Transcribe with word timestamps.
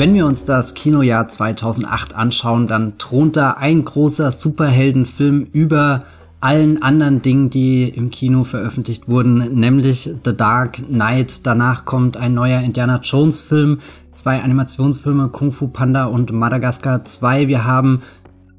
Wenn 0.00 0.14
wir 0.14 0.24
uns 0.24 0.46
das 0.46 0.72
Kinojahr 0.72 1.28
2008 1.28 2.14
anschauen, 2.14 2.66
dann 2.66 2.96
thront 2.96 3.36
da 3.36 3.50
ein 3.50 3.84
großer 3.84 4.32
Superheldenfilm 4.32 5.48
über 5.52 6.04
allen 6.40 6.82
anderen 6.82 7.20
Dingen, 7.20 7.50
die 7.50 7.86
im 7.86 8.10
Kino 8.10 8.44
veröffentlicht 8.44 9.08
wurden, 9.08 9.60
nämlich 9.60 10.10
The 10.24 10.34
Dark 10.34 10.76
Knight. 10.88 11.46
Danach 11.46 11.84
kommt 11.84 12.16
ein 12.16 12.32
neuer 12.32 12.62
Indiana 12.62 13.00
Jones 13.02 13.42
Film, 13.42 13.80
zwei 14.14 14.40
Animationsfilme, 14.40 15.28
Kung 15.28 15.52
Fu 15.52 15.68
Panda 15.68 16.06
und 16.06 16.32
Madagascar 16.32 17.04
2. 17.04 17.48
Wir 17.48 17.66
haben 17.66 18.00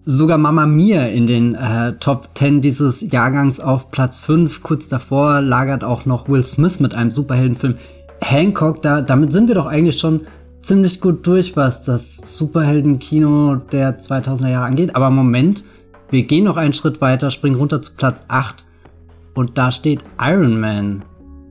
sogar 0.05 0.37
Mama 0.37 0.67
Mia 0.67 1.07
in 1.07 1.25
den 1.25 1.55
äh, 1.55 1.93
Top 1.93 2.29
10 2.35 2.61
dieses 2.61 3.11
Jahrgangs 3.11 3.59
auf 3.59 3.89
Platz 3.89 4.19
5. 4.19 4.61
Kurz 4.61 4.89
davor 4.89 5.41
lagert 5.41 5.83
auch 5.83 6.05
noch 6.05 6.29
Will 6.29 6.43
Smith 6.43 6.79
mit 6.79 6.93
einem 6.93 7.09
Superheldenfilm 7.09 7.77
Hancock. 8.21 8.83
Da, 8.83 9.01
damit 9.01 9.33
sind 9.33 9.47
wir 9.47 9.55
doch 9.55 9.65
eigentlich 9.65 9.97
schon 9.97 10.21
ziemlich 10.61 11.01
gut 11.01 11.25
durch, 11.25 11.55
was 11.55 11.83
das 11.83 12.37
Superheldenkino 12.37 13.55
der 13.71 13.99
2000er 13.99 14.49
Jahre 14.49 14.65
angeht. 14.65 14.95
Aber 14.95 15.09
Moment, 15.09 15.63
wir 16.09 16.23
gehen 16.23 16.43
noch 16.43 16.57
einen 16.57 16.73
Schritt 16.73 17.01
weiter, 17.01 17.31
springen 17.31 17.55
runter 17.55 17.81
zu 17.81 17.93
Platz 17.95 18.23
8 18.27 18.65
und 19.33 19.57
da 19.57 19.71
steht 19.71 20.03
Iron 20.19 20.59
Man 20.59 21.03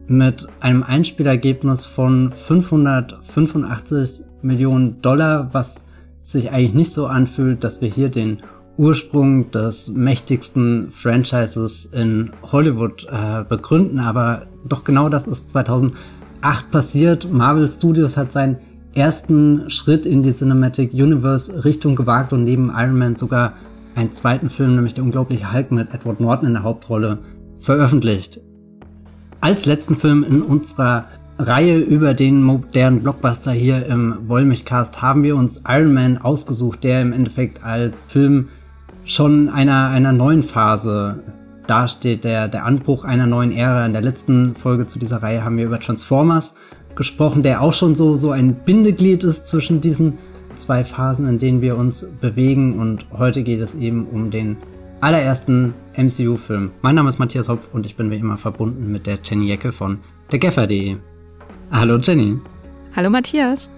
mit 0.07 0.49
einem 0.61 0.83
Einspielergebnis 0.83 1.87
von 1.87 2.33
585 2.33 4.21
Millionen 4.43 5.01
Dollar, 5.03 5.51
was 5.53 5.87
sich 6.23 6.51
eigentlich 6.51 6.75
nicht 6.75 6.93
so 6.93 7.07
anfühlt, 7.07 7.65
dass 7.65 7.81
wir 7.81 7.89
hier 7.89 8.09
den 8.09 8.39
Ursprung 8.77 9.51
des 9.51 9.89
mächtigsten 9.89 10.91
Franchises 10.91 11.87
in 11.87 12.33
Hollywood 12.51 13.07
äh, 13.11 13.45
begründen, 13.45 13.99
aber 13.99 14.47
doch 14.67 14.85
genau 14.85 15.09
das 15.09 15.27
ist 15.27 15.51
2008 15.51 16.71
passiert. 16.71 17.31
Marvel 17.31 17.69
Studios 17.69 18.17
hat 18.17 18.33
seinen 18.33 18.59
ersten 18.95 19.71
Schritt 19.71 20.07
in 20.07 20.23
die 20.23 20.33
Cinematic 20.33 20.93
Universe 20.93 21.65
Richtung 21.65 21.97
gewagt 21.97 22.33
und 22.33 22.45
neben 22.45 22.71
Iron 22.75 22.99
Man 22.99 23.17
sogar 23.17 23.55
einen 23.95 24.13
zweiten 24.13 24.51
Film, 24.51 24.77
nämlich 24.77 24.95
der 24.95 25.05
unglaubliche 25.05 25.53
Hulk 25.53 25.73
mit 25.73 25.93
Edward 25.93 26.21
Norton 26.21 26.49
in 26.49 26.55
der 26.55 26.63
Hauptrolle, 26.63 27.19
veröffentlicht. 27.59 28.41
Als 29.41 29.67
letzten 29.67 29.97
Film 29.97 30.25
in 30.25 30.43
unserer 30.43 31.07
Reihe 31.39 31.79
über 31.79 32.13
den 32.15 32.43
modernen 32.43 33.03
Blockbuster 33.03 33.53
hier 33.53 33.87
im 33.87 34.29
Wollmilchcast 34.29 35.01
haben 35.01 35.23
wir 35.23 35.37
uns 35.37 35.63
Iron 35.67 35.95
Man 35.95 36.19
ausgesucht, 36.19 36.85
der 36.85 37.01
im 37.01 37.13
Endeffekt 37.13 37.65
als 37.65 38.07
Film 38.07 38.49
schon 39.05 39.49
einer, 39.49 39.89
einer 39.89 40.13
neuen 40.13 40.43
Phase 40.43 41.23
dasteht, 41.67 42.25
der, 42.25 42.49
der 42.49 42.67
Anbruch 42.67 43.05
einer 43.05 43.27
neuen 43.27 43.53
Ära. 43.53 43.87
In 43.87 43.93
der 43.93 44.03
letzten 44.03 44.55
Folge 44.55 44.87
zu 44.87 44.99
dieser 44.99 45.23
Reihe 45.23 45.45
haben 45.45 45.57
wir 45.57 45.65
über 45.65 45.81
Transformers 45.81 46.55
gesprochen, 46.95 47.43
der 47.43 47.63
auch 47.63 47.75
schon 47.75 47.95
so, 47.95 48.17
so 48.17 48.31
ein 48.31 48.55
Bindeglied 48.55 49.25
ist 49.25 49.47
zwischen 49.47 49.81
diesen 49.81 50.19
zwei 50.55 50.85
Phasen, 50.85 51.27
in 51.27 51.39
denen 51.39 51.61
wir 51.63 51.77
uns 51.77 52.07
bewegen. 52.21 52.79
Und 52.79 53.07
heute 53.17 53.43
geht 53.43 53.61
es 53.61 53.75
eben 53.75 54.07
um 54.07 54.31
den 54.31 54.57
allerersten 55.01 55.75
MCU-Film. 55.97 56.71
Mein 56.83 56.95
Name 56.95 57.09
ist 57.09 57.19
Matthias 57.19 57.49
Hopf 57.49 57.69
und 57.73 57.87
ich 57.87 57.97
bin 57.97 58.11
wie 58.11 58.17
immer 58.17 58.37
verbunden 58.37 58.93
mit 58.93 59.07
der 59.07 59.19
Jenny 59.25 59.47
Jecke 59.47 59.73
von 59.73 59.99
dergeffer.de. 60.31 60.97
Hallo 61.73 61.99
Jenny. 61.99 62.39
Hallo 62.95 63.11
Matthias. 63.11 63.71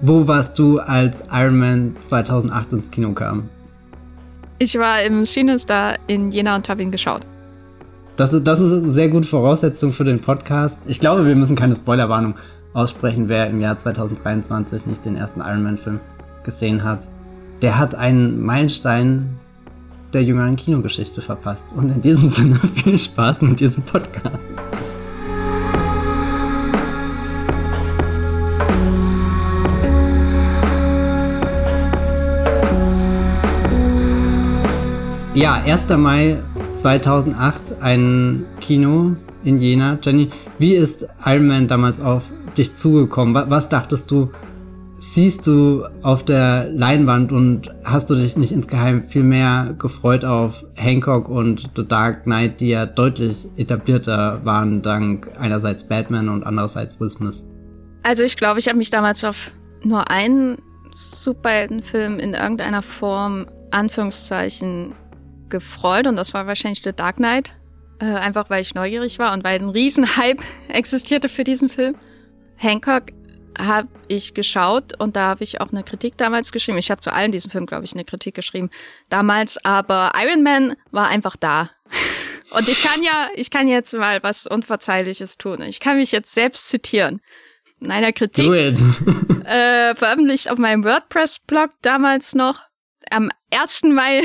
Wo 0.00 0.26
warst 0.26 0.58
du, 0.58 0.80
als 0.80 1.22
Iron 1.30 1.58
Man 1.58 1.96
2008 2.00 2.72
ins 2.72 2.90
Kino 2.90 3.12
kam? 3.12 3.48
Ich 4.58 4.78
war 4.78 5.02
im 5.02 5.24
Cinestar 5.24 5.96
in 6.06 6.30
Jena 6.30 6.56
und 6.56 6.68
habe 6.68 6.82
ihn 6.82 6.90
geschaut. 6.90 7.22
Das, 8.16 8.30
das 8.42 8.60
ist 8.60 8.72
eine 8.72 8.92
sehr 8.92 9.08
gute 9.08 9.26
Voraussetzung 9.26 9.92
für 9.92 10.04
den 10.04 10.20
Podcast. 10.20 10.82
Ich 10.86 11.00
glaube, 11.00 11.26
wir 11.26 11.34
müssen 11.34 11.56
keine 11.56 11.74
Spoilerwarnung 11.74 12.34
aussprechen, 12.74 13.28
wer 13.28 13.48
im 13.48 13.58
Jahr 13.60 13.78
2023 13.78 14.84
nicht 14.84 15.04
den 15.06 15.16
ersten 15.16 15.40
Iron 15.40 15.62
Man-Film 15.62 15.98
gesehen 16.44 16.84
hat, 16.84 17.08
der 17.62 17.78
hat 17.78 17.94
einen 17.94 18.42
Meilenstein 18.42 19.38
der 20.12 20.24
jüngeren 20.24 20.56
Kinogeschichte 20.56 21.22
verpasst. 21.22 21.74
Und 21.74 21.88
in 21.88 22.02
diesem 22.02 22.28
Sinne 22.28 22.56
viel 22.74 22.98
Spaß 22.98 23.42
mit 23.42 23.60
diesem 23.60 23.82
Podcast. 23.82 24.46
Ja, 35.34 35.54
1. 35.64 35.88
Mai 35.96 36.42
2008, 36.74 37.76
ein 37.80 38.46
Kino 38.60 39.16
in 39.44 39.60
Jena. 39.60 39.98
Jenny, 40.02 40.30
wie 40.58 40.74
ist 40.74 41.06
Iron 41.24 41.46
Man 41.46 41.68
damals 41.68 42.00
auf 42.00 42.30
dich 42.56 42.74
zugekommen? 42.74 43.34
Was 43.50 43.68
dachtest 43.68 44.10
du, 44.10 44.30
siehst 44.98 45.46
du 45.46 45.84
auf 46.02 46.24
der 46.24 46.68
Leinwand 46.70 47.32
und 47.32 47.74
hast 47.84 48.08
du 48.08 48.14
dich 48.14 48.36
nicht 48.36 48.52
insgeheim 48.52 49.06
viel 49.06 49.22
mehr 49.22 49.74
gefreut 49.78 50.24
auf 50.24 50.64
Hancock 50.74 51.28
und 51.28 51.70
The 51.76 51.86
Dark 51.86 52.24
Knight, 52.24 52.60
die 52.60 52.68
ja 52.68 52.86
deutlich 52.86 53.46
etablierter 53.56 54.40
waren 54.44 54.80
dank 54.80 55.30
einerseits 55.38 55.86
Batman 55.86 56.28
und 56.28 56.44
andererseits 56.44 56.98
Will 57.00 57.10
Smith? 57.10 57.44
Also 58.02 58.22
ich 58.22 58.36
glaube, 58.36 58.60
ich 58.60 58.68
habe 58.68 58.78
mich 58.78 58.90
damals 58.90 59.24
auf 59.24 59.50
nur 59.82 60.10
einen 60.10 60.58
Superheldenfilm 60.94 62.18
in 62.18 62.34
irgendeiner 62.34 62.82
Form, 62.82 63.46
Anführungszeichen, 63.70 64.94
gefreut 65.52 66.08
und 66.08 66.16
das 66.16 66.34
war 66.34 66.48
wahrscheinlich 66.48 66.82
The 66.82 66.92
Dark 66.92 67.16
Knight. 67.16 67.52
Äh, 68.00 68.06
einfach 68.06 68.50
weil 68.50 68.62
ich 68.62 68.74
neugierig 68.74 69.20
war 69.20 69.32
und 69.32 69.44
weil 69.44 69.60
ein 69.60 69.68
Riesenhype 69.68 70.42
existierte 70.68 71.28
für 71.28 71.44
diesen 71.44 71.68
Film. 71.68 71.94
Hancock 72.56 73.04
habe 73.56 73.88
ich 74.08 74.34
geschaut 74.34 74.98
und 74.98 75.14
da 75.14 75.28
habe 75.28 75.44
ich 75.44 75.60
auch 75.60 75.70
eine 75.70 75.84
Kritik 75.84 76.16
damals 76.16 76.50
geschrieben. 76.50 76.78
Ich 76.78 76.90
habe 76.90 77.00
zu 77.00 77.12
allen 77.12 77.30
diesen 77.30 77.50
Filmen, 77.50 77.66
glaube 77.66 77.84
ich, 77.84 77.92
eine 77.92 78.04
Kritik 78.04 78.34
geschrieben 78.34 78.70
damals, 79.08 79.64
aber 79.64 80.12
Iron 80.16 80.42
Man 80.42 80.74
war 80.90 81.08
einfach 81.08 81.36
da. 81.36 81.70
Und 82.50 82.68
ich 82.68 82.82
kann 82.82 83.02
ja, 83.02 83.28
ich 83.34 83.48
kann 83.48 83.66
jetzt 83.66 83.94
mal 83.94 84.22
was 84.22 84.46
Unverzeihliches 84.46 85.38
tun. 85.38 85.62
Ich 85.62 85.80
kann 85.80 85.96
mich 85.96 86.12
jetzt 86.12 86.34
selbst 86.34 86.68
zitieren. 86.68 87.22
In 87.80 87.90
einer 87.90 88.12
Kritik, 88.12 88.46
äh, 89.44 89.94
veröffentlicht 89.94 90.50
auf 90.50 90.58
meinem 90.58 90.84
WordPress-Blog 90.84 91.70
damals 91.80 92.34
noch, 92.34 92.60
am 93.10 93.30
1. 93.50 93.84
Mai 93.84 94.22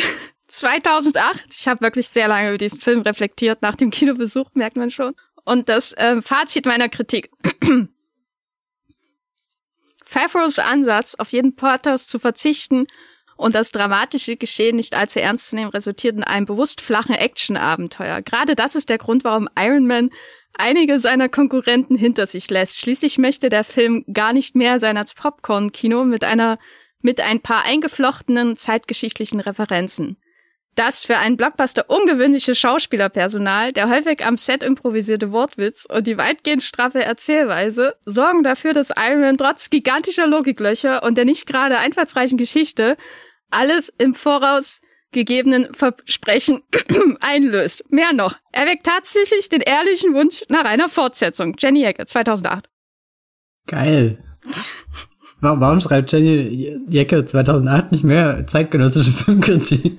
2008. 0.48 1.46
Ich 1.54 1.68
habe 1.68 1.82
wirklich 1.82 2.08
sehr 2.08 2.28
lange 2.28 2.50
über 2.50 2.58
diesen 2.58 2.80
Film 2.80 3.02
reflektiert, 3.02 3.62
nach 3.62 3.76
dem 3.76 3.92
Kinobesuch, 3.92 4.50
merkt 4.54 4.78
man 4.78 4.92
schon. 4.92 5.14
Und 5.44 5.70
das 5.70 5.94
äh, 5.94 6.22
Fazit 6.22 6.66
meiner 6.66 6.90
Kritik. 6.90 7.30
Favreaus 10.06 10.60
Ansatz, 10.60 11.16
auf 11.16 11.32
jeden 11.34 11.56
Portos 11.56 12.08
zu 12.08 12.18
verzichten 12.18 12.88
und 13.36 13.56
das 13.56 13.72
dramatische 13.72 14.36
Geschehen 14.38 14.78
nicht 14.78 14.96
allzu 14.96 15.20
ernst 15.20 15.48
zu 15.48 15.56
nehmen, 15.56 15.72
resultiert 15.72 16.16
in 16.16 16.24
einem 16.24 16.46
bewusst 16.46 16.82
flachen 16.82 17.14
Action-Abenteuer. 17.14 18.22
Gerade 18.22 18.56
das 18.56 18.76
ist 18.76 18.90
der 18.90 18.98
Grund, 18.98 19.24
warum 19.24 19.48
Iron 19.58 19.86
Man 19.86 20.10
einige 20.58 21.00
seiner 21.00 21.30
Konkurrenten 21.30 21.96
hinter 21.96 22.26
sich 22.26 22.50
lässt. 22.50 22.80
Schließlich 22.80 23.18
möchte 23.18 23.50
der 23.50 23.64
Film 23.64 24.06
gar 24.12 24.34
nicht 24.34 24.56
mehr 24.56 24.80
sein 24.80 24.98
als 24.98 25.14
Popcorn-Kino 25.14 26.04
mit 26.06 26.24
einer, 26.24 26.58
mit 27.02 27.22
ein 27.22 27.42
paar 27.42 27.64
eingeflochtenen 27.64 28.58
zeitgeschichtlichen 28.58 29.40
Referenzen. 29.40 30.18
Das 30.78 31.06
für 31.06 31.18
einen 31.18 31.38
Blockbuster 31.38 31.90
ungewöhnliche 31.90 32.54
Schauspielerpersonal, 32.54 33.74
der 33.74 33.90
häufig 33.90 34.24
am 34.24 34.38
Set 34.38 34.62
improvisierte 34.62 35.32
Wortwitz 35.32 35.86
und 35.86 36.06
die 36.06 36.20
weitgehend 36.20 36.62
straffe 36.62 37.04
Erzählweise 37.04 37.96
sorgen 38.06 38.44
dafür, 38.44 38.74
dass 38.74 38.94
Iron 38.96 39.22
Man 39.22 39.40
trotz 39.40 39.72
gigantischer 39.72 40.28
Logiklöcher 40.28 41.02
und 41.02 41.18
der 41.18 41.26
nicht 41.26 41.48
gerade 41.48 41.80
einfallsreichen 41.80 42.38
Geschichte 42.38 42.96
alles 43.50 43.90
im 43.98 44.14
Voraus 44.14 44.82
gegebenen 45.12 45.74
Versprechen 45.74 46.62
einlöst. 47.22 47.92
Mehr 47.92 48.14
noch, 48.14 48.36
er 48.52 48.68
weckt 48.68 48.86
tatsächlich 48.86 49.50
den 49.50 49.62
ehrlichen 49.62 50.14
Wunsch 50.14 50.44
nach 50.48 50.66
einer 50.66 50.90
Fortsetzung. 50.90 51.56
Jenny 51.58 51.86
Ecke, 51.86 52.06
2008. 52.06 52.70
Geil. 53.66 54.24
Warum 55.40 55.80
schreibt 55.80 56.12
Jenny 56.12 56.80
Jecke 56.90 57.26
2008 57.26 57.92
nicht 57.92 58.04
mehr 58.04 58.48
zeitgenössische 58.48 59.12
Filmkritik? 59.12 59.98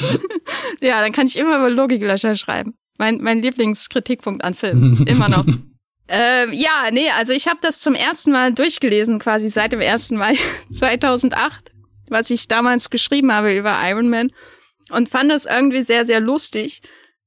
ja, 0.80 1.00
dann 1.00 1.12
kann 1.12 1.26
ich 1.26 1.38
immer 1.38 1.58
über 1.58 1.68
Logiklöcher 1.68 2.34
schreiben. 2.36 2.74
Mein, 2.96 3.18
mein 3.20 3.42
Lieblingskritikpunkt 3.42 4.44
an 4.44 4.54
Filmen. 4.54 5.06
Immer 5.06 5.28
noch. 5.28 5.44
ähm, 6.08 6.52
ja, 6.52 6.90
nee, 6.90 7.10
also 7.18 7.32
ich 7.34 7.48
habe 7.48 7.58
das 7.60 7.80
zum 7.80 7.94
ersten 7.94 8.32
Mal 8.32 8.54
durchgelesen, 8.54 9.18
quasi 9.18 9.50
seit 9.50 9.72
dem 9.72 9.80
1. 9.80 10.12
Mai 10.12 10.36
2008, 10.70 11.72
was 12.08 12.30
ich 12.30 12.48
damals 12.48 12.88
geschrieben 12.88 13.30
habe 13.30 13.54
über 13.54 13.76
Iron 13.84 14.08
Man 14.08 14.30
und 14.90 15.10
fand 15.10 15.30
das 15.30 15.44
irgendwie 15.44 15.82
sehr, 15.82 16.06
sehr 16.06 16.20
lustig, 16.20 16.80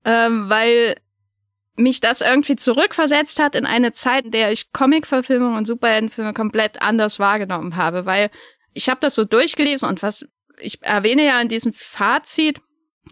ähm, 0.04 0.50
weil 0.50 0.96
mich 1.76 2.00
das 2.00 2.22
irgendwie 2.22 2.56
zurückversetzt 2.56 3.40
hat 3.40 3.56
in 3.56 3.66
eine 3.66 3.92
Zeit, 3.92 4.26
in 4.26 4.32
der 4.32 4.52
ich 4.52 4.72
Comic-Verfilmungen 4.72 5.58
und 5.58 5.66
Superheldenfilme 5.66 6.34
komplett 6.34 6.82
anders 6.82 7.20
wahrgenommen 7.20 7.76
habe, 7.76 8.06
weil 8.06 8.30
ich 8.74 8.90
habe 8.90 9.00
das 9.02 9.16
so 9.16 9.26
durchgelesen 9.26 9.88
und 9.88 10.02
was 10.02 10.26
ich 10.60 10.82
erwähne 10.84 11.26
ja 11.26 11.42
in 11.42 11.50
diesem 11.50 11.74
Fazit, 11.74 12.60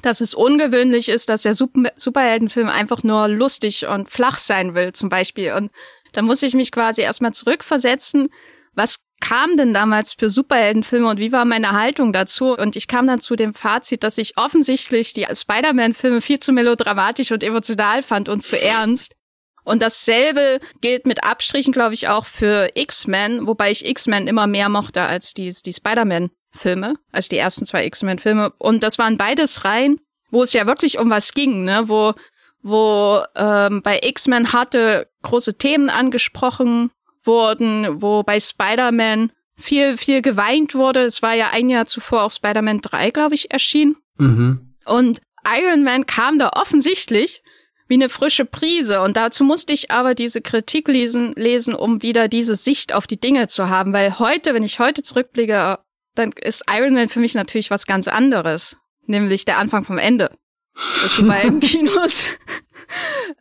dass 0.02 0.22
es 0.22 0.34
ungewöhnlich 0.34 1.10
ist, 1.10 1.30
dass 1.30 1.44
der 1.44 1.54
Super 1.54 1.92
Superheldenfilm 1.96 2.70
einfach 2.70 3.04
nur 3.04 3.28
lustig 3.28 3.86
und 3.86 4.10
flach 4.10 4.38
sein 4.38 4.76
will, 4.76 4.94
zum 4.94 5.10
Beispiel. 5.10 5.54
Und 5.54 5.72
da 6.14 6.22
muss 6.22 6.42
ich 6.42 6.54
mich 6.54 6.72
quasi 6.72 7.02
erstmal 7.02 7.34
zurückversetzen. 7.34 8.30
Was 8.74 9.00
kam 9.24 9.56
denn 9.56 9.74
damals 9.74 10.12
für 10.12 10.30
Superheldenfilme 10.30 11.08
und 11.08 11.18
wie 11.18 11.32
war 11.32 11.46
meine 11.46 11.72
Haltung 11.72 12.12
dazu? 12.12 12.58
Und 12.58 12.76
ich 12.76 12.90
kam 12.90 13.08
dann 13.08 13.22
zu 13.22 13.38
dem 13.38 13.54
Fazit, 13.54 14.04
dass 14.04 14.18
ich 14.18 14.38
offensichtlich 14.38 15.14
die 15.14 15.26
Spider-Man-Filme 15.34 16.20
viel 16.20 16.40
zu 16.40 16.52
melodramatisch 16.52 17.32
und 17.32 17.42
emotional 17.42 18.04
fand 18.04 18.28
und 18.28 18.42
zu 18.42 18.62
ernst. 18.62 19.16
Und 19.64 19.82
dasselbe 19.82 20.60
gilt 20.82 21.06
mit 21.06 21.24
Abstrichen, 21.24 21.72
glaube 21.72 21.94
ich, 21.94 22.10
auch 22.10 22.26
für 22.26 22.72
X-Men, 22.74 23.48
wobei 23.48 23.72
ich 23.72 23.86
X-Men 23.86 24.28
immer 24.28 24.46
mehr 24.46 24.68
mochte 24.68 25.04
als 25.04 25.34
die, 25.34 25.56
die 25.66 25.72
Spider-Man-Filme, 25.72 26.96
als 27.14 27.30
die 27.30 27.38
ersten 27.38 27.64
zwei 27.64 27.86
X-Men-Filme. 27.86 28.52
Und 28.58 28.84
das 28.84 29.00
waren 29.00 29.18
beides 29.18 29.64
Reihen, 29.64 30.02
wo 30.32 30.44
es 30.44 30.52
ja 30.52 30.68
wirklich 30.68 31.00
um 31.00 31.10
was 31.10 31.34
ging, 31.34 31.64
ne? 31.64 31.84
Wo, 31.88 32.14
wo 32.62 33.24
ähm, 33.38 33.82
bei 33.84 34.02
X-Men 34.04 34.52
harte 34.52 35.08
große 35.22 35.58
Themen 35.58 35.90
angesprochen 35.90 36.92
wurden, 37.24 38.02
wo 38.02 38.24
bei 38.24 38.40
Spider-Man 38.40 39.32
viel, 39.56 39.98
viel 39.98 40.22
geweint 40.22 40.76
wurde. 40.76 41.02
Es 41.02 41.22
war 41.22 41.34
ja 41.34 41.50
ein 41.52 41.70
Jahr 41.70 41.86
zuvor 41.86 42.24
auch 42.24 42.32
Spider-Man 42.32 42.82
3, 42.82 43.12
glaube 43.12 43.36
ich, 43.36 43.52
erschienen. 43.52 43.98
Mhm. 44.18 44.74
Und 44.86 45.22
Iron 45.46 45.84
Man 45.84 46.06
kam 46.06 46.40
da 46.40 46.52
offensichtlich 46.54 47.44
wie 47.88 47.96
eine 47.96 48.10
frische 48.10 48.46
Prise. 48.46 49.02
Und 49.02 49.18
dazu 49.18 49.44
musste 49.44 49.74
ich 49.74 49.92
aber 49.92 50.16
diese 50.16 50.42
Kritik 50.42 50.88
lesen, 50.88 51.34
lesen, 51.36 51.76
um 51.76 52.02
wieder 52.02 52.28
diese 52.28 52.56
Sicht 52.56 52.94
auf 52.94 53.08
die 53.08 53.20
Dinge 53.20 53.48
zu 53.48 53.70
haben. 53.70 53.94
Weil 53.94 54.20
heute, 54.20 54.54
wenn 54.54 54.64
ich 54.64 54.80
heute 54.80 55.04
zurückblicke, 55.04 55.80
dann 56.16 56.32
ist 56.32 56.64
Iron 56.70 56.94
Man 56.94 57.10
für 57.10 57.20
mich 57.20 57.36
natürlich 57.36 57.72
was 57.72 57.86
ganz 57.86 58.08
anderes. 58.08 58.78
Nämlich 59.06 59.46
der 59.46 59.58
Anfang 59.58 59.84
vom 59.84 59.98
Ende. 59.98 60.32
Das 60.76 61.20
ist 61.20 61.28
bei 61.28 61.50
Kinos. 61.62 62.38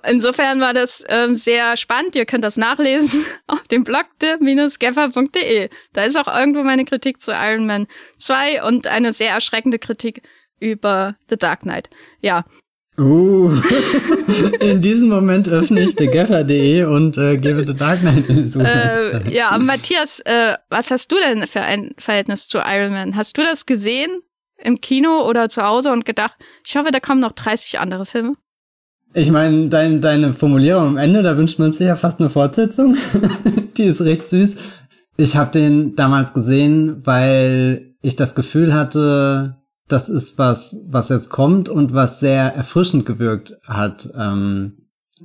Insofern 0.05 0.61
war 0.61 0.75
das 0.75 1.05
ähm, 1.09 1.37
sehr 1.37 1.77
spannend. 1.77 2.17
Ihr 2.17 2.27
könnt 2.27 2.45
das 2.45 2.57
nachlesen 2.57 3.25
auf 3.47 3.63
dem 3.69 3.85
Blog 3.85 4.07
de-geffer.de. 4.21 5.69
Da 5.93 6.05
ist 6.05 6.17
auch 6.17 6.29
irgendwo 6.29 6.63
meine 6.63 6.85
Kritik 6.85 7.21
zu 7.21 7.33
Iron 7.33 7.67
Man 7.67 7.87
2 8.19 8.65
und 8.65 8.87
eine 8.87 9.13
sehr 9.13 9.31
erschreckende 9.31 9.79
Kritik 9.79 10.23
über 10.61 11.17
The 11.29 11.37
Dark 11.37 11.63
Knight. 11.63 11.91
Ja. 12.21 12.45
Uh, 12.99 13.51
in 14.61 14.83
diesem 14.83 15.09
Moment 15.09 15.49
öffne 15.49 15.81
ich 15.81 15.97
thegeffer.de 15.97 16.85
und 16.85 17.17
äh, 17.17 17.39
gebe 17.39 17.67
The 17.67 17.75
Dark 17.75 18.01
Knight 18.01 18.29
in 18.29 18.37
die 18.45 18.49
Suche. 18.49 19.23
Äh, 19.25 19.35
ja, 19.35 19.57
Matthias, 19.59 20.21
äh, 20.21 20.57
was 20.69 20.91
hast 20.91 21.11
du 21.11 21.17
denn 21.17 21.47
für 21.47 21.63
ein 21.63 21.95
Verhältnis 21.97 22.49
zu 22.49 22.59
Iron 22.59 22.93
Man? 22.93 23.17
Hast 23.17 23.39
du 23.39 23.43
das 23.43 23.65
gesehen 23.65 24.21
im 24.59 24.81
Kino 24.81 25.27
oder 25.27 25.49
zu 25.49 25.63
Hause 25.63 25.91
und 25.91 26.05
gedacht, 26.05 26.37
ich 26.67 26.77
hoffe, 26.77 26.91
da 26.91 27.01
kommen 27.01 27.21
noch 27.21 27.33
30 27.33 27.79
andere 27.79 28.05
Filme? 28.05 28.35
Ich 29.15 29.31
meine, 29.31 29.69
dein, 29.69 30.01
deine 30.01 30.33
Formulierung 30.33 30.87
am 30.89 30.97
Ende, 30.97 31.23
da 31.23 31.37
wünscht 31.37 31.59
man 31.59 31.73
sich 31.73 31.87
ja 31.87 31.97
fast 31.97 32.21
eine 32.21 32.31
Fortsetzung. 32.31 32.97
Die 33.77 33.85
ist 33.85 34.01
recht 34.01 34.29
süß. 34.29 34.57
Ich 35.19 35.37
habe 35.37 35.51
den 35.51 35.95
damals 35.97 36.33
gesehen, 36.33 37.03
weil 37.05 37.95
ich 38.01 38.17
das 38.17 38.35
Gefühl 38.35 38.73
hatte, 38.73 39.57
das 39.87 40.09
ist 40.09 40.39
was, 40.39 40.79
was 40.87 41.11
jetzt 41.11 41.29
kommt 41.29 41.69
und 41.69 41.93
was 41.93 42.21
sehr 42.21 42.55
erfrischend 42.55 43.05
gewirkt 43.05 43.59
hat. 43.65 44.09
Ähm, 44.17 44.79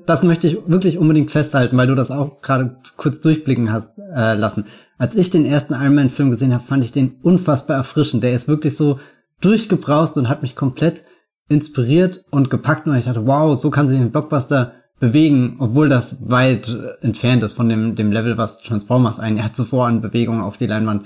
das 0.06 0.24
möchte 0.24 0.48
ich 0.48 0.58
wirklich 0.68 0.98
unbedingt 0.98 1.32
festhalten, 1.32 1.78
weil 1.78 1.88
du 1.88 1.96
das 1.96 2.12
auch 2.12 2.42
gerade 2.42 2.78
kurz 2.98 3.22
durchblicken 3.22 3.72
hast 3.72 3.98
äh, 3.98 4.36
lassen. 4.36 4.66
Als 4.98 5.16
ich 5.16 5.30
den 5.30 5.46
ersten 5.46 5.74
Iron 5.74 5.96
Man 5.96 6.10
Film 6.10 6.30
gesehen 6.30 6.54
habe, 6.54 6.64
fand 6.64 6.84
ich 6.84 6.92
den 6.92 7.16
unfassbar 7.22 7.78
erfrischend. 7.78 8.24
Der 8.24 8.34
ist 8.34 8.50
wirklich 8.50 8.76
so 8.76 9.00
durchgebraust 9.40 10.18
und 10.18 10.28
hat 10.28 10.42
mich 10.42 10.56
komplett 10.56 11.04
inspiriert 11.50 12.26
und 12.30 12.50
gepackt 12.50 12.88
und 12.88 12.96
ich 12.96 13.06
dachte, 13.06 13.26
wow, 13.26 13.58
so 13.58 13.70
kann 13.70 13.88
sich 13.88 14.00
ein 14.00 14.12
Blockbuster 14.12 14.74
bewegen, 15.00 15.58
obwohl 15.60 15.90
das 15.90 16.30
weit 16.30 16.76
entfernt 17.02 17.44
ist 17.44 17.54
von 17.54 17.70
dem, 17.70 17.96
dem 17.96 18.12
Level, 18.12 18.38
was 18.38 18.62
Transformers 18.62 19.20
ein 19.20 19.38
Jahr 19.38 19.54
zuvor 19.54 19.88
an 19.88 20.02
Bewegungen 20.02 20.42
auf 20.42 20.58
die 20.58 20.68
Leinwand 20.68 21.06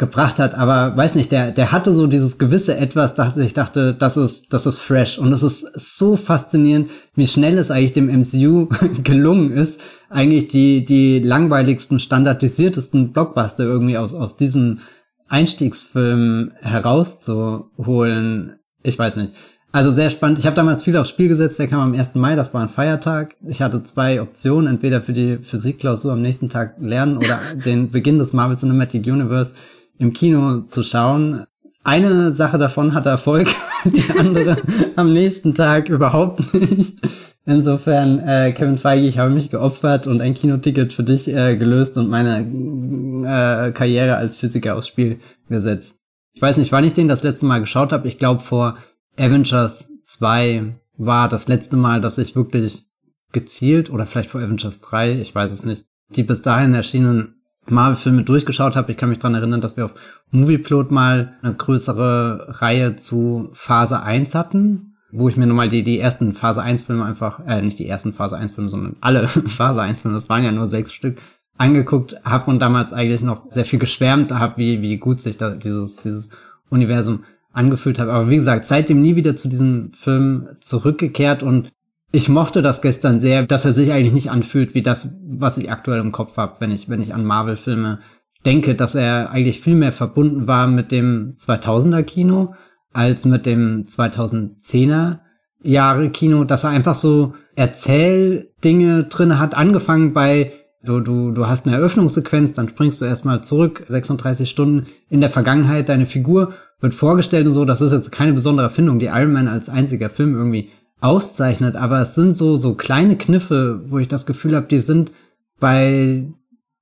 gebracht 0.00 0.38
hat. 0.38 0.54
Aber 0.54 0.96
weiß 0.96 1.14
nicht, 1.14 1.30
der, 1.30 1.52
der 1.52 1.72
hatte 1.72 1.92
so 1.92 2.06
dieses 2.06 2.38
gewisse 2.38 2.76
Etwas, 2.76 3.14
dass 3.14 3.36
ich 3.36 3.54
dachte, 3.54 3.94
das 3.94 4.16
ist, 4.16 4.52
das 4.52 4.66
ist 4.66 4.78
fresh. 4.78 5.18
Und 5.18 5.32
es 5.32 5.42
ist 5.42 5.96
so 5.96 6.16
faszinierend, 6.16 6.90
wie 7.14 7.26
schnell 7.26 7.56
es 7.58 7.70
eigentlich 7.70 7.92
dem 7.92 8.08
MCU 8.08 8.68
gelungen 9.04 9.52
ist, 9.52 9.80
eigentlich 10.08 10.48
die, 10.48 10.84
die 10.84 11.20
langweiligsten, 11.20 12.00
standardisiertesten 12.00 13.12
Blockbuster 13.12 13.64
irgendwie 13.64 13.98
aus, 13.98 14.14
aus 14.14 14.36
diesem 14.36 14.80
Einstiegsfilm 15.28 16.52
herauszuholen. 16.60 18.56
Ich 18.82 18.98
weiß 18.98 19.16
nicht. 19.16 19.34
Also 19.72 19.90
sehr 19.90 20.10
spannend. 20.10 20.38
Ich 20.38 20.46
habe 20.46 20.56
damals 20.56 20.82
viel 20.82 20.96
aufs 20.96 21.10
Spiel 21.10 21.28
gesetzt, 21.28 21.58
der 21.58 21.68
kam 21.68 21.80
am 21.80 21.94
1. 21.94 22.16
Mai, 22.16 22.34
das 22.34 22.52
war 22.52 22.62
ein 22.62 22.68
Feiertag. 22.68 23.36
Ich 23.46 23.62
hatte 23.62 23.84
zwei 23.84 24.20
Optionen, 24.20 24.66
entweder 24.66 25.00
für 25.00 25.12
die 25.12 25.38
Physikklausur 25.38 26.12
am 26.12 26.22
nächsten 26.22 26.50
Tag 26.50 26.74
lernen 26.80 27.16
oder 27.16 27.38
den 27.64 27.90
Beginn 27.90 28.18
des 28.18 28.32
Marvel 28.32 28.58
Cinematic 28.58 29.06
Universe 29.06 29.54
im 29.98 30.12
Kino 30.12 30.62
zu 30.62 30.82
schauen. 30.82 31.44
Eine 31.84 32.32
Sache 32.32 32.58
davon 32.58 32.94
hatte 32.94 33.10
Erfolg, 33.10 33.48
die 33.84 34.18
andere 34.18 34.56
am 34.96 35.12
nächsten 35.12 35.54
Tag 35.54 35.88
überhaupt 35.88 36.52
nicht. 36.52 36.98
Insofern, 37.46 38.18
äh, 38.18 38.52
Kevin 38.52 38.76
Feige, 38.76 39.06
ich 39.06 39.18
habe 39.18 39.32
mich 39.32 39.50
geopfert 39.50 40.06
und 40.06 40.20
ein 40.20 40.34
Kinoticket 40.34 40.92
für 40.92 41.04
dich 41.04 41.28
äh, 41.28 41.56
gelöst 41.56 41.96
und 41.96 42.10
meine 42.10 42.40
äh, 42.40 43.72
Karriere 43.72 44.16
als 44.16 44.36
Physiker 44.36 44.76
aufs 44.76 44.88
Spiel 44.88 45.18
gesetzt. 45.48 46.06
Ich 46.34 46.42
weiß 46.42 46.58
nicht, 46.58 46.70
wann 46.72 46.84
ich 46.84 46.92
den 46.92 47.08
das 47.08 47.22
letzte 47.22 47.46
Mal 47.46 47.60
geschaut 47.60 47.92
habe. 47.92 48.08
Ich 48.08 48.18
glaube 48.18 48.40
vor 48.40 48.76
Avengers 49.18 49.90
2 50.04 50.74
war 50.96 51.28
das 51.28 51.48
letzte 51.48 51.76
Mal, 51.76 52.00
dass 52.00 52.18
ich 52.18 52.36
wirklich 52.36 52.86
gezielt 53.32 53.90
oder 53.90 54.06
vielleicht 54.06 54.30
vor 54.30 54.40
Avengers 54.40 54.80
3, 54.80 55.20
ich 55.20 55.34
weiß 55.34 55.50
es 55.50 55.64
nicht, 55.64 55.86
die 56.10 56.22
bis 56.22 56.42
dahin 56.42 56.74
erschienenen 56.74 57.40
Marvel-Filme 57.66 58.24
durchgeschaut 58.24 58.76
habe. 58.76 58.92
Ich 58.92 58.98
kann 58.98 59.08
mich 59.08 59.18
dran 59.18 59.34
erinnern, 59.34 59.60
dass 59.60 59.76
wir 59.76 59.84
auf 59.84 59.94
Movieplot 60.30 60.90
mal 60.90 61.34
eine 61.42 61.54
größere 61.54 62.60
Reihe 62.60 62.96
zu 62.96 63.50
Phase 63.52 64.02
1 64.02 64.34
hatten, 64.34 64.96
wo 65.12 65.28
ich 65.28 65.36
mir 65.36 65.46
nochmal 65.46 65.68
die, 65.68 65.82
die 65.82 65.98
ersten 65.98 66.32
Phase 66.32 66.62
1 66.62 66.82
Filme 66.82 67.04
einfach, 67.04 67.46
äh, 67.46 67.62
nicht 67.62 67.78
die 67.78 67.88
ersten 67.88 68.12
Phase 68.12 68.36
1 68.36 68.52
Filme, 68.52 68.70
sondern 68.70 68.96
alle 69.00 69.28
Phase 69.28 69.82
1 69.82 70.02
Filme, 70.02 70.16
das 70.16 70.28
waren 70.28 70.44
ja 70.44 70.52
nur 70.52 70.66
sechs 70.66 70.92
Stück, 70.92 71.18
angeguckt 71.58 72.16
habe 72.24 72.50
und 72.50 72.58
damals 72.60 72.92
eigentlich 72.92 73.20
noch 73.20 73.50
sehr 73.50 73.64
viel 73.64 73.78
geschwärmt 73.78 74.32
habe, 74.32 74.56
wie, 74.56 74.80
wie 74.82 74.96
gut 74.96 75.20
sich 75.20 75.36
da 75.36 75.50
dieses, 75.50 75.96
dieses 75.96 76.30
Universum 76.70 77.24
angefühlt 77.52 77.98
habe. 77.98 78.12
Aber 78.12 78.30
wie 78.30 78.36
gesagt, 78.36 78.64
seitdem 78.64 79.02
nie 79.02 79.16
wieder 79.16 79.36
zu 79.36 79.48
diesem 79.48 79.90
Film 79.92 80.48
zurückgekehrt 80.60 81.42
und 81.42 81.70
ich 82.12 82.28
mochte 82.28 82.62
das 82.62 82.82
gestern 82.82 83.20
sehr, 83.20 83.44
dass 83.44 83.64
er 83.64 83.72
sich 83.72 83.92
eigentlich 83.92 84.12
nicht 84.12 84.30
anfühlt 84.30 84.74
wie 84.74 84.82
das, 84.82 85.16
was 85.24 85.58
ich 85.58 85.70
aktuell 85.70 86.00
im 86.00 86.12
Kopf 86.12 86.36
habe, 86.36 86.56
wenn 86.58 86.72
ich, 86.72 86.88
wenn 86.88 87.02
ich 87.02 87.14
an 87.14 87.24
Marvel-Filme 87.24 88.00
denke, 88.44 88.74
dass 88.74 88.94
er 88.94 89.30
eigentlich 89.30 89.60
viel 89.60 89.76
mehr 89.76 89.92
verbunden 89.92 90.46
war 90.46 90.66
mit 90.66 90.92
dem 90.92 91.34
2000er 91.38 92.02
Kino 92.02 92.54
als 92.92 93.24
mit 93.24 93.46
dem 93.46 93.84
2010er 93.86 95.20
Jahre 95.62 96.10
Kino, 96.10 96.44
dass 96.44 96.64
er 96.64 96.70
einfach 96.70 96.94
so 96.94 97.34
Erzähldinge 97.54 99.04
drin 99.04 99.38
hat, 99.38 99.54
angefangen 99.54 100.14
bei 100.14 100.52
Du, 100.82 101.00
du, 101.00 101.30
du 101.30 101.46
hast 101.46 101.66
eine 101.66 101.76
Eröffnungssequenz, 101.76 102.54
dann 102.54 102.68
springst 102.68 103.02
du 103.02 103.04
erstmal 103.04 103.44
zurück, 103.44 103.84
36 103.88 104.48
Stunden 104.48 104.86
in 105.10 105.20
der 105.20 105.28
Vergangenheit, 105.28 105.90
deine 105.90 106.06
Figur 106.06 106.54
wird 106.80 106.94
vorgestellt 106.94 107.46
und 107.46 107.52
so, 107.52 107.66
das 107.66 107.82
ist 107.82 107.92
jetzt 107.92 108.10
keine 108.10 108.32
besondere 108.32 108.66
Erfindung, 108.66 108.98
die 108.98 109.06
Iron 109.06 109.32
Man 109.32 109.48
als 109.48 109.68
einziger 109.68 110.08
Film 110.08 110.34
irgendwie 110.34 110.70
auszeichnet, 111.00 111.76
aber 111.76 112.00
es 112.00 112.14
sind 112.14 112.34
so, 112.34 112.56
so 112.56 112.74
kleine 112.74 113.16
Kniffe, 113.16 113.82
wo 113.88 113.98
ich 113.98 114.08
das 114.08 114.24
Gefühl 114.24 114.56
habe, 114.56 114.68
die 114.68 114.78
sind 114.78 115.12
bei 115.58 116.24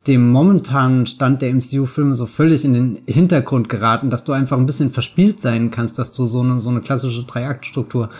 dem 0.07 0.31
momentanen 0.31 1.07
Stand 1.07 1.43
der 1.43 1.52
MCU-Filme 1.52 2.14
so 2.14 2.26
völlig 2.26 2.64
in 2.64 2.75
den 2.75 2.99
Hintergrund 3.07 3.69
geraten, 3.69 4.11
dass 4.11 4.25
du 4.25 4.33
einfach 4.33 4.57
ein 4.57 4.67
bisschen 4.67 4.90
verspielt 4.90 5.40
sein 5.40 5.71
kannst, 5.71 5.99
dass 5.99 6.12
du 6.12 6.25
so 6.25 6.40
eine, 6.40 6.61
so 6.61 6.71
eine 6.71 6.81
klassische 6.81 7.25
Dreiaktstruktur 7.25 8.11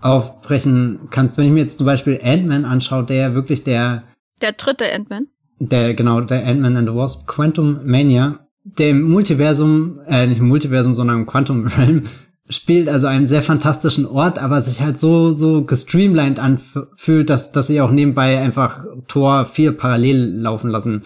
aufbrechen 0.00 0.98
kannst. 1.10 1.38
Wenn 1.38 1.46
ich 1.46 1.52
mir 1.52 1.60
jetzt 1.60 1.78
zum 1.78 1.86
Beispiel 1.86 2.20
Ant-Man 2.22 2.64
anschaue, 2.64 3.04
der 3.04 3.34
wirklich 3.34 3.64
der... 3.64 4.02
Der 4.40 4.52
dritte 4.52 4.92
Ant-Man? 4.92 5.26
Der, 5.60 5.94
genau, 5.94 6.20
der 6.20 6.46
Ant-Man 6.46 6.76
and 6.76 6.88
the 6.88 6.94
Wasp, 6.94 7.26
Quantum 7.26 7.80
Mania, 7.84 8.46
der 8.64 8.90
im 8.90 9.02
Multiversum, 9.02 10.00
äh, 10.06 10.26
nicht 10.26 10.38
im 10.38 10.48
Multiversum, 10.48 10.94
sondern 10.94 11.20
im 11.20 11.26
Quantum 11.26 11.66
Realm 11.66 12.02
spielt 12.50 12.88
also 12.88 13.06
einem 13.06 13.26
sehr 13.26 13.42
fantastischen 13.42 14.06
Ort, 14.06 14.38
aber 14.38 14.62
sich 14.62 14.80
halt 14.80 14.98
so, 14.98 15.32
so 15.32 15.64
gestreamlined 15.64 16.38
anfühlt, 16.38 17.28
dass, 17.28 17.52
dass 17.52 17.70
ihr 17.70 17.84
auch 17.84 17.90
nebenbei 17.90 18.38
einfach 18.38 18.86
Tor 19.06 19.44
4 19.44 19.76
parallel 19.76 20.40
laufen 20.40 20.70
lassen 20.70 21.02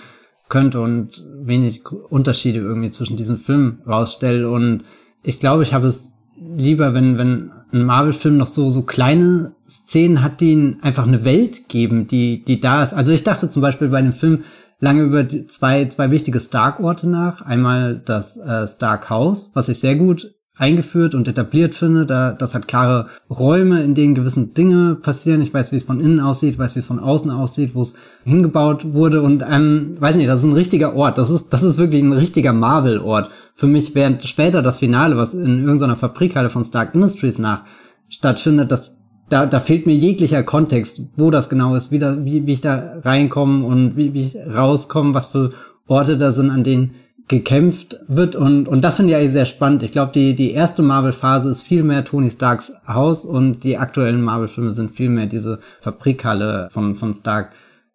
könnt 0.48 0.76
und 0.76 1.24
wenig 1.42 1.84
Unterschiede 1.86 2.60
irgendwie 2.60 2.90
zwischen 2.90 3.16
diesen 3.16 3.38
Filmen 3.38 3.80
rausstellt. 3.86 4.44
Und 4.44 4.84
ich 5.22 5.40
glaube, 5.40 5.62
ich 5.62 5.74
habe 5.74 5.86
es 5.86 6.12
lieber, 6.38 6.94
wenn, 6.94 7.18
wenn 7.18 7.50
ein 7.72 7.84
Marvel-Film 7.84 8.36
noch 8.36 8.46
so, 8.46 8.70
so 8.70 8.82
kleine 8.82 9.54
Szenen 9.68 10.22
hat, 10.22 10.40
die 10.40 10.76
einfach 10.82 11.06
eine 11.06 11.24
Welt 11.24 11.68
geben, 11.68 12.06
die, 12.06 12.44
die 12.44 12.60
da 12.60 12.82
ist. 12.82 12.94
Also 12.94 13.12
ich 13.12 13.24
dachte 13.24 13.48
zum 13.48 13.62
Beispiel 13.62 13.88
bei 13.88 14.02
dem 14.02 14.12
Film 14.12 14.44
lange 14.78 15.02
über 15.02 15.26
zwei, 15.48 15.86
zwei 15.86 16.10
wichtige 16.10 16.40
Stark-Orte 16.40 17.08
nach. 17.08 17.40
Einmal 17.42 18.02
das 18.04 18.36
äh, 18.36 18.66
Stark 18.68 19.08
House, 19.10 19.52
was 19.54 19.68
ich 19.68 19.80
sehr 19.80 19.96
gut 19.96 20.34
eingeführt 20.56 21.14
und 21.14 21.28
etabliert 21.28 21.74
finde. 21.74 22.06
Da, 22.06 22.32
das 22.32 22.54
hat 22.54 22.68
klare 22.68 23.06
Räume, 23.30 23.82
in 23.82 23.94
denen 23.94 24.14
gewisse 24.14 24.46
Dinge 24.46 24.94
passieren. 24.94 25.40
Ich 25.40 25.52
weiß, 25.52 25.72
wie 25.72 25.76
es 25.76 25.84
von 25.84 26.00
innen 26.00 26.20
aussieht, 26.20 26.58
weiß, 26.58 26.76
wie 26.76 26.80
es 26.80 26.86
von 26.86 26.98
außen 26.98 27.30
aussieht, 27.30 27.74
wo 27.74 27.80
es 27.80 27.94
hingebaut 28.24 28.92
wurde 28.92 29.22
und 29.22 29.42
ähm, 29.48 29.96
weiß 29.98 30.16
nicht, 30.16 30.28
das 30.28 30.40
ist 30.40 30.46
ein 30.46 30.52
richtiger 30.52 30.94
Ort. 30.94 31.18
Das 31.18 31.30
ist, 31.30 31.50
das 31.50 31.62
ist 31.62 31.78
wirklich 31.78 32.02
ein 32.02 32.12
richtiger 32.12 32.52
Marvel-Ort. 32.52 33.30
Für 33.54 33.66
mich, 33.66 33.94
während 33.94 34.26
später 34.28 34.62
das 34.62 34.78
Finale, 34.78 35.16
was 35.16 35.34
in 35.34 35.60
irgendeiner 35.60 35.96
Fabrikhalle 35.96 36.50
von 36.50 36.64
Stark 36.64 36.94
Industries 36.94 37.38
nach 37.38 37.64
stattfindet, 38.08 38.70
das 38.70 38.98
da, 39.32 39.46
da 39.46 39.60
fehlt 39.60 39.86
mir 39.86 39.94
jeglicher 39.94 40.42
Kontext, 40.42 41.00
wo 41.16 41.30
das 41.30 41.48
genau 41.48 41.74
ist, 41.74 41.90
wie, 41.90 41.98
da, 41.98 42.22
wie, 42.22 42.46
wie 42.46 42.52
ich 42.52 42.60
da 42.60 42.98
reinkomme 43.02 43.64
und 43.64 43.96
wie, 43.96 44.12
wie 44.12 44.20
ich 44.20 44.36
rauskomme, 44.36 45.14
was 45.14 45.28
für 45.28 45.52
Orte 45.86 46.18
da 46.18 46.32
sind, 46.32 46.50
an 46.50 46.64
denen 46.64 46.90
gekämpft 47.32 47.96
wird 48.08 48.36
und, 48.36 48.68
und 48.68 48.82
das 48.82 48.96
finde 48.96 49.12
ich 49.12 49.16
eigentlich 49.16 49.32
sehr 49.32 49.46
spannend. 49.46 49.82
Ich 49.82 49.92
glaube, 49.92 50.12
die, 50.12 50.34
die 50.34 50.50
erste 50.50 50.82
Marvel-Phase 50.82 51.50
ist 51.50 51.62
viel 51.62 51.82
mehr 51.82 52.04
Tony 52.04 52.30
Starks 52.30 52.74
Haus 52.86 53.24
und 53.24 53.64
die 53.64 53.78
aktuellen 53.78 54.20
Marvel-Filme 54.20 54.70
sind 54.70 54.90
viel 54.90 55.08
mehr 55.08 55.24
diese 55.24 55.58
Fabrikhalle 55.80 56.68
von, 56.70 56.94
von 56.94 57.14
Stark 57.14 57.52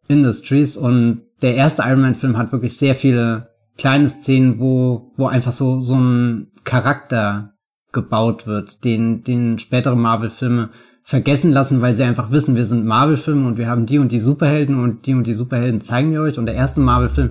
Industries 0.08 0.76
und 0.76 1.22
der 1.44 1.56
erste 1.56 1.84
Iron 1.84 2.02
Man-Film 2.02 2.36
hat 2.36 2.52
wirklich 2.52 2.78
sehr 2.78 2.96
viele 2.96 3.50
kleine 3.78 4.10
Szenen, 4.10 4.60
wo, 4.60 5.14
wo 5.18 5.28
einfach 5.28 5.52
so, 5.52 5.80
so 5.80 5.94
ein 5.94 6.48
Charakter 6.64 7.54
gebaut 7.92 8.48
wird, 8.48 8.84
den, 8.84 9.24
den 9.24 9.60
spätere 9.60 9.96
Marvel-Filme 9.96 10.70
vergessen 11.04 11.52
lassen, 11.52 11.80
weil 11.82 11.96
sie 11.96 12.04
einfach 12.04 12.32
wissen, 12.32 12.56
wir 12.56 12.66
sind 12.66 12.88
Marvel-Filme 12.88 13.48
und 13.48 13.60
wir 13.60 13.68
haben 13.70 13.86
die 13.86 14.00
und 14.00 14.12
die 14.12 14.20
Superhelden 14.20 14.82
und 14.82 15.06
die 15.06 15.14
und 15.14 15.28
die 15.28 15.36
Superhelden 15.36 15.80
zeigen 15.80 16.12
wir 16.12 16.22
euch. 16.22 16.40
Und 16.40 16.48
der 16.48 16.56
erste 16.56 16.82
Marvel-Film, 16.82 17.30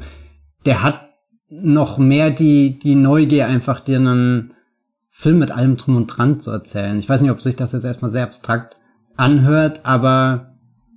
der 0.65 0.85
hat 0.85 1.06
noch 1.49 1.99
mehr 1.99 2.31
die, 2.31 2.79
die 2.79 2.95
Neugier, 2.95 3.47
einfach 3.47 3.81
dir 3.81 3.99
einen 3.99 4.53
Film 5.11 5.39
mit 5.39 5.51
allem 5.51 5.77
drum 5.77 5.97
und 5.97 6.09
dran 6.09 6.41
zu 6.41 6.51
erzählen. 6.51 6.99
Ich 6.99 7.09
weiß 7.09 7.23
nicht, 7.23 7.31
ob 7.31 7.41
sich 7.41 7.57
das 7.57 7.73
jetzt 7.73 7.85
erstmal 7.85 8.11
sehr 8.11 8.25
abstrakt 8.25 8.77
anhört, 9.17 9.81
aber 9.85 10.55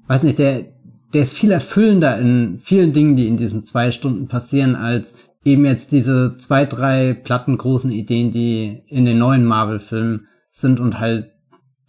weiß 0.08 0.24
nicht, 0.24 0.40
der, 0.40 0.66
der 1.14 1.22
ist 1.22 1.38
viel 1.38 1.52
erfüllender 1.52 2.18
in 2.18 2.60
vielen 2.60 2.94
Dingen, 2.94 3.16
die 3.16 3.28
in 3.28 3.38
diesen 3.38 3.66
zwei 3.66 3.92
Stunden 3.92 4.28
passieren, 4.28 4.76
als 4.76 5.16
eben 5.46 5.66
jetzt 5.66 5.92
diese 5.92 6.36
zwei, 6.38 6.66
drei 6.66 7.14
plattengroßen 7.14 7.92
Ideen, 7.92 8.32
die 8.32 8.84
in 8.88 9.06
den 9.06 9.20
neuen 9.20 9.46
Marvel-Filmen 9.46 10.28
sind 10.52 10.80
und 10.80 11.00
halt 11.00 11.32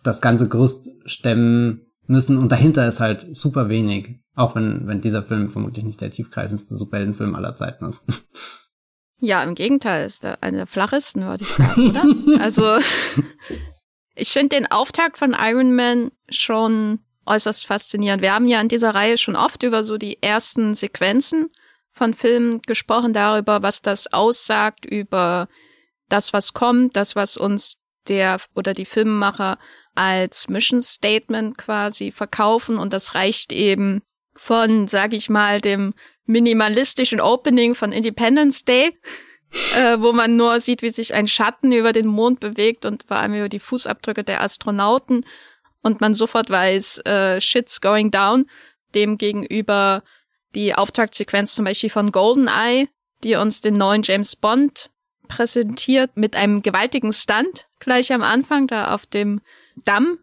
das 0.02 0.20
ganze 0.20 0.48
Gerüst 0.48 0.88
stemmen 1.04 1.86
müssen. 2.06 2.38
Und 2.38 2.52
dahinter 2.52 2.86
ist 2.86 3.00
halt 3.00 3.34
super 3.34 3.68
wenig. 3.68 4.20
Auch 4.40 4.54
wenn, 4.54 4.86
wenn 4.86 5.02
dieser 5.02 5.22
Film 5.22 5.50
vermutlich 5.50 5.84
nicht 5.84 6.00
der 6.00 6.10
tiefgreifendste 6.10 6.74
Superheldenfilm 6.74 7.34
aller 7.34 7.56
Zeiten 7.56 7.86
ist. 7.86 8.04
Ja, 9.22 9.42
im 9.42 9.54
Gegenteil, 9.54 10.06
ist 10.06 10.24
der 10.24 10.42
einer 10.42 10.56
der 10.56 10.66
flachesten, 10.66 11.26
würde 11.26 11.44
ich 11.44 11.50
sagen, 11.50 11.90
oder? 11.90 12.04
also, 12.42 12.78
ich 14.14 14.30
finde 14.30 14.56
den 14.56 14.66
Auftakt 14.70 15.18
von 15.18 15.36
Iron 15.38 15.76
Man 15.76 16.10
schon 16.30 17.00
äußerst 17.26 17.66
faszinierend. 17.66 18.22
Wir 18.22 18.32
haben 18.32 18.48
ja 18.48 18.62
in 18.62 18.68
dieser 18.68 18.94
Reihe 18.94 19.18
schon 19.18 19.36
oft 19.36 19.62
über 19.62 19.84
so 19.84 19.98
die 19.98 20.22
ersten 20.22 20.74
Sequenzen 20.74 21.50
von 21.92 22.14
Filmen 22.14 22.62
gesprochen, 22.62 23.12
darüber, 23.12 23.62
was 23.62 23.82
das 23.82 24.10
aussagt, 24.10 24.86
über 24.86 25.48
das, 26.08 26.32
was 26.32 26.54
kommt, 26.54 26.96
das, 26.96 27.14
was 27.14 27.36
uns 27.36 27.82
der 28.08 28.40
oder 28.54 28.72
die 28.72 28.86
Filmemacher 28.86 29.58
als 29.94 30.48
Mission 30.48 30.80
Statement 30.80 31.58
quasi 31.58 32.10
verkaufen 32.10 32.78
und 32.78 32.94
das 32.94 33.14
reicht 33.14 33.52
eben 33.52 34.00
von, 34.40 34.88
sag 34.88 35.12
ich 35.12 35.28
mal, 35.28 35.60
dem 35.60 35.92
minimalistischen 36.24 37.20
Opening 37.20 37.74
von 37.74 37.92
Independence 37.92 38.64
Day, 38.64 38.94
äh, 39.76 40.00
wo 40.00 40.14
man 40.14 40.36
nur 40.36 40.60
sieht, 40.60 40.80
wie 40.80 40.88
sich 40.88 41.12
ein 41.12 41.28
Schatten 41.28 41.72
über 41.72 41.92
den 41.92 42.06
Mond 42.06 42.40
bewegt 42.40 42.86
und 42.86 43.02
vor 43.02 43.18
allem 43.18 43.34
über 43.34 43.50
die 43.50 43.58
Fußabdrücke 43.58 44.24
der 44.24 44.40
Astronauten 44.40 45.26
und 45.82 46.00
man 46.00 46.14
sofort 46.14 46.48
weiß, 46.48 47.00
äh, 47.00 47.38
shit's 47.38 47.82
going 47.82 48.10
down. 48.10 48.46
Demgegenüber 48.94 50.02
die 50.54 50.74
Auftaktsequenz 50.74 51.54
zum 51.54 51.66
Beispiel 51.66 51.90
von 51.90 52.10
GoldenEye, 52.10 52.88
die 53.22 53.34
uns 53.34 53.60
den 53.60 53.74
neuen 53.74 54.02
James 54.02 54.36
Bond 54.36 54.90
präsentiert 55.28 56.16
mit 56.16 56.34
einem 56.34 56.62
gewaltigen 56.62 57.12
Stunt 57.12 57.68
gleich 57.78 58.10
am 58.10 58.22
Anfang 58.22 58.68
da 58.68 58.94
auf 58.94 59.04
dem 59.04 59.42
Damm 59.84 60.18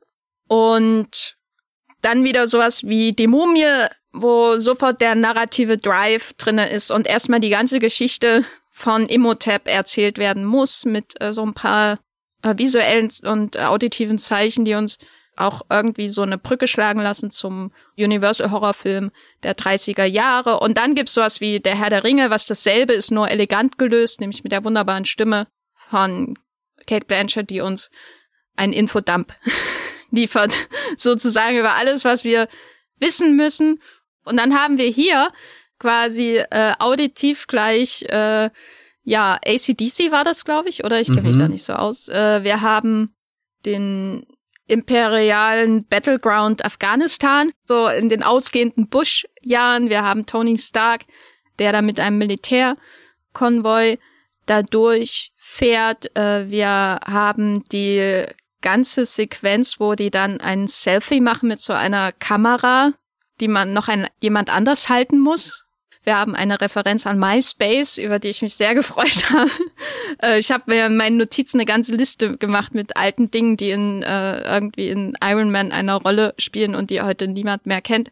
und 0.48 1.38
dann 2.02 2.24
wieder 2.24 2.48
sowas 2.48 2.84
wie 2.84 3.12
die 3.12 3.28
Mumie, 3.28 3.88
wo 4.22 4.58
sofort 4.58 5.02
der 5.02 5.16
narrative 5.16 5.78
Drive 5.78 6.34
drinne 6.34 6.70
ist 6.70 6.92
und 6.92 7.08
erstmal 7.08 7.40
die 7.40 7.50
ganze 7.50 7.80
Geschichte 7.80 8.44
von 8.72 9.06
Imhotep 9.06 9.68
erzählt 9.68 10.18
werden 10.18 10.46
muss 10.46 10.86
mit 10.86 11.20
äh, 11.20 11.34
so 11.34 11.46
ein 11.46 11.54
paar 11.54 12.00
äh, 12.44 12.54
visuellen 12.58 13.10
und 13.24 13.56
äh, 13.56 13.62
auditiven 13.62 14.18
Zeichen, 14.18 14.66
die 14.66 14.76
uns 14.76 14.98
auch 15.36 15.62
irgendwie 15.70 16.10
so 16.10 16.24
eine 16.24 16.38
Brücke 16.38 16.68
schlagen 16.68 17.00
lassen 17.00 17.32
zum 17.32 17.72
Universal 17.98 18.52
Horrorfilm 18.52 19.12
der 19.44 19.56
30er 19.56 20.04
Jahre. 20.04 20.60
Und 20.60 20.78
dann 20.78 20.96
gibt's 20.96 21.14
sowas 21.14 21.42
wie 21.42 21.60
Der 21.60 21.76
Herr 21.76 21.90
der 21.90 22.04
Ringe, 22.04 22.30
was 22.30 22.46
dasselbe 22.46 22.94
ist, 22.94 23.12
nur 23.12 23.30
elegant 23.30 23.78
gelöst, 23.78 24.20
nämlich 24.20 24.44
mit 24.44 24.52
der 24.52 24.64
wunderbaren 24.64 25.06
Stimme 25.06 25.48
von 25.76 26.38
Kate 26.88 27.06
Blanchett, 27.06 27.50
die 27.50 27.62
uns 27.62 27.90
einen 28.56 28.74
Infodump 28.74 29.34
liefert, 30.12 30.56
sozusagen 30.98 31.58
über 31.58 31.76
alles, 31.76 32.04
was 32.04 32.24
wir 32.24 32.48
wissen 33.00 33.36
müssen. 33.36 33.80
Und 34.28 34.38
dann 34.38 34.54
haben 34.54 34.78
wir 34.78 34.90
hier 34.90 35.32
quasi 35.80 36.38
äh, 36.50 36.74
auditiv 36.80 37.48
gleich, 37.48 38.04
äh, 38.04 38.50
ja, 39.04 39.40
ACDC 39.46 40.12
war 40.12 40.24
das, 40.24 40.44
glaube 40.44 40.70
ich, 40.70 40.84
oder 40.84 41.00
ich 41.00 41.08
kenne 41.08 41.22
mhm. 41.22 41.28
mich 41.28 41.38
da 41.38 41.48
nicht 41.48 41.64
so 41.64 41.74
aus. 41.74 42.10
Äh, 42.10 42.44
wir 42.44 42.62
haben 42.62 43.16
den 43.66 44.26
imperialen 44.68 45.86
Battleground 45.86 46.66
Afghanistan, 46.66 47.52
so 47.64 47.88
in 47.88 48.10
den 48.10 48.22
ausgehenden 48.22 48.90
Bush-Jahren. 48.90 49.90
Wir 49.90 50.04
haben 50.04 50.26
Tony 50.26 50.58
Stark, 50.58 51.06
der 51.60 51.72
da 51.72 51.82
mit 51.82 52.00
einem 52.00 52.18
Militärkonvoi 52.18 53.98
da 54.46 54.62
durchfährt. 54.64 56.16
Äh, 56.18 56.50
wir 56.50 56.68
haben 56.68 57.64
die 57.72 58.26
ganze 58.62 59.06
Sequenz, 59.06 59.80
wo 59.80 59.96
die 59.96 60.12
dann 60.12 60.42
ein 60.42 60.68
Selfie 60.68 61.22
machen 61.22 61.48
mit 61.48 61.62
so 61.62 61.74
einer 61.74 62.12
Kamera, 62.12 62.92
die 63.40 63.48
man 63.48 63.74
noch 63.74 63.88
ein, 63.88 64.08
jemand 64.22 64.50
anders 64.50 64.90
halten 64.90 65.20
muss. 65.20 65.66
Wir 66.04 66.18
haben 66.18 66.36
eine 66.36 66.62
Referenz 66.62 67.06
an 67.06 67.20
MySpace, 67.20 67.98
über 67.98 68.18
die 68.18 68.30
ich 68.30 68.42
mich 68.42 68.56
sehr 68.56 68.76
gefreut 68.76 69.30
habe. 69.30 69.52
Äh, 70.22 70.40
ich 70.40 70.52
habe 70.52 70.64
mir 70.68 70.86
in 70.86 70.98
meinen 70.98 71.18
Notizen 71.18 71.58
eine 71.58 71.66
ganze 71.66 71.96
Liste 71.96 72.38
gemacht 72.38 72.74
mit 72.74 72.96
alten 72.96 73.30
Dingen, 73.30 73.58
die 73.58 73.72
in 73.72 74.04
äh, 74.04 74.42
irgendwie 74.56 74.90
in 74.90 75.18
Iron 75.22 75.52
Man 75.52 75.72
eine 75.72 75.96
Rolle 75.96 76.34
spielen 76.38 76.76
und 76.76 76.90
die 76.90 77.02
heute 77.02 77.28
niemand 77.28 77.66
mehr 77.66 77.82
kennt. 77.82 78.10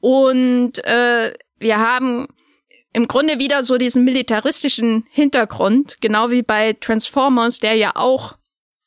Und 0.00 0.84
äh, 0.84 1.34
wir 1.58 1.78
haben 1.78 2.28
im 2.92 3.08
Grunde 3.08 3.38
wieder 3.38 3.62
so 3.62 3.76
diesen 3.76 4.04
militaristischen 4.04 5.04
Hintergrund, 5.10 5.98
genau 6.00 6.30
wie 6.30 6.42
bei 6.42 6.74
Transformers, 6.74 7.60
der 7.60 7.74
ja 7.74 7.92
auch 7.94 8.36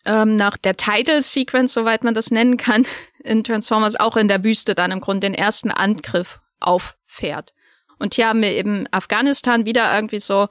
ähm, 0.06 0.36
nach 0.36 0.58
der 0.58 0.76
Title 0.78 1.22
Sequence, 1.22 1.74
soweit 1.74 2.04
man 2.04 2.14
das 2.14 2.32
nennen 2.32 2.58
kann, 2.58 2.86
in 3.24 3.44
Transformers 3.44 4.00
auch 4.00 4.18
in 4.18 4.28
der 4.28 4.44
Wüste 4.44 4.76
dann 4.76 4.92
im 4.92 5.00
Grunde 5.00 5.28
den 5.28 5.34
ersten 5.34 5.72
Angriff 5.72 6.40
auffährt. 6.60 7.54
Und 7.98 8.14
hier 8.14 8.30
haben 8.30 8.42
wir 8.42 8.52
eben 8.52 8.88
Afghanistan 8.92 9.66
wieder 9.66 9.94
irgendwie 9.94 10.20
so 10.20 10.48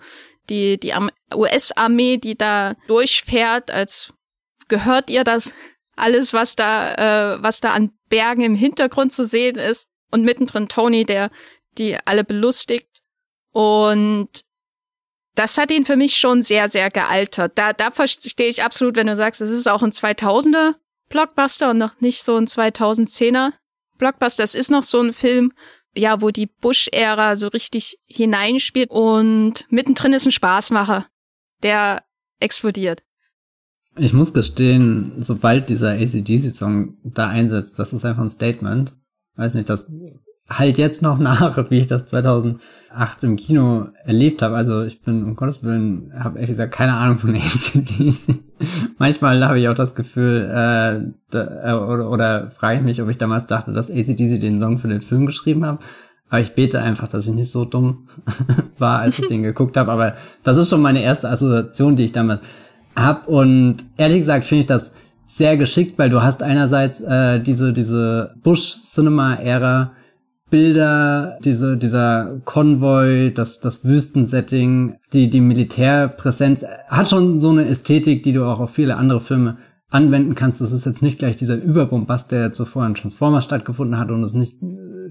die, 0.49 0.79
die 0.79 0.95
US-Armee, 1.35 2.19
die 2.19 2.37
da 2.37 2.75
durchfährt, 2.87 3.71
als 3.71 4.13
gehört 4.69 5.11
ihr 5.11 5.25
das 5.25 5.55
alles, 5.97 6.33
was 6.33 6.57
da, 6.57 7.35
äh, 7.35 7.43
was 7.43 7.61
da 7.61 7.73
an 7.73 7.93
Bergen 8.09 8.43
im 8.43 8.55
Hintergrund 8.55 9.13
zu 9.13 9.25
sehen 9.25 9.57
ist. 9.57 9.89
Und 10.11 10.25
mittendrin 10.25 10.69
Tony, 10.69 11.05
der 11.05 11.31
die 11.77 11.99
alle 12.05 12.25
belustigt. 12.25 12.89
Und 13.53 14.29
das 15.35 15.59
hat 15.59 15.71
ihn 15.71 15.85
für 15.85 15.97
mich 15.97 16.17
schon 16.17 16.43
sehr, 16.43 16.69
sehr 16.69 16.91
gealtert. 16.91 17.53
Da, 17.57 17.73
da 17.73 17.91
verstehe 17.91 18.49
ich 18.49 18.63
absolut, 18.63 18.97
wenn 18.97 19.07
du 19.07 19.17
sagst, 19.17 19.41
es 19.41 19.51
ist 19.51 19.69
auch 19.69 19.83
ein 19.83 19.93
2000er 19.93 20.75
Blockbuster 21.09 21.71
und 21.71 21.79
noch 21.79 22.01
nicht 22.01 22.23
so 22.23 22.37
ein 22.37 22.47
2010er 22.47 23.53
Blockbuster. 23.99 24.45
Es 24.45 24.55
ist 24.55 24.71
noch 24.71 24.83
so 24.83 25.01
ein 25.01 25.13
Film, 25.13 25.53
ja, 25.95 26.21
wo 26.21 26.31
die 26.31 26.47
Bush-Ära 26.47 27.37
so 27.37 27.49
richtig 27.49 27.99
hineinspielt 28.05 28.91
und 28.91 29.67
mittendrin 29.71 30.13
ist 30.13 30.27
ein 30.27 30.33
Spaßmacher, 30.33 31.07
der 31.63 32.05
explodiert. 32.41 33.03
Ich 33.97 34.13
muss 34.13 34.33
gestehen, 34.33 35.25
sobald 35.25 35.69
dieser 35.69 35.91
ACDC-Song 35.91 36.99
da 37.03 37.29
einsetzt, 37.29 37.79
das 37.79 37.93
ist 37.93 38.05
einfach 38.05 38.23
ein 38.23 38.31
Statement. 38.31 38.97
Weiß 39.35 39.55
nicht, 39.55 39.69
das 39.69 39.91
halt 40.49 40.79
jetzt 40.79 41.03
noch 41.03 41.19
nach, 41.19 41.57
wie 41.71 41.79
ich 41.79 41.87
das 41.87 42.07
2008 42.07 42.59
im 43.23 43.37
Kino 43.37 43.89
erlebt 44.05 44.43
habe. 44.43 44.57
Also 44.57 44.83
ich 44.83 45.03
bin, 45.03 45.25
um 45.25 45.37
Gottes 45.37 45.65
Willen, 45.65 46.13
habe 46.19 46.37
ehrlich 46.37 46.51
gesagt 46.51 46.75
keine 46.75 46.95
Ahnung 46.95 47.19
von 47.19 47.35
ACDC. 47.35 48.37
Manchmal 48.99 49.45
habe 49.47 49.61
ich 49.61 49.69
auch 49.69 49.75
das 49.75 49.95
Gefühl, 49.95 50.45
äh, 50.45 51.13
da, 51.31 51.43
äh, 51.65 51.73
oder, 51.73 52.11
oder 52.11 52.51
frage 52.51 52.79
ich 52.79 52.85
mich, 52.85 53.03
ob 53.03 53.09
ich 53.09 53.19
damals 53.19 53.47
dachte, 53.47 53.73
dass 53.73 53.91
ACDC 53.91 54.41
den 54.41 54.59
Song 54.59 54.79
für 54.79 54.89
den 54.89 55.03
Film 55.03 55.27
geschrieben 55.27 55.65
hat. 55.65 55.79
Aber 56.31 56.41
ich 56.41 56.55
bete 56.55 56.83
einfach, 56.83 57.09
dass 57.09 57.27
ich 57.27 57.35
nicht 57.35 57.51
so 57.51 57.65
dumm 57.65 58.09
war, 58.79 59.01
als 59.01 59.19
ich 59.19 59.27
den 59.27 59.43
geguckt 59.43 59.77
habe. 59.77 59.93
Aber 59.93 60.15
das 60.43 60.57
ist 60.57 60.71
schon 60.71 60.83
meine 60.83 61.03
erste 61.03 61.29
Assoziation, 61.29 61.97
die 61.97 62.05
ich 62.05 62.13
damit 62.13 62.41
habe. 62.97 63.31
Und 63.31 63.77
ehrlich 63.97 64.21
gesagt 64.21 64.45
finde 64.45 64.61
ich 64.61 64.67
das 64.67 64.93
sehr 65.27 65.57
geschickt, 65.57 65.99
weil 65.99 66.11
du 66.11 66.23
hast 66.23 66.43
einerseits 66.43 67.01
äh, 67.01 67.39
diese, 67.41 67.73
diese 67.73 68.35
Bush-Cinema-Ära, 68.43 69.93
Bilder, 70.51 71.39
diese, 71.45 71.77
dieser 71.77 72.41
Konvoi, 72.45 73.33
das, 73.35 73.61
das 73.61 73.85
Wüstensetting, 73.85 74.97
die, 75.13 75.29
die 75.29 75.41
Militärpräsenz, 75.41 76.65
hat 76.89 77.09
schon 77.09 77.39
so 77.39 77.51
eine 77.51 77.67
Ästhetik, 77.67 78.23
die 78.23 78.33
du 78.33 78.45
auch 78.45 78.61
auf 78.61 78.71
viele 78.71 78.97
andere 78.97 79.21
Filme 79.21 79.59
anwenden 79.91 80.35
kannst. 80.35 80.61
Das 80.61 80.73
ist 80.73 80.87
jetzt 80.87 81.03
nicht 81.03 81.19
gleich 81.19 81.37
dieser 81.37 81.57
Überbombast, 81.57 82.33
der 82.33 82.53
zuvor 82.53 82.87
in 82.87 82.95
Transformers 82.95 83.45
stattgefunden 83.45 83.99
hat 83.99 84.11
und 84.11 84.23
es 84.23 84.33
ist 84.33 84.37
nicht 84.37 84.57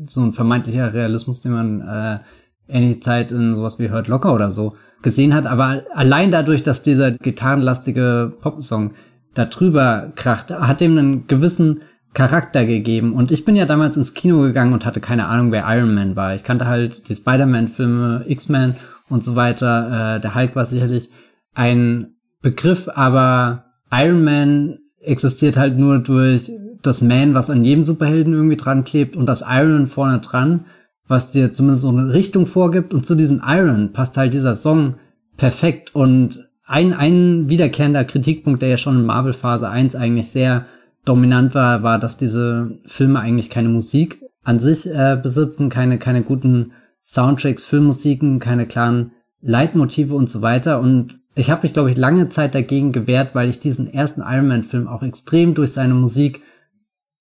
so 0.07 0.21
ein 0.21 0.33
vermeintlicher 0.33 0.93
Realismus, 0.93 1.41
den 1.41 1.51
man 1.51 1.81
äh, 1.81 2.19
ähnliche 2.67 2.99
Zeit 2.99 3.31
in 3.31 3.55
sowas 3.55 3.79
wie 3.79 3.91
Hurt 3.91 4.07
Locker 4.07 4.33
oder 4.33 4.51
so 4.51 4.75
gesehen 5.01 5.33
hat. 5.33 5.45
Aber 5.45 5.83
allein 5.93 6.31
dadurch, 6.31 6.63
dass 6.63 6.83
dieser 6.83 7.11
gitarrenlastige 7.11 8.33
Popsong 8.41 8.93
da 9.33 9.45
drüber 9.45 10.11
kracht, 10.15 10.51
hat 10.51 10.81
dem 10.81 10.97
einen 10.97 11.27
gewissen 11.27 11.81
Charakter 12.17 12.65
gegeben. 12.65 13.13
Und 13.13 13.31
ich 13.31 13.45
bin 13.45 13.55
ja 13.55 13.65
damals 13.65 13.95
ins 13.95 14.15
Kino 14.15 14.41
gegangen 14.41 14.73
und 14.73 14.87
hatte 14.87 14.99
keine 14.99 15.27
Ahnung, 15.27 15.51
wer 15.51 15.65
Iron 15.67 15.93
Man 15.93 16.15
war. 16.15 16.33
Ich 16.33 16.43
kannte 16.43 16.65
halt 16.65 17.07
die 17.09 17.15
Spider-Man-Filme, 17.15 18.25
X-Men 18.27 18.75
und 19.07 19.23
so 19.23 19.35
weiter. 19.35 20.15
Äh, 20.15 20.21
der 20.21 20.33
Hulk 20.33 20.55
war 20.55 20.65
sicherlich 20.65 21.11
ein 21.53 22.15
Begriff, 22.41 22.89
aber 22.91 23.65
Iron 23.91 24.23
Man 24.23 24.79
existiert 24.99 25.57
halt 25.57 25.77
nur 25.77 25.99
durch 25.99 26.51
das 26.81 27.03
Man, 27.03 27.35
was 27.35 27.51
an 27.51 27.63
jedem 27.63 27.83
Superhelden 27.83 28.33
irgendwie 28.33 28.57
dran 28.57 28.83
klebt 28.83 29.15
und 29.15 29.27
das 29.27 29.45
Iron 29.47 29.85
vorne 29.85 30.17
dran, 30.17 30.65
was 31.07 31.31
dir 31.31 31.53
zumindest 31.53 31.83
so 31.83 31.89
eine 31.89 32.13
Richtung 32.13 32.47
vorgibt. 32.47 32.95
Und 32.95 33.05
zu 33.05 33.13
diesem 33.13 33.43
Iron 33.45 33.93
passt 33.93 34.17
halt 34.17 34.33
dieser 34.33 34.55
Song 34.55 34.95
perfekt. 35.37 35.93
Und 35.93 36.49
ein, 36.65 36.93
ein 36.93 37.47
wiederkehrender 37.47 38.05
Kritikpunkt, 38.05 38.63
der 38.63 38.69
ja 38.69 38.77
schon 38.77 38.97
in 38.97 39.05
Marvel 39.05 39.33
Phase 39.33 39.69
1 39.69 39.95
eigentlich 39.95 40.29
sehr 40.29 40.65
dominant 41.07 41.55
war, 41.55 41.83
war, 41.83 41.99
dass 41.99 42.17
diese 42.17 42.79
Filme 42.85 43.19
eigentlich 43.19 43.49
keine 43.49 43.69
Musik 43.69 44.21
an 44.43 44.59
sich 44.59 44.87
äh, 44.87 45.19
besitzen, 45.21 45.69
keine, 45.69 45.99
keine 45.99 46.23
guten 46.23 46.71
Soundtracks, 47.03 47.65
Filmmusiken, 47.65 48.39
keine 48.39 48.65
klaren 48.65 49.11
Leitmotive 49.41 50.13
und 50.13 50.29
so 50.29 50.41
weiter. 50.41 50.79
Und 50.79 51.19
ich 51.35 51.51
habe 51.51 51.63
mich, 51.63 51.73
glaube 51.73 51.89
ich, 51.89 51.97
lange 51.97 52.29
Zeit 52.29 52.55
dagegen 52.55 52.91
gewehrt, 52.91 53.35
weil 53.35 53.49
ich 53.49 53.59
diesen 53.59 53.91
ersten 53.93 54.21
Iron 54.21 54.47
Man-Film 54.47 54.87
auch 54.87 55.03
extrem 55.03 55.53
durch 55.53 55.71
seine 55.71 55.93
Musik 55.93 56.41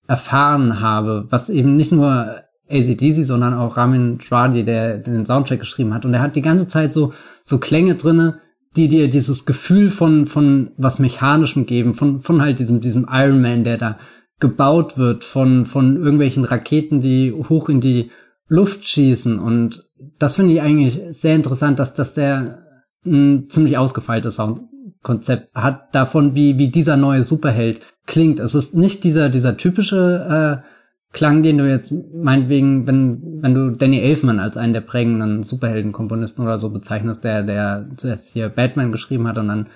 erfahren 0.09 0.81
habe, 0.81 1.27
was 1.31 1.51
eben 1.51 1.77
nicht 1.77 1.93
nur 1.93 2.43
ACDC, 2.69 3.25
sondern 3.25 3.55
auch 3.55 3.77
Ramin 3.77 4.19
Djawadi, 4.19 4.65
der 4.65 4.99
den 4.99 5.27
Soundtrack 5.27 5.61
geschrieben 5.61 5.95
hat. 5.95 6.05
Und 6.05 6.15
er 6.15 6.21
hat 6.21 6.37
die 6.37 6.43
ganze 6.43 6.69
Zeit 6.69 6.93
so, 6.93 7.13
so 7.43 7.59
Klänge 7.59 7.95
drinne, 7.95 8.39
die 8.77 8.89
dir 8.89 9.09
dieses 9.09 9.47
Gefühl 9.47 9.91
von, 9.91 10.27
von 10.27 10.71
was 10.77 10.99
Mechanischem 10.99 11.67
geben, 11.67 11.95
von, 11.95 12.21
von 12.21 12.43
halt 12.43 12.59
diesem, 12.59 12.81
diesem 12.81 13.07
Iron 13.11 13.41
Man, 13.41 13.65
der 13.65 13.79
da 13.79 13.99
gebaut 14.39 14.99
wird, 14.99 15.25
von, 15.25 15.65
von 15.67 15.97
irgendwelchen 15.97 16.45
Raketen, 16.45 17.01
die 17.01 17.33
hoch 17.33 17.69
in 17.69 17.81
die 17.81 18.11
Luft 18.49 18.87
schießen. 18.87 19.39
Und 19.39 19.87
das 20.19 20.37
finde 20.37 20.53
ich 20.53 20.61
eigentlich 20.61 21.01
sehr 21.11 21.35
interessant, 21.35 21.79
dass, 21.79 21.95
dass 21.95 22.15
der 22.15 22.63
ein 23.05 23.49
ziemlich 23.49 23.79
ausgefeiltes 23.79 24.37
Soundkonzept 24.37 25.55
hat 25.55 25.95
davon, 25.95 26.35
wie, 26.35 26.59
wie 26.59 26.69
dieser 26.69 26.97
neue 26.97 27.25
Superheld 27.25 27.81
klingt. 28.07 28.41
Es 28.41 28.55
ist 28.55 28.75
nicht 28.75 29.05
dieser, 29.05 29.31
dieser 29.31 29.57
typische, 29.57 30.63
äh, 30.63 30.67
Klang, 31.13 31.43
den 31.43 31.59
du 31.59 31.69
jetzt 31.69 31.95
meinetwegen, 32.15 32.87
wenn, 32.87 33.43
wenn 33.43 33.55
du 33.55 33.71
Danny 33.71 34.01
Elfman 34.01 34.39
als 34.39 34.57
einen 34.57 34.73
der 34.73 34.83
prägenden 34.83 35.43
Superheldenkomponisten 35.43 36.45
oder 36.45 36.59
so 36.59 36.71
bezeichnest, 36.71 37.25
der, 37.25 37.43
der 37.43 37.89
zuerst 37.97 38.33
hier 38.33 38.49
Batman 38.49 38.93
geschrieben 38.93 39.27
hat 39.27 39.39
und 39.39 39.49
dann 39.49 39.69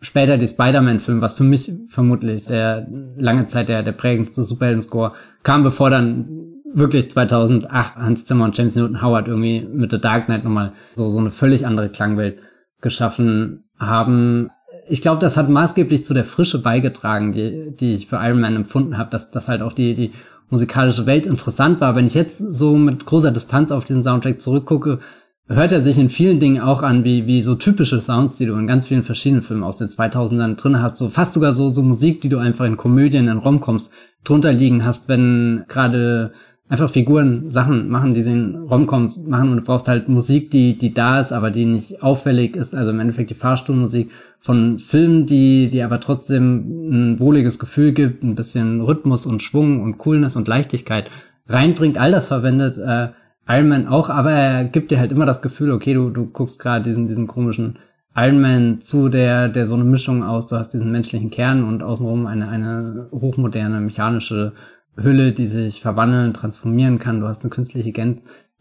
später 0.00 0.38
die 0.38 0.46
Spider-Man-Film, 0.46 1.20
was 1.20 1.34
für 1.34 1.44
mich 1.44 1.72
vermutlich 1.88 2.46
der 2.46 2.86
lange 3.16 3.46
Zeit 3.46 3.68
der, 3.68 3.82
der 3.82 3.92
prägendste 3.92 4.42
Superhelden-Score 4.42 5.12
kam, 5.42 5.64
bevor 5.64 5.90
dann 5.90 6.28
wirklich 6.72 7.10
2008 7.10 7.96
Hans 7.96 8.24
Zimmer 8.24 8.44
und 8.44 8.56
James 8.56 8.76
Newton 8.76 9.02
Howard 9.02 9.28
irgendwie 9.28 9.66
mit 9.70 9.90
The 9.90 10.00
Dark 10.00 10.26
Knight 10.26 10.44
nochmal 10.44 10.72
so, 10.94 11.08
so 11.08 11.18
eine 11.18 11.30
völlig 11.30 11.66
andere 11.66 11.88
Klangwelt 11.88 12.42
geschaffen 12.80 13.64
haben. 13.78 14.50
Ich 14.88 15.02
glaube, 15.02 15.20
das 15.20 15.36
hat 15.36 15.48
maßgeblich 15.48 16.04
zu 16.04 16.14
der 16.14 16.24
Frische 16.24 16.60
beigetragen, 16.60 17.32
die, 17.32 17.74
die 17.74 17.94
ich 17.94 18.06
für 18.06 18.16
Iron 18.16 18.40
Man 18.40 18.56
empfunden 18.56 18.98
habe, 18.98 19.10
dass, 19.10 19.30
dass 19.30 19.48
halt 19.48 19.62
auch 19.62 19.72
die, 19.72 19.94
die 19.94 20.12
musikalische 20.50 21.06
Welt 21.06 21.26
interessant 21.26 21.80
war. 21.80 21.96
Wenn 21.96 22.06
ich 22.06 22.14
jetzt 22.14 22.38
so 22.38 22.76
mit 22.76 23.06
großer 23.06 23.30
Distanz 23.30 23.70
auf 23.70 23.84
diesen 23.84 24.02
Soundtrack 24.02 24.40
zurückgucke, 24.40 25.00
hört 25.48 25.72
er 25.72 25.80
sich 25.80 25.98
in 25.98 26.08
vielen 26.08 26.40
Dingen 26.40 26.60
auch 26.60 26.82
an 26.82 27.04
wie, 27.04 27.26
wie 27.26 27.42
so 27.42 27.54
typische 27.54 28.00
Sounds, 28.00 28.36
die 28.36 28.46
du 28.46 28.54
in 28.54 28.66
ganz 28.66 28.86
vielen 28.86 29.02
verschiedenen 29.02 29.42
Filmen 29.42 29.62
aus 29.62 29.76
den 29.78 29.88
2000ern 29.88 30.56
drin 30.56 30.80
hast. 30.80 30.96
So 30.96 31.08
fast 31.08 31.34
sogar 31.34 31.52
so, 31.52 31.68
so 31.68 31.82
Musik, 31.82 32.20
die 32.20 32.28
du 32.28 32.38
einfach 32.38 32.64
in 32.64 32.76
Komödien, 32.76 33.28
in 33.28 33.38
Romcoms 33.38 33.90
drunter 34.24 34.52
liegen 34.52 34.84
hast, 34.84 35.08
wenn 35.08 35.64
gerade 35.68 36.32
einfach 36.68 36.90
Figuren 36.90 37.48
Sachen 37.48 37.88
machen, 37.88 38.14
die 38.14 38.22
sie 38.22 38.32
in 38.32 38.56
Romcoms 38.56 39.26
machen 39.26 39.50
und 39.50 39.56
du 39.58 39.62
brauchst 39.62 39.88
halt 39.88 40.08
Musik, 40.08 40.50
die, 40.50 40.76
die 40.76 40.92
da 40.92 41.20
ist, 41.20 41.32
aber 41.32 41.50
die 41.50 41.64
nicht 41.64 42.02
auffällig 42.02 42.56
ist. 42.56 42.74
Also 42.74 42.90
im 42.90 43.00
Endeffekt 43.00 43.30
die 43.30 43.34
Fahrstuhlmusik 43.34 44.10
von 44.40 44.78
Filmen, 44.78 45.26
die, 45.26 45.68
die 45.68 45.82
aber 45.82 46.00
trotzdem 46.00 46.90
ein 46.90 47.20
wohliges 47.20 47.58
Gefühl 47.58 47.92
gibt, 47.92 48.24
ein 48.24 48.34
bisschen 48.34 48.80
Rhythmus 48.80 49.26
und 49.26 49.42
Schwung 49.42 49.82
und 49.82 49.98
Coolness 49.98 50.36
und 50.36 50.48
Leichtigkeit 50.48 51.10
reinbringt. 51.46 51.98
All 51.98 52.10
das 52.10 52.26
verwendet 52.26 52.78
äh, 52.78 53.08
Iron 53.48 53.68
Man 53.68 53.86
auch, 53.86 54.08
aber 54.08 54.32
er 54.32 54.64
gibt 54.64 54.90
dir 54.90 54.98
halt 54.98 55.12
immer 55.12 55.26
das 55.26 55.42
Gefühl, 55.42 55.70
okay, 55.70 55.94
du, 55.94 56.10
du 56.10 56.26
guckst 56.26 56.60
gerade 56.60 56.82
diesen, 56.82 57.06
diesen 57.06 57.28
komischen 57.28 57.78
Iron 58.16 58.40
Man 58.40 58.80
zu, 58.80 59.08
der, 59.08 59.48
der 59.48 59.66
so 59.66 59.74
eine 59.74 59.84
Mischung 59.84 60.24
aus, 60.24 60.48
du 60.48 60.56
hast 60.56 60.70
diesen 60.70 60.90
menschlichen 60.90 61.30
Kern 61.30 61.62
und 61.62 61.84
außenrum 61.84 62.26
eine, 62.26 62.48
eine 62.48 63.08
hochmoderne 63.12 63.80
mechanische 63.80 64.54
Hülle, 64.96 65.32
die 65.32 65.46
sich 65.46 65.80
verwandeln, 65.80 66.34
transformieren 66.34 66.98
kann. 66.98 67.20
Du 67.20 67.28
hast 67.28 67.42
eine 67.42 67.50
künstliche 67.50 67.92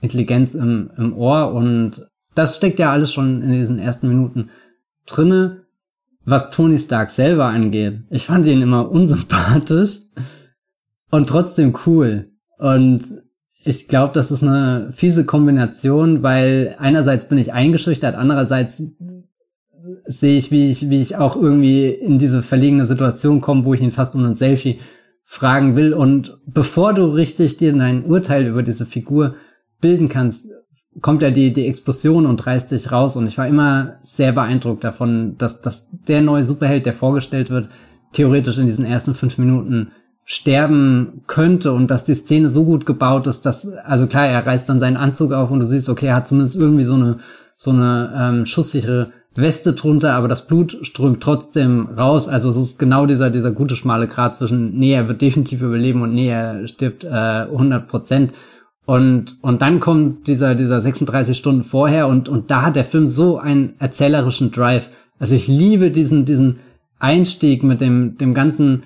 Intelligenz 0.02 0.56
im, 0.56 0.92
im 0.98 1.18
Ohr 1.18 1.54
und 1.54 2.08
das 2.36 2.58
steckt 2.58 2.80
ja 2.80 2.92
alles 2.92 3.14
schon 3.14 3.42
in 3.42 3.52
diesen 3.52 3.80
ersten 3.80 4.10
Minuten 4.10 4.50
drinne. 5.06 5.66
Was 6.26 6.50
Tony 6.50 6.80
Stark 6.80 7.12
selber 7.12 7.46
angeht, 7.46 8.02
ich 8.10 8.26
fand 8.26 8.46
ihn 8.48 8.62
immer 8.62 8.90
unsympathisch 8.90 10.00
und 11.12 11.30
trotzdem 11.30 11.78
cool. 11.86 12.32
Und 12.58 13.04
ich 13.64 13.88
glaube, 13.88 14.14
das 14.14 14.32
ist 14.32 14.44
eine 14.44 14.92
fiese 14.92 15.26
Kombination, 15.26 16.24
weil 16.24 16.76
einerseits 16.80 17.30
bin 17.30 17.38
ich 17.38 17.54
eingeschüchtert, 17.54 18.16
andererseits 18.16 18.96
sehe 20.06 20.38
ich, 20.38 20.52
wie 20.52 20.72
ich, 20.72 20.90
wie 20.90 21.02
ich 21.02 21.16
auch 21.16 21.36
irgendwie 21.36 21.88
in 21.90 22.18
diese 22.18 22.42
verlegene 22.42 22.86
Situation 22.86 23.42
komme, 23.42 23.66
wo 23.66 23.74
ich 23.74 23.82
ihn 23.82 23.92
fast 23.92 24.16
um 24.16 24.26
ein 24.26 24.36
Selfie 24.36 24.80
fragen 25.26 25.76
will. 25.76 25.94
Und 25.94 26.38
bevor 26.46 26.94
du 26.94 27.06
richtig 27.06 27.58
dir 27.58 27.74
dein 27.74 28.06
Urteil 28.06 28.46
über 28.46 28.64
diese 28.64 28.86
Figur 28.86 29.36
bilden 29.82 30.08
kannst, 30.08 30.48
kommt 31.02 31.22
ja 31.22 31.32
die, 31.32 31.52
die 31.52 31.68
Explosion 31.68 32.26
und 32.26 32.46
reißt 32.46 32.72
dich 32.72 32.92
raus. 32.92 33.18
Und 33.18 33.28
ich 33.28 33.38
war 33.38 33.48
immer 33.48 33.96
sehr 34.04 34.32
beeindruckt 34.32 34.84
davon, 34.84 35.38
dass, 35.38 35.62
dass 35.62 35.90
der 36.08 36.22
neue 36.22 36.44
Superheld, 36.44 36.86
der 36.86 36.94
vorgestellt 36.94 37.50
wird, 37.50 37.68
theoretisch 38.14 38.60
in 38.60 38.68
diesen 38.68 38.86
ersten 38.86 39.14
fünf 39.14 39.38
Minuten 39.38 39.92
sterben 40.24 41.22
könnte 41.28 41.74
und 41.74 41.92
dass 41.92 42.06
die 42.06 42.16
Szene 42.16 42.50
so 42.50 42.66
gut 42.66 42.86
gebaut 42.86 43.28
ist, 43.28 43.46
dass, 43.46 43.68
also 43.68 44.08
klar, 44.08 44.26
er 44.26 44.46
reißt 44.46 44.68
dann 44.68 44.80
seinen 44.80 44.98
Anzug 44.98 45.34
auf 45.34 45.52
und 45.52 45.60
du 45.60 45.66
siehst, 45.66 45.88
okay, 45.88 46.08
er 46.08 46.16
hat 46.16 46.28
zumindest 46.28 46.56
irgendwie 46.56 46.84
so 46.84 46.96
eine, 46.96 47.18
so 47.56 47.72
eine 47.72 48.12
ähm, 48.18 48.46
schusssichere 48.46 49.12
Weste 49.38 49.74
drunter, 49.74 50.14
aber 50.14 50.28
das 50.28 50.48
Blut 50.48 50.78
strömt 50.84 51.22
trotzdem 51.22 51.90
raus. 51.98 52.28
Also 52.28 52.50
es 52.50 52.58
ist 52.58 52.80
genau 52.80 53.06
dieser, 53.06 53.30
dieser 53.30 53.52
gute 53.52 53.76
schmale 53.76 54.08
Grat 54.08 54.36
zwischen, 54.36 54.78
nee, 54.78 54.94
er 54.94 55.08
wird 55.08 55.22
definitiv 55.22 55.62
überleben 55.62 56.02
und 56.02 56.14
nee, 56.14 56.30
er 56.30 56.68
stirbt 56.68 57.04
äh, 57.04 57.10
100 57.10 57.88
Prozent. 57.88 58.34
Und, 58.86 59.38
und 59.42 59.62
dann 59.62 59.80
kommt 59.80 60.28
dieser, 60.28 60.56
dieser 60.56 60.80
36 60.80 61.38
Stunden 61.38 61.64
vorher 61.64 62.08
und, 62.08 62.30
und 62.30 62.52
da 62.52 62.62
hat 62.62 62.76
der 62.76 62.86
Film 62.86 63.10
so 63.10 63.38
einen 63.38 63.74
erzählerischen 63.80 64.52
Drive. 64.52 64.90
Also 65.20 65.36
ich 65.36 65.48
liebe 65.48 65.92
diesen, 65.92 66.26
diesen 66.26 66.60
Einstieg 67.00 67.64
mit 67.64 67.82
dem, 67.82 68.18
dem 68.18 68.34
ganzen, 68.34 68.84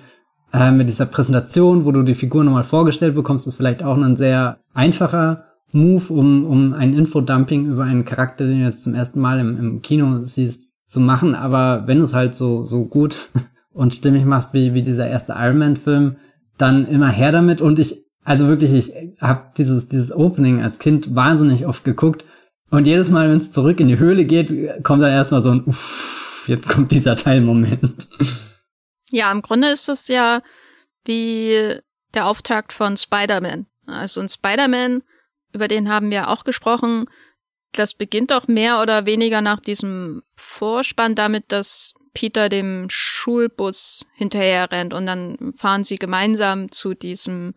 äh, 0.52 0.72
mit 0.72 0.88
dieser 0.88 1.06
Präsentation, 1.06 1.84
wo 1.84 1.92
du 1.92 2.02
die 2.02 2.14
Figur 2.14 2.42
nochmal 2.42 2.64
vorgestellt 2.64 3.14
bekommst, 3.14 3.46
ist 3.46 3.56
vielleicht 3.56 3.82
auch 3.82 3.96
ein 3.96 4.16
sehr 4.16 4.58
einfacher 4.74 5.44
Move, 5.72 6.12
um, 6.12 6.44
um 6.44 6.72
ein 6.72 6.94
Infodumping 6.94 7.66
über 7.66 7.84
einen 7.84 8.04
Charakter, 8.04 8.46
den 8.46 8.58
du 8.58 8.64
jetzt 8.64 8.82
zum 8.82 8.94
ersten 8.94 9.20
Mal 9.20 9.38
im, 9.38 9.56
im 9.58 9.82
Kino 9.82 10.24
siehst, 10.24 10.72
zu 10.88 11.00
machen. 11.00 11.34
Aber 11.34 11.86
wenn 11.86 11.98
du 11.98 12.04
es 12.04 12.14
halt 12.14 12.34
so, 12.34 12.64
so 12.64 12.86
gut 12.86 13.30
und 13.72 13.94
stimmig 13.94 14.24
machst, 14.24 14.52
wie, 14.52 14.74
wie 14.74 14.82
dieser 14.82 15.06
erste 15.06 15.34
Iron 15.36 15.58
Man-Film, 15.58 16.16
dann 16.58 16.86
immer 16.86 17.08
her 17.08 17.32
damit. 17.32 17.60
Und 17.60 17.78
ich, 17.78 18.04
also 18.24 18.48
wirklich, 18.48 18.72
ich 18.72 19.20
habe 19.20 19.52
dieses, 19.56 19.88
dieses 19.88 20.12
Opening 20.12 20.62
als 20.62 20.78
Kind 20.78 21.14
wahnsinnig 21.14 21.66
oft 21.66 21.84
geguckt. 21.84 22.24
Und 22.70 22.86
jedes 22.86 23.10
Mal, 23.10 23.28
wenn 23.28 23.38
es 23.38 23.50
zurück 23.50 23.80
in 23.80 23.88
die 23.88 23.98
Höhle 23.98 24.24
geht, 24.24 24.52
kommt 24.84 25.02
dann 25.02 25.10
erstmal 25.10 25.42
so 25.42 25.50
ein 25.50 25.64
Uff, 25.64 26.44
jetzt 26.46 26.68
kommt 26.68 26.92
dieser 26.92 27.16
Teilmoment. 27.16 28.08
Ja, 29.12 29.32
im 29.32 29.42
Grunde 29.42 29.70
ist 29.70 29.88
es 29.88 30.06
ja 30.06 30.40
wie 31.04 31.80
der 32.14 32.26
Auftakt 32.26 32.72
von 32.72 32.96
Spider-Man. 32.96 33.66
Also 33.86 34.20
in 34.20 34.28
Spider-Man 34.28 35.02
über 35.52 35.68
den 35.68 35.88
haben 35.88 36.10
wir 36.10 36.28
auch 36.28 36.44
gesprochen. 36.44 37.06
Das 37.72 37.94
beginnt 37.94 38.32
auch 38.32 38.48
mehr 38.48 38.80
oder 38.80 39.06
weniger 39.06 39.40
nach 39.40 39.60
diesem 39.60 40.22
Vorspann 40.36 41.14
damit, 41.14 41.52
dass 41.52 41.94
Peter 42.14 42.48
dem 42.48 42.88
Schulbus 42.90 44.04
hinterher 44.14 44.70
rennt 44.72 44.92
und 44.92 45.06
dann 45.06 45.52
fahren 45.56 45.84
sie 45.84 45.96
gemeinsam 45.96 46.72
zu 46.72 46.94
diesem 46.94 47.54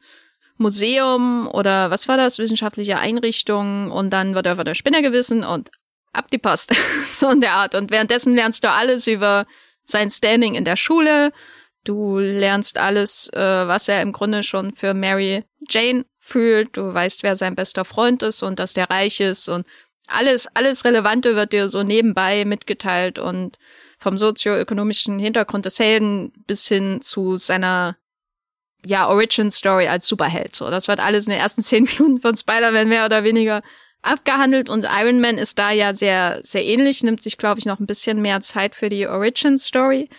Museum 0.58 1.49
oder 1.51 1.89
was 1.89 2.08
war 2.08 2.17
das, 2.17 2.38
wissenschaftliche 2.38 2.99
Einrichtung 2.99 3.91
und 3.91 4.12
dann 4.12 4.36
wird 4.36 4.45
er 4.45 4.56
von 4.56 4.65
der 4.65 4.75
Spinne 4.75 5.01
gewissen 5.01 5.43
und 5.43 5.71
ab 6.13 6.29
die 6.32 6.38
Post. 6.38 6.73
so 7.12 7.29
in 7.29 7.41
der 7.41 7.53
Art. 7.53 7.75
Und 7.75 7.91
währenddessen 7.91 8.36
lernst 8.36 8.63
du 8.63 8.69
alles 8.69 9.08
über 9.08 9.45
sein 9.86 10.10
Standing 10.10 10.56
in 10.56 10.63
der 10.63 10.75
Schule. 10.75 11.32
Du 11.84 12.17
lernst 12.19 12.77
alles, 12.77 13.29
äh, 13.34 13.67
was 13.67 13.88
er 13.88 14.01
im 14.01 14.13
Grunde 14.13 14.43
schon 14.43 14.75
für 14.75 14.93
Mary 14.93 15.43
Jane 15.67 16.06
fühlt. 16.24 16.78
Du 16.78 16.94
weißt, 16.94 17.22
wer 17.22 17.36
sein 17.36 17.56
bester 17.56 17.84
Freund 17.84 18.24
ist 18.24 18.44
und 18.44 18.58
dass 18.58 18.74
der 18.74 18.90
reich 18.90 19.20
ist 19.20 19.50
und 19.50 19.68
alles, 20.08 20.48
alles 20.54 20.86
Relevante 20.86 21.36
wird 21.36 21.54
dir 21.54 21.70
so 21.70 21.84
nebenbei 21.84 22.46
mitgeteilt 22.46 23.20
und 23.20 23.58
vom 24.00 24.18
sozioökonomischen 24.18 25.20
Hintergrund 25.20 25.66
des 25.66 25.80
Helden 25.80 26.32
bis 26.48 26.68
hin 26.68 27.02
zu 27.02 27.38
seiner 27.38 27.98
ja, 28.86 29.08
Origin 29.08 29.50
Story 29.50 29.88
als 29.88 30.08
Superheld. 30.08 30.56
So, 30.56 30.70
das 30.70 30.88
wird 30.88 31.00
alles 31.00 31.28
in 31.28 31.32
den 31.32 31.40
ersten 31.40 31.62
zehn 31.64 31.84
Minuten 31.84 32.22
von 32.22 32.36
Spider-Man 32.36 32.88
mehr 32.88 33.06
oder 33.06 33.24
weniger 33.24 33.62
abgehandelt 34.02 34.70
und 34.70 34.86
Iron 34.86 35.22
Man 35.22 35.38
ist 35.38 35.58
da 35.58 35.72
ja 35.72 35.94
sehr, 35.94 36.42
sehr 36.44 36.66
ähnlich, 36.66 37.04
nimmt 37.04 37.22
sich, 37.22 37.38
glaube 37.38 37.60
ich, 37.60 37.66
noch 37.66 37.80
ein 37.80 37.86
bisschen 37.86 38.22
mehr 38.22 38.42
Zeit 38.42 38.76
für 38.76 38.90
die 38.90 39.08
Origin 39.08 39.58
Story. 39.58 40.10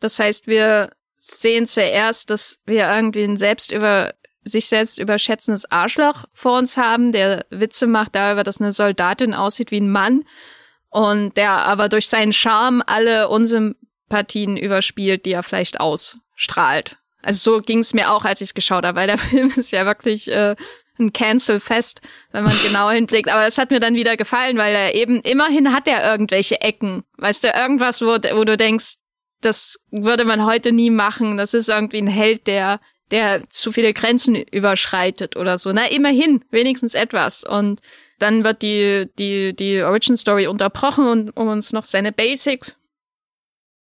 Das 0.00 0.18
heißt, 0.18 0.46
wir 0.46 0.90
sehen 1.18 1.66
zuerst, 1.66 2.30
dass 2.30 2.60
wir 2.64 2.90
irgendwie 2.90 3.24
ein 3.24 3.36
selbst 3.36 3.72
über 3.72 4.14
sich 4.46 4.68
selbst 4.68 4.98
überschätzendes 4.98 5.70
Arschloch 5.70 6.24
vor 6.32 6.58
uns 6.58 6.76
haben, 6.76 7.12
der 7.12 7.44
Witze 7.50 7.86
macht 7.86 8.14
darüber, 8.14 8.44
dass 8.44 8.60
eine 8.60 8.72
Soldatin 8.72 9.34
aussieht 9.34 9.70
wie 9.70 9.80
ein 9.80 9.90
Mann 9.90 10.24
und 10.88 11.36
der 11.36 11.50
aber 11.50 11.88
durch 11.88 12.08
seinen 12.08 12.32
Charme 12.32 12.82
alle 12.86 13.28
Unsympathien 13.28 14.56
überspielt, 14.56 15.26
die 15.26 15.32
er 15.32 15.42
vielleicht 15.42 15.80
ausstrahlt. 15.80 16.96
Also 17.22 17.56
so 17.56 17.60
ging 17.60 17.80
es 17.80 17.92
mir 17.92 18.12
auch, 18.12 18.24
als 18.24 18.40
ich 18.40 18.50
es 18.50 18.54
geschaut 18.54 18.84
habe, 18.84 19.00
weil 19.00 19.08
der 19.08 19.18
Film 19.18 19.48
ist 19.48 19.72
ja 19.72 19.84
wirklich 19.84 20.30
äh, 20.30 20.54
ein 20.98 21.12
Cancel-Fest, 21.12 22.00
wenn 22.30 22.44
man 22.44 22.54
genau 22.64 22.88
hinblickt. 22.88 23.28
Aber 23.28 23.46
es 23.46 23.58
hat 23.58 23.70
mir 23.70 23.80
dann 23.80 23.94
wieder 23.94 24.16
gefallen, 24.16 24.56
weil 24.56 24.74
er 24.74 24.94
eben, 24.94 25.20
immerhin 25.22 25.72
hat 25.72 25.88
er 25.88 26.08
irgendwelche 26.10 26.60
Ecken. 26.60 27.04
Weißt 27.18 27.44
du, 27.44 27.48
irgendwas, 27.48 28.00
wo, 28.00 28.06
wo 28.06 28.44
du 28.44 28.56
denkst, 28.56 28.94
das 29.40 29.76
würde 29.90 30.24
man 30.24 30.46
heute 30.46 30.72
nie 30.72 30.90
machen. 30.90 31.36
Das 31.36 31.52
ist 31.52 31.68
irgendwie 31.68 31.98
ein 31.98 32.06
Held, 32.06 32.46
der, 32.46 32.80
der 33.10 33.48
zu 33.48 33.72
viele 33.72 33.92
Grenzen 33.92 34.34
überschreitet 34.34 35.36
oder 35.36 35.58
so. 35.58 35.72
Na, 35.72 35.86
immerhin, 35.86 36.44
wenigstens 36.50 36.94
etwas. 36.94 37.44
Und 37.44 37.80
dann 38.18 38.44
wird 38.44 38.62
die, 38.62 39.08
die, 39.18 39.54
die 39.54 39.82
Origin 39.82 40.16
Story 40.16 40.46
unterbrochen 40.46 41.06
und 41.06 41.36
um 41.36 41.48
uns 41.48 41.72
noch 41.72 41.84
seine 41.84 42.12
Basics 42.12 42.76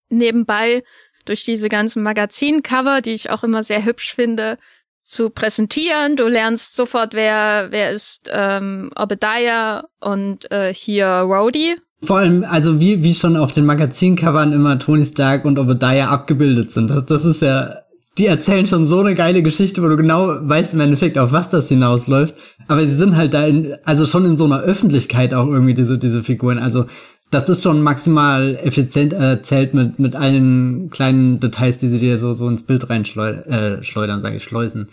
nebenbei 0.09 0.83
durch 1.25 1.45
diese 1.45 1.69
ganzen 1.69 2.03
Magazincover, 2.03 3.01
die 3.01 3.13
ich 3.13 3.31
auch 3.31 3.45
immer 3.45 3.63
sehr 3.63 3.85
hübsch 3.85 4.15
finde, 4.15 4.59
zu 5.05 5.31
präsentieren. 5.31 6.17
Du 6.17 6.27
lernst 6.27 6.77
sofort, 6.77 7.15
wer, 7.15 7.69
wer 7.71 7.91
ist 7.91 8.31
ähm, 8.33 8.91
Obadiah 8.97 9.85
und 10.01 10.51
äh, 10.51 10.73
hier 10.73 11.07
Rhodey. 11.07 11.77
Vor 12.03 12.19
allem, 12.19 12.45
also 12.45 12.81
wie, 12.81 13.05
wie 13.05 13.15
schon 13.15 13.37
auf 13.37 13.53
den 13.53 13.65
Magazincovern 13.65 14.53
immer 14.53 14.79
Tony 14.79 15.07
Stark 15.07 15.45
und 15.45 15.59
Obadiah 15.59 16.09
abgebildet 16.09 16.73
sind. 16.73 16.91
Das, 16.91 17.05
das 17.07 17.25
ist 17.25 17.43
ja, 17.43 17.82
die 18.19 18.27
erzählen 18.27 18.67
schon 18.67 18.87
so 18.87 19.01
eine 19.01 19.15
geile 19.15 19.43
Geschichte, 19.43 19.83
wo 19.83 19.89
du 19.89 19.97
genau 19.97 20.37
weißt 20.41 20.75
im 20.75 20.81
Endeffekt, 20.81 21.17
auf 21.17 21.33
was 21.33 21.49
das 21.49 21.69
hinausläuft. 21.69 22.35
Aber 22.69 22.83
sie 22.87 22.95
sind 22.95 23.17
halt 23.17 23.33
da 23.33 23.47
in, 23.47 23.75
also 23.85 24.07
schon 24.07 24.27
in 24.27 24.37
so 24.37 24.45
einer 24.45 24.61
Öffentlichkeit 24.61 25.33
auch 25.33 25.47
irgendwie 25.47 25.75
diese, 25.75 25.99
diese 25.99 26.23
Figuren. 26.23 26.59
Also 26.59 26.85
das 27.31 27.49
ist 27.49 27.63
schon 27.63 27.83
maximal 27.83 28.59
effizient 28.63 29.15
erzählt 29.15 29.73
mit, 29.73 29.99
mit 29.99 30.15
allen 30.15 30.91
kleinen 30.91 31.41
Details, 31.41 31.79
die 31.79 31.89
sie 31.89 31.99
dir 31.99 32.19
so, 32.19 32.35
so 32.35 32.47
ins 32.47 32.67
Bild 32.67 32.91
reinschleudern, 32.91 33.45
äh, 33.45 33.83
schleudern, 33.83 34.21
sage 34.21 34.37
ich, 34.37 34.45
schleusen. 34.45 34.91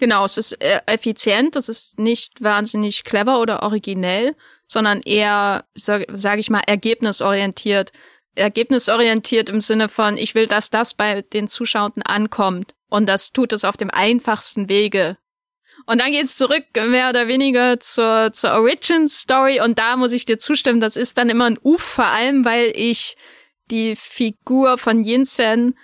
Genau, 0.00 0.24
es 0.24 0.36
ist 0.36 0.60
äh, 0.60 0.80
effizient, 0.86 1.54
es 1.54 1.68
ist 1.68 2.00
nicht 2.00 2.42
wahnsinnig 2.42 3.04
clever 3.04 3.40
oder 3.40 3.62
originell, 3.62 4.34
sondern 4.66 5.00
eher, 5.02 5.64
sage 5.74 6.06
sag 6.12 6.40
ich 6.40 6.50
mal, 6.50 6.62
ergebnisorientiert. 6.66 7.92
Ergebnisorientiert 8.34 9.48
im 9.48 9.60
Sinne 9.60 9.88
von, 9.88 10.16
ich 10.16 10.34
will, 10.34 10.46
dass 10.46 10.70
das 10.70 10.94
bei 10.94 11.22
den 11.22 11.48
Zuschauern 11.48 12.02
ankommt. 12.04 12.74
Und 12.88 13.06
das 13.08 13.32
tut 13.32 13.52
es 13.52 13.64
auf 13.64 13.76
dem 13.76 13.90
einfachsten 13.90 14.68
Wege. 14.68 15.16
Und 15.86 16.00
dann 16.00 16.12
geht's 16.12 16.36
zurück, 16.36 16.64
mehr 16.74 17.10
oder 17.10 17.28
weniger 17.28 17.80
zur, 17.80 18.32
zur 18.32 18.52
Origin 18.52 19.08
Story. 19.08 19.60
Und 19.60 19.78
da 19.78 19.96
muss 19.96 20.12
ich 20.12 20.24
dir 20.24 20.38
zustimmen, 20.38 20.80
das 20.80 20.96
ist 20.96 21.18
dann 21.18 21.28
immer 21.28 21.46
ein 21.46 21.58
Uff, 21.62 21.82
vor 21.82 22.06
allem, 22.06 22.44
weil 22.44 22.72
ich 22.74 23.16
die 23.70 23.96
Figur 23.96 24.78
von 24.78 25.04
Yinsen, 25.04 25.74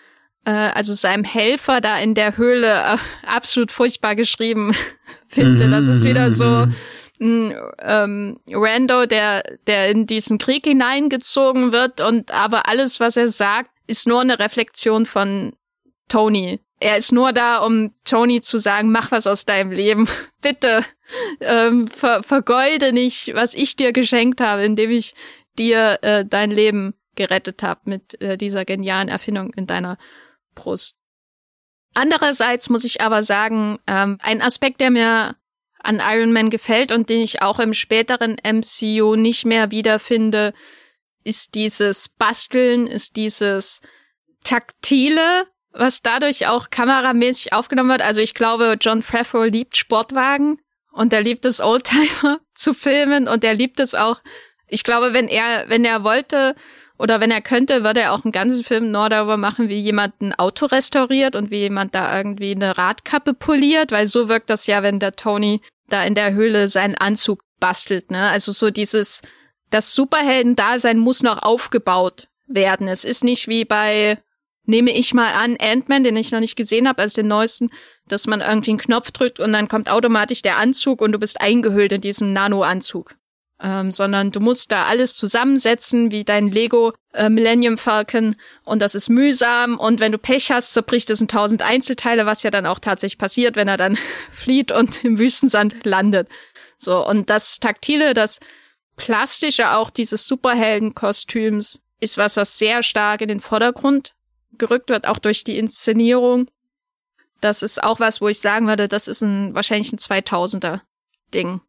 äh, 0.44 0.50
also 0.50 0.94
seinem 0.94 1.24
Helfer 1.24 1.80
da 1.80 1.98
in 1.98 2.14
der 2.14 2.36
Höhle, 2.36 2.68
äh, 2.68 2.96
absolut 3.26 3.72
furchtbar 3.72 4.14
geschrieben 4.14 4.74
finde. 5.28 5.68
Das 5.68 5.86
ist 5.88 6.04
wieder 6.04 6.30
so 6.30 6.66
mhm. 6.66 6.74
Ein 7.20 7.54
ähm, 7.80 8.40
Rando, 8.50 9.06
der, 9.06 9.42
der 9.66 9.90
in 9.90 10.06
diesen 10.06 10.38
Krieg 10.38 10.64
hineingezogen 10.64 11.72
wird 11.72 12.00
und 12.00 12.30
aber 12.30 12.68
alles, 12.68 12.98
was 13.00 13.16
er 13.16 13.28
sagt, 13.28 13.70
ist 13.86 14.08
nur 14.08 14.20
eine 14.20 14.38
Reflexion 14.38 15.04
von 15.06 15.52
Tony, 16.08 16.60
er 16.80 16.96
ist 16.96 17.12
nur 17.12 17.32
da, 17.32 17.58
um 17.58 17.92
Tony 18.04 18.40
zu 18.40 18.58
sagen, 18.58 18.90
mach 18.90 19.12
was 19.12 19.26
aus 19.26 19.44
deinem 19.44 19.70
Leben. 19.70 20.08
Bitte 20.40 20.82
ähm, 21.40 21.86
ver 21.86 22.22
vergeude 22.22 22.92
nicht, 22.92 23.34
was 23.34 23.54
ich 23.54 23.76
dir 23.76 23.92
geschenkt 23.92 24.40
habe, 24.40 24.64
indem 24.64 24.90
ich 24.90 25.14
dir 25.58 25.98
äh, 26.02 26.24
dein 26.24 26.50
Leben 26.50 26.94
gerettet 27.16 27.62
habe 27.62 27.80
mit 27.84 28.20
äh, 28.22 28.38
dieser 28.38 28.64
genialen 28.64 29.08
Erfindung 29.08 29.52
in 29.54 29.66
deiner 29.66 29.98
Brust. 30.54 30.96
Andererseits 31.92 32.70
muss 32.70 32.84
ich 32.84 33.02
aber 33.02 33.22
sagen, 33.22 33.78
ähm, 33.86 34.16
ein 34.22 34.40
Aspekt, 34.40 34.80
der 34.80 34.90
mir 34.90 35.36
an 35.82 36.00
Iron 36.02 36.32
Man 36.32 36.50
gefällt 36.50 36.92
und 36.92 37.08
den 37.08 37.20
ich 37.20 37.42
auch 37.42 37.58
im 37.58 37.74
späteren 37.74 38.36
MCU 38.42 39.14
nicht 39.16 39.44
mehr 39.44 39.70
wiederfinde, 39.70 40.52
ist 41.24 41.54
dieses 41.54 42.08
Basteln, 42.08 42.86
ist 42.86 43.16
dieses 43.16 43.80
Taktile, 44.44 45.46
was 45.72 46.02
dadurch 46.02 46.46
auch 46.46 46.70
kameramäßig 46.70 47.52
aufgenommen 47.52 47.90
wird. 47.90 48.02
Also 48.02 48.20
ich 48.20 48.34
glaube, 48.34 48.76
John 48.80 49.02
Favreau 49.02 49.44
liebt 49.44 49.76
Sportwagen 49.76 50.60
und 50.92 51.12
er 51.12 51.20
liebt 51.20 51.44
es, 51.44 51.60
Oldtimer 51.60 52.40
zu 52.54 52.72
filmen 52.72 53.28
und 53.28 53.44
er 53.44 53.54
liebt 53.54 53.80
es 53.80 53.94
auch. 53.94 54.20
Ich 54.68 54.84
glaube, 54.84 55.12
wenn 55.12 55.28
er, 55.28 55.68
wenn 55.68 55.84
er 55.84 56.04
wollte 56.04 56.54
oder 57.00 57.18
wenn 57.18 57.30
er 57.30 57.40
könnte, 57.40 57.82
würde 57.82 58.00
er 58.00 58.12
auch 58.12 58.24
einen 58.24 58.32
ganzen 58.32 58.62
Film 58.62 58.90
nur 58.90 59.08
darüber 59.08 59.38
machen, 59.38 59.70
wie 59.70 59.78
jemand 59.78 60.20
ein 60.20 60.34
Auto 60.34 60.66
restauriert 60.66 61.34
und 61.34 61.50
wie 61.50 61.60
jemand 61.60 61.94
da 61.94 62.14
irgendwie 62.14 62.54
eine 62.54 62.76
Radkappe 62.76 63.32
poliert, 63.32 63.90
weil 63.90 64.06
so 64.06 64.28
wirkt 64.28 64.50
das 64.50 64.66
ja, 64.66 64.82
wenn 64.82 65.00
der 65.00 65.12
Tony 65.12 65.62
da 65.88 66.04
in 66.04 66.14
der 66.14 66.34
Höhle 66.34 66.68
seinen 66.68 66.96
Anzug 66.96 67.40
bastelt, 67.58 68.10
ne? 68.10 68.28
Also 68.28 68.52
so 68.52 68.68
dieses, 68.68 69.22
das 69.70 69.94
Superhelden-Dasein 69.94 70.98
muss 70.98 71.22
noch 71.22 71.42
aufgebaut 71.42 72.28
werden. 72.46 72.86
Es 72.86 73.04
ist 73.04 73.24
nicht 73.24 73.48
wie 73.48 73.64
bei 73.64 74.18
nehme 74.66 74.90
ich 74.92 75.14
mal 75.14 75.32
an, 75.32 75.56
Ant-Man, 75.58 76.04
den 76.04 76.16
ich 76.16 76.32
noch 76.32 76.40
nicht 76.40 76.54
gesehen 76.54 76.86
habe, 76.86 77.02
als 77.02 77.14
den 77.14 77.28
neuesten, 77.28 77.70
dass 78.08 78.26
man 78.26 78.42
irgendwie 78.42 78.72
einen 78.72 78.78
Knopf 78.78 79.10
drückt 79.10 79.40
und 79.40 79.52
dann 79.52 79.68
kommt 79.68 79.88
automatisch 79.88 80.42
der 80.42 80.58
Anzug 80.58 81.00
und 81.00 81.12
du 81.12 81.18
bist 81.18 81.40
eingehüllt 81.40 81.92
in 81.92 82.02
diesem 82.02 82.34
Nano-Anzug. 82.34 83.14
Ähm, 83.62 83.92
sondern 83.92 84.30
du 84.30 84.40
musst 84.40 84.72
da 84.72 84.86
alles 84.86 85.16
zusammensetzen, 85.16 86.10
wie 86.10 86.24
dein 86.24 86.48
Lego 86.48 86.94
äh, 87.12 87.28
Millennium 87.28 87.76
Falcon 87.76 88.36
und 88.64 88.80
das 88.80 88.94
ist 88.94 89.10
mühsam 89.10 89.78
und 89.78 90.00
wenn 90.00 90.12
du 90.12 90.18
Pech 90.18 90.50
hast, 90.50 90.72
zerbricht 90.72 91.10
es 91.10 91.20
in 91.20 91.28
tausend 91.28 91.60
Einzelteile, 91.60 92.24
was 92.24 92.42
ja 92.42 92.50
dann 92.50 92.64
auch 92.64 92.78
tatsächlich 92.78 93.18
passiert, 93.18 93.56
wenn 93.56 93.68
er 93.68 93.76
dann 93.76 93.98
flieht 94.30 94.72
und 94.72 95.04
im 95.04 95.18
Wüstensand 95.18 95.84
landet. 95.84 96.26
So, 96.78 97.06
und 97.06 97.28
das 97.28 97.60
Taktile, 97.60 98.14
das 98.14 98.40
Plastische 98.96 99.72
auch 99.72 99.90
dieses 99.90 100.26
Superheldenkostüms 100.26 101.80
ist 102.00 102.16
was, 102.16 102.36
was 102.38 102.56
sehr 102.56 102.82
stark 102.82 103.20
in 103.20 103.28
den 103.28 103.40
Vordergrund 103.40 104.14
gerückt 104.56 104.88
wird, 104.88 105.06
auch 105.06 105.18
durch 105.18 105.44
die 105.44 105.58
Inszenierung. 105.58 106.50
Das 107.40 107.62
ist 107.62 107.82
auch 107.82 108.00
was, 108.00 108.20
wo 108.20 108.28
ich 108.28 108.40
sagen 108.40 108.66
würde, 108.66 108.88
das 108.88 109.08
ist 109.08 109.22
ein 109.22 109.54
wahrscheinlich 109.54 109.92
ein 109.92 109.98
2000er 109.98 110.80
Ding. 111.34 111.60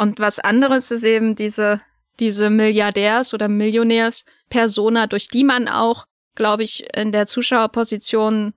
Und 0.00 0.18
was 0.18 0.38
anderes 0.38 0.90
ist 0.90 1.04
eben 1.04 1.34
diese 1.34 1.80
diese 2.20 2.48
Milliardärs- 2.48 3.34
oder 3.34 3.48
Millionärs-Persona, 3.48 5.06
durch 5.06 5.28
die 5.28 5.44
man 5.44 5.68
auch, 5.68 6.06
glaube 6.34 6.62
ich, 6.62 6.86
in 6.94 7.12
der 7.12 7.26
Zuschauerposition 7.26 8.52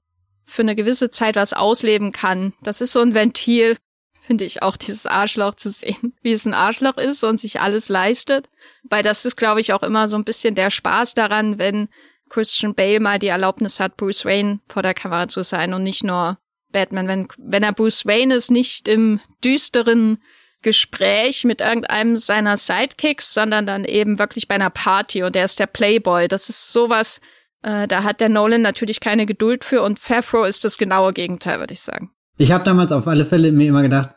für 0.46 0.62
eine 0.62 0.76
gewisse 0.76 1.10
Zeit 1.10 1.36
was 1.36 1.54
ausleben 1.54 2.12
kann. 2.12 2.54
Das 2.62 2.82
ist 2.82 2.92
so 2.92 3.00
ein 3.00 3.14
Ventil, 3.14 3.78
finde 4.22 4.44
ich 4.44 4.62
auch, 4.62 4.78
dieses 4.78 5.06
Arschloch 5.06 5.56
zu 5.56 5.70
sehen, 5.70 6.14
wie 6.22 6.34
es 6.34 6.46
ein 6.46 6.54
Arschloch 6.54 6.98
ist 6.98 7.24
und 7.24 7.40
sich 7.40 7.62
alles 7.62 7.90
leistet. 7.90 8.50
Weil 8.84 9.04
das 9.04 9.26
ist, 9.26 9.38
glaube 9.38 9.62
ich, 9.62 9.74
auch 9.74 9.84
immer 9.84 10.08
so 10.08 10.18
ein 10.18 10.26
bisschen 10.26 10.56
der 10.56 10.70
Spaß 10.70 11.14
daran, 11.14 11.58
wenn 11.58 11.88
Christian 12.30 12.76
Bale 12.76 13.00
mal 13.00 13.20
die 13.20 13.28
Erlaubnis 13.28 13.80
hat, 13.80 13.98
Bruce 13.98 14.26
Wayne 14.26 14.60
vor 14.68 14.82
der 14.82 14.94
Kamera 14.94 15.28
zu 15.28 15.44
sein 15.44 15.74
und 15.74 15.84
nicht 15.84 16.04
nur 16.04 16.38
Batman. 16.72 17.08
Wenn, 17.08 17.28
wenn 17.38 17.64
er 17.64 17.74
Bruce 17.74 18.06
Wayne 18.06 18.36
ist, 18.36 18.52
nicht 18.52 18.88
im 18.88 19.20
düsteren 19.44 20.20
Gespräch 20.64 21.44
mit 21.44 21.62
irgendeinem 21.62 22.18
seiner 22.18 22.58
Sidekicks, 22.58 23.34
sondern 23.34 23.68
dann 23.68 23.86
eben 23.86 24.18
wirklich 24.18 24.48
bei 24.48 24.56
einer 24.56 24.70
Party 24.72 25.22
und 25.22 25.36
er 25.36 25.46
ist 25.46 25.60
der 25.60 25.68
Playboy. 25.68 26.28
Das 26.28 26.50
ist 26.50 26.74
sowas, 26.74 27.20
Äh, 27.66 27.88
da 27.88 28.04
hat 28.04 28.20
der 28.20 28.28
Nolan 28.28 28.62
natürlich 28.62 29.00
keine 29.00 29.26
Geduld 29.26 29.64
für 29.64 29.84
und 29.84 29.98
Favreau 29.98 30.44
ist 30.44 30.66
das 30.66 30.78
genaue 30.78 31.14
Gegenteil, 31.14 31.60
würde 31.60 31.74
ich 31.74 31.80
sagen. 31.80 32.12
Ich 32.38 32.52
habe 32.52 32.66
damals 32.66 32.92
auf 32.92 33.08
alle 33.08 33.26
Fälle 33.26 33.54
mir 33.54 33.70
immer 33.70 33.82
gedacht, 33.84 34.10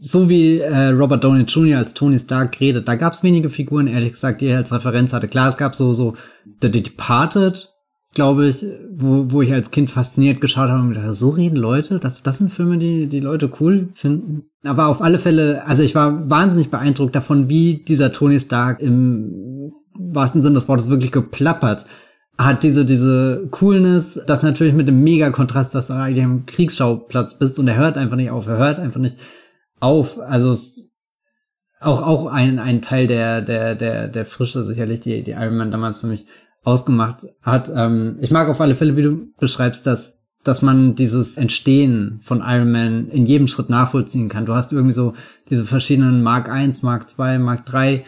so 0.00 0.28
wie 0.28 0.58
äh, 0.58 0.88
Robert 0.88 1.22
Downey 1.22 1.44
Jr. 1.44 1.78
als 1.78 1.94
Tony 1.94 2.18
Stark 2.18 2.58
redet, 2.58 2.88
da 2.88 2.96
gab 2.96 3.12
es 3.12 3.22
wenige 3.22 3.48
Figuren, 3.48 3.86
ehrlich 3.86 4.12
gesagt, 4.12 4.40
die 4.40 4.46
er 4.48 4.56
als 4.58 4.72
Referenz 4.72 5.12
hatte. 5.12 5.28
Klar, 5.28 5.48
es 5.48 5.56
gab 5.56 5.76
so 5.76 5.92
so 5.92 6.16
The 6.62 6.70
Departed, 6.72 7.68
glaube 8.14 8.48
ich, 8.48 8.64
wo, 8.92 9.30
wo 9.30 9.42
ich 9.42 9.52
als 9.52 9.70
Kind 9.70 9.90
fasziniert 9.90 10.40
geschaut 10.40 10.68
habe 10.68 10.80
und 10.80 10.94
gedacht, 10.94 11.14
so 11.14 11.30
reden 11.30 11.56
Leute, 11.56 11.98
das, 11.98 12.22
das 12.22 12.38
sind 12.38 12.50
Filme, 12.50 12.78
die 12.78 13.06
die 13.06 13.20
Leute 13.20 13.50
cool 13.60 13.88
finden. 13.94 14.44
Aber 14.64 14.88
auf 14.88 15.00
alle 15.00 15.18
Fälle, 15.18 15.64
also 15.66 15.82
ich 15.82 15.94
war 15.94 16.28
wahnsinnig 16.28 16.70
beeindruckt 16.70 17.14
davon, 17.14 17.48
wie 17.48 17.84
dieser 17.84 18.12
Tony 18.12 18.40
Stark 18.40 18.80
im 18.80 19.72
wahrsten 19.98 20.42
Sinne 20.42 20.56
des 20.56 20.68
Wortes 20.68 20.88
wirklich 20.88 21.12
geplappert 21.12 21.86
hat 22.44 22.62
diese, 22.62 22.84
diese 22.84 23.48
Coolness, 23.50 24.20
das 24.26 24.42
natürlich 24.42 24.74
mit 24.74 24.88
dem 24.88 25.02
mega 25.02 25.30
Kontrast, 25.30 25.74
dass 25.74 25.88
du 25.88 25.94
eigentlich 25.94 26.24
am 26.24 26.46
Kriegsschauplatz 26.46 27.38
bist 27.38 27.58
und 27.58 27.68
er 27.68 27.76
hört 27.76 27.98
einfach 27.98 28.16
nicht 28.16 28.30
auf, 28.30 28.46
er 28.46 28.56
hört 28.56 28.78
einfach 28.78 29.00
nicht 29.00 29.18
auf. 29.78 30.18
Also 30.18 30.50
es 30.50 30.96
auch, 31.80 32.02
auch 32.02 32.26
ein, 32.26 32.58
ein 32.58 32.82
Teil 32.82 33.06
der, 33.06 33.40
der, 33.42 33.74
der, 33.74 34.08
der 34.08 34.24
Frische 34.24 34.64
sicherlich, 34.64 35.00
die, 35.00 35.22
die 35.22 35.32
Iron 35.32 35.56
Man 35.56 35.70
damals 35.70 35.98
für 35.98 36.06
mich 36.06 36.26
ausgemacht 36.62 37.26
hat. 37.42 37.70
Ähm, 37.74 38.18
ich 38.20 38.30
mag 38.30 38.48
auf 38.48 38.60
alle 38.60 38.74
Fälle, 38.74 38.96
wie 38.96 39.02
du 39.02 39.28
beschreibst, 39.38 39.86
dass 39.86 40.20
dass 40.42 40.62
man 40.62 40.94
dieses 40.94 41.36
Entstehen 41.36 42.18
von 42.22 42.42
Iron 42.44 42.72
Man 42.72 43.08
in 43.08 43.26
jedem 43.26 43.46
Schritt 43.46 43.68
nachvollziehen 43.68 44.28
kann. 44.28 44.46
Du 44.46 44.54
hast 44.54 44.72
irgendwie 44.72 44.94
so 44.94 45.12
diese 45.50 45.64
verschiedenen 45.64 46.22
Mark 46.22 46.48
1, 46.48 46.82
Mark 46.82 47.10
2, 47.10 47.38
Mark 47.38 47.66
3 47.66 48.04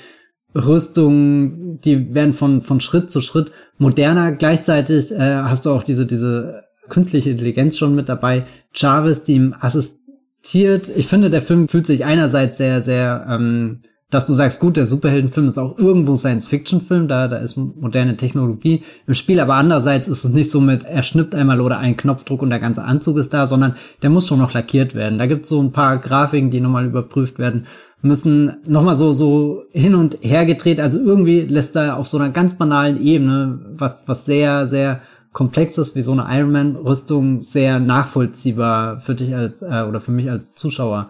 Rüstungen, 0.55 1.81
die 1.81 2.15
werden 2.15 2.35
von, 2.35 2.62
von 2.62 2.81
Schritt 2.81 3.11
zu 3.11 3.23
Schritt 3.23 3.53
moderner. 3.79 4.33
Gleichzeitig 4.33 5.12
äh, 5.12 5.19
hast 5.19 5.67
du 5.67 5.71
auch 5.71 5.83
diese, 5.83 6.07
diese 6.07 6.65
künstliche 6.88 7.31
Intelligenz 7.31 7.77
schon 7.77 7.95
mit 7.95 8.09
dabei. 8.09 8.45
Jarvis, 8.75 9.23
die 9.23 9.35
ihm 9.35 9.55
assistiert. 9.59 10.91
Ich 10.95 11.07
finde, 11.07 11.31
der 11.31 11.43
Film 11.43 11.69
fühlt 11.69 11.87
sich 11.87 12.05
einerseits 12.05 12.59
sehr, 12.59 12.83
sehr 12.83 13.27
ähm, 13.29 13.81
dass 14.12 14.27
du 14.27 14.35
sagst, 14.35 14.61
gut, 14.61 14.77
der 14.77 14.85
Superheldenfilm 14.85 15.46
ist 15.46 15.59
auch 15.59 15.79
irgendwo 15.79 16.16
Science-Fiction-Film, 16.16 17.09
da, 17.09 17.29
da 17.29 17.38
ist 17.38 17.57
moderne 17.57 18.18
Technologie 18.18 18.83
im 19.07 19.14
Spiel, 19.14 19.40
aber 19.40 19.55
andererseits 19.55 20.07
ist 20.07 20.25
es 20.25 20.31
nicht 20.31 20.51
so 20.51 20.61
mit, 20.61 20.85
er 20.85 21.03
schnippt 21.03 21.35
einmal 21.35 21.62
oder 21.62 21.79
ein 21.79 21.96
Knopfdruck 21.96 22.42
und 22.42 22.51
der 22.51 22.61
ganze 22.61 22.85
Anzug 22.85 23.16
ist 23.16 23.33
da, 23.33 23.46
sondern 23.46 23.75
der 24.03 24.11
muss 24.11 24.29
schon 24.29 24.38
noch 24.38 24.53
lackiert 24.53 24.94
werden. 24.94 25.18
Da 25.18 25.25
gibt's 25.25 25.48
so 25.48 25.62
ein 25.62 25.72
paar 25.72 25.96
Grafiken, 25.96 26.51
die 26.51 26.61
nochmal 26.61 26.85
überprüft 26.85 27.38
werden 27.38 27.66
müssen, 28.03 28.59
nochmal 28.66 28.96
so, 28.96 29.14
so 29.14 29.62
hin 29.70 29.94
und 29.94 30.18
her 30.20 30.44
gedreht, 30.44 30.79
also 30.79 31.01
irgendwie 31.01 31.40
lässt 31.40 31.75
er 31.75 31.96
auf 31.96 32.07
so 32.07 32.18
einer 32.18 32.29
ganz 32.29 32.59
banalen 32.59 33.03
Ebene, 33.03 33.61
was, 33.79 34.07
was 34.09 34.27
sehr, 34.27 34.66
sehr 34.66 35.01
komplexes 35.33 35.96
wie 35.96 36.03
so 36.03 36.12
eine 36.12 36.27
Ironman-Rüstung 36.29 37.40
sehr 37.40 37.81
nachvollziehbar 37.81 39.01
für 39.01 39.14
dich 39.14 39.35
als 39.35 39.62
äh, 39.62 39.85
oder 39.88 40.01
für 40.01 40.11
mich 40.11 40.31
als 40.31 40.55
Zuschauer 40.55 41.09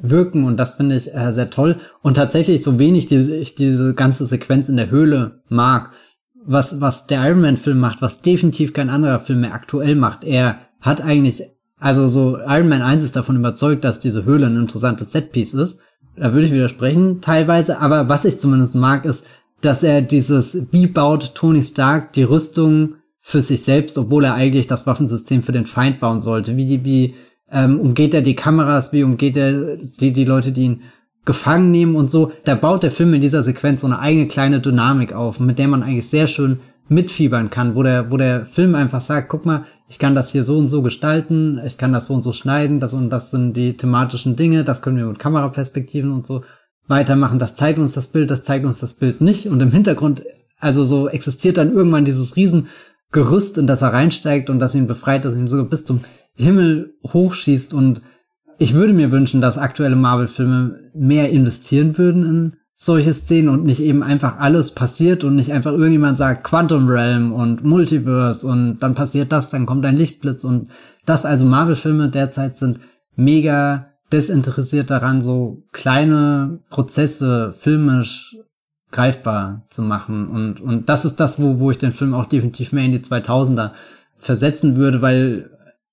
wirken 0.00 0.44
und 0.44 0.56
das 0.56 0.74
finde 0.74 0.96
ich 0.96 1.14
äh, 1.14 1.32
sehr 1.32 1.50
toll 1.50 1.76
und 2.02 2.14
tatsächlich 2.14 2.62
so 2.62 2.78
wenig 2.78 3.06
diese, 3.06 3.36
ich 3.36 3.54
diese 3.54 3.94
ganze 3.94 4.26
Sequenz 4.26 4.68
in 4.68 4.76
der 4.76 4.90
Höhle 4.90 5.42
mag, 5.48 5.90
was 6.44 6.80
was 6.80 7.06
der 7.06 7.24
Iron 7.26 7.40
Man 7.40 7.56
Film 7.56 7.78
macht, 7.78 8.02
was 8.02 8.22
definitiv 8.22 8.72
kein 8.72 8.90
anderer 8.90 9.20
Film 9.20 9.42
mehr 9.42 9.54
aktuell 9.54 9.94
macht. 9.94 10.24
Er 10.24 10.58
hat 10.80 11.00
eigentlich 11.00 11.44
also 11.78 12.06
so 12.06 12.38
Iron 12.38 12.68
Man 12.68 12.80
1 12.80 13.02
ist 13.02 13.16
davon 13.16 13.36
überzeugt, 13.36 13.84
dass 13.84 13.98
diese 13.98 14.24
Höhle 14.24 14.46
ein 14.46 14.56
interessantes 14.56 15.10
Setpiece 15.10 15.54
ist. 15.54 15.80
Da 16.16 16.32
würde 16.32 16.46
ich 16.46 16.52
widersprechen 16.52 17.20
teilweise, 17.20 17.80
aber 17.80 18.08
was 18.08 18.24
ich 18.24 18.38
zumindest 18.38 18.76
mag 18.76 19.04
ist, 19.04 19.24
dass 19.62 19.82
er 19.82 20.00
dieses 20.02 20.66
wie 20.70 20.86
baut 20.86 21.34
Tony 21.34 21.62
Stark 21.62 22.12
die 22.12 22.22
Rüstung 22.22 22.96
für 23.20 23.40
sich 23.40 23.62
selbst, 23.62 23.98
obwohl 23.98 24.24
er 24.24 24.34
eigentlich 24.34 24.66
das 24.66 24.86
Waffensystem 24.86 25.42
für 25.42 25.52
den 25.52 25.66
Feind 25.66 26.00
bauen 26.00 26.20
sollte. 26.20 26.56
Wie, 26.56 26.84
wie 26.84 27.14
ähm, 27.52 27.78
umgeht 27.78 28.14
er 28.14 28.22
die 28.22 28.34
Kameras, 28.34 28.92
wie 28.92 29.04
umgeht 29.04 29.36
er 29.36 29.76
die, 29.76 30.12
die 30.12 30.24
Leute, 30.24 30.52
die 30.52 30.62
ihn 30.62 30.80
gefangen 31.24 31.70
nehmen 31.70 31.94
und 31.94 32.10
so. 32.10 32.32
Da 32.44 32.54
baut 32.54 32.82
der 32.82 32.90
Film 32.90 33.14
in 33.14 33.20
dieser 33.20 33.42
Sequenz 33.42 33.82
so 33.82 33.86
eine 33.86 34.00
eigene 34.00 34.26
kleine 34.26 34.60
Dynamik 34.60 35.12
auf, 35.12 35.38
mit 35.38 35.58
der 35.58 35.68
man 35.68 35.82
eigentlich 35.82 36.08
sehr 36.08 36.26
schön 36.26 36.60
mitfiebern 36.88 37.50
kann, 37.50 37.74
wo 37.74 37.82
der, 37.82 38.10
wo 38.10 38.16
der 38.16 38.44
Film 38.44 38.74
einfach 38.74 39.00
sagt, 39.00 39.28
guck 39.28 39.46
mal, 39.46 39.64
ich 39.88 39.98
kann 39.98 40.14
das 40.14 40.32
hier 40.32 40.44
so 40.44 40.58
und 40.58 40.68
so 40.68 40.82
gestalten, 40.82 41.60
ich 41.64 41.78
kann 41.78 41.92
das 41.92 42.06
so 42.06 42.14
und 42.14 42.22
so 42.22 42.32
schneiden, 42.32 42.80
das 42.80 42.92
und 42.92 43.10
das 43.10 43.30
sind 43.30 43.56
die 43.56 43.76
thematischen 43.76 44.36
Dinge, 44.36 44.64
das 44.64 44.82
können 44.82 44.96
wir 44.96 45.06
mit 45.06 45.18
Kameraperspektiven 45.18 46.12
und 46.12 46.26
so 46.26 46.42
weitermachen, 46.88 47.38
das 47.38 47.54
zeigt 47.54 47.78
uns 47.78 47.92
das 47.92 48.08
Bild, 48.08 48.30
das 48.30 48.42
zeigt 48.42 48.66
uns 48.66 48.80
das 48.80 48.94
Bild 48.94 49.20
nicht 49.20 49.46
und 49.46 49.60
im 49.60 49.70
Hintergrund, 49.70 50.24
also 50.58 50.84
so 50.84 51.08
existiert 51.08 51.56
dann 51.56 51.72
irgendwann 51.72 52.04
dieses 52.04 52.36
Riesengerüst, 52.36 53.58
in 53.58 53.66
das 53.66 53.82
er 53.82 53.94
reinsteigt 53.94 54.50
und 54.50 54.58
das 54.58 54.74
ihn 54.74 54.88
befreit, 54.88 55.24
das 55.24 55.34
ihn 55.34 55.48
sogar 55.48 55.66
bis 55.66 55.84
zum 55.84 56.00
Himmel 56.34 56.94
hochschießt 57.06 57.74
und 57.74 58.02
ich 58.58 58.74
würde 58.74 58.92
mir 58.92 59.10
wünschen, 59.10 59.40
dass 59.40 59.58
aktuelle 59.58 59.96
Marvel-Filme 59.96 60.90
mehr 60.94 61.30
investieren 61.30 61.98
würden 61.98 62.24
in 62.24 62.56
solche 62.76 63.14
Szenen 63.14 63.48
und 63.48 63.64
nicht 63.64 63.80
eben 63.80 64.02
einfach 64.02 64.38
alles 64.38 64.72
passiert 64.72 65.22
und 65.22 65.36
nicht 65.36 65.52
einfach 65.52 65.70
irgendjemand 65.70 66.18
sagt 66.18 66.42
Quantum 66.42 66.88
Realm 66.88 67.32
und 67.32 67.64
Multiverse 67.64 68.46
und 68.46 68.78
dann 68.78 68.94
passiert 68.94 69.30
das, 69.30 69.50
dann 69.50 69.66
kommt 69.66 69.86
ein 69.86 69.96
Lichtblitz 69.96 70.42
und 70.42 70.68
das 71.06 71.24
also 71.24 71.44
Marvel-Filme 71.46 72.08
derzeit 72.08 72.56
sind 72.56 72.80
mega 73.14 73.86
desinteressiert 74.12 74.90
daran, 74.90 75.22
so 75.22 75.62
kleine 75.70 76.58
Prozesse 76.70 77.54
filmisch 77.56 78.36
greifbar 78.90 79.64
zu 79.70 79.82
machen 79.82 80.26
und, 80.26 80.60
und 80.60 80.88
das 80.88 81.04
ist 81.04 81.20
das, 81.20 81.40
wo, 81.40 81.60
wo 81.60 81.70
ich 81.70 81.78
den 81.78 81.92
Film 81.92 82.14
auch 82.14 82.26
definitiv 82.26 82.72
mehr 82.72 82.84
in 82.84 82.92
die 82.92 82.98
2000er 82.98 83.70
versetzen 84.12 84.76
würde, 84.76 85.02
weil 85.02 85.51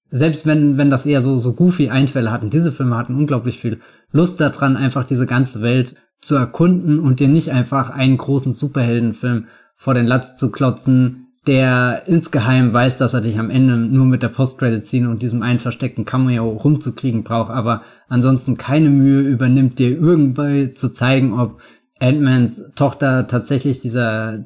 selbst 0.10 0.46
wenn, 0.46 0.78
wenn 0.78 0.90
das 0.90 1.06
eher 1.06 1.22
so, 1.22 1.38
so 1.38 1.54
goofy 1.54 1.90
Einfälle 1.90 2.32
hatten, 2.32 2.50
diese 2.50 2.72
Filme 2.72 2.98
hatten 2.98 3.16
unglaublich 3.16 3.60
viel 3.60 3.80
Lust 4.12 4.40
daran, 4.40 4.78
einfach 4.78 5.04
diese 5.04 5.26
ganze 5.26 5.62
Welt 5.62 5.96
zu 6.22 6.36
erkunden 6.36 7.00
und 7.00 7.20
dir 7.20 7.28
nicht 7.28 7.52
einfach 7.52 7.90
einen 7.90 8.18
großen 8.18 8.54
Superheldenfilm 8.54 9.46
vor 9.76 9.94
den 9.94 10.08
Latz 10.08 10.36
zu 10.36 10.52
klotzen, 10.52 11.28
der 11.48 12.04
insgeheim 12.08 12.74
weiß, 12.74 12.98
dass 12.98 13.14
er 13.14 13.22
dich 13.22 13.40
am 13.40 13.50
Ende 13.50 13.78
nur 13.78 14.06
mit 14.06 14.24
der 14.24 14.28
Post-Credit-Scene 14.28 15.10
und 15.10 15.22
diesem 15.22 15.42
einen 15.42 15.60
versteckten 15.60 16.06
Cameo 16.06 16.50
rumzukriegen 16.50 17.24
braucht, 17.24 17.52
aber 17.52 17.82
ansonsten 18.10 18.58
keine 18.58 18.90
Mühe 18.90 19.22
übernimmt, 19.22 19.80
dir 19.80 19.98
irgendwie 19.98 20.72
zu 20.74 20.92
zeigen, 20.94 21.34
ob 21.34 21.62
Ant-Mans 22.00 22.72
Tochter 22.76 23.28
tatsächlich 23.28 23.80
dieser 23.80 24.44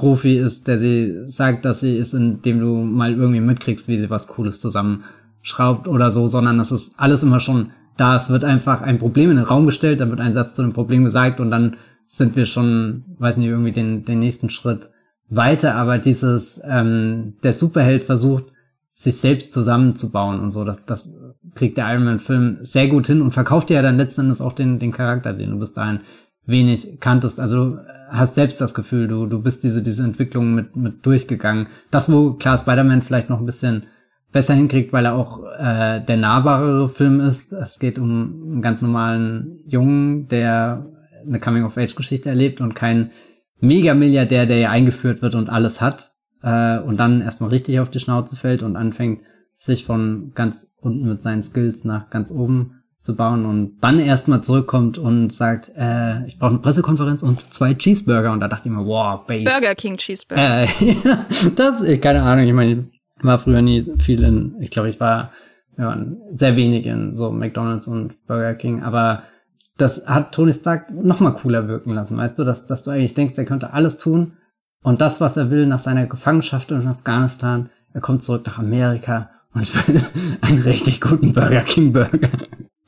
Technik-Profi 0.00 0.36
ist, 0.36 0.66
der 0.66 0.78
sie 0.78 1.26
sagt, 1.26 1.64
dass 1.64 1.80
sie 1.80 1.96
ist, 1.96 2.14
indem 2.14 2.60
du 2.60 2.74
mal 2.76 3.12
irgendwie 3.12 3.40
mitkriegst, 3.40 3.88
wie 3.88 3.98
sie 3.98 4.10
was 4.10 4.28
Cooles 4.28 4.60
zusammenschraubt 4.60 5.88
oder 5.88 6.10
so, 6.10 6.26
sondern 6.26 6.58
das 6.58 6.72
ist 6.72 6.94
alles 6.96 7.22
immer 7.22 7.40
schon 7.40 7.70
da. 7.96 8.16
Es 8.16 8.30
wird 8.30 8.44
einfach 8.44 8.82
ein 8.82 8.98
Problem 8.98 9.30
in 9.30 9.36
den 9.36 9.46
Raum 9.46 9.66
gestellt, 9.66 10.00
dann 10.00 10.10
wird 10.10 10.20
ein 10.20 10.34
Satz 10.34 10.54
zu 10.54 10.62
dem 10.62 10.72
Problem 10.72 11.04
gesagt 11.04 11.40
und 11.40 11.50
dann 11.50 11.76
sind 12.06 12.34
wir 12.34 12.46
schon, 12.46 13.04
weiß 13.18 13.36
nicht, 13.36 13.48
irgendwie 13.48 13.72
den, 13.72 14.04
den 14.04 14.18
nächsten 14.18 14.50
Schritt 14.50 14.90
weiter. 15.28 15.76
Aber 15.76 15.98
dieses, 15.98 16.60
ähm, 16.64 17.34
der 17.42 17.52
Superheld 17.52 18.04
versucht, 18.04 18.46
sich 18.92 19.16
selbst 19.16 19.52
zusammenzubauen 19.52 20.40
und 20.40 20.50
so, 20.50 20.64
das, 20.64 20.84
das 20.86 21.14
kriegt 21.54 21.78
der 21.78 21.90
Iron 21.90 22.04
Man-Film 22.04 22.58
sehr 22.62 22.88
gut 22.88 23.06
hin 23.06 23.22
und 23.22 23.32
verkauft 23.32 23.70
dir 23.70 23.74
ja 23.74 23.82
dann 23.82 23.96
letzten 23.96 24.22
Endes 24.22 24.40
auch 24.40 24.52
den, 24.52 24.78
den 24.78 24.92
Charakter, 24.92 25.32
den 25.32 25.52
du 25.52 25.58
bis 25.58 25.72
dahin 25.72 26.00
wenig 26.50 27.00
kanntest. 27.00 27.40
Also 27.40 27.56
du 27.56 27.78
hast 28.08 28.34
selbst 28.34 28.60
das 28.60 28.74
Gefühl, 28.74 29.08
du, 29.08 29.26
du 29.26 29.40
bist 29.40 29.64
diese, 29.64 29.82
diese 29.82 30.04
Entwicklung 30.04 30.54
mit, 30.54 30.76
mit 30.76 31.06
durchgegangen. 31.06 31.68
Das, 31.90 32.10
wo 32.10 32.34
klar 32.34 32.58
Spider-Man 32.58 33.02
vielleicht 33.02 33.30
noch 33.30 33.40
ein 33.40 33.46
bisschen 33.46 33.84
besser 34.32 34.54
hinkriegt, 34.54 34.92
weil 34.92 35.06
er 35.06 35.14
auch 35.14 35.44
äh, 35.58 36.00
der 36.00 36.16
nahbarere 36.16 36.88
Film 36.88 37.20
ist. 37.20 37.52
Es 37.52 37.78
geht 37.78 37.98
um 37.98 38.42
einen 38.52 38.62
ganz 38.62 38.82
normalen 38.82 39.60
Jungen, 39.66 40.28
der 40.28 40.86
eine 41.26 41.40
Coming-of-Age-Geschichte 41.40 42.28
erlebt 42.28 42.60
und 42.60 42.74
kein 42.74 43.10
Mega-Milliardär, 43.60 44.46
der 44.46 44.58
ja 44.58 44.70
eingeführt 44.70 45.22
wird 45.22 45.34
und 45.34 45.50
alles 45.50 45.80
hat 45.80 46.12
äh, 46.42 46.78
und 46.78 46.98
dann 46.98 47.20
erstmal 47.20 47.50
richtig 47.50 47.80
auf 47.80 47.90
die 47.90 48.00
Schnauze 48.00 48.36
fällt 48.36 48.62
und 48.62 48.76
anfängt, 48.76 49.22
sich 49.56 49.84
von 49.84 50.32
ganz 50.34 50.74
unten 50.80 51.06
mit 51.06 51.20
seinen 51.20 51.42
Skills 51.42 51.84
nach 51.84 52.08
ganz 52.08 52.32
oben 52.32 52.79
zu 53.00 53.16
bauen 53.16 53.46
und 53.46 53.78
dann 53.80 53.98
erstmal 53.98 54.42
zurückkommt 54.42 54.98
und 54.98 55.32
sagt, 55.32 55.72
äh, 55.74 56.26
ich 56.26 56.38
brauche 56.38 56.50
eine 56.50 56.58
Pressekonferenz 56.58 57.22
und 57.22 57.52
zwei 57.52 57.72
Cheeseburger 57.72 58.30
und 58.30 58.40
da 58.40 58.48
dachte 58.48 58.68
ich 58.68 58.74
mir, 58.74 58.84
wow, 58.84 59.24
Base. 59.26 59.44
Burger 59.44 59.74
King 59.74 59.96
Cheeseburger. 59.96 60.64
Äh, 60.64 60.66
ja, 61.04 61.24
das, 61.56 61.82
keine 62.00 62.22
Ahnung, 62.22 62.46
ich 62.46 62.52
meine, 62.52 62.90
war 63.22 63.38
früher 63.38 63.62
nie 63.62 63.82
viel 63.98 64.22
in, 64.22 64.56
ich 64.60 64.70
glaube, 64.70 64.90
ich 64.90 65.00
war, 65.00 65.32
wir 65.76 65.86
waren 65.86 66.18
sehr 66.30 66.56
wenig 66.56 66.84
in 66.84 67.16
so 67.16 67.32
McDonalds 67.32 67.88
und 67.88 68.26
Burger 68.26 68.54
King, 68.54 68.82
aber 68.82 69.22
das 69.78 70.06
hat 70.06 70.34
Tony 70.34 70.52
Stark 70.52 70.90
noch 70.90 71.20
mal 71.20 71.32
cooler 71.32 71.68
wirken 71.68 71.92
lassen, 71.94 72.18
weißt 72.18 72.38
du, 72.38 72.44
dass, 72.44 72.66
dass 72.66 72.82
du 72.82 72.90
eigentlich 72.90 73.14
denkst, 73.14 73.34
er 73.38 73.46
könnte 73.46 73.72
alles 73.72 73.96
tun 73.96 74.32
und 74.82 75.00
das, 75.00 75.22
was 75.22 75.38
er 75.38 75.50
will 75.50 75.64
nach 75.64 75.78
seiner 75.78 76.06
Gefangenschaft 76.06 76.70
in 76.70 76.86
Afghanistan, 76.86 77.70
er 77.94 78.02
kommt 78.02 78.22
zurück 78.22 78.42
nach 78.44 78.58
Amerika 78.58 79.30
und 79.54 79.88
will 79.88 80.02
einen 80.42 80.60
richtig 80.60 81.00
guten 81.00 81.32
Burger 81.32 81.62
King 81.62 81.94
Burger. 81.94 82.28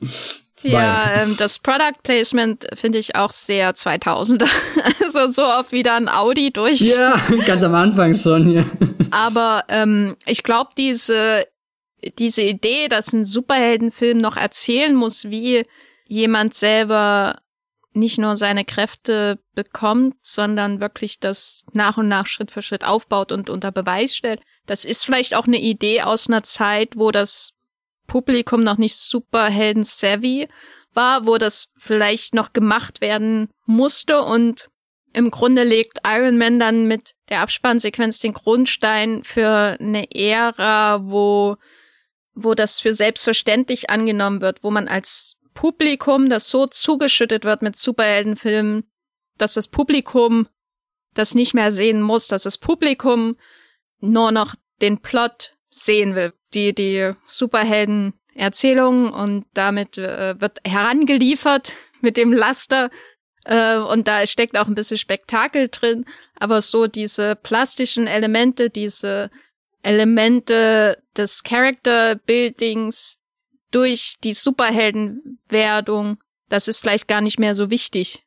2. 0.05 0.69
Ja, 0.69 1.13
ähm, 1.13 1.35
das 1.37 1.59
Product 1.59 2.01
Placement 2.03 2.67
finde 2.73 2.97
ich 2.97 3.15
auch 3.15 3.31
sehr 3.31 3.73
2000. 3.73 4.43
also 5.01 5.27
so 5.27 5.43
oft 5.43 5.71
wieder 5.71 5.95
ein 5.95 6.09
Audi 6.09 6.51
durch. 6.51 6.79
Ja, 6.79 7.19
ganz 7.45 7.63
am 7.63 7.75
Anfang 7.75 8.15
schon, 8.15 8.49
ja. 8.49 8.63
Aber 9.11 9.65
ähm, 9.67 10.15
ich 10.25 10.43
glaube, 10.43 10.71
diese, 10.77 11.45
diese 12.17 12.41
Idee, 12.41 12.87
dass 12.87 13.13
ein 13.13 13.25
Superheldenfilm 13.25 14.17
noch 14.17 14.37
erzählen 14.37 14.95
muss, 14.95 15.25
wie 15.25 15.65
jemand 16.07 16.53
selber 16.53 17.39
nicht 17.95 18.17
nur 18.17 18.35
seine 18.35 18.65
Kräfte 18.65 19.39
bekommt, 19.53 20.15
sondern 20.21 20.81
wirklich 20.81 21.19
das 21.19 21.63
nach 21.73 21.97
und 21.97 22.07
nach 22.07 22.25
Schritt 22.25 22.49
für 22.49 22.63
Schritt 22.63 22.83
aufbaut 22.83 23.31
und 23.31 23.49
unter 23.49 23.71
Beweis 23.71 24.15
stellt. 24.15 24.41
Das 24.65 24.83
ist 24.83 25.05
vielleicht 25.05 25.35
auch 25.35 25.45
eine 25.45 25.59
Idee 25.59 26.01
aus 26.01 26.27
einer 26.27 26.43
Zeit, 26.43 26.95
wo 26.95 27.11
das 27.11 27.53
Publikum 28.07 28.63
noch 28.63 28.77
nicht 28.77 28.95
Superhelden-savvy 28.95 30.47
war, 30.93 31.25
wo 31.25 31.37
das 31.37 31.67
vielleicht 31.77 32.35
noch 32.35 32.53
gemacht 32.53 33.01
werden 33.01 33.49
musste 33.65 34.21
und 34.21 34.69
im 35.13 35.29
Grunde 35.29 35.63
legt 35.63 35.99
Iron 36.05 36.37
Man 36.37 36.59
dann 36.59 36.87
mit 36.87 37.13
der 37.29 37.41
Abspannsequenz 37.41 38.19
den 38.19 38.33
Grundstein 38.33 39.23
für 39.23 39.77
eine 39.79 40.11
Ära, 40.13 41.01
wo, 41.03 41.57
wo 42.33 42.55
das 42.55 42.79
für 42.79 42.95
selbstverständlich 42.95 43.91
angenommen 43.91 44.41
wird, 44.41 44.63
wo 44.63 44.71
man 44.71 44.87
als 44.87 45.37
Publikum, 45.53 46.29
das 46.29 46.49
so 46.49 46.65
zugeschüttet 46.65 47.45
wird 47.45 47.61
mit 47.61 47.75
Superheldenfilmen, 47.75 48.89
dass 49.37 49.53
das 49.53 49.67
Publikum 49.67 50.47
das 51.13 51.35
nicht 51.35 51.53
mehr 51.53 51.71
sehen 51.71 52.01
muss, 52.01 52.27
dass 52.27 52.43
das 52.43 52.57
Publikum 52.57 53.37
nur 53.99 54.31
noch 54.31 54.55
den 54.81 54.99
Plot 54.99 55.55
sehen 55.69 56.15
will, 56.15 56.33
die, 56.53 56.73
die 56.73 57.13
Superhelden-Erzählung 57.27 59.11
und 59.11 59.45
damit 59.53 59.97
äh, 59.97 60.39
wird 60.39 60.59
herangeliefert 60.65 61.73
mit 62.01 62.17
dem 62.17 62.33
Laster 62.33 62.89
äh, 63.45 63.77
und 63.77 64.07
da 64.07 64.25
steckt 64.25 64.57
auch 64.57 64.67
ein 64.67 64.75
bisschen 64.75 64.97
Spektakel 64.97 65.69
drin, 65.69 66.05
aber 66.39 66.61
so 66.61 66.87
diese 66.87 67.35
plastischen 67.35 68.07
Elemente, 68.07 68.69
diese 68.69 69.29
Elemente 69.81 70.97
des 71.17 71.43
Character 71.43 72.15
Buildings, 72.15 73.19
durch 73.73 74.15
die 74.23 74.33
Superheldenwerdung, 74.33 76.17
das 76.49 76.67
ist 76.67 76.83
gleich 76.83 77.07
gar 77.07 77.21
nicht 77.21 77.39
mehr 77.39 77.55
so 77.55 77.69
wichtig. 77.69 78.23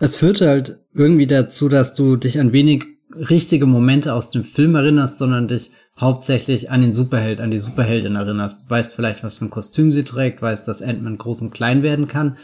Es 0.00 0.16
führt 0.16 0.40
halt 0.40 0.80
irgendwie 0.92 1.26
dazu, 1.26 1.68
dass 1.68 1.94
du 1.94 2.16
dich 2.16 2.40
an 2.40 2.52
wenig 2.52 2.84
richtige 3.14 3.66
Momente 3.66 4.14
aus 4.14 4.30
dem 4.30 4.42
Film 4.42 4.74
erinnerst, 4.74 5.18
sondern 5.18 5.48
dich 5.48 5.70
hauptsächlich 5.98 6.70
an 6.70 6.80
den 6.80 6.92
Superheld, 6.92 7.40
an 7.40 7.50
die 7.50 7.58
Superheldin 7.58 8.16
erinnerst. 8.16 8.68
Weißt 8.68 8.94
vielleicht, 8.94 9.22
was 9.22 9.38
für 9.38 9.46
ein 9.46 9.50
Kostüm 9.50 9.92
sie 9.92 10.04
trägt, 10.04 10.42
weißt, 10.42 10.66
dass 10.66 10.82
Ant-Man 10.82 11.18
groß 11.18 11.42
und 11.42 11.54
klein 11.54 11.82
werden 11.82 12.08
kann. 12.08 12.36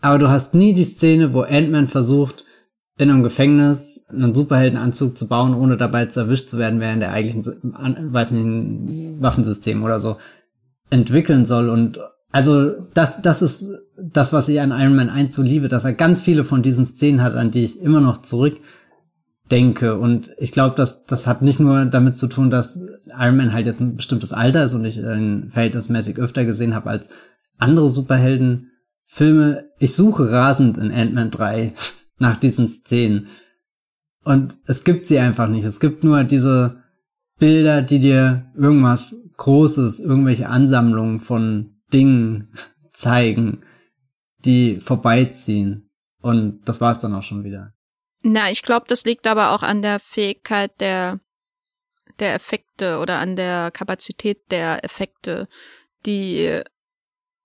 Aber 0.00 0.18
du 0.18 0.28
hast 0.28 0.54
nie 0.54 0.74
die 0.74 0.84
Szene, 0.84 1.32
wo 1.32 1.42
Ant-Man 1.42 1.88
versucht, 1.88 2.44
in 2.98 3.10
einem 3.10 3.22
Gefängnis 3.22 4.04
einen 4.08 4.34
Superheldenanzug 4.34 5.16
zu 5.16 5.28
bauen, 5.28 5.54
ohne 5.54 5.76
dabei 5.76 6.06
zu 6.06 6.20
erwischt 6.20 6.48
zu 6.48 6.58
werden, 6.58 6.80
während 6.80 7.00
der 7.00 7.12
eigentlichen, 7.12 7.72
weiß 8.12 8.32
nicht, 8.32 8.44
ein 8.44 9.16
Waffensystem 9.20 9.84
oder 9.84 10.00
so 10.00 10.16
entwickeln 10.90 11.46
soll. 11.46 11.68
Und 11.68 12.00
also 12.32 12.72
das, 12.94 13.22
das 13.22 13.40
ist 13.40 13.70
das, 13.96 14.32
was 14.32 14.48
ich 14.48 14.60
an 14.60 14.72
Iron 14.72 14.96
Man 14.96 15.10
1 15.10 15.34
so 15.34 15.42
liebe, 15.42 15.68
dass 15.68 15.84
er 15.84 15.92
ganz 15.92 16.20
viele 16.20 16.42
von 16.42 16.62
diesen 16.62 16.86
Szenen 16.86 17.22
hat, 17.22 17.34
an 17.34 17.52
die 17.52 17.64
ich 17.64 17.80
immer 17.80 18.00
noch 18.00 18.18
zurückdenke. 19.48 19.98
Und 19.98 20.30
ich 20.38 20.52
glaube, 20.52 20.76
dass 20.76 21.06
das 21.06 21.26
hat 21.26 21.42
nicht 21.42 21.60
nur 21.60 21.84
damit 21.86 22.16
zu 22.16 22.26
tun, 22.26 22.50
dass 22.50 22.80
Iron 23.06 23.36
Man 23.36 23.52
halt 23.52 23.66
jetzt 23.66 23.80
ein 23.80 23.96
bestimmtes 23.96 24.32
Alter 24.32 24.64
ist 24.64 24.74
und 24.74 24.84
ich 24.84 24.98
ihn 24.98 25.50
verhältnismäßig 25.50 26.18
öfter 26.18 26.44
gesehen 26.44 26.74
habe 26.74 26.90
als 26.90 27.08
andere 27.58 27.88
Superheldenfilme. 27.88 29.64
Ich 29.78 29.94
suche 29.94 30.30
rasend 30.30 30.78
in 30.78 30.92
Ant-Man 30.92 31.30
3 31.30 31.72
nach 32.18 32.36
diesen 32.36 32.68
Szenen. 32.68 33.26
Und 34.24 34.58
es 34.66 34.84
gibt 34.84 35.06
sie 35.06 35.18
einfach 35.18 35.48
nicht. 35.48 35.64
Es 35.64 35.80
gibt 35.80 36.04
nur 36.04 36.24
diese 36.24 36.82
Bilder, 37.38 37.82
die 37.82 38.00
dir 38.00 38.50
irgendwas 38.56 39.16
Großes, 39.36 40.00
irgendwelche 40.00 40.48
Ansammlungen 40.48 41.20
von 41.20 41.76
Dingen 41.92 42.52
zeigen, 42.92 43.60
die 44.44 44.80
vorbeiziehen. 44.80 45.88
Und 46.20 46.68
das 46.68 46.80
war's 46.80 46.98
dann 46.98 47.14
auch 47.14 47.22
schon 47.22 47.44
wieder. 47.44 47.72
Na, 48.22 48.50
ich 48.50 48.62
glaube, 48.62 48.86
das 48.88 49.04
liegt 49.04 49.26
aber 49.26 49.52
auch 49.52 49.62
an 49.62 49.82
der 49.82 50.00
Fähigkeit 50.00 50.72
der, 50.80 51.20
der 52.18 52.34
Effekte 52.34 52.98
oder 52.98 53.18
an 53.18 53.36
der 53.36 53.70
Kapazität 53.70 54.50
der 54.50 54.84
Effekte, 54.84 55.48
die 56.04 56.62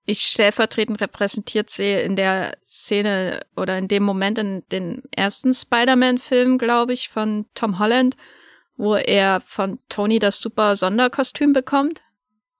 ich 0.05 0.21
stellvertretend 0.21 0.99
repräsentiert 0.99 1.69
sehe 1.69 2.01
in 2.01 2.15
der 2.15 2.57
Szene 2.65 3.41
oder 3.55 3.77
in 3.77 3.88
dem 3.88 4.03
Moment 4.03 4.38
in 4.38 4.63
den 4.69 5.03
ersten 5.12 5.53
Spider-Man-Film, 5.53 6.57
glaube 6.57 6.93
ich, 6.93 7.09
von 7.09 7.45
Tom 7.55 7.79
Holland, 7.79 8.17
wo 8.75 8.95
er 8.95 9.41
von 9.45 9.79
Tony 9.88 10.19
das 10.19 10.41
super 10.41 10.75
Sonderkostüm 10.75 11.53
bekommt. 11.53 12.01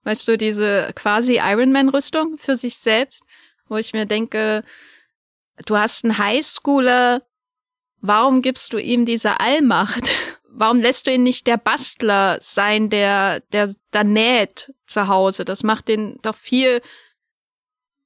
Weißt 0.04 0.26
du, 0.28 0.38
diese 0.38 0.90
quasi 0.94 1.38
Iron 1.42 1.72
Man 1.72 1.88
Rüstung 1.88 2.38
für 2.38 2.56
sich 2.56 2.76
selbst, 2.76 3.24
wo 3.68 3.76
ich 3.76 3.92
mir 3.92 4.06
denke, 4.06 4.62
du 5.66 5.76
hast 5.76 6.04
einen 6.04 6.18
Highschooler, 6.18 7.22
warum 8.04 8.42
gibst 8.42 8.72
du 8.72 8.78
ihm 8.78 9.06
diese 9.06 9.40
Allmacht? 9.40 10.08
Warum 10.56 10.80
lässt 10.80 11.08
du 11.08 11.10
ihn 11.10 11.24
nicht 11.24 11.48
der 11.48 11.56
Bastler 11.56 12.38
sein, 12.40 12.88
der, 12.88 13.40
der 13.50 13.74
da 13.90 14.04
näht 14.04 14.72
zu 14.86 15.08
Hause? 15.08 15.44
Das 15.44 15.64
macht 15.64 15.88
den 15.88 16.20
doch 16.22 16.36
viel 16.36 16.80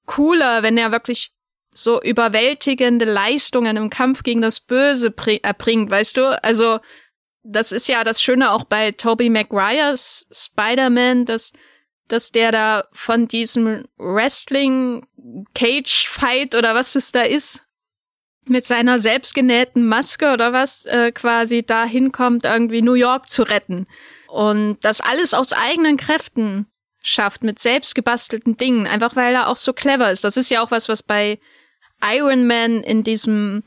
cooler, 0.07 0.63
wenn 0.63 0.79
er 0.79 0.91
wirklich 0.91 1.33
so 1.75 2.01
überwältigende 2.01 3.05
Leistungen 3.05 3.77
im 3.77 3.91
Kampf 3.91 4.23
gegen 4.23 4.41
das 4.41 4.61
Böse 4.61 5.15
erbringt, 5.43 5.91
weißt 5.91 6.17
du? 6.17 6.43
Also, 6.43 6.81
das 7.43 7.71
ist 7.71 7.87
ja 7.87 8.03
das 8.03 8.23
Schöne 8.23 8.53
auch 8.53 8.65
bei 8.65 8.93
Tobey 8.93 9.29
Maguires 9.29 10.27
Spider-Man, 10.33 11.27
dass, 11.27 11.53
dass 12.09 12.33
der 12.33 12.51
da 12.51 12.89
von 12.93 13.29
diesem 13.29 13.85
Wrestling 13.99 15.07
Cage 15.55 16.09
Fight 16.09 16.55
oder 16.55 16.75
was 16.75 16.95
es 16.95 17.13
da 17.13 17.21
ist, 17.21 17.68
mit 18.49 18.65
seiner 18.65 18.99
selbstgenähten 18.99 19.87
Maske 19.87 20.33
oder 20.33 20.53
was 20.53 20.87
äh, 20.87 21.13
quasi 21.13 21.63
da 21.63 21.85
hinkommt, 21.85 22.45
irgendwie 22.45 22.83
New 22.83 22.95
York 22.95 23.29
zu 23.29 23.43
retten. 23.43 23.87
Und 24.29 24.79
das 24.83 25.01
alles 25.01 25.35
aus 25.35 25.53
eigenen 25.53 25.97
Kräften 25.97 26.67
schafft, 27.03 27.43
mit 27.43 27.59
selbstgebastelten 27.59 28.57
Dingen, 28.57 28.87
einfach 28.87 29.17
weil 29.17 29.35
er 29.35 29.49
auch 29.49 29.57
so 29.57 29.73
clever 29.73 30.11
ist. 30.11 30.25
Das 30.25 30.37
ist 30.37 30.51
ja 30.51 30.63
auch 30.63 30.71
was, 30.71 30.89
was 30.89 31.03
bei 31.03 31.39
Iron 32.03 32.47
Man 32.47 32.83
in 32.83 33.03
diesem 33.03 33.63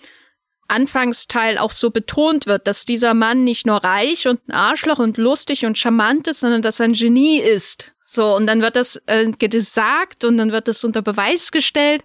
Anfangsteil 0.67 1.58
auch 1.58 1.72
so 1.72 1.89
betont 1.89 2.46
wird, 2.46 2.67
dass 2.67 2.86
dieser 2.86 3.13
Mann 3.13 3.44
nicht 3.44 3.65
nur 3.65 3.84
reich 3.84 4.28
und 4.28 4.48
ein 4.48 4.54
Arschloch 4.54 5.00
und 5.00 5.17
lustig 5.17 5.65
und 5.65 5.78
charmant 5.78 6.28
ist, 6.28 6.39
sondern 6.39 6.62
dass 6.62 6.80
er 6.80 6.86
ein 6.86 6.94
Genie 6.94 7.39
ist. 7.39 7.91
So, 8.06 8.36
und 8.36 8.48
dann 8.48 8.62
wird 8.62 8.76
das 8.76 9.02
äh, 9.06 9.30
gesagt 9.32 10.24
und 10.24 10.38
dann 10.38 10.52
wird 10.52 10.67
das 10.67 10.84
unter 10.84 11.02
Beweis 11.02 11.52
gestellt 11.52 12.04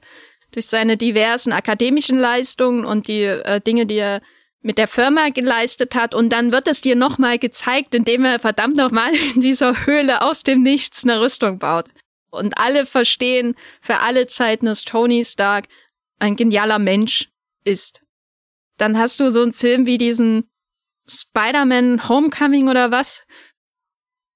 durch 0.56 0.66
seine 0.66 0.96
diversen 0.96 1.52
akademischen 1.52 2.18
Leistungen 2.18 2.84
und 2.84 3.08
die 3.08 3.22
äh, 3.22 3.60
Dinge, 3.60 3.86
die 3.86 3.98
er 3.98 4.20
mit 4.62 4.78
der 4.78 4.88
Firma 4.88 5.28
geleistet 5.28 5.94
hat. 5.94 6.14
Und 6.14 6.30
dann 6.30 6.50
wird 6.50 6.66
es 6.66 6.80
dir 6.80 6.96
nochmal 6.96 7.38
gezeigt, 7.38 7.94
indem 7.94 8.24
er 8.24 8.40
verdammt 8.40 8.76
nochmal 8.76 9.14
in 9.34 9.40
dieser 9.40 9.86
Höhle 9.86 10.22
aus 10.22 10.42
dem 10.42 10.62
Nichts 10.62 11.04
eine 11.04 11.20
Rüstung 11.20 11.58
baut. 11.58 11.88
Und 12.30 12.58
alle 12.58 12.86
verstehen 12.86 13.54
für 13.80 13.98
alle 13.98 14.26
Zeiten, 14.26 14.66
dass 14.66 14.82
Tony 14.82 15.24
Stark 15.24 15.66
ein 16.18 16.34
genialer 16.34 16.80
Mensch 16.80 17.28
ist 17.64 18.02
dann 18.76 18.98
hast 18.98 19.20
du 19.20 19.30
so 19.30 19.42
einen 19.42 19.52
Film 19.52 19.86
wie 19.86 19.98
diesen 19.98 20.48
Spider-Man 21.08 22.08
Homecoming 22.08 22.68
oder 22.68 22.90
was. 22.90 23.24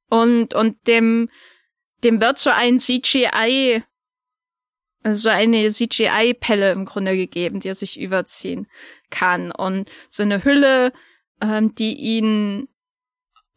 Und, 0.08 0.54
und 0.54 0.86
dem, 0.86 1.28
dem 2.02 2.20
wird 2.20 2.38
so 2.38 2.50
ein 2.50 2.78
CGI, 2.78 3.82
so 5.04 5.28
eine 5.28 5.68
CGI-Pelle 5.68 6.72
im 6.72 6.84
Grunde 6.84 7.16
gegeben, 7.16 7.60
die 7.60 7.68
er 7.68 7.74
sich 7.74 7.98
überziehen 7.98 8.66
kann. 9.10 9.50
Und 9.50 9.90
so 10.10 10.22
eine 10.22 10.44
Hülle, 10.44 10.92
ähm, 11.40 11.74
die 11.74 11.94
ihn, 11.94 12.68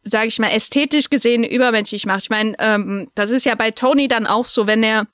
sage 0.02 0.28
ich 0.28 0.38
mal, 0.38 0.50
ästhetisch 0.50 1.10
gesehen 1.10 1.44
übermenschlich 1.44 2.06
macht. 2.06 2.24
Ich 2.24 2.30
meine, 2.30 2.54
ähm, 2.58 3.08
das 3.14 3.30
ist 3.30 3.44
ja 3.44 3.54
bei 3.54 3.70
Tony 3.70 4.08
dann 4.08 4.26
auch 4.26 4.46
so, 4.46 4.66
wenn 4.66 4.82
er 4.82 5.06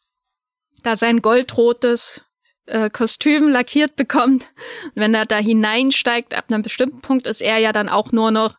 da 0.83 0.97
sein 0.97 1.21
goldrotes 1.21 2.23
äh, 2.67 2.91
Kostüm 2.91 3.49
lackiert 3.49 3.97
bekommt. 3.97 4.49
Und 4.85 5.03
wenn 5.03 5.15
er 5.15 5.27
da 5.27 5.39
hineinsteigt, 5.39 6.35
ab 6.35 6.47
einem 6.49 6.63
bestimmten 6.63 7.01
Punkt 7.01 7.27
ist 7.27 7.43
er 7.43 7.59
ja 7.59 7.73
dann 7.73 7.89
auch 7.89 8.13
nur 8.13 8.31
noch 8.31 8.57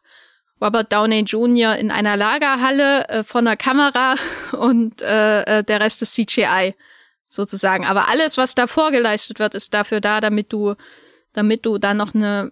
Robert 0.61 0.93
Downey 0.93 1.21
Jr. 1.21 1.75
in 1.77 1.89
einer 1.89 2.17
Lagerhalle 2.17 3.07
äh, 3.07 3.23
von 3.23 3.45
der 3.45 3.57
Kamera 3.57 4.15
und 4.51 5.01
äh, 5.01 5.59
äh 5.59 5.63
der 5.63 5.79
Rest 5.79 6.01
ist 6.01 6.13
CGI 6.15 6.75
sozusagen. 7.31 7.85
Aber 7.85 8.09
alles, 8.09 8.37
was 8.37 8.53
da 8.53 8.67
vorgeleistet 8.67 9.39
wird, 9.39 9.55
ist 9.55 9.73
dafür 9.73 10.01
da, 10.01 10.21
damit 10.21 10.53
du, 10.53 10.75
damit 11.33 11.65
du 11.65 11.77
da 11.77 11.93
noch 11.93 12.13
eine 12.13 12.51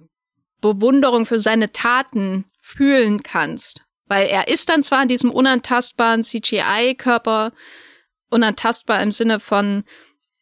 Bewunderung 0.62 1.26
für 1.26 1.40
seine 1.40 1.72
Taten 1.72 2.46
fühlen 2.62 3.22
kannst. 3.22 3.82
Weil 4.08 4.28
er 4.28 4.48
ist 4.48 4.70
dann 4.70 4.82
zwar 4.82 5.04
in 5.04 5.08
diesem 5.08 5.30
unantastbaren 5.30 6.24
CGI-Körper, 6.24 7.52
unantastbar 8.30 9.02
im 9.02 9.12
Sinne 9.12 9.40
von, 9.40 9.84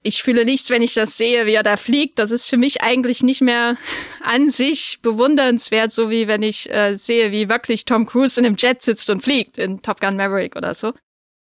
ich 0.04 0.24
fühle 0.24 0.46
nichts, 0.46 0.70
wenn 0.70 0.82
ich 0.82 0.94
das 0.94 1.18
sehe, 1.18 1.46
wie 1.46 1.56
er 1.56 1.64
da 1.64 1.76
fliegt. 1.76 2.20
Das 2.20 2.32
ist 2.32 2.48
für 2.48 2.58
mich 2.58 2.82
eigentlich 2.82 3.24
nicht 3.24 3.42
mehr 3.42 3.76
an 4.22 4.50
sich 4.50 5.00
bewundernswert, 5.02 5.92
so 5.92 6.10
wie 6.10 6.28
wenn 6.28 6.44
ich 6.44 6.70
äh, 6.72 6.96
sehe, 6.96 7.32
wie 7.32 7.50
wirklich 7.50 7.86
Tom 7.86 8.06
Cruise 8.06 8.40
in 8.40 8.46
einem 8.46 8.56
Jet 8.58 8.82
sitzt 8.82 9.10
und 9.10 9.22
fliegt 9.22 9.58
in 9.58 9.82
Top 9.82 10.00
Gun 10.00 10.16
Maverick 10.16 10.56
oder 10.56 10.74
so. 10.74 10.94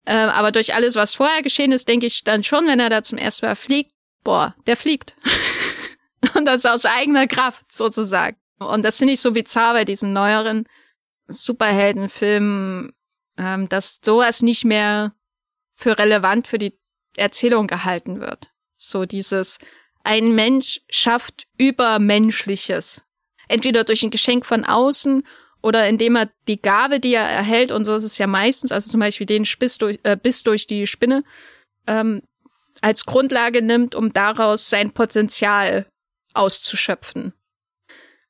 Äh, 0.08 0.14
aber 0.14 0.54
durch 0.54 0.74
alles, 0.74 0.96
was 0.96 1.16
vorher 1.16 1.42
geschehen 1.42 1.74
ist, 1.74 1.90
denke 1.90 2.06
ich 2.06 2.24
dann 2.24 2.42
schon, 2.42 2.66
wenn 2.66 2.80
er 2.80 2.90
da 2.90 3.04
zum 3.04 3.18
ersten 3.18 3.46
Mal 3.46 3.56
fliegt, 3.56 3.92
boah, 4.24 4.56
der 4.66 4.78
fliegt. 4.78 5.16
und 6.36 6.46
das 6.46 6.66
aus 6.66 6.86
eigener 6.86 7.28
Kraft 7.28 7.70
sozusagen. 7.70 8.38
Und 8.58 8.84
das 8.84 9.00
finde 9.00 9.14
ich 9.14 9.20
so 9.20 9.34
bizarr 9.34 9.74
bei 9.74 9.84
diesen 9.84 10.14
neueren 10.14 10.66
Superheldenfilmen, 11.28 12.94
ähm, 13.38 13.68
dass 13.68 14.00
sowas 14.02 14.42
nicht 14.42 14.64
mehr 14.64 15.14
für 15.76 16.00
relevant 16.00 16.48
für 16.48 16.58
die 16.58 16.80
Erzählung 17.18 17.68
gehalten 17.68 18.22
wird. 18.22 18.52
So 18.78 19.06
dieses, 19.06 19.60
ein 20.06 20.34
Mensch 20.36 20.80
schafft 20.90 21.48
Übermenschliches. 21.58 23.04
Entweder 23.50 23.84
durch 23.84 24.04
ein 24.04 24.10
Geschenk 24.10 24.46
von 24.46 24.64
außen 24.64 25.28
oder 25.68 25.88
indem 25.88 26.16
er 26.16 26.30
die 26.48 26.62
Gabe, 26.62 27.00
die 27.00 27.14
er 27.14 27.28
erhält, 27.28 27.72
und 27.72 27.84
so 27.84 27.94
ist 27.94 28.04
es 28.04 28.18
ja 28.18 28.26
meistens, 28.26 28.72
also 28.72 28.90
zum 28.90 29.02
Beispiel 29.02 29.26
den 29.28 29.44
Spiss 29.46 29.78
durch, 29.78 30.00
äh, 30.04 30.16
Biss 30.16 30.44
durch 30.44 30.66
die 30.66 30.88
Spinne, 30.88 31.24
ähm, 31.86 32.22
als 32.82 33.06
Grundlage 33.06 33.62
nimmt, 33.62 33.94
um 33.94 34.14
daraus 34.14 34.70
sein 34.70 34.92
Potenzial 34.92 35.86
auszuschöpfen. 36.34 37.34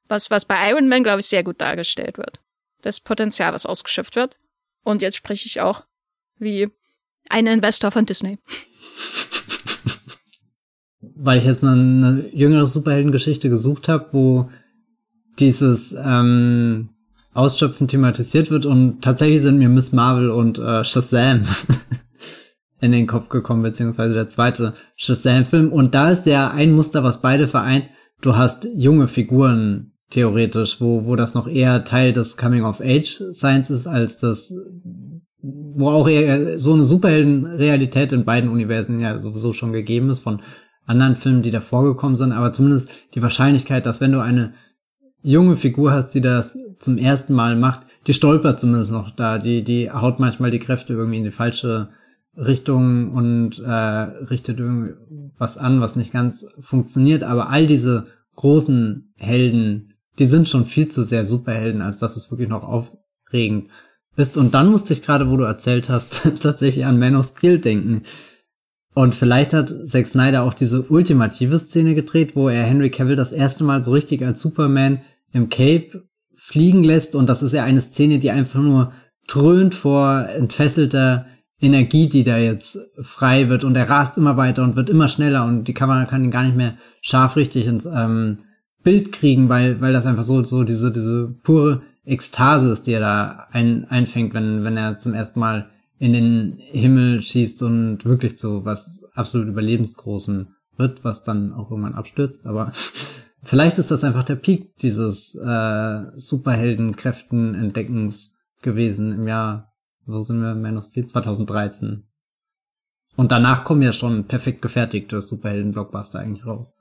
Was, 0.08 0.32
was 0.32 0.46
bei 0.46 0.72
Iron 0.72 0.88
Man, 0.88 1.04
glaube 1.04 1.20
ich, 1.20 1.28
sehr 1.28 1.44
gut 1.44 1.62
dargestellt 1.62 2.18
wird. 2.18 2.40
Das 2.82 3.00
Potenzial, 3.00 3.54
was 3.54 3.66
ausgeschöpft 3.66 4.16
wird. 4.16 4.38
Und 4.84 5.02
jetzt 5.02 5.18
spreche 5.18 5.46
ich 5.46 5.62
auch 5.62 5.84
wie 6.40 6.70
ein 7.30 7.46
Investor 7.46 7.92
von 7.92 8.06
Disney. 8.06 8.40
weil 11.00 11.40
ich 11.40 11.46
jetzt 11.46 11.64
eine, 11.64 11.72
eine 11.72 12.30
jüngere 12.34 12.66
Superheldengeschichte 12.66 13.50
gesucht 13.50 13.88
habe, 13.88 14.08
wo 14.12 14.50
dieses 15.40 15.94
ähm, 15.94 16.90
Ausschöpfen 17.38 17.88
thematisiert 17.88 18.50
wird 18.50 18.66
und 18.66 19.04
tatsächlich 19.04 19.42
sind 19.42 19.60
mir 19.60 19.70
Miss 19.70 19.94
Marvel 19.94 20.32
und 20.32 20.58
äh, 20.58 20.84
Shazam 20.84 21.44
in 22.82 22.92
den 22.92 23.06
Kopf 23.06 23.30
gekommen, 23.30 23.62
beziehungsweise 23.62 24.16
der 24.16 24.30
zweite 24.30 24.74
Shazam-Film. 24.96 25.72
Und 25.72 25.94
da 25.94 26.10
ist 26.10 26.26
ja 26.26 26.50
ein 26.50 26.72
Muster, 26.72 27.04
was 27.04 27.22
beide 27.22 27.48
vereint. 27.48 27.86
Du 28.22 28.36
hast 28.36 28.68
junge 28.76 29.08
Figuren 29.08 29.94
theoretisch, 30.10 30.82
wo, 30.82 31.06
wo 31.06 31.16
das 31.16 31.36
noch 31.36 31.48
eher 31.48 31.84
Teil 31.84 32.12
des 32.12 32.38
Coming-of-Age-Seins 32.38 33.70
ist, 33.70 33.86
als 33.86 34.20
das, 34.20 34.54
wo 35.42 35.90
auch 35.90 36.08
eher 36.08 36.58
so 36.58 36.74
eine 36.74 36.84
Superhelden-Realität 36.84 38.14
in 38.14 38.26
beiden 38.26 38.50
Universen 38.50 39.00
ja 39.00 39.20
sowieso 39.20 39.54
schon 39.54 39.74
gegeben 39.74 40.10
ist, 40.10 40.22
von 40.22 40.42
anderen 40.88 41.18
Filmen, 41.18 41.44
die 41.44 41.52
davor 41.52 41.84
gekommen 41.84 42.18
sind, 42.18 42.32
aber 42.32 42.54
zumindest 42.54 42.90
die 43.14 43.22
Wahrscheinlichkeit, 43.22 43.86
dass 43.86 44.02
wenn 44.02 44.14
du 44.14 44.22
eine 44.22 44.54
junge 45.24 45.57
Figur 45.57 45.91
hast, 45.91 46.13
die 46.13 46.22
das 46.22 46.57
zum 46.80 46.97
ersten 46.97 47.34
Mal 47.34 47.55
macht, 47.55 47.88
die 48.07 48.13
stolpert 48.13 48.59
zumindest 48.59 48.91
noch 48.91 49.11
da, 49.11 49.38
die, 49.38 49.63
die 49.63 49.91
haut 49.91 50.20
manchmal 50.20 50.51
die 50.51 50.59
Kräfte 50.59 50.93
irgendwie 50.93 51.18
in 51.18 51.24
die 51.24 51.32
falsche 51.32 51.89
Richtung 52.38 53.11
und 53.11 53.59
äh, 53.59 53.72
richtet 53.72 54.59
irgendwie 54.59 54.93
was 55.38 55.57
an, 55.57 55.82
was 55.82 55.95
nicht 55.95 56.13
ganz 56.13 56.47
funktioniert, 56.59 57.24
aber 57.24 57.49
all 57.49 57.65
diese 57.65 58.07
großen 58.36 59.11
Helden, 59.15 59.93
die 60.20 60.26
sind 60.26 60.47
schon 60.47 60.65
viel 60.65 60.88
zu 60.88 61.03
sehr 61.03 61.26
Superhelden, 61.26 61.82
als 61.82 61.97
dass 61.99 62.15
es 62.15 62.32
wirklich 62.32 62.49
noch 62.49 62.63
aufregend 62.63 63.70
ist. 64.15 64.38
Und 64.38 64.53
dann 64.53 64.70
musste 64.70 64.93
ich 64.93 65.01
gerade, 65.01 65.30
wo 65.30 65.38
du 65.38 65.43
erzählt 65.43 65.89
hast, 65.89 66.30
tatsächlich 66.39 66.86
an 66.86 66.99
Man 66.99 67.15
of 67.15 67.26
Steel 67.26 67.59
denken. 67.59 68.03
Und 68.98 69.14
vielleicht 69.14 69.54
hat 69.54 69.72
Zack 69.86 70.08
Snyder 70.08 70.41
auch 70.41 70.56
diese 70.56 70.82
ultimative 70.82 71.60
Szene 71.60 71.93
gedreht, 71.93 72.36
wo 72.36 72.50
er 72.50 72.64
Henry 72.64 72.89
Cavill 72.89 73.16
das 73.16 73.32
erste 73.32 73.64
Mal 73.64 73.84
so 73.84 73.91
richtig 73.91 74.26
als 74.26 74.41
Superman 74.41 75.02
im 75.32 75.50
Cape 75.50 76.08
fliegen 76.34 76.84
lässt. 76.84 77.14
Und 77.14 77.30
das 77.30 77.43
ist 77.43 77.54
ja 77.54 77.64
eine 77.64 77.80
Szene, 77.80 78.18
die 78.18 78.32
einfach 78.32 78.60
nur 78.60 78.91
dröhnt 79.28 79.76
vor 79.76 80.28
entfesselter 80.36 81.28
Energie, 81.62 82.10
die 82.10 82.24
da 82.24 82.39
jetzt 82.39 82.80
frei 83.00 83.50
wird. 83.50 83.64
Und 83.64 83.78
er 83.78 83.88
rast 83.88 84.18
immer 84.18 84.36
weiter 84.36 84.64
und 84.64 84.76
wird 84.76 84.89
immer 84.89 85.10
schneller 85.10 85.45
und 85.45 85.66
die 85.66 85.76
Kamera 85.76 86.06
kann 86.06 86.24
ihn 86.24 86.32
gar 86.32 86.43
nicht 86.43 86.58
mehr 86.58 86.74
scharf 87.04 87.36
richtig 87.36 87.68
ins 87.68 87.86
ähm, 87.86 88.38
Bild 88.82 89.12
kriegen, 89.12 89.48
weil, 89.48 89.80
weil 89.80 89.93
das 89.93 90.08
einfach 90.08 90.24
so, 90.24 90.43
so 90.43 90.64
diese, 90.64 90.91
diese 90.91 91.36
pure 91.43 91.84
Ekstase 92.04 92.72
ist, 92.72 92.88
die 92.88 92.93
er 92.93 93.02
da 93.02 93.48
ein, 93.52 93.86
einfängt, 93.91 94.34
wenn, 94.34 94.64
wenn 94.64 94.76
er 94.76 94.98
zum 94.98 95.14
ersten 95.14 95.39
Mal 95.39 95.70
in 96.00 96.14
den 96.14 96.58
Himmel 96.58 97.22
schießt 97.22 97.62
und 97.64 98.06
wirklich 98.06 98.38
zu 98.38 98.64
was 98.66 99.04
absolut 99.14 99.48
überlebensgroßem 99.48 100.54
wird, 100.78 101.04
was 101.04 101.24
dann 101.24 101.52
auch 101.54 101.72
irgendwann 101.72 101.95
abstürzt. 101.95 102.45
Aber 102.48 102.72
vielleicht 103.43 103.80
ist 103.80 103.91
das 103.91 104.04
einfach 104.04 104.24
der 104.24 104.36
Peak 104.36 104.76
dieses 104.78 105.34
äh, 105.36 106.04
Superheldenkräften-Entdeckens 106.16 108.38
gewesen 108.62 109.12
im 109.12 109.28
Jahr, 109.28 109.74
wo 110.06 110.22
sind 110.22 110.41
wir, 110.41 110.78
of 110.78 110.84
Steel, 110.84 111.08
2013. 111.08 112.04
Und 113.16 113.32
danach 113.32 113.64
kommen 113.64 113.82
ja 113.82 113.93
schon 113.93 114.26
perfekt 114.26 114.62
gefertigte 114.62 115.20
Superhelden-Blockbuster 115.22 116.20
eigentlich 116.20 116.45
raus. 116.45 116.76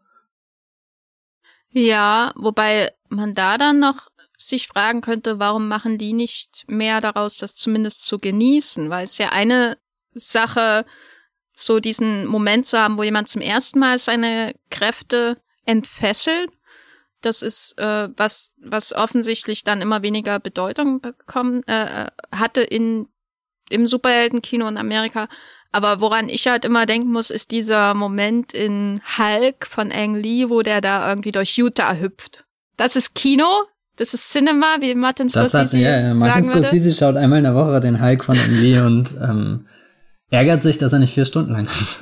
Ja, 1.71 2.33
wobei 2.37 2.93
man 3.09 3.33
da 3.33 3.57
dann 3.59 3.81
noch 3.81 4.09
sich 4.37 4.69
fragen 4.69 5.01
könnte, 5.01 5.39
warum 5.39 5.69
machen 5.69 5.99
die 5.99 6.13
nicht 6.13 6.65
mehr 6.69 7.01
daraus, 7.01 7.37
das 7.37 7.55
zumindest 7.55 8.03
zu 8.03 8.19
genießen? 8.19 8.91
Weil 8.91 9.05
es 9.05 9.19
ja 9.19 9.31
eine 9.31 9.79
Sache, 10.15 10.85
so 11.55 11.81
diesen 11.81 12.27
Moment 12.27 12.67
zu 12.67 12.79
haben, 12.79 12.99
wo 12.99 13.03
jemand 13.03 13.29
zum 13.29 13.41
ersten 13.41 13.79
Mal 13.79 13.99
seine 13.99 14.55
Kräfte 14.71 15.39
entfesselt. 15.65 16.51
Das 17.23 17.43
ist 17.43 17.79
äh, 17.79 18.09
was, 18.17 18.53
was 18.59 18.93
offensichtlich 18.93 19.65
dann 19.65 19.81
immer 19.81 20.03
weniger 20.03 20.39
Bedeutung 20.39 21.01
bekommen 21.01 21.63
äh, 21.67 22.09
hatte 22.31 22.61
in 22.61 23.09
im 23.69 23.87
Superheldenkino 23.87 24.69
in 24.69 24.79
Amerika. 24.79 25.29
Aber 25.73 26.01
woran 26.01 26.29
ich 26.29 26.47
halt 26.47 26.65
immer 26.65 26.87
denken 26.87 27.11
muss, 27.13 27.31
ist 27.31 27.51
dieser 27.51 27.95
Moment 27.95 28.55
in 28.55 29.03
Hulk 29.19 29.67
von 29.67 29.93
Ang 29.93 30.15
Lee, 30.15 30.49
wo 30.49 30.63
der 30.63 30.81
da 30.81 31.09
irgendwie 31.09 31.33
durch 31.33 31.59
Utah 31.59 31.97
hüpft. 31.97 32.45
Das 32.77 32.97
ist 32.97 33.15
Kino, 33.15 33.65
das 33.97 34.15
ist 34.15 34.31
Cinema, 34.31 34.77
wie 34.81 34.95
Martin 34.95 35.29
Scorsese 35.29 35.59
das 35.59 35.73
hat, 35.73 35.81
ja, 35.81 36.01
ja. 36.01 36.15
Martin 36.15 36.45
Scorsese 36.45 36.93
schaut 36.93 37.17
einmal 37.17 37.39
in 37.39 37.45
der 37.45 37.55
Woche 37.55 37.81
den 37.81 38.01
Hulk 38.03 38.25
von 38.25 38.37
Lee 38.61 38.79
und 38.81 39.15
ähm, 39.21 39.67
ärgert 40.31 40.63
sich, 40.63 40.79
dass 40.79 40.93
er 40.93 40.99
nicht 40.99 41.15
vier 41.15 41.25
Stunden 41.25 41.53
lang 41.53 41.65
ist. 41.65 41.99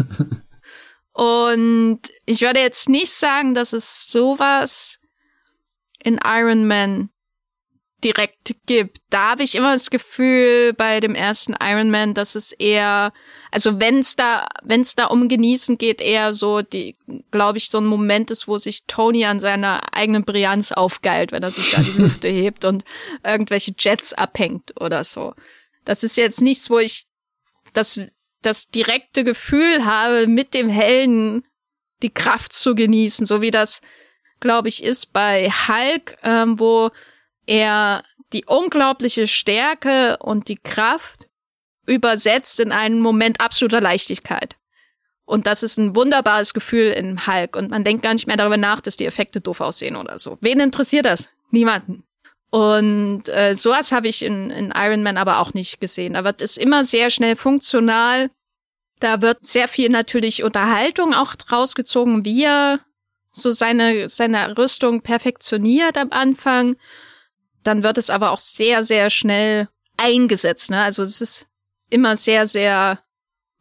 und 1.12 2.00
ich 2.26 2.40
würde 2.40 2.60
jetzt 2.60 2.88
nicht 2.88 3.12
sagen, 3.12 3.54
dass 3.54 3.72
es 3.72 4.08
sowas 4.08 4.98
in 6.02 6.18
Iron 6.24 6.66
Man 6.66 7.10
direkt 8.04 8.54
gibt. 8.66 8.98
Da 9.08 9.30
habe 9.30 9.42
ich 9.42 9.54
immer 9.54 9.72
das 9.72 9.88
Gefühl 9.88 10.74
bei 10.74 11.00
dem 11.00 11.14
ersten 11.14 11.56
Iron 11.60 11.90
Man, 11.90 12.12
dass 12.12 12.34
es 12.34 12.52
eher, 12.52 13.12
also 13.50 13.80
wenn 13.80 13.98
es 13.98 14.14
da, 14.14 14.46
wenn 14.62 14.82
es 14.82 14.94
da 14.94 15.06
um 15.06 15.28
Genießen 15.28 15.78
geht, 15.78 16.02
eher 16.02 16.34
so 16.34 16.60
die, 16.60 16.96
glaube 17.30 17.58
ich, 17.58 17.70
so 17.70 17.78
ein 17.78 17.86
Moment 17.86 18.30
ist, 18.30 18.46
wo 18.46 18.58
sich 18.58 18.84
Tony 18.86 19.24
an 19.24 19.40
seiner 19.40 19.94
eigenen 19.94 20.24
Brillanz 20.24 20.70
aufgeilt, 20.70 21.32
wenn 21.32 21.42
er 21.42 21.50
sich 21.50 21.72
da 21.72 21.80
die 21.80 21.92
Lüfte 22.02 22.28
hebt 22.28 22.66
und 22.66 22.84
irgendwelche 23.24 23.74
Jets 23.78 24.12
abhängt 24.12 24.78
oder 24.80 25.02
so. 25.02 25.34
Das 25.84 26.04
ist 26.04 26.16
jetzt 26.16 26.42
nichts, 26.42 26.68
wo 26.68 26.78
ich 26.78 27.06
das, 27.72 28.00
das 28.42 28.68
direkte 28.68 29.24
Gefühl 29.24 29.86
habe, 29.86 30.26
mit 30.26 30.52
dem 30.52 30.68
Helden 30.68 31.42
die 32.02 32.10
Kraft 32.10 32.52
zu 32.52 32.74
genießen, 32.74 33.24
so 33.24 33.40
wie 33.40 33.50
das, 33.50 33.80
glaube 34.40 34.68
ich, 34.68 34.84
ist 34.84 35.14
bei 35.14 35.48
Hulk, 35.48 36.18
ähm, 36.22 36.60
wo 36.60 36.90
er 37.46 38.02
die 38.32 38.44
unglaubliche 38.44 39.26
Stärke 39.26 40.16
und 40.18 40.48
die 40.48 40.56
Kraft 40.56 41.28
übersetzt 41.86 42.60
in 42.60 42.72
einen 42.72 43.00
Moment 43.00 43.40
absoluter 43.40 43.80
Leichtigkeit. 43.80 44.56
Und 45.26 45.46
das 45.46 45.62
ist 45.62 45.78
ein 45.78 45.96
wunderbares 45.96 46.52
Gefühl 46.52 46.90
in 46.90 47.26
Hulk. 47.26 47.56
Und 47.56 47.70
man 47.70 47.84
denkt 47.84 48.02
gar 48.02 48.12
nicht 48.12 48.26
mehr 48.26 48.36
darüber 48.36 48.56
nach, 48.56 48.80
dass 48.80 48.96
die 48.96 49.06
Effekte 49.06 49.40
doof 49.40 49.60
aussehen 49.60 49.96
oder 49.96 50.18
so. 50.18 50.36
Wen 50.40 50.60
interessiert 50.60 51.06
das? 51.06 51.30
Niemanden. 51.50 52.04
Und 52.50 53.28
äh, 53.28 53.54
sowas 53.54 53.90
habe 53.90 54.08
ich 54.08 54.22
in, 54.22 54.50
in 54.50 54.72
Iron 54.76 55.02
Man 55.02 55.16
aber 55.16 55.38
auch 55.38 55.54
nicht 55.54 55.80
gesehen. 55.80 56.14
Da 56.14 56.24
wird 56.24 56.42
es 56.42 56.56
immer 56.56 56.84
sehr 56.84 57.10
schnell 57.10 57.36
funktional. 57.36 58.30
Da 59.00 59.22
wird 59.22 59.46
sehr 59.46 59.66
viel 59.66 59.88
natürlich 59.88 60.44
Unterhaltung 60.44 61.14
auch 61.14 61.34
rausgezogen, 61.50 62.24
wie 62.24 62.44
er 62.44 62.80
so 63.32 63.50
seine, 63.50 64.08
seine 64.08 64.56
Rüstung 64.56 65.00
perfektioniert 65.00 65.98
am 65.98 66.12
Anfang 66.12 66.76
dann 67.64 67.82
wird 67.82 67.98
es 67.98 68.10
aber 68.10 68.30
auch 68.30 68.38
sehr, 68.38 68.84
sehr 68.84 69.10
schnell 69.10 69.68
eingesetzt. 69.96 70.70
Ne? 70.70 70.82
Also 70.82 71.02
es 71.02 71.20
ist 71.20 71.46
immer 71.90 72.16
sehr, 72.16 72.46
sehr 72.46 73.00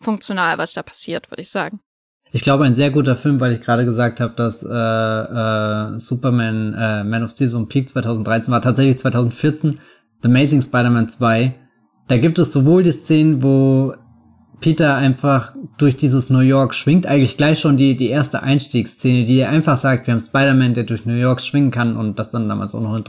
funktional, 0.02 0.58
was 0.58 0.74
da 0.74 0.84
passiert, 0.84 1.32
würde 1.32 1.42
ich 1.42 1.50
sagen. 1.50 1.80
Ich 2.32 2.42
glaube, 2.42 2.66
ein 2.66 2.76
sehr 2.76 2.90
guter 2.90 3.16
Film, 3.16 3.40
weil 3.40 3.54
ich 3.54 3.62
gerade 3.62 3.86
gesagt 3.86 4.20
habe, 4.20 4.34
dass 4.36 4.64
äh, 4.64 4.68
äh, 4.68 6.00
Superman, 6.00 6.74
äh, 6.74 7.04
Man 7.04 7.24
of 7.24 7.32
Steel 7.32 7.48
so 7.48 7.60
ein 7.60 7.68
Peak 7.68 7.90
2013 7.90 8.52
war, 8.52 8.62
tatsächlich 8.62 8.98
2014, 8.98 9.80
The 10.24 10.30
Amazing 10.30 10.64
Spider-Man 10.64 11.10
2. 11.10 11.54
Da 12.08 12.18
gibt 12.18 12.40
es 12.40 12.52
sowohl 12.52 12.82
die 12.82 12.92
Szenen, 12.92 13.44
wo 13.44 13.94
Peter 14.62 14.96
einfach 14.96 15.54
durch 15.78 15.96
dieses 15.96 16.30
New 16.30 16.40
York 16.40 16.74
schwingt, 16.74 17.06
eigentlich 17.06 17.38
gleich 17.38 17.60
schon 17.60 17.78
die, 17.78 17.96
die 17.96 18.08
erste 18.08 18.42
Einstiegsszene, 18.42 19.26
die 19.26 19.44
einfach 19.44 19.78
sagt, 19.78 20.08
wir 20.08 20.14
haben 20.14 20.22
Spider-Man, 20.22 20.74
der 20.74 20.86
durch 20.86 21.06
New 21.06 21.14
York 21.14 21.40
schwingen 21.40 21.70
kann 21.70 21.96
und 21.98 22.18
das 22.18 22.32
dann 22.32 22.50
damals 22.50 22.74
auch 22.74 22.82
noch 22.82 22.96
in 22.96 23.04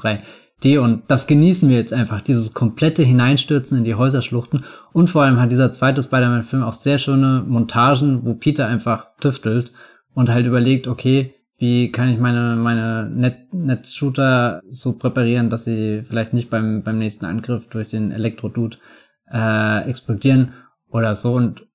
3D 0.65 0.79
und 0.79 1.03
das 1.09 1.27
genießen 1.27 1.69
wir 1.69 1.77
jetzt 1.77 1.93
einfach, 1.93 2.21
dieses 2.21 2.55
komplette 2.55 3.03
Hineinstürzen 3.03 3.79
in 3.79 3.85
die 3.85 3.95
Häuserschluchten 3.95 4.65
und 4.93 5.11
vor 5.11 5.23
allem 5.23 5.41
hat 5.41 5.51
dieser 5.51 5.73
zweite 5.73 6.03
Spider-Man-Film 6.03 6.63
auch 6.63 6.73
sehr 6.73 6.99
schöne 6.99 7.45
Montagen, 7.47 8.25
wo 8.25 8.35
Peter 8.35 8.67
einfach 8.67 9.09
tüftelt 9.21 9.73
und 10.15 10.31
halt 10.31 10.47
überlegt, 10.47 10.89
okay, 10.89 11.35
wie 11.59 11.93
kann 11.93 12.09
ich 12.09 12.19
meine, 12.19 12.57
meine 12.57 13.09
Net 13.09 13.53
Netzshooter 13.53 14.61
so 14.71 14.99
präparieren, 14.99 15.51
dass 15.51 15.65
sie 15.65 16.03
vielleicht 16.05 16.33
nicht 16.33 16.51
beim, 16.51 16.83
beim 16.83 16.99
nächsten 16.99 17.27
Angriff 17.27 17.69
durch 17.69 17.89
den 17.89 18.11
Elektro-Dude 18.11 18.79
äh, 19.33 19.89
explodieren 19.89 20.53
oder 20.91 21.15
so. 21.15 21.35
Und 21.35 21.67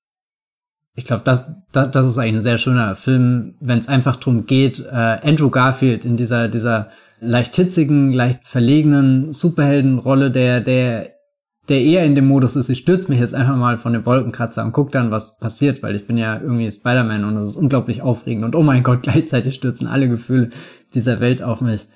ich 0.94 1.04
glaube, 1.04 1.22
das, 1.24 1.42
das, 1.72 1.90
das 1.90 2.06
ist 2.06 2.18
eigentlich 2.18 2.36
ein 2.36 2.42
sehr 2.42 2.58
schöner 2.58 2.94
Film, 2.94 3.54
wenn 3.60 3.78
es 3.78 3.88
einfach 3.88 4.16
drum 4.16 4.46
geht, 4.46 4.80
äh, 4.80 5.18
Andrew 5.22 5.50
Garfield 5.50 6.04
in 6.04 6.16
dieser, 6.16 6.48
dieser 6.48 6.88
leicht 7.20 7.54
hitzigen, 7.56 8.12
leicht 8.12 8.46
verlegenen 8.46 9.32
Superheldenrolle, 9.32 10.30
der, 10.30 10.60
der, 10.60 11.10
der 11.68 11.82
eher 11.82 12.04
in 12.04 12.14
dem 12.14 12.26
Modus 12.26 12.56
ist, 12.56 12.70
ich 12.70 12.78
stürze 12.78 13.10
mich 13.10 13.20
jetzt 13.20 13.34
einfach 13.34 13.56
mal 13.56 13.78
von 13.78 13.92
dem 13.92 14.04
Wolkenkratzer 14.04 14.64
und 14.64 14.72
guck 14.72 14.90
dann, 14.90 15.10
was 15.10 15.38
passiert, 15.38 15.82
weil 15.82 15.94
ich 15.94 16.06
bin 16.06 16.18
ja 16.18 16.40
irgendwie 16.40 16.70
Spider-Man 16.70 17.24
und 17.24 17.36
das 17.36 17.50
ist 17.50 17.56
unglaublich 17.56 18.02
aufregend 18.02 18.44
und 18.44 18.54
oh 18.56 18.62
mein 18.62 18.82
Gott, 18.82 19.02
gleichzeitig 19.04 19.54
stürzen 19.54 19.86
alle 19.86 20.08
Gefühle 20.08 20.50
dieser 20.94 21.20
Welt 21.20 21.42
auf 21.42 21.60
mich 21.60 21.86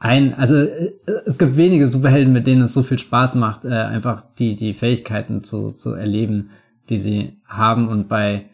ein, 0.00 0.32
also 0.34 0.56
äh, 0.56 0.92
es 1.26 1.38
gibt 1.38 1.56
wenige 1.56 1.86
Superhelden, 1.86 2.32
mit 2.32 2.46
denen 2.46 2.62
es 2.62 2.74
so 2.74 2.82
viel 2.82 2.98
Spaß 2.98 3.36
macht, 3.36 3.66
äh, 3.66 3.68
einfach 3.68 4.24
die, 4.38 4.56
die 4.56 4.74
Fähigkeiten 4.74 5.44
zu, 5.44 5.72
zu 5.72 5.92
erleben, 5.92 6.50
die 6.90 6.98
sie 6.98 7.40
haben. 7.46 7.88
Und 7.88 8.08
bei 8.08 8.46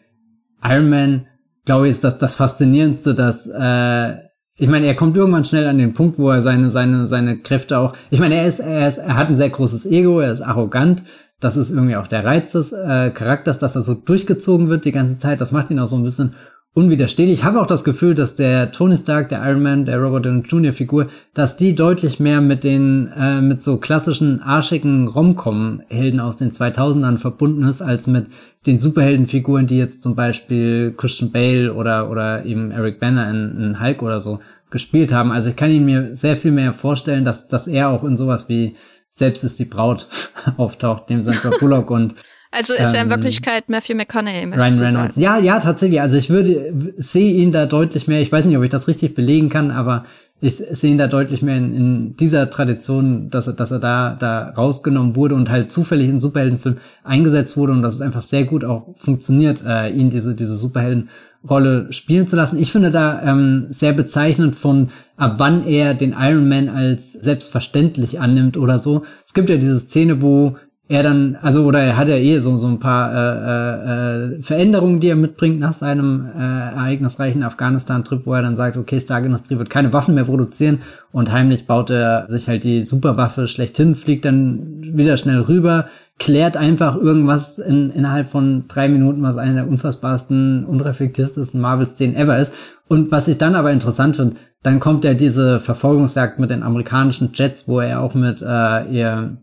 Iron 0.63 0.89
Man, 0.89 1.27
glaube 1.65 1.87
ich, 1.87 1.91
ist 1.91 2.03
das 2.03 2.17
das 2.17 2.35
Faszinierendste, 2.35 3.13
dass, 3.13 3.47
äh, 3.47 4.13
ich 4.59 4.69
meine, 4.69 4.85
er 4.85 4.95
kommt 4.95 5.17
irgendwann 5.17 5.45
schnell 5.45 5.67
an 5.67 5.77
den 5.77 5.93
Punkt, 5.93 6.17
wo 6.17 6.29
er 6.29 6.41
seine, 6.41 6.69
seine, 6.69 7.05
seine 7.07 7.39
Kräfte 7.39 7.77
auch, 7.77 7.93
ich 8.09 8.19
meine, 8.19 8.35
er 8.35 8.47
ist, 8.47 8.59
er 8.59 8.87
ist, 8.87 8.99
er 8.99 9.17
hat 9.17 9.29
ein 9.29 9.37
sehr 9.37 9.49
großes 9.49 9.85
Ego, 9.85 10.19
er 10.19 10.31
ist 10.31 10.41
arrogant, 10.41 11.03
das 11.39 11.57
ist 11.57 11.71
irgendwie 11.71 11.95
auch 11.95 12.07
der 12.07 12.25
Reiz 12.25 12.53
des 12.53 12.71
äh, 12.71 13.11
Charakters, 13.11 13.59
dass 13.59 13.75
er 13.75 13.83
so 13.83 13.93
durchgezogen 13.93 14.69
wird 14.69 14.85
die 14.85 14.91
ganze 14.91 15.19
Zeit. 15.19 15.39
Das 15.39 15.51
macht 15.51 15.69
ihn 15.69 15.79
auch 15.79 15.85
so 15.85 15.95
ein 15.95 16.03
bisschen 16.03 16.33
unwiderstehlich. 16.77 17.39
Ich 17.39 17.43
habe 17.43 17.59
auch 17.59 17.65
das 17.65 17.83
Gefühl, 17.83 18.13
dass 18.13 18.35
der 18.35 18.71
Tony 18.71 18.95
Stark, 18.97 19.29
der 19.29 19.43
Iron 19.43 19.63
Man, 19.63 19.85
der 19.85 19.97
Robert 19.97 20.27
Downey 20.27 20.43
Jr. 20.47 20.73
Figur, 20.73 21.07
dass 21.33 21.57
die 21.57 21.73
deutlich 21.73 22.19
mehr 22.19 22.39
mit 22.39 22.63
den 22.63 23.11
äh, 23.17 23.41
mit 23.41 23.63
so 23.63 23.77
klassischen 23.77 24.43
arschigen 24.43 25.07
Romcom 25.07 25.81
Helden 25.87 26.19
aus 26.19 26.37
den 26.37 26.51
2000ern 26.51 27.17
verbunden 27.17 27.63
ist 27.63 27.81
als 27.81 28.05
mit 28.05 28.27
den 28.67 28.77
Superheldenfiguren, 28.77 29.65
die 29.65 29.79
jetzt 29.79 30.03
zum 30.03 30.15
Beispiel 30.15 30.93
Christian 30.95 31.31
Bale 31.31 31.73
oder 31.73 32.11
oder 32.11 32.45
eben 32.45 32.69
Eric 32.69 32.99
Banner 32.99 33.27
in, 33.27 33.59
in 33.59 33.81
Hulk 33.81 34.03
oder 34.03 34.19
so 34.19 34.39
gespielt 34.69 35.11
haben. 35.11 35.31
Also 35.31 35.49
ich 35.49 35.55
kann 35.55 35.71
ihn 35.71 35.83
mir 35.83 36.13
sehr 36.13 36.37
viel 36.37 36.51
mehr 36.51 36.73
vorstellen, 36.73 37.25
dass 37.25 37.47
dass 37.47 37.65
er 37.65 37.89
auch 37.89 38.03
in 38.03 38.15
sowas 38.15 38.49
wie 38.49 38.75
selbst 39.09 39.43
ist 39.43 39.57
die 39.57 39.65
Braut 39.65 40.05
auftaucht, 40.57 41.09
dem 41.09 41.23
Sandra 41.23 41.49
Bullock 41.59 41.89
und 41.89 42.13
also 42.57 42.73
ist 42.73 42.89
ähm, 42.89 42.95
er 42.95 43.03
in 43.03 43.09
Wirklichkeit 43.09 43.69
Matthew 43.69 43.95
McConaughey. 43.95 44.45
Ryan 44.45 44.79
Reynolds. 44.79 45.15
Sagen. 45.15 45.21
Ja, 45.21 45.37
ja, 45.37 45.59
tatsächlich. 45.59 46.01
Also 46.01 46.17
ich 46.17 46.29
würde, 46.29 46.73
sehe 46.97 47.33
ihn 47.33 47.51
da 47.51 47.65
deutlich 47.67 48.07
mehr. 48.07 48.19
Ich 48.21 48.31
weiß 48.31 48.45
nicht, 48.45 48.57
ob 48.57 48.63
ich 48.63 48.69
das 48.69 48.87
richtig 48.87 49.13
belegen 49.13 49.49
kann, 49.49 49.69
aber 49.69 50.03
ich 50.39 50.55
sehe 50.55 50.91
ihn 50.91 50.97
da 50.97 51.07
deutlich 51.07 51.41
mehr 51.41 51.57
in, 51.57 51.73
in 51.73 52.15
dieser 52.15 52.49
Tradition, 52.49 53.29
dass 53.29 53.47
er, 53.47 53.53
dass 53.53 53.71
er 53.71 53.79
da, 53.79 54.15
da 54.19 54.49
rausgenommen 54.49 55.15
wurde 55.15 55.35
und 55.35 55.49
halt 55.49 55.71
zufällig 55.71 56.09
in 56.09 56.19
Superheldenfilm 56.19 56.77
eingesetzt 57.03 57.57
wurde 57.57 57.73
und 57.73 57.81
dass 57.81 57.95
es 57.95 58.01
einfach 58.01 58.21
sehr 58.21 58.45
gut 58.45 58.63
auch 58.63 58.95
funktioniert, 58.97 59.63
äh, 59.65 59.89
ihn 59.89 60.11
diese, 60.11 60.35
diese 60.35 60.55
Superheldenrolle 60.55 61.91
spielen 61.91 62.27
zu 62.27 62.35
lassen. 62.35 62.59
Ich 62.59 62.71
finde 62.71 62.91
da 62.91 63.21
ähm, 63.23 63.67
sehr 63.69 63.93
bezeichnend 63.93 64.55
von, 64.55 64.89
ab 65.15 65.35
wann 65.37 65.65
er 65.65 65.95
den 65.95 66.15
Iron 66.17 66.47
Man 66.47 66.69
als 66.69 67.13
selbstverständlich 67.13 68.19
annimmt 68.19 68.57
oder 68.57 68.77
so. 68.77 69.03
Es 69.25 69.33
gibt 69.33 69.49
ja 69.49 69.57
diese 69.57 69.79
Szene, 69.79 70.21
wo 70.21 70.57
er 70.89 71.03
dann, 71.03 71.37
also 71.41 71.65
oder 71.65 71.79
er 71.79 71.97
hat 71.97 72.07
ja 72.07 72.15
eh 72.15 72.39
so, 72.39 72.55
so 72.57 72.67
ein 72.67 72.79
paar 72.79 73.11
äh, 73.13 74.35
äh, 74.35 74.41
Veränderungen, 74.41 75.01
die 75.01 75.09
er 75.09 75.17
mitbringt 75.17 75.59
nach 75.59 75.73
seinem 75.73 76.27
äh, 76.33 76.39
ereignisreichen 76.39 77.43
Afghanistan-Trip, 77.43 78.25
wo 78.25 78.33
er 78.33 78.41
dann 78.41 78.55
sagt, 78.55 78.77
okay, 78.77 79.01
Stark 79.01 79.25
Industrie 79.25 79.57
wird 79.57 79.69
keine 79.69 79.91
Waffen 79.91 80.15
mehr 80.15 80.23
produzieren 80.23 80.79
und 81.11 81.31
heimlich 81.31 81.67
baut 81.67 81.89
er 81.89 82.25
sich 82.29 82.47
halt 82.47 82.63
die 82.63 82.83
Superwaffe 82.83 83.47
schlechthin, 83.49 83.95
fliegt 83.95 84.23
dann 84.23 84.81
wieder 84.81 85.17
schnell 85.17 85.41
rüber, 85.41 85.87
klärt 86.19 86.55
einfach 86.55 86.95
irgendwas 86.95 87.59
in, 87.59 87.89
innerhalb 87.89 88.29
von 88.29 88.65
drei 88.69 88.87
Minuten, 88.87 89.21
was 89.23 89.37
eine 89.37 89.55
der 89.55 89.67
unfassbarsten, 89.67 90.65
unreflektiertesten 90.65 91.59
Marvel-Szenen 91.59 92.15
ever 92.15 92.39
ist. 92.39 92.53
Und 92.87 93.11
was 93.11 93.27
ich 93.27 93.37
dann 93.37 93.55
aber 93.55 93.71
interessant 93.71 94.15
finde, 94.15 94.37
dann 94.63 94.79
kommt 94.79 95.03
ja 95.03 95.13
diese 95.13 95.59
Verfolgungsjagd 95.59 96.39
mit 96.39 96.49
den 96.49 96.63
amerikanischen 96.63 97.31
Jets, 97.33 97.67
wo 97.67 97.81
er 97.81 98.01
auch 98.01 98.13
mit 98.13 98.41
äh, 98.41 98.85
ihr 98.89 99.37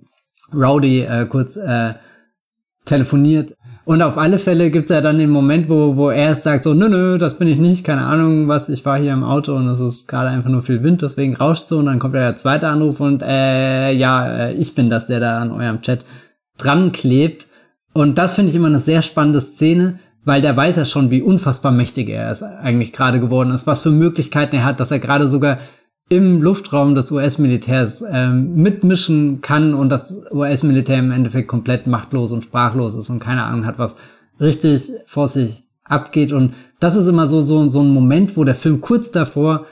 Rowdy 0.55 1.01
äh, 1.03 1.27
kurz 1.27 1.57
äh, 1.57 1.95
telefoniert. 2.85 3.57
Und 3.87 4.01
auf 4.01 4.17
alle 4.17 4.39
Fälle 4.39 4.71
gibt's 4.71 4.91
ja 4.91 5.03
dann 5.03 5.19
den 5.19 5.29
Moment, 5.29 5.69
wo, 5.69 5.97
wo 5.97 6.09
er 6.09 6.29
erst 6.29 6.45
sagt 6.45 6.65
so, 6.65 6.73
nö, 6.73 6.89
nö, 6.89 7.19
das 7.19 7.39
bin 7.39 7.49
ich 7.49 7.59
nicht, 7.59 7.85
keine 7.85 8.07
Ahnung, 8.07 8.49
was, 8.49 8.71
ich 8.71 8.85
war 8.87 8.99
hier 8.99 9.13
im 9.13 9.25
Auto 9.25 9.55
und 9.55 9.69
es 9.69 9.81
ist 9.81 10.09
gerade 10.09 10.31
einfach 10.31 10.49
nur 10.49 10.63
viel 10.63 10.83
Wind, 10.83 11.03
deswegen 11.03 11.37
rauscht 11.37 11.69
so 11.69 11.79
und 11.79 11.87
dann 11.87 11.99
kommt 11.99 12.15
ja 12.15 12.21
der 12.21 12.37
zweite 12.37 12.69
Anruf 12.69 13.01
und 13.01 13.23
äh, 13.23 13.93
ja, 13.93 14.27
äh, 14.27 14.53
ich 14.55 14.75
bin 14.75 14.89
das, 14.89 15.07
der 15.07 15.21
da 15.21 15.39
an 15.39 15.51
eurem 15.51 15.83
Chat 15.83 16.05
dran 16.57 16.93
klebt. 16.93 17.47
Und 17.93 18.17
das 18.17 18.35
finde 18.35 18.51
ich 18.51 18.57
immer 18.57 18.69
eine 18.69 18.79
sehr 18.79 19.03
spannende 19.03 19.41
Szene, 19.41 19.99
weil 20.25 20.41
der 20.41 20.57
weiß 20.57 20.77
ja 20.77 20.85
schon, 20.87 21.11
wie 21.11 21.23
unfassbar 21.23 21.71
mächtig 21.71 22.09
er 22.09 22.31
ist 22.31 22.43
eigentlich 22.43 22.93
gerade 22.93 23.21
geworden 23.21 23.53
ist, 23.53 23.67
was 23.67 23.83
für 23.83 23.91
Möglichkeiten 23.91 24.57
er 24.57 24.65
hat, 24.65 24.81
dass 24.81 24.91
er 24.91 24.99
gerade 24.99 25.29
sogar 25.29 25.59
im 26.09 26.43
Luftraum 26.43 26.95
des 26.95 27.11
US-Militärs 27.11 28.05
ähm, 28.11 28.55
mitmischen 28.55 29.41
kann 29.41 29.75
und 29.75 29.89
das 29.89 30.25
US-Militär 30.31 30.99
im 30.99 31.13
Endeffekt 31.13 31.49
komplett 31.49 31.87
machtlos 31.87 32.33
und 32.33 32.45
sprachlos 32.45 32.95
ist 32.95 33.11
und 33.11 33.21
keine 33.21 33.45
Ahnung 33.45 33.65
hat, 33.65 33.79
was 33.79 33.97
richtig 34.39 34.91
vor 35.07 35.29
sich 35.29 35.65
abgeht. 35.85 36.33
Und 36.33 36.55
das 36.81 36.97
ist 36.97 37.07
immer 37.07 37.27
so, 37.27 37.41
so, 37.41 37.69
so 37.69 37.81
ein 37.81 37.89
Moment, 37.89 38.37
wo 38.37 38.45
der 38.45 38.55
Film 38.55 38.81
kurz 38.81 39.11
davor 39.11 39.67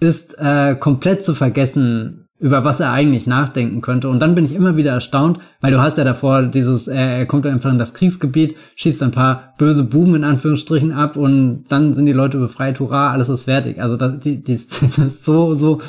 ist, 0.00 0.36
äh, 0.38 0.74
komplett 0.76 1.24
zu 1.24 1.34
vergessen, 1.34 2.23
über 2.40 2.64
was 2.64 2.80
er 2.80 2.90
eigentlich 2.90 3.26
nachdenken 3.26 3.80
könnte. 3.80 4.08
Und 4.08 4.20
dann 4.20 4.34
bin 4.34 4.44
ich 4.44 4.54
immer 4.54 4.76
wieder 4.76 4.92
erstaunt, 4.92 5.38
weil 5.60 5.70
du 5.70 5.80
hast 5.80 5.98
ja 5.98 6.04
davor 6.04 6.42
dieses, 6.42 6.88
er, 6.88 7.18
er 7.18 7.26
kommt 7.26 7.46
einfach 7.46 7.70
in 7.70 7.78
das 7.78 7.94
Kriegsgebiet, 7.94 8.56
schießt 8.74 9.02
ein 9.02 9.12
paar 9.12 9.54
böse 9.56 9.84
Buben 9.84 10.16
in 10.16 10.24
Anführungsstrichen 10.24 10.92
ab 10.92 11.16
und 11.16 11.64
dann 11.68 11.94
sind 11.94 12.06
die 12.06 12.12
Leute 12.12 12.38
befreit, 12.38 12.80
hurra, 12.80 13.12
alles 13.12 13.28
ist 13.28 13.44
fertig. 13.44 13.80
Also 13.80 13.96
das, 13.96 14.18
die, 14.20 14.42
die 14.42 14.56
Szene 14.58 15.06
ist 15.06 15.24
so, 15.24 15.54
so 15.54 15.80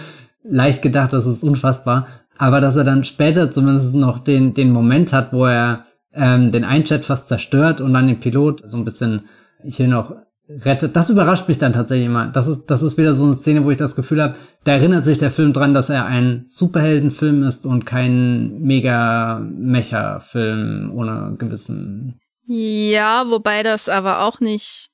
leicht 0.43 0.81
gedacht, 0.81 1.13
das 1.13 1.25
ist 1.25 1.43
unfassbar. 1.43 2.07
Aber 2.37 2.61
dass 2.61 2.75
er 2.75 2.83
dann 2.83 3.05
später 3.05 3.51
zumindest 3.51 3.93
noch 3.93 4.19
den, 4.19 4.53
den 4.53 4.71
Moment 4.71 5.13
hat, 5.13 5.33
wo 5.33 5.45
er 5.45 5.85
ähm, 6.13 6.51
den 6.51 6.63
Einjet 6.63 7.05
fast 7.05 7.27
zerstört 7.27 7.81
und 7.81 7.93
dann 7.93 8.07
den 8.07 8.19
Pilot 8.19 8.61
so 8.65 8.77
ein 8.77 8.85
bisschen 8.85 9.21
hier 9.63 9.87
noch 9.87 10.15
rettet. 10.49 10.95
Das 10.95 11.09
überrascht 11.09 11.47
mich 11.47 11.57
dann 11.57 11.73
tatsächlich 11.73 12.07
immer. 12.07 12.27
Das 12.27 12.47
ist, 12.47 12.65
das 12.67 12.81
ist 12.81 12.97
wieder 12.97 13.13
so 13.13 13.25
eine 13.25 13.33
Szene, 13.33 13.63
wo 13.63 13.71
ich 13.71 13.77
das 13.77 13.95
Gefühl 13.95 14.21
habe, 14.21 14.35
da 14.63 14.73
erinnert 14.73 15.05
sich 15.05 15.17
der 15.17 15.31
Film 15.31 15.53
dran, 15.53 15.73
dass 15.73 15.89
er 15.89 16.05
ein 16.05 16.45
Superheldenfilm 16.49 17.43
ist 17.43 17.65
und 17.65 17.85
kein 17.85 18.59
mega 18.59 19.39
Mecha-Film 19.39 20.91
ohne 20.93 21.35
gewissen. 21.37 22.19
Ja, 22.47 23.25
wobei 23.29 23.63
das 23.63 23.89
aber 23.89 24.21
auch 24.21 24.39
nicht 24.39 24.89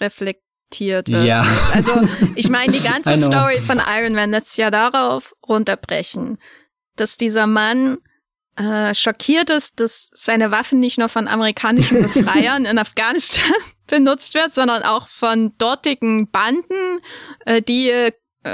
reflektiert 0.00 1.08
wird. 1.08 1.24
Ja. 1.24 1.44
Also, 1.74 1.92
ich 2.34 2.48
meine, 2.48 2.72
die 2.72 2.82
ganze 2.82 3.16
Story 3.22 3.58
von 3.58 3.80
Iron 3.80 4.14
Man 4.14 4.30
lässt 4.30 4.56
ja 4.56 4.70
darauf 4.70 5.34
runterbrechen, 5.48 6.38
dass 6.96 7.16
dieser 7.16 7.46
Mann 7.46 7.98
äh, 8.56 8.94
schockiert 8.94 9.50
ist, 9.50 9.80
dass 9.80 10.10
seine 10.12 10.50
Waffen 10.50 10.80
nicht 10.80 10.98
nur 10.98 11.08
von 11.08 11.28
amerikanischen 11.28 12.02
Befreiern 12.14 12.64
in 12.64 12.78
Afghanistan 12.78 13.52
benutzt 13.86 14.34
wird, 14.34 14.52
sondern 14.52 14.82
auch 14.82 15.08
von 15.08 15.52
dortigen 15.58 16.30
Banden, 16.30 17.00
äh, 17.44 17.62
die 17.62 17.90
äh, 17.90 18.12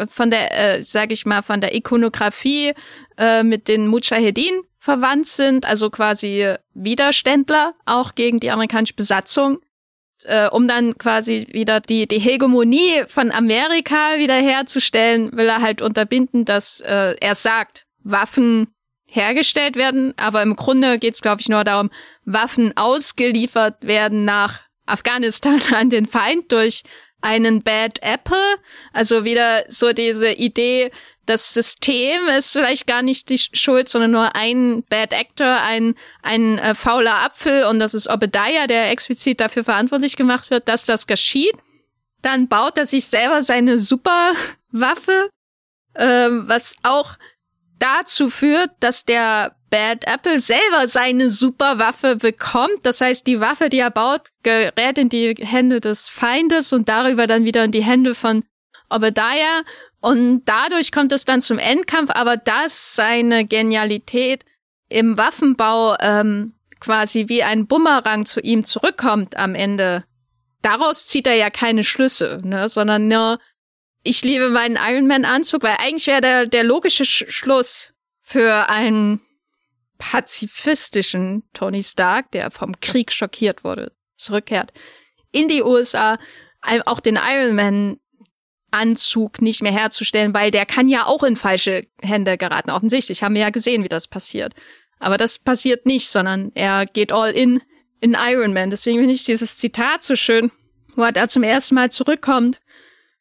von 0.09 0.31
der, 0.31 0.77
äh, 0.77 0.83
sage 0.83 1.13
ich 1.15 1.27
mal, 1.27 1.43
von 1.43 1.61
der 1.61 1.75
Ikonografie 1.75 2.73
äh, 3.17 3.43
mit 3.43 3.69
den 3.69 3.87
Mujahedin 3.87 4.63
verwandt 4.79 5.27
sind, 5.27 5.67
also 5.67 5.91
quasi 5.91 6.57
Widerständler 6.75 7.75
auch 7.87 8.15
gegen 8.15 8.41
die 8.41 8.51
amerikanische 8.51 8.95
Besatzung, 8.95 9.61
äh, 10.25 10.49
um 10.49 10.67
dann 10.67 10.99
quasi 10.99 11.47
wieder 11.53 11.81
die, 11.81 12.09
die 12.09 12.19
Hegemonie 12.19 13.05
von 13.07 13.31
Amerika 13.31 14.19
wiederherzustellen, 14.19 15.37
will 15.37 15.47
er 15.47 15.63
halt 15.63 15.83
unterbinden, 15.83 16.45
dass 16.45 16.81
äh, 16.81 17.15
er 17.21 17.35
sagt, 17.37 17.87
Waffen 18.05 18.75
hergestellt 19.13 19.77
werden, 19.77 20.15
aber 20.17 20.43
im 20.43 20.57
Grunde 20.57 20.99
geht 20.99 21.15
es, 21.15 21.21
glaube 21.21 21.41
ich, 21.41 21.49
nur 21.49 21.65
darum, 21.65 21.91
Waffen 22.25 22.75
ausgeliefert 22.77 23.77
werden 23.83 24.25
nach 24.25 24.61
Afghanistan 24.87 25.61
an 25.75 25.91
den 25.91 26.07
Feind 26.07 26.51
durch 26.51 26.83
einen 27.21 27.63
Bad 27.63 28.03
Apple. 28.03 28.57
Also 28.93 29.25
wieder 29.25 29.65
so 29.69 29.93
diese 29.93 30.33
Idee, 30.33 30.91
das 31.27 31.55
System 31.55 32.27
ist 32.37 32.53
vielleicht 32.53 32.87
gar 32.87 33.03
nicht 33.03 33.29
die 33.29 33.39
Schuld, 33.39 33.89
sondern 33.89 34.11
nur 34.11 34.35
ein 34.35 34.83
Bad 34.89 35.13
Actor, 35.13 35.61
ein, 35.61 35.95
ein 36.23 36.59
äh, 36.59 36.75
fauler 36.75 37.23
Apfel 37.23 37.65
und 37.67 37.79
das 37.79 37.95
ist 37.95 38.09
Obadiah, 38.09 38.67
der 38.67 38.91
explizit 38.91 39.41
dafür 39.41 39.63
verantwortlich 39.63 40.17
gemacht 40.17 40.51
wird, 40.51 40.69
dass 40.69 40.85
das 40.85 41.07
geschieht. 41.07 41.55
Dann 42.23 42.49
baut 42.49 42.79
er 42.79 42.87
sich 42.87 43.07
selber 43.07 43.43
seine 43.43 43.79
Superwaffe, 43.79 45.29
ähm, 45.97 46.45
was 46.49 46.77
auch 46.83 47.17
dazu 47.83 48.31
führt, 48.31 48.71
dass 48.81 49.05
der 49.05 49.57
Bad 49.71 50.05
Apple 50.07 50.39
selber 50.39 50.87
seine 50.87 51.31
Superwaffe 51.31 52.17
bekommt. 52.17 52.85
Das 52.85 53.01
heißt, 53.01 53.27
die 53.27 53.41
Waffe, 53.41 53.71
die 53.71 53.79
er 53.79 53.91
baut, 53.91 54.29
gerät 54.43 54.99
in 54.99 55.09
die 55.09 55.35
Hände 55.39 55.81
des 55.81 56.09
Feindes 56.09 56.73
und 56.73 56.89
darüber 56.89 57.27
dann 57.27 57.45
wieder 57.45 57.65
in 57.65 57.73
die 57.73 57.83
Hände 57.83 58.15
von 58.15 58.45
Obadiah. 58.91 59.63
Und 60.01 60.45
dadurch 60.45 60.93
kommt 60.93 61.13
es 61.13 61.25
dann 61.25 61.41
zum 61.41 61.59
Endkampf, 61.59 62.11
aber 62.11 62.37
dass 62.37 62.95
seine 62.95 63.47
Genialität 63.47 64.45
im 64.89 65.17
Waffenbau 65.17 65.97
ähm, 66.01 66.55
quasi 66.81 67.29
wie 67.29 67.43
ein 67.43 67.67
Bumerang 67.67 68.27
zu 68.27 68.41
ihm 68.41 68.65
zurückkommt 68.65 69.37
am 69.37 69.55
Ende, 69.55 70.05
daraus 70.61 71.07
zieht 71.07 71.27
er 71.27 71.35
ja 71.35 71.49
keine 71.49 71.83
Schlüsse, 71.83 72.41
ne, 72.45 72.69
sondern 72.69 73.09
nur, 73.09 73.39
ich 74.03 74.23
liebe 74.23 74.51
meinen 74.51 74.77
Iron 74.81 75.07
Man 75.07 75.25
Anzug, 75.25 75.63
weil 75.63 75.77
eigentlich 75.79 76.07
wäre 76.07 76.21
der, 76.21 76.47
der 76.47 76.65
logische 76.65 77.05
Sch 77.05 77.25
Schluss 77.29 77.93
für 78.23 78.69
einen 78.69 79.21
pazifistischen 79.99 81.45
Tony 81.53 81.83
Stark, 81.83 82.31
der 82.33 82.51
vom 82.51 82.81
Krieg 82.81 83.13
schockiert 83.13 83.65
wurde, 83.65 83.93
zurückkehrt 84.17 84.73
in 85.31 85.49
die 85.49 85.63
USA, 85.63 86.19
auch 86.87 87.01
den 87.01 87.19
Iron 87.21 87.55
Man 87.55 87.99
Anzug 88.71 89.43
nicht 89.43 89.63
mehr 89.63 89.73
herzustellen, 89.73 90.33
weil 90.33 90.51
der 90.51 90.67
kann 90.67 90.89
ja 90.89 91.07
auch 91.07 91.23
in 91.23 91.37
falsche 91.37 91.87
Hände 92.01 92.39
geraten. 92.39 92.71
Offensichtlich 92.71 93.23
haben 93.23 93.35
wir 93.35 93.43
ja 93.43 93.51
gesehen, 93.51 93.85
wie 93.85 93.89
das 93.89 94.09
passiert. 94.09 94.55
Aber 94.99 95.17
das 95.17 95.39
passiert 95.39 95.85
nicht, 95.85 96.09
sondern 96.09 96.53
er 96.55 96.87
geht 96.87 97.13
all 97.13 97.33
in 97.33 97.61
in 98.01 98.17
Iron 98.19 98.53
Man. 98.53 98.71
Deswegen 98.71 98.99
finde 98.99 99.15
ich 99.15 99.25
dieses 99.25 99.59
Zitat 99.59 100.03
so 100.03 100.17
schön, 100.17 100.51
wo 100.97 101.03
er 101.03 101.13
da 101.13 101.29
zum 101.29 101.45
ersten 101.45 101.77
Mal 101.77 101.91
zurückkommt 101.91 102.59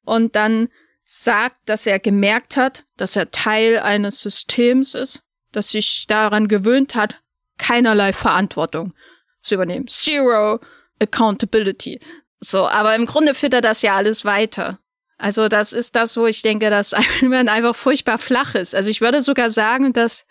und 0.03 0.35
dann 0.35 0.69
sagt, 1.05 1.57
dass 1.65 1.85
er 1.85 1.99
gemerkt 1.99 2.55
hat, 2.55 2.85
dass 2.97 3.15
er 3.15 3.31
Teil 3.31 3.79
eines 3.79 4.21
Systems 4.21 4.93
ist, 4.93 5.21
das 5.51 5.69
sich 5.69 6.05
daran 6.07 6.47
gewöhnt 6.47 6.95
hat, 6.95 7.21
keinerlei 7.57 8.13
Verantwortung 8.13 8.93
zu 9.41 9.55
übernehmen. 9.55 9.87
Zero 9.87 10.59
Accountability. 10.99 11.99
So, 12.39 12.67
aber 12.67 12.95
im 12.95 13.05
Grunde 13.05 13.35
führt 13.35 13.53
er 13.53 13.61
das 13.61 13.81
ja 13.81 13.95
alles 13.95 14.25
weiter. 14.25 14.79
Also 15.17 15.47
das 15.47 15.73
ist 15.73 15.95
das, 15.95 16.17
wo 16.17 16.25
ich 16.25 16.41
denke, 16.41 16.69
dass 16.69 16.93
Iron 17.19 17.29
Man 17.29 17.49
einfach 17.49 17.75
furchtbar 17.75 18.17
flach 18.17 18.55
ist. 18.55 18.73
Also 18.73 18.89
ich 18.89 19.01
würde 19.01 19.21
sogar 19.21 19.49
sagen, 19.49 19.93
dass, 19.93 20.25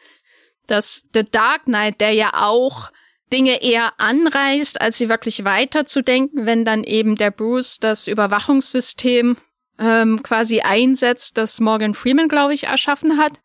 dass 0.67 1.05
The 1.15 1.25
Dark 1.31 1.65
Knight, 1.65 2.01
der 2.01 2.13
ja 2.13 2.31
auch 2.35 2.91
Dinge 3.33 3.63
eher 3.63 3.93
anreißt, 3.99 4.81
als 4.81 4.99
sie 4.99 5.09
wirklich 5.09 5.45
weiterzudenken, 5.45 6.47
wenn 6.47 6.65
dann 6.65 6.83
eben 6.83 7.15
der 7.15 7.31
Bruce 7.31 7.79
das 7.79 8.09
Überwachungssystem 8.09 9.37
ähm, 9.81 10.23
quasi 10.23 10.61
einsetzt, 10.61 11.37
das 11.39 11.59
Morgan 11.59 11.95
Freeman, 11.95 12.29
glaube 12.29 12.55
ich, 12.55 12.65
erschaffen 12.65 13.19
hat. 13.19 13.41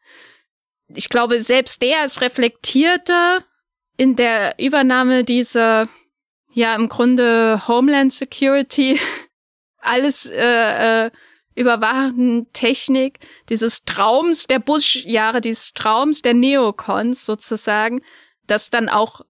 Ich 0.87 1.09
glaube, 1.09 1.39
selbst 1.39 1.81
der 1.81 2.05
ist 2.05 2.21
reflektierter 2.21 3.43
in 3.97 4.15
der 4.15 4.55
Übernahme 4.59 5.23
dieser, 5.23 5.87
ja, 6.53 6.75
im 6.75 6.89
Grunde 6.89 7.67
Homeland 7.67 8.13
Security, 8.13 8.99
alles 9.79 10.29
äh, 10.29 11.05
äh, 11.05 11.11
überwachenden 11.55 12.51
Technik, 12.51 13.19
dieses 13.49 13.85
Traums 13.85 14.47
der 14.47 14.59
Bush-Jahre, 14.59 15.39
dieses 15.39 15.73
Traums 15.73 16.21
der 16.21 16.33
Neocons 16.33 17.25
sozusagen, 17.25 18.01
dass 18.45 18.69
dann 18.69 18.89
auch 18.89 19.21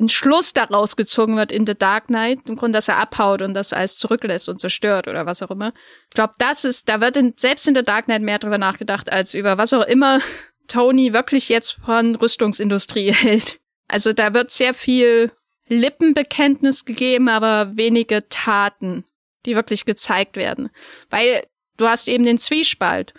ein 0.00 0.08
Schluss 0.08 0.52
daraus 0.52 0.96
gezogen 0.96 1.36
wird 1.36 1.52
in 1.52 1.66
The 1.66 1.74
Dark 1.74 2.08
Knight, 2.08 2.48
im 2.48 2.56
Grunde, 2.56 2.76
dass 2.76 2.88
er 2.88 2.98
abhaut 2.98 3.42
und 3.42 3.54
das 3.54 3.72
alles 3.72 3.96
zurücklässt 3.96 4.48
und 4.48 4.60
zerstört 4.60 5.06
oder 5.06 5.24
was 5.24 5.42
auch 5.42 5.50
immer. 5.50 5.72
Ich 6.08 6.14
glaube, 6.14 6.34
das 6.38 6.64
ist, 6.64 6.88
da 6.88 7.00
wird 7.00 7.16
in, 7.16 7.34
selbst 7.36 7.68
in 7.68 7.74
The 7.74 7.82
Dark 7.82 8.06
Knight 8.06 8.22
mehr 8.22 8.38
drüber 8.38 8.58
nachgedacht, 8.58 9.10
als 9.10 9.34
über 9.34 9.56
was 9.56 9.72
auch 9.72 9.86
immer 9.86 10.20
Tony 10.66 11.12
wirklich 11.12 11.48
jetzt 11.48 11.78
von 11.84 12.16
Rüstungsindustrie 12.16 13.12
hält. 13.12 13.60
Also 13.86 14.12
da 14.12 14.34
wird 14.34 14.50
sehr 14.50 14.74
viel 14.74 15.30
Lippenbekenntnis 15.68 16.84
gegeben, 16.84 17.28
aber 17.28 17.76
wenige 17.76 18.28
Taten, 18.28 19.04
die 19.46 19.54
wirklich 19.54 19.84
gezeigt 19.84 20.36
werden. 20.36 20.70
Weil 21.10 21.44
du 21.76 21.86
hast 21.86 22.08
eben 22.08 22.24
den 22.24 22.38
Zwiespalt. 22.38 23.14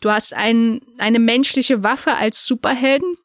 Du 0.00 0.10
hast 0.10 0.32
ein, 0.32 0.80
eine 0.98 1.18
menschliche 1.18 1.82
Waffe 1.82 2.14
als 2.14 2.46
Superhelden, 2.46 3.16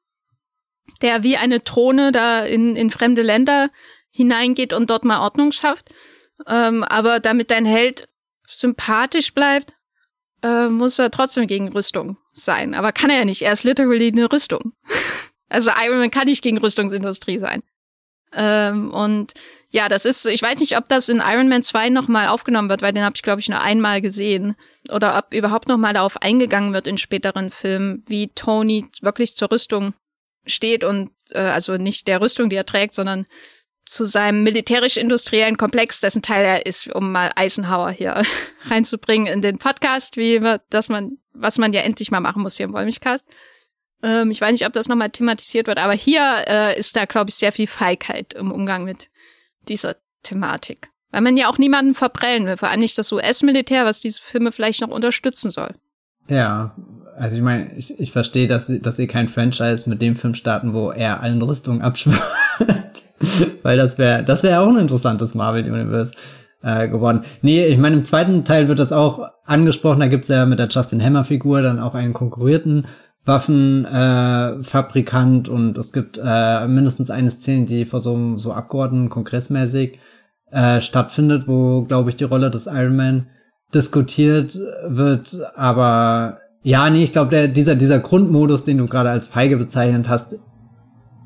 der 1.03 1.21
wie 1.21 1.37
eine 1.37 1.59
Drohne 1.59 2.11
da 2.11 2.43
in, 2.43 2.75
in 2.75 2.89
fremde 2.89 3.21
Länder 3.21 3.69
hineingeht 4.09 4.73
und 4.73 4.89
dort 4.89 5.05
mal 5.05 5.19
Ordnung 5.19 5.51
schafft. 5.51 5.93
Ähm, 6.47 6.83
aber 6.83 7.19
damit 7.19 7.51
dein 7.51 7.65
Held 7.65 8.07
sympathisch 8.47 9.33
bleibt, 9.33 9.75
äh, 10.41 10.67
muss 10.67 10.97
er 10.97 11.11
trotzdem 11.11 11.45
gegen 11.45 11.69
Rüstung 11.69 12.17
sein. 12.33 12.73
Aber 12.73 12.91
kann 12.91 13.09
er 13.09 13.19
ja 13.19 13.25
nicht. 13.25 13.41
Er 13.41 13.53
ist 13.53 13.63
literally 13.63 14.07
eine 14.07 14.31
Rüstung. 14.31 14.73
also 15.49 15.71
Iron 15.71 15.99
Man 15.99 16.11
kann 16.11 16.25
nicht 16.25 16.41
gegen 16.41 16.57
Rüstungsindustrie 16.57 17.37
sein. 17.37 17.61
Ähm, 18.35 18.91
und 18.91 19.33
ja, 19.69 19.89
das 19.89 20.05
ist, 20.05 20.25
ich 20.25 20.41
weiß 20.41 20.59
nicht, 20.59 20.77
ob 20.77 20.87
das 20.87 21.09
in 21.09 21.21
Iron 21.23 21.49
Man 21.49 21.63
2 21.63 21.89
nochmal 21.89 22.27
aufgenommen 22.29 22.69
wird, 22.69 22.81
weil 22.81 22.93
den 22.93 23.03
habe 23.03 23.15
ich, 23.15 23.21
glaube 23.21 23.41
ich, 23.41 23.49
nur 23.49 23.61
einmal 23.61 24.01
gesehen. 24.01 24.55
Oder 24.89 25.17
ob 25.17 25.33
überhaupt 25.33 25.67
nochmal 25.67 25.93
darauf 25.93 26.21
eingegangen 26.21 26.73
wird 26.73 26.87
in 26.87 26.97
späteren 26.97 27.51
Filmen, 27.51 28.03
wie 28.07 28.29
Tony 28.29 28.85
wirklich 29.01 29.35
zur 29.35 29.51
Rüstung 29.51 29.93
steht 30.45 30.83
und 30.83 31.11
äh, 31.31 31.39
also 31.39 31.77
nicht 31.77 32.07
der 32.07 32.21
Rüstung, 32.21 32.49
die 32.49 32.55
er 32.55 32.65
trägt, 32.65 32.93
sondern 32.93 33.25
zu 33.85 34.05
seinem 34.05 34.43
militärisch-industriellen 34.43 35.57
Komplex, 35.57 35.99
dessen 35.99 36.21
Teil 36.21 36.45
er 36.45 36.65
ist, 36.65 36.87
um 36.93 37.11
mal 37.11 37.31
Eisenhower 37.35 37.91
hier 37.91 38.21
reinzubringen 38.69 39.27
in 39.27 39.41
den 39.41 39.57
Podcast, 39.57 40.17
wie 40.17 40.41
dass 40.69 40.87
man, 40.89 41.17
was 41.33 41.57
man 41.57 41.73
ja 41.73 41.81
endlich 41.81 42.11
mal 42.11 42.21
machen 42.21 42.41
muss 42.41 42.57
hier 42.57 42.65
im 42.65 42.73
Wollmilchcast. 42.73 43.27
Ähm, 44.01 44.31
ich 44.31 44.39
weiß 44.39 44.51
nicht, 44.51 44.65
ob 44.65 44.73
das 44.73 44.87
nochmal 44.87 45.09
thematisiert 45.09 45.67
wird, 45.67 45.79
aber 45.79 45.93
hier 45.93 46.45
äh, 46.47 46.77
ist 46.77 46.95
da, 46.95 47.05
glaube 47.05 47.29
ich, 47.29 47.35
sehr 47.35 47.51
viel 47.51 47.67
Feigheit 47.67 48.33
im 48.33 48.51
Umgang 48.51 48.83
mit 48.83 49.09
dieser 49.67 49.95
Thematik. 50.23 50.89
Weil 51.11 51.21
man 51.21 51.37
ja 51.37 51.47
auch 51.47 51.57
niemanden 51.57 51.93
verprellen 51.93 52.45
will, 52.45 52.57
vor 52.57 52.69
allem 52.69 52.79
nicht 52.79 52.97
das 52.97 53.11
US-Militär, 53.11 53.85
was 53.85 53.99
diese 53.99 54.21
Filme 54.21 54.51
vielleicht 54.51 54.81
noch 54.81 54.89
unterstützen 54.89 55.51
soll. 55.51 55.75
Ja, 56.27 56.75
also 57.17 57.35
ich 57.35 57.41
meine, 57.41 57.71
ich, 57.75 57.99
ich 57.99 58.11
verstehe, 58.11 58.47
dass, 58.47 58.67
sie, 58.67 58.81
dass 58.81 58.97
sie 58.97 59.07
kein 59.07 59.27
Franchise 59.27 59.89
mit 59.89 60.01
dem 60.01 60.15
Film 60.15 60.33
starten, 60.33 60.73
wo 60.73 60.91
er 60.91 61.21
allen 61.21 61.41
Rüstungen 61.41 61.81
abschwört. 61.81 62.19
Weil 63.63 63.77
das 63.77 63.97
wäre 63.97 64.23
das 64.23 64.43
wäre 64.43 64.59
auch 64.59 64.67
ein 64.67 64.77
interessantes 64.77 65.33
Marvel-Universe 65.33 66.11
äh, 66.61 66.89
geworden. 66.89 67.21
Nee, 67.41 67.65
ich 67.65 67.77
meine, 67.77 67.95
im 67.95 68.05
zweiten 68.05 68.43
Teil 68.43 68.67
wird 68.67 68.79
das 68.79 68.91
auch 68.91 69.29
angesprochen. 69.45 70.01
Da 70.01 70.07
gibt's 70.07 70.27
ja 70.27 70.45
mit 70.45 70.59
der 70.59 70.67
Justin 70.67 71.01
Hammer-Figur 71.03 71.61
dann 71.61 71.79
auch 71.79 71.95
einen 71.95 72.13
konkurrierten 72.13 72.85
Waffenfabrikant 73.25 75.47
äh, 75.47 75.51
und 75.51 75.77
es 75.77 75.93
gibt 75.93 76.19
äh, 76.23 76.67
mindestens 76.67 77.09
eine 77.09 77.31
Szene, 77.31 77.65
die 77.65 77.85
vor 77.85 78.01
so 78.01 78.13
einem 78.13 78.37
so 78.37 78.51
Abgeordneten 78.51 79.09
kongressmäßig 79.09 79.99
äh, 80.51 80.81
stattfindet, 80.81 81.47
wo, 81.47 81.83
glaube 81.83 82.09
ich, 82.09 82.17
die 82.17 82.25
Rolle 82.25 82.51
des 82.51 82.67
Iron 82.67 82.97
Man 82.97 83.27
diskutiert 83.73 84.59
wird. 84.87 85.39
Aber 85.55 86.39
ja, 86.63 86.89
nee, 86.89 87.03
ich 87.03 87.11
glaube, 87.11 87.49
dieser, 87.49 87.75
dieser 87.75 87.99
Grundmodus, 87.99 88.63
den 88.63 88.77
du 88.77 88.87
gerade 88.87 89.09
als 89.09 89.27
feige 89.27 89.57
bezeichnet 89.57 90.07
hast, 90.09 90.39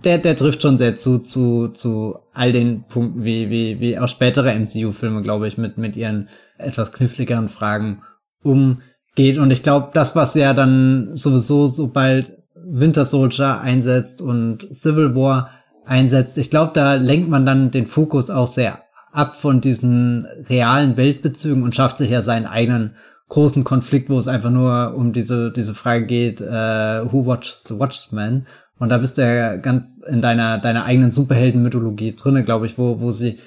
der, 0.04 0.18
der 0.18 0.36
trifft 0.36 0.62
schon 0.62 0.78
sehr 0.78 0.96
zu, 0.96 1.20
zu, 1.20 1.70
zu 1.70 2.20
all 2.34 2.52
den 2.52 2.84
Punkten, 2.88 3.24
wie, 3.24 3.50
wie, 3.50 3.80
wie 3.80 3.98
auch 4.00 4.08
spätere 4.08 4.54
MCU-Filme, 4.54 5.22
glaube 5.22 5.48
ich, 5.48 5.58
mit, 5.58 5.78
mit 5.78 5.96
ihren 5.96 6.30
etwas 6.58 6.92
kniffligeren 6.92 7.50
Fragen 7.50 8.02
um 8.44 8.80
geht. 9.16 9.38
Und 9.38 9.52
ich 9.52 9.64
glaube, 9.64 9.90
das, 9.94 10.16
was 10.16 10.34
ja 10.34 10.54
dann 10.54 11.16
sowieso, 11.16 11.68
sobald 11.68 12.38
Winter 12.56 13.06
Soldier 13.06 13.62
einsetzt 13.62 14.22
und 14.22 14.68
Civil 14.74 15.16
War 15.16 15.50
einsetzt, 15.86 16.38
ich 16.38 16.50
glaube, 16.50 16.72
da 16.74 16.96
lenkt 16.96 17.30
man 17.30 17.46
dann 17.46 17.72
den 17.72 17.86
Fokus 17.86 18.30
auch 18.30 18.48
sehr 18.48 18.84
ab 19.12 19.36
von 19.36 19.62
diesen 19.62 20.26
realen 20.50 20.98
Weltbezügen 20.98 21.64
und 21.64 21.76
schafft 21.76 21.98
sich 21.98 22.10
ja 22.10 22.22
seinen 22.22 22.46
eigenen 22.46 22.96
großen 23.30 23.64
Konflikt, 23.64 24.10
wo 24.10 24.18
es 24.18 24.28
einfach 24.28 24.52
nur 24.52 24.96
um 24.96 25.14
diese, 25.14 25.52
diese 25.52 25.74
Frage 25.74 26.06
geht, 26.06 26.42
äh, 26.42 27.12
who 27.12 27.26
watches 27.26 27.64
the 27.68 27.78
Watchman? 27.80 28.48
Und 28.80 28.90
da 28.90 29.00
bist 29.00 29.18
du 29.18 29.24
ja 29.24 29.58
ganz 29.58 30.02
in 30.08 30.22
deiner, 30.22 30.60
deiner 30.60 30.86
eigenen 30.86 31.12
Superheldenmythologie 31.12 32.16
drinne, 32.16 32.44
glaube 32.44 32.68
ich, 32.68 32.78
wo, 32.78 33.02
wo 33.02 33.12
sie 33.12 33.40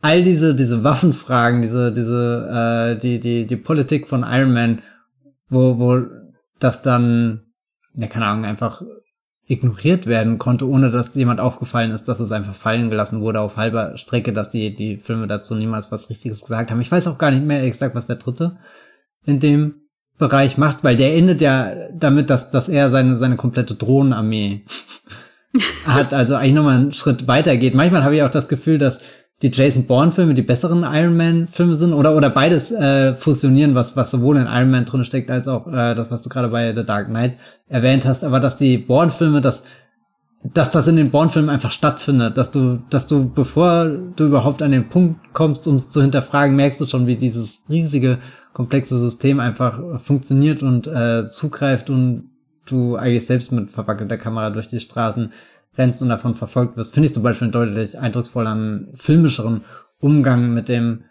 all 0.00 0.22
diese, 0.22 0.54
diese 0.54 0.84
Waffenfragen, 0.84 1.62
diese, 1.62 1.92
diese, 1.92 2.96
äh, 2.96 2.98
die, 3.00 3.18
die, 3.18 3.46
die 3.46 3.56
Politik 3.56 4.06
von 4.06 4.24
Iron 4.28 4.52
Man 4.52 4.78
wo, 5.48 5.78
wo 5.78 6.02
das 6.58 6.82
dann, 6.82 7.42
ja, 7.94 8.06
keine 8.06 8.26
Ahnung, 8.26 8.44
einfach 8.44 8.82
ignoriert 9.46 10.06
werden 10.06 10.38
konnte, 10.38 10.68
ohne 10.68 10.90
dass 10.90 11.14
jemand 11.14 11.40
aufgefallen 11.40 11.90
ist, 11.90 12.06
dass 12.06 12.20
es 12.20 12.32
einfach 12.32 12.54
fallen 12.54 12.90
gelassen 12.90 13.22
wurde 13.22 13.40
auf 13.40 13.56
halber 13.56 13.96
Strecke, 13.96 14.34
dass 14.34 14.50
die, 14.50 14.74
die 14.74 14.98
Filme 14.98 15.26
dazu 15.26 15.54
niemals 15.54 15.90
was 15.90 16.10
Richtiges 16.10 16.42
gesagt 16.42 16.70
haben. 16.70 16.82
Ich 16.82 16.92
weiß 16.92 17.06
auch 17.08 17.16
gar 17.16 17.30
nicht 17.30 17.44
mehr 17.44 17.62
exakt, 17.62 17.94
was 17.94 18.04
der 18.04 18.16
dritte 18.16 18.58
in 19.24 19.40
dem 19.40 19.74
Bereich 20.18 20.58
macht, 20.58 20.82
weil 20.82 20.96
der 20.96 21.14
endet 21.14 21.40
ja 21.40 21.72
damit, 21.92 22.28
dass, 22.28 22.50
dass 22.50 22.68
er 22.68 22.88
seine, 22.88 23.14
seine 23.14 23.36
komplette 23.36 23.74
Drohnenarmee 23.74 24.64
hat, 25.86 26.12
also 26.12 26.34
eigentlich 26.34 26.54
nochmal 26.54 26.76
einen 26.76 26.92
Schritt 26.92 27.28
weiter 27.28 27.56
geht. 27.56 27.74
Manchmal 27.74 28.02
habe 28.02 28.16
ich 28.16 28.22
auch 28.22 28.30
das 28.30 28.48
Gefühl, 28.48 28.78
dass 28.78 29.00
die 29.42 29.50
Jason 29.52 29.84
Bourne-Filme 29.84 30.34
die 30.34 30.42
besseren 30.42 30.82
Iron 30.82 31.16
Man-Filme 31.16 31.76
sind 31.76 31.92
oder, 31.92 32.16
oder 32.16 32.30
beides 32.30 32.72
äh, 32.72 33.14
fusionieren, 33.14 33.76
was, 33.76 33.96
was 33.96 34.10
sowohl 34.10 34.36
in 34.36 34.48
Iron 34.48 34.70
Man 34.70 34.84
drin 34.84 35.04
steckt, 35.04 35.30
als 35.30 35.46
auch 35.46 35.68
äh, 35.68 35.94
das, 35.94 36.10
was 36.10 36.22
du 36.22 36.28
gerade 36.28 36.48
bei 36.48 36.74
The 36.74 36.84
Dark 36.84 37.06
Knight 37.06 37.34
erwähnt 37.68 38.04
hast, 38.04 38.24
aber 38.24 38.40
dass 38.40 38.56
die 38.56 38.78
Bourne-Filme, 38.78 39.40
dass, 39.40 39.62
dass 40.42 40.72
das 40.72 40.88
in 40.88 40.96
den 40.96 41.10
Bourne-Filmen 41.10 41.50
einfach 41.50 41.70
stattfindet, 41.70 42.36
dass 42.36 42.50
du, 42.50 42.82
dass 42.90 43.06
du, 43.06 43.30
bevor 43.30 43.86
du 43.86 44.26
überhaupt 44.26 44.60
an 44.60 44.72
den 44.72 44.88
Punkt 44.88 45.20
kommst, 45.34 45.68
um 45.68 45.76
es 45.76 45.90
zu 45.90 46.02
hinterfragen, 46.02 46.56
merkst 46.56 46.80
du 46.80 46.86
schon, 46.86 47.06
wie 47.06 47.16
dieses 47.16 47.64
riesige, 47.68 48.18
komplexe 48.58 48.98
System 48.98 49.38
einfach 49.38 50.00
funktioniert 50.00 50.64
und 50.64 50.88
äh, 50.88 51.30
zugreift 51.30 51.90
und 51.90 52.30
du 52.66 52.96
eigentlich 52.96 53.24
selbst 53.24 53.52
mit 53.52 53.70
verwackelter 53.70 54.16
Kamera 54.16 54.50
durch 54.50 54.66
die 54.66 54.80
Straßen 54.80 55.30
rennst 55.76 56.02
und 56.02 56.08
davon 56.08 56.34
verfolgt 56.34 56.76
wirst, 56.76 56.92
finde 56.92 57.06
ich 57.06 57.14
zum 57.14 57.22
Beispiel 57.22 57.52
deutlich 57.52 57.96
eindrucksvolleren, 57.96 58.88
filmischeren 58.94 59.60
Umgang 60.00 60.54
mit 60.54 60.68
dem 60.68 61.04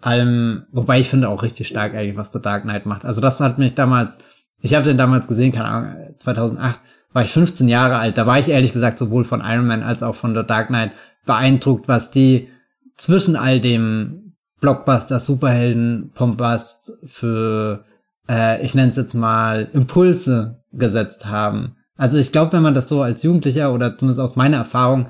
allem, 0.00 0.64
wobei 0.72 0.98
ich 0.98 1.10
finde 1.10 1.28
auch 1.28 1.42
richtig 1.42 1.68
stark 1.68 1.92
eigentlich, 1.92 2.16
was 2.16 2.32
The 2.32 2.40
Dark 2.40 2.62
Knight 2.62 2.86
macht. 2.86 3.04
Also 3.04 3.20
das 3.20 3.38
hat 3.40 3.58
mich 3.58 3.74
damals, 3.74 4.16
ich 4.62 4.72
habe 4.72 4.86
den 4.86 4.96
damals 4.96 5.28
gesehen, 5.28 5.52
keine 5.52 5.68
Ahnung, 5.68 6.14
2008 6.20 6.80
war 7.12 7.22
ich 7.22 7.30
15 7.30 7.68
Jahre 7.68 7.98
alt. 7.98 8.16
Da 8.16 8.26
war 8.26 8.38
ich 8.38 8.48
ehrlich 8.48 8.72
gesagt 8.72 8.98
sowohl 8.98 9.24
von 9.24 9.42
Iron 9.44 9.66
Man 9.66 9.82
als 9.82 10.02
auch 10.02 10.14
von 10.14 10.34
The 10.34 10.42
Dark 10.42 10.68
Knight 10.68 10.92
beeindruckt, 11.26 11.86
was 11.86 12.10
die 12.10 12.48
zwischen 12.96 13.36
all 13.36 13.60
dem 13.60 14.23
Blockbuster, 14.64 15.20
Superhelden, 15.20 16.10
Pompast 16.14 16.90
für, 17.04 17.84
äh, 18.26 18.64
ich 18.64 18.74
nenne 18.74 18.92
es 18.92 18.96
jetzt 18.96 19.12
mal, 19.12 19.68
Impulse 19.74 20.62
gesetzt 20.72 21.26
haben. 21.26 21.76
Also 21.98 22.16
ich 22.16 22.32
glaube, 22.32 22.54
wenn 22.54 22.62
man 22.62 22.72
das 22.72 22.88
so 22.88 23.02
als 23.02 23.22
Jugendlicher 23.22 23.74
oder 23.74 23.98
zumindest 23.98 24.20
aus 24.20 24.36
meiner 24.36 24.56
Erfahrung, 24.56 25.08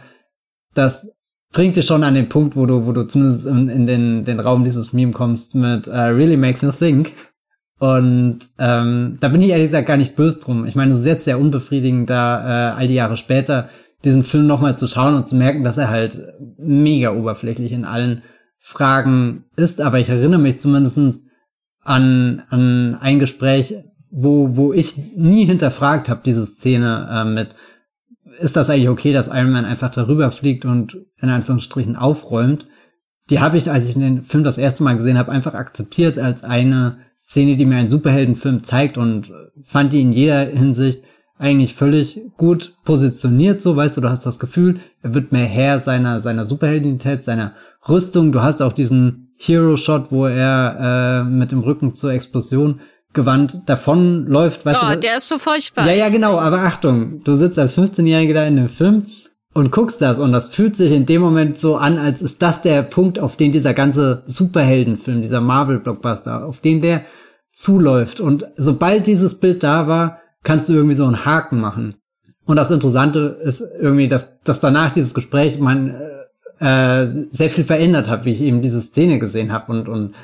das 0.75 1.09
bringt 1.53 1.77
dich 1.77 1.87
schon 1.87 2.03
an 2.03 2.15
den 2.15 2.29
Punkt, 2.29 2.57
wo 2.57 2.67
du, 2.67 2.85
wo 2.85 2.91
du 2.91 3.05
zumindest 3.07 3.47
in, 3.47 3.69
in 3.69 3.87
den, 3.87 4.25
den 4.25 4.41
Raum 4.41 4.65
dieses 4.65 4.93
Meme 4.93 5.13
kommst 5.13 5.55
mit 5.55 5.87
uh, 5.87 5.93
really 5.93 6.37
makes 6.37 6.63
you 6.63 6.73
think. 6.73 7.13
Und 7.79 8.41
ähm, 8.59 9.19
da 9.21 9.29
bin 9.29 9.41
ich 9.41 9.51
ehrlich 9.51 9.69
gesagt 9.69 9.87
gar 9.87 9.97
nicht 9.97 10.17
böse 10.17 10.41
drum. 10.41 10.67
Ich 10.67 10.75
meine, 10.75 10.91
es 10.91 10.99
ist 10.99 11.07
jetzt 11.07 11.27
sehr 11.27 11.39
unbefriedigend, 11.39 12.11
da 12.11 12.73
äh, 12.73 12.75
all 12.75 12.89
die 12.89 12.95
Jahre 12.95 13.17
später 13.17 13.69
diesen 14.05 14.25
Film 14.25 14.49
nochmal 14.49 14.77
zu 14.77 14.89
schauen 14.89 15.15
und 15.15 15.29
zu 15.29 15.37
merken, 15.37 15.63
dass 15.63 15.79
er 15.79 15.91
halt 15.91 16.21
mega 16.59 17.13
oberflächlich 17.13 17.71
in 17.71 17.85
allen 17.85 18.23
Fragen 18.67 19.45
ist. 19.57 19.83
Aber 19.83 20.01
ich 20.01 20.09
erinnere 20.09 20.41
mich 20.41 20.59
zumindestens 20.59 21.27
an, 21.81 22.43
an 22.49 22.97
ein 22.99 23.19
Gespräch, 23.19 23.77
wo, 24.11 24.57
wo 24.57 24.73
ich 24.73 24.97
nie 25.17 25.45
hinterfragt 25.45 26.09
habe, 26.09 26.23
diese 26.25 26.47
Szene 26.47 27.07
äh, 27.11 27.25
mit, 27.27 27.55
ist 28.41 28.57
das 28.57 28.71
eigentlich 28.71 28.89
okay, 28.89 29.13
dass 29.13 29.29
Iron 29.29 29.51
Man 29.51 29.67
einfach 29.67 29.91
darüber 29.91 30.31
fliegt 30.31 30.65
und 30.65 30.97
in 31.21 31.29
Anführungsstrichen 31.29 31.95
aufräumt? 31.95 32.67
Die 33.29 33.41
habe 33.41 33.59
ich, 33.59 33.71
als 33.71 33.87
ich 33.87 33.95
den 33.95 34.23
Film 34.23 34.45
das 34.45 34.57
erste 34.57 34.83
Mal 34.83 34.97
gesehen 34.97 35.19
habe, 35.19 35.31
einfach 35.31 35.53
akzeptiert 35.53 36.19
als 36.19 36.43
eine 36.43 36.97
Szene, 37.19 37.57
die 37.57 37.67
mir 37.67 37.77
einen 37.77 37.89
Superheldenfilm 37.89 38.65
zeigt 38.65 38.97
und 38.97 39.31
fand 39.63 39.93
die 39.93 40.01
in 40.01 40.13
jeder 40.13 40.41
Hinsicht 40.47 41.05
eigentlich 41.39 41.75
völlig 41.75 42.21
gut 42.37 42.75
positioniert, 42.85 43.61
so 43.61 43.75
weißt 43.75 43.97
du, 43.97 44.01
du 44.01 44.09
hast 44.09 44.25
das 44.25 44.39
Gefühl, 44.39 44.79
er 45.03 45.15
wird 45.15 45.33
mehr 45.33 45.47
Herr 45.47 45.79
seiner, 45.81 46.21
seiner 46.21 46.45
Superheldinität, 46.45 47.25
seiner 47.25 47.55
Rüstung. 47.89 48.31
Du 48.33 48.41
hast 48.43 48.63
auch 48.63 48.73
diesen 48.73 49.35
Hero-Shot, 49.37 50.13
wo 50.13 50.27
er 50.27 51.25
äh, 51.25 51.29
mit 51.29 51.51
dem 51.53 51.61
Rücken 51.61 51.95
zur 51.95 52.13
Explosion 52.13 52.81
gewandt 53.13 53.63
davonläuft. 53.67 54.65
Weißt 54.65 54.81
oh, 54.83 54.93
du, 54.93 54.99
der 54.99 55.17
ist 55.19 55.29
so 55.29 55.39
furchtbar. 55.39 55.87
Ja, 55.87 55.93
ja, 55.93 56.09
genau, 56.09 56.39
aber 56.39 56.61
Achtung, 56.61 57.23
du 57.25 57.35
sitzt 57.35 57.59
als 57.59 57.77
15-Jähriger 57.77 58.35
da 58.35 58.47
in 58.47 58.57
dem 58.57 58.69
Film 58.69 59.03
und 59.55 59.71
guckst 59.71 60.01
das 60.01 60.19
und 60.19 60.33
das 60.33 60.51
fühlt 60.51 60.77
sich 60.77 60.93
in 60.93 61.07
dem 61.07 61.21
Moment 61.21 61.59
so 61.59 61.77
an, 61.77 61.99
als 61.99 62.23
ist 62.23 62.43
das 62.43 62.61
der 62.61 62.83
Punkt, 62.83 63.19
auf 63.19 63.37
den 63.37 63.53
dieser 63.53 63.73
ganze 63.73 64.23
Superheldenfilm, 64.27 65.23
dieser 65.23 65.41
Marvel-Blockbuster, 65.41 66.45
auf 66.45 66.61
den 66.61 66.81
der 66.81 67.05
zuläuft. 67.53 68.21
Und 68.21 68.47
sobald 68.57 69.07
dieses 69.07 69.39
Bild 69.39 69.63
da 69.63 69.87
war, 69.87 70.21
kannst 70.45 70.69
du 70.69 70.75
irgendwie 70.75 70.95
so 70.95 71.05
einen 71.05 71.25
Haken 71.25 71.61
machen. 71.61 71.97
Und 72.45 72.57
das 72.57 72.71
Interessante 72.71 73.41
ist 73.43 73.65
irgendwie, 73.81 74.07
dass, 74.07 74.41
dass 74.43 74.61
danach 74.61 74.93
dieses 74.93 75.15
Gespräch 75.15 75.59
mein 75.59 75.95
äh, 76.61 77.03
äh 77.03 77.07
sehr 77.07 77.51
viel 77.51 77.65
verändert 77.65 78.09
hat, 78.09 78.25
wie 78.25 78.33
ich 78.33 78.41
eben 78.41 78.63
diese 78.63 78.81
Szene 78.81 79.19
gesehen 79.19 79.51
habe. 79.51 79.73
Und, 79.73 79.89
und 79.89 80.15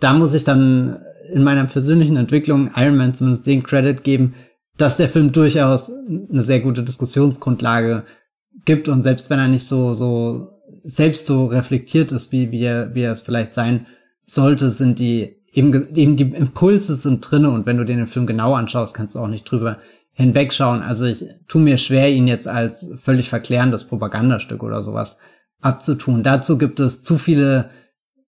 da 0.00 0.14
muss 0.14 0.34
ich 0.34 0.44
dann 0.44 0.98
in 1.32 1.42
meiner 1.42 1.64
persönlichen 1.64 2.16
Entwicklung 2.16 2.70
Iron 2.76 2.96
Man 2.96 3.14
zumindest 3.14 3.46
den 3.46 3.62
Credit 3.62 4.02
geben, 4.02 4.34
dass 4.78 4.96
der 4.96 5.08
Film 5.08 5.32
durchaus 5.32 5.90
eine 5.90 6.42
sehr 6.42 6.60
gute 6.60 6.82
Diskussionsgrundlage 6.82 8.04
gibt 8.64 8.88
und 8.88 9.02
selbst 9.02 9.28
wenn 9.28 9.38
er 9.38 9.48
nicht 9.48 9.64
so, 9.64 9.92
so 9.92 10.48
selbst 10.84 11.26
so 11.26 11.46
reflektiert 11.46 12.12
ist, 12.12 12.32
wie, 12.32 12.50
wie, 12.50 12.62
er, 12.62 12.94
wie 12.94 13.02
er 13.02 13.12
es 13.12 13.22
vielleicht 13.22 13.54
sein 13.54 13.86
sollte, 14.24 14.70
sind 14.70 14.98
die 14.98 15.37
eben, 15.52 15.82
eben 15.94 16.16
die 16.16 16.30
Impulse 16.30 16.94
sind 16.94 17.20
drinne 17.28 17.50
und 17.50 17.66
wenn 17.66 17.76
du 17.76 17.84
dir 17.84 17.96
den 17.96 18.06
Film 18.06 18.26
genau 18.26 18.54
anschaust, 18.54 18.94
kannst 18.94 19.14
du 19.14 19.20
auch 19.20 19.28
nicht 19.28 19.44
drüber 19.44 19.78
hinwegschauen. 20.12 20.82
Also 20.82 21.06
ich 21.06 21.24
tu 21.46 21.58
mir 21.58 21.78
schwer, 21.78 22.10
ihn 22.10 22.26
jetzt 22.26 22.48
als 22.48 22.92
völlig 23.00 23.28
verklärendes 23.28 23.84
Propagandastück 23.84 24.62
oder 24.62 24.82
sowas 24.82 25.18
abzutun. 25.60 26.22
Dazu 26.22 26.58
gibt 26.58 26.80
es 26.80 27.02
zu 27.02 27.18
viele 27.18 27.70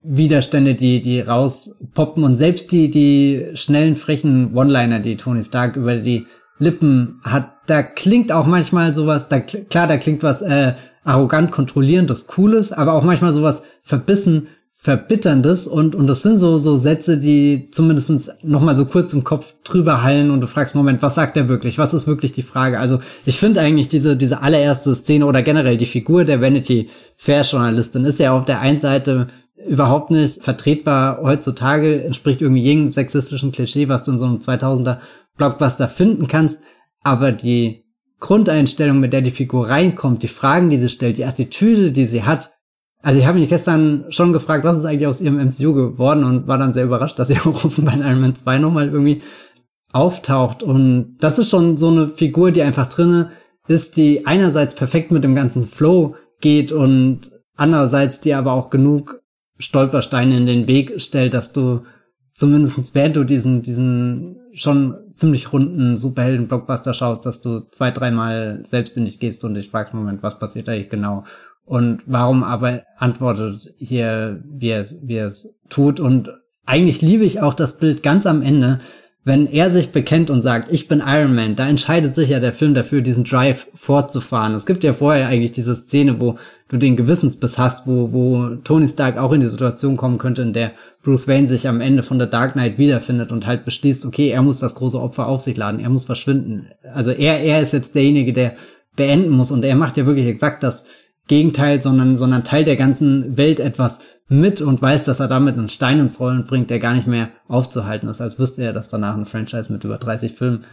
Widerstände, 0.03 0.75
die, 0.75 1.03
die 1.03 1.21
rauspoppen 1.21 2.25
und 2.25 2.37
selbst 2.37 2.73
die, 2.73 2.91
die 2.91 3.51
schnellen, 3.55 3.97
frechen 3.97 4.55
One-Liner, 4.55 5.01
die 5.01 5.17
Tony 5.17 5.43
Stark 5.43 5.77
über 5.77 5.97
die 5.97 6.27
Lippen 6.59 7.21
hat, 7.23 7.53
da 7.67 7.83
klingt 7.83 8.33
auch 8.33 8.47
manchmal 8.47 8.95
sowas, 8.95 9.29
da, 9.29 9.41
klar, 9.41 9.87
da 9.87 9.97
klingt 9.97 10.23
was 10.23 10.43
äh, 10.43 10.75
arrogant, 11.05 11.51
kontrollierendes, 11.51 12.27
cooles, 12.27 12.73
aber 12.73 12.93
auch 12.93 13.03
manchmal 13.03 13.33
sowas 13.33 13.63
verbissen, 13.83 14.49
verbitterndes 14.83 15.67
und, 15.67 15.95
und 15.95 16.07
das 16.07 16.23
sind 16.23 16.39
so, 16.39 16.57
so 16.57 16.79
Sätze, 16.79 17.19
die 17.19 17.69
zumindestens 17.71 18.31
noch 18.43 18.63
mal 18.63 18.79
so 18.79 18.87
kurz 18.87 19.13
im 19.13 19.25
Kopf 19.25 19.55
drüber 19.63 20.03
hallen 20.03 20.31
und 20.31 20.41
du 20.41 20.47
fragst, 20.47 20.75
Moment, 20.75 21.03
was 21.03 21.17
sagt 21.17 21.37
er 21.37 21.51
wirklich? 21.51 21.77
Was 21.77 21.93
ist 21.93 22.07
wirklich 22.07 22.33
die 22.33 22.43
Frage? 22.43 22.79
Also 22.79 22.99
ich 23.27 23.39
finde 23.39 23.61
eigentlich 23.61 23.89
diese, 23.89 24.17
diese 24.17 24.41
allererste 24.41 24.95
Szene 24.95 25.27
oder 25.27 25.43
generell 25.43 25.77
die 25.77 25.85
Figur 25.85 26.25
der 26.25 26.41
Vanity 26.41 26.89
Fair 27.15 27.43
Journalistin 27.43 28.07
ist 28.07 28.21
ja 28.21 28.33
auf 28.33 28.47
der 28.47 28.61
einen 28.61 28.79
Seite 28.79 29.27
überhaupt 29.69 30.11
nicht 30.11 30.43
vertretbar 30.43 31.21
heutzutage, 31.23 32.03
entspricht 32.03 32.41
irgendwie 32.41 32.63
jedem 32.63 32.91
sexistischen 32.91 33.53
Klischee, 33.53 33.91
was 33.91 34.05
du 34.05 34.13
in 34.13 34.19
so 34.19 34.25
einem 34.25 34.39
2000er 34.39 34.97
Blockbuster 35.37 35.89
finden 35.89 36.27
kannst. 36.27 36.63
Aber 37.03 37.33
die 37.33 37.85
Grundeinstellung, 38.19 38.99
mit 38.99 39.13
der 39.13 39.21
die 39.21 39.31
Figur 39.31 39.69
reinkommt, 39.69 40.23
die 40.23 40.29
Fragen, 40.29 40.71
die 40.71 40.79
sie 40.79 40.89
stellt, 40.89 41.19
die 41.19 41.27
Attitüde, 41.27 41.93
die 41.93 42.07
sie 42.07 42.23
hat. 42.23 42.51
Also 43.03 43.19
ich 43.19 43.27
habe 43.27 43.39
mich 43.39 43.49
gestern 43.49 44.05
schon 44.11 44.33
gefragt, 44.33 44.65
was 44.65 44.79
ist 44.79 44.85
eigentlich 44.85 45.07
aus 45.07 45.21
ihrem 45.21 45.39
MCU 45.39 45.73
geworden 45.73 46.25
und 46.25 46.47
war 46.47 46.59
dann 46.59 46.73
sehr 46.73 46.85
überrascht, 46.85 47.19
dass 47.19 47.29
sie 47.29 47.39
auch 47.39 47.65
bei 47.79 47.95
Iron 47.95 48.21
Man 48.21 48.35
2 48.35 48.59
nochmal 48.59 48.89
irgendwie 48.89 49.23
auftaucht. 49.93 50.63
Und 50.63 51.17
das 51.21 51.39
ist 51.39 51.51
schon 51.51 51.77
so 51.77 51.89
eine 51.89 52.09
Figur, 52.09 52.51
die 52.51 52.63
einfach 52.63 52.89
drinne 52.89 53.31
ist, 53.67 53.97
die 53.97 54.27
einerseits 54.27 54.75
perfekt 54.75 55.11
mit 55.11 55.25
dem 55.25 55.35
ganzen 55.35 55.67
Flow 55.67 56.17
geht 56.41 56.73
und 56.73 57.31
andererseits 57.57 58.21
die 58.21 58.35
aber 58.35 58.53
auch 58.53 58.71
genug 58.71 59.21
Stolpersteine 59.59 60.37
in 60.37 60.47
den 60.47 60.67
Weg 60.67 61.01
stellt, 61.01 61.35
dass 61.35 61.53
du 61.53 61.83
zumindestens 62.33 62.95
während 62.95 63.17
du 63.17 63.25
diesen, 63.25 63.63
diesen 63.63 64.37
schon 64.53 64.97
ziemlich 65.13 65.53
runden 65.53 65.97
Superhelden-Blockbuster 65.97 66.95
schaust, 66.95 67.27
dass 67.27 67.41
du 67.41 67.61
zwei, 67.71 67.91
dreimal 67.91 68.61
selbst 68.65 68.97
in 68.97 69.05
dich 69.05 69.21
gehst 69.21 69.45
und 69.45 69.55
dich 69.55 69.71
fragst, 69.71 69.95
Moment, 69.95 70.23
was 70.23 70.39
passiert 70.39 70.69
eigentlich 70.69 70.91
genau? 70.91 71.25
Und 71.71 72.03
warum 72.07 72.43
aber 72.43 72.83
antwortet 72.99 73.73
hier, 73.79 74.43
wie 74.45 74.71
er 74.71 74.81
es, 74.81 75.07
wie 75.07 75.15
er 75.15 75.29
es 75.29 75.61
tut? 75.69 76.01
Und 76.01 76.29
eigentlich 76.67 77.01
liebe 77.01 77.23
ich 77.23 77.43
auch 77.43 77.55
das 77.55 77.79
Bild 77.79 78.03
ganz 78.03 78.27
am 78.27 78.43
Ende, 78.43 78.81
wenn 79.23 79.47
er 79.47 79.71
sich 79.71 79.93
bekennt 79.93 80.31
und 80.31 80.43
sagt, 80.43 80.73
ich 80.73 80.89
bin 80.89 81.01
Iron 81.07 81.33
Man, 81.33 81.55
da 81.55 81.69
entscheidet 81.69 82.17
sich 82.17 82.31
ja 82.31 82.41
der 82.41 82.53
Film 82.53 82.75
dafür, 82.75 83.03
diesen 83.03 83.23
Drive 83.23 83.69
fortzufahren. 83.73 84.53
Es 84.55 84.67
gibt 84.67 84.83
ja 84.83 84.93
vorher 84.93 85.29
eigentlich 85.29 85.53
diese 85.53 85.77
Szene, 85.77 86.21
wo 86.21 86.35
du 86.67 86.77
den 86.77 86.97
Gewissensbiss 86.97 87.57
hast, 87.57 87.87
wo, 87.87 88.11
wo 88.11 88.57
Tony 88.65 88.89
Stark 88.89 89.17
auch 89.17 89.31
in 89.31 89.41
die 89.41 89.47
Situation 89.47 89.97
kommen 89.97 90.19
könnte, 90.19 90.43
in 90.43 90.53
der 90.53 90.73
Bruce 91.05 91.29
Wayne 91.29 91.47
sich 91.47 91.69
am 91.69 91.81
Ende 91.81 92.03
von 92.03 92.19
der 92.19 92.27
Dark 92.27 92.55
Knight 92.55 92.79
wiederfindet 92.79 93.31
und 93.31 93.47
halt 93.47 93.65
beschließt, 93.65 94.07
okay, 94.07 94.31
er 94.31 94.43
muss 94.43 94.59
das 94.59 94.75
große 94.75 95.01
Opfer 95.01 95.29
auf 95.29 95.41
sich 95.41 95.57
laden, 95.57 95.79
er 95.79 95.91
muss 95.91 96.05
verschwinden. 96.05 96.67
Also 96.93 97.13
er, 97.13 97.39
er 97.39 97.63
ist 97.63 97.73
jetzt 97.73 97.95
derjenige, 97.95 98.33
der 98.33 98.55
beenden 98.97 99.31
muss 99.31 99.53
und 99.53 99.65
er 99.65 99.77
macht 99.77 99.97
ja 99.99 100.05
wirklich 100.05 100.27
exakt 100.27 100.65
das 100.65 100.87
Gegenteil, 101.31 101.81
sondern, 101.81 102.17
sondern 102.17 102.43
teilt 102.43 102.67
der 102.67 102.75
ganzen 102.77 103.37
Welt 103.37 103.61
etwas 103.61 104.01
mit 104.29 104.61
und 104.61 104.83
weiß, 104.83 105.05
dass 105.05 105.21
er 105.21 105.29
damit 105.29 105.57
einen 105.57 105.69
Stein 105.69 106.01
ins 106.01 106.19
Rollen 106.19 106.45
bringt, 106.45 106.71
der 106.71 106.81
gar 106.81 106.93
nicht 106.93 107.07
mehr 107.07 107.29
aufzuhalten 107.47 108.09
ist, 108.09 108.21
als 108.21 108.41
wüsste 108.41 108.65
er, 108.65 108.73
dass 108.73 108.89
danach 108.89 109.17
ein 109.17 109.27
Franchise 109.27 109.73
mit 109.73 109.85
über 109.85 109.97
30 109.97 110.33
Filmen 110.33 110.65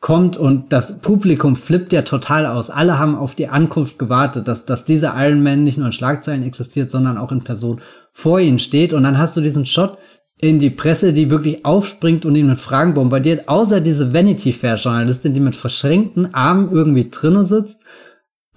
kommt 0.00 0.36
und 0.36 0.72
das 0.72 1.00
Publikum 1.00 1.56
flippt 1.56 1.92
ja 1.92 2.02
total 2.02 2.46
aus. 2.46 2.70
Alle 2.70 3.00
haben 3.00 3.16
auf 3.16 3.34
die 3.34 3.48
Ankunft 3.48 3.98
gewartet, 3.98 4.46
dass, 4.46 4.64
dass 4.64 4.84
dieser 4.84 5.14
Iron 5.16 5.42
Man 5.42 5.64
nicht 5.64 5.78
nur 5.78 5.88
in 5.88 5.92
Schlagzeilen 5.92 6.44
existiert, 6.44 6.92
sondern 6.92 7.18
auch 7.18 7.32
in 7.32 7.42
Person 7.42 7.80
vor 8.12 8.38
ihnen 8.38 8.60
steht. 8.60 8.92
Und 8.92 9.02
dann 9.02 9.18
hast 9.18 9.36
du 9.36 9.40
diesen 9.40 9.66
Shot, 9.66 9.98
in 10.40 10.60
die 10.60 10.70
Presse, 10.70 11.12
die 11.12 11.30
wirklich 11.30 11.64
aufspringt 11.64 12.24
und 12.24 12.36
ihn 12.36 12.46
mit 12.46 12.60
Fragen 12.60 12.94
bombardiert, 12.94 13.48
außer 13.48 13.80
diese 13.80 14.14
Vanity 14.14 14.52
Fair 14.52 14.76
Journalistin, 14.76 15.34
die 15.34 15.40
mit 15.40 15.56
verschränkten 15.56 16.32
Armen 16.32 16.70
irgendwie 16.70 17.10
drinnen 17.10 17.44
sitzt. 17.44 17.82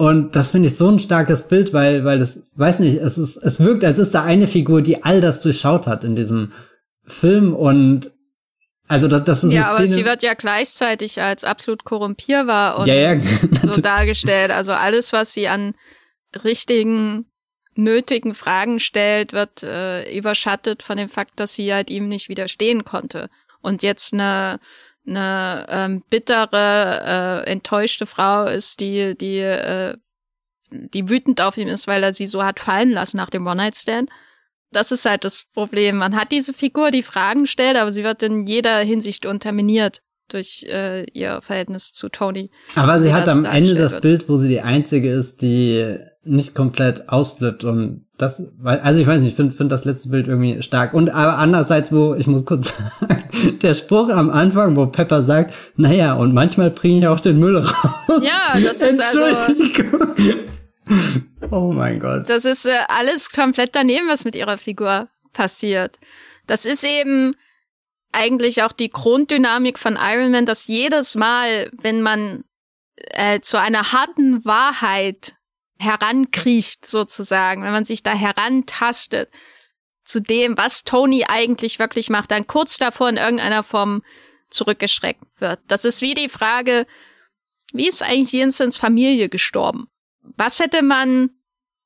Und 0.02 0.36
das 0.36 0.50
finde 0.50 0.70
ich 0.70 0.78
so 0.78 0.90
ein 0.90 0.98
starkes 0.98 1.48
Bild, 1.48 1.74
weil, 1.74 2.04
weil 2.04 2.18
das, 2.18 2.42
weiß 2.56 2.80
nicht, 2.80 2.96
es 2.98 3.20
ist, 3.20 3.38
es 3.38 3.64
wirkt, 3.64 3.84
als 3.84 4.00
ist 4.00 4.16
da 4.16 4.24
eine 4.24 4.48
Figur, 4.48 4.82
die 4.82 5.04
all 5.04 5.22
das 5.22 5.42
durchschaut 5.42 5.86
hat 5.86 6.04
in 6.04 6.16
diesem 6.16 6.54
Film 7.06 7.54
und 7.54 8.10
also 8.88 9.08
das, 9.08 9.26
das 9.26 9.44
ist 9.44 9.54
ja, 9.54 9.72
aber 9.72 9.86
sie 9.86 10.04
wird 10.04 10.24
ja 10.24 10.34
gleichzeitig 10.34 11.22
als 11.22 11.44
absolut 11.44 11.84
korrumpierbar 11.84 12.80
und 12.80 12.88
ja, 12.88 12.96
ja. 12.96 13.22
so 13.62 13.80
dargestellt. 13.80 14.50
Also 14.50 14.74
alles, 14.74 15.14
was 15.14 15.34
sie 15.34 15.48
an 15.48 15.76
richtigen 16.44 17.28
nötigen 17.76 18.34
Fragen 18.34 18.80
stellt, 18.80 19.34
wird 19.34 19.62
äh, 19.62 20.12
überschattet 20.18 20.82
von 20.82 20.98
dem 20.98 21.10
Fakt, 21.10 21.40
dass 21.40 21.54
sie 21.54 21.72
halt 21.72 21.92
ihm 21.92 22.08
nicht 22.08 22.28
widerstehen 22.28 22.86
konnte. 22.86 23.30
Und 23.62 23.84
jetzt 23.84 24.14
eine, 24.14 24.60
eine 25.08 25.66
ähm, 25.70 26.04
bittere, 26.10 27.44
äh, 27.46 27.50
enttäuschte 27.50 28.06
Frau 28.06 28.46
ist, 28.46 28.80
die, 28.80 29.18
die, 29.18 29.40
äh, 29.40 29.98
die 30.70 31.10
wütend 31.10 31.42
auf 31.42 31.58
ihn 31.58 31.68
ist, 31.68 31.88
weil 31.88 32.04
er 32.04 32.14
sie 32.14 32.28
so 32.28 32.44
hat 32.44 32.60
fallen 32.60 32.92
lassen 32.92 33.18
nach 33.18 33.30
dem 33.30 33.46
One-Night-Stand. 33.46 34.10
Das 34.72 34.92
ist 34.92 35.06
halt 35.06 35.26
das 35.26 35.46
Problem. 35.54 35.98
Man 35.98 36.16
hat 36.16 36.32
diese 36.32 36.54
Figur, 36.54 36.92
die 36.92 37.04
Fragen 37.04 37.46
stellt, 37.46 37.78
aber 37.78 37.92
sie 37.92 38.04
wird 38.04 38.24
in 38.24 38.46
jeder 38.46 38.80
Hinsicht 38.80 39.26
unterminiert 39.26 40.02
durch 40.30 40.64
äh, 40.70 41.04
ihr 41.12 41.42
Verhältnis 41.42 41.92
zu 41.92 42.08
Tony. 42.08 42.52
Aber 42.76 43.02
sie 43.02 43.14
hat 43.14 43.28
am 43.28 43.44
Ende 43.44 43.76
das 43.76 43.94
wird. 43.94 44.02
Bild, 44.02 44.30
wo 44.30 44.38
sie 44.38 44.48
die 44.48 44.62
einzige 44.62 45.12
ist, 45.12 45.42
die 45.42 45.98
nicht 46.24 46.56
komplett 46.56 47.10
ausflippt 47.10 47.64
und 47.64 48.06
das, 48.22 48.44
also 48.64 49.02
ich 49.02 49.08
weiß 49.08 49.20
nicht, 49.20 49.30
ich 49.30 49.36
finde 49.36 49.54
find 49.54 49.72
das 49.72 49.86
letzte 49.86 50.10
Bild 50.10 50.28
irgendwie 50.28 50.62
stark. 50.62 50.94
Und 50.94 51.10
aber 51.10 51.38
andererseits, 51.38 51.92
wo, 51.92 52.14
ich 52.14 52.28
muss 52.28 52.46
kurz 52.46 52.78
sagen, 53.00 53.60
der 53.62 53.74
Spruch 53.74 54.10
am 54.10 54.30
Anfang, 54.30 54.76
wo 54.76 54.86
Pepper 54.86 55.24
sagt, 55.24 55.54
naja, 55.76 56.14
und 56.14 56.34
manchmal 56.34 56.70
bringe 56.70 57.00
ich 57.00 57.08
auch 57.08 57.20
den 57.20 57.40
Müll 57.40 57.58
raus. 57.58 57.74
Ja, 58.22 58.60
das 58.64 58.82
ist 58.82 59.02
also. 59.02 59.56
oh 61.52 61.72
mein 61.74 62.00
Gott. 62.00 62.30
Das 62.30 62.46
ist 62.46 62.66
äh, 62.66 62.78
alles 62.88 63.30
komplett 63.30 63.76
daneben, 63.76 64.08
was 64.08 64.26
mit 64.26 64.36
ihrer 64.36 64.58
Figur 64.58 65.08
passiert. 65.34 65.98
Das 66.46 66.66
ist 66.66 66.84
eben 66.84 67.36
eigentlich 68.12 68.62
auch 68.62 68.74
die 68.74 68.90
Grunddynamik 68.90 69.80
von 69.80 69.98
Iron 70.00 70.32
Man, 70.32 70.46
dass 70.46 70.68
jedes 70.68 71.16
Mal, 71.16 71.72
wenn 71.82 72.02
man 72.02 72.44
äh, 72.96 73.40
zu 73.40 73.60
einer 73.60 73.94
harten 73.94 74.46
Wahrheit 74.46 75.36
herankriecht, 75.82 76.86
sozusagen, 76.86 77.64
wenn 77.64 77.72
man 77.72 77.86
sich 77.86 78.04
da 78.04 78.14
herantastet 78.14 79.30
zu 80.04 80.20
dem, 80.20 80.58
was 80.58 80.84
Tony 80.84 81.26
eigentlich 81.28 81.80
wirklich 81.80 82.10
macht, 82.10 82.32
dann 82.32 82.48
kurz 82.48 82.78
davor 82.78 83.10
in 83.10 83.18
irgendeiner 83.18 83.64
Form 83.64 84.04
zurückgeschreckt 84.50 85.24
wird. 85.40 85.60
Das 85.68 85.86
ist 85.86 86.02
wie 86.02 86.14
die 86.14 86.30
Frage, 86.30 86.86
wie 87.74 87.88
ist 87.88 88.04
eigentlich 88.04 88.32
Jensens 88.32 88.78
Familie 88.78 89.30
gestorben? 89.30 89.88
Was 90.22 90.60
hätte 90.60 90.82
man 90.82 91.30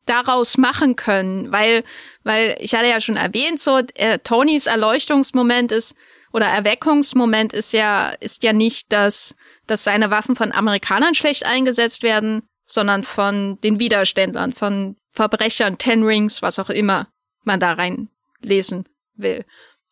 daraus 0.06 0.58
machen 0.58 0.96
können? 0.96 1.52
Weil, 1.52 1.84
weil 2.24 2.58
ich 2.60 2.74
hatte 2.74 2.88
ja 2.88 3.00
schon 3.00 3.18
erwähnt, 3.18 3.60
so 3.60 3.80
äh, 3.96 4.20
Tonys 4.20 4.66
Erleuchtungsmoment 4.66 5.72
ist 5.72 5.96
oder 6.34 6.48
Erweckungsmoment 6.48 7.54
ist 7.54 7.72
ja 7.72 8.10
ist 8.10 8.44
ja 8.44 8.52
nicht, 8.52 8.92
dass 8.92 9.36
dass 9.68 9.84
seine 9.84 10.12
Waffen 10.12 10.36
von 10.36 10.52
Amerikanern 10.52 11.16
schlecht 11.16 11.46
eingesetzt 11.46 12.04
werden, 12.04 12.48
sondern 12.66 13.04
von 13.04 13.60
den 13.62 13.80
Widerständlern, 13.80 14.54
von 14.54 14.96
Verbrechern, 15.12 15.78
Ten 15.78 16.04
Rings, 16.04 16.42
was 16.42 16.60
auch 16.60 16.70
immer 16.70 17.08
man 17.44 17.60
da 17.60 17.74
reinlesen 17.74 18.86
will. 19.16 19.46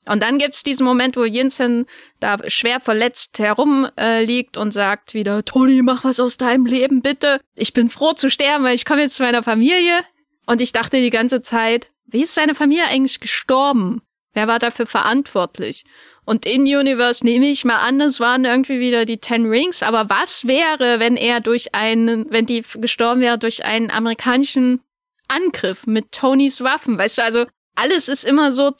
Und 0.05 0.21
dann 0.21 0.37
gibt's 0.37 0.63
diesen 0.63 0.85
Moment, 0.85 1.15
wo 1.15 1.23
Jensen 1.23 1.85
da 2.19 2.37
schwer 2.47 2.79
verletzt 2.79 3.39
herumliegt 3.39 4.57
äh, 4.57 4.59
und 4.59 4.71
sagt 4.71 5.13
wieder, 5.13 5.45
Toni, 5.45 5.81
mach 5.81 6.03
was 6.03 6.19
aus 6.19 6.35
deinem 6.35 6.65
Leben, 6.65 7.01
bitte. 7.01 7.39
Ich 7.55 7.71
bin 7.71 7.89
froh 7.89 8.11
zu 8.11 8.29
sterben, 8.29 8.65
weil 8.65 8.75
ich 8.75 8.85
komme 8.85 9.01
jetzt 9.01 9.15
zu 9.15 9.23
meiner 9.23 9.43
Familie. 9.43 10.01
Und 10.45 10.61
ich 10.61 10.73
dachte 10.73 10.97
die 10.97 11.09
ganze 11.09 11.41
Zeit, 11.41 11.89
wie 12.05 12.23
ist 12.23 12.35
seine 12.35 12.53
Familie 12.53 12.85
eigentlich 12.85 13.21
gestorben? 13.21 14.01
Wer 14.33 14.47
war 14.47 14.59
dafür 14.59 14.87
verantwortlich? 14.87 15.85
Und 16.25 16.45
in 16.45 16.61
Universe 16.61 17.23
nehme 17.23 17.47
ich 17.47 17.65
mal 17.65 17.77
an, 17.77 18.01
es 18.01 18.19
waren 18.19 18.45
irgendwie 18.45 18.79
wieder 18.79 19.05
die 19.05 19.19
Ten 19.19 19.45
Rings. 19.45 19.83
Aber 19.83 20.09
was 20.09 20.47
wäre, 20.47 20.99
wenn 20.99 21.17
er 21.17 21.39
durch 21.39 21.75
einen, 21.75 22.31
wenn 22.31 22.45
die 22.45 22.63
gestorben 22.75 23.21
wäre 23.21 23.37
durch 23.37 23.63
einen 23.63 23.91
amerikanischen 23.91 24.81
Angriff 25.27 25.85
mit 25.85 26.11
Tonys 26.11 26.61
Waffen? 26.61 26.97
Weißt 26.97 27.19
du, 27.19 27.23
also 27.23 27.45
alles 27.75 28.09
ist 28.09 28.23
immer 28.23 28.51
so 28.51 28.71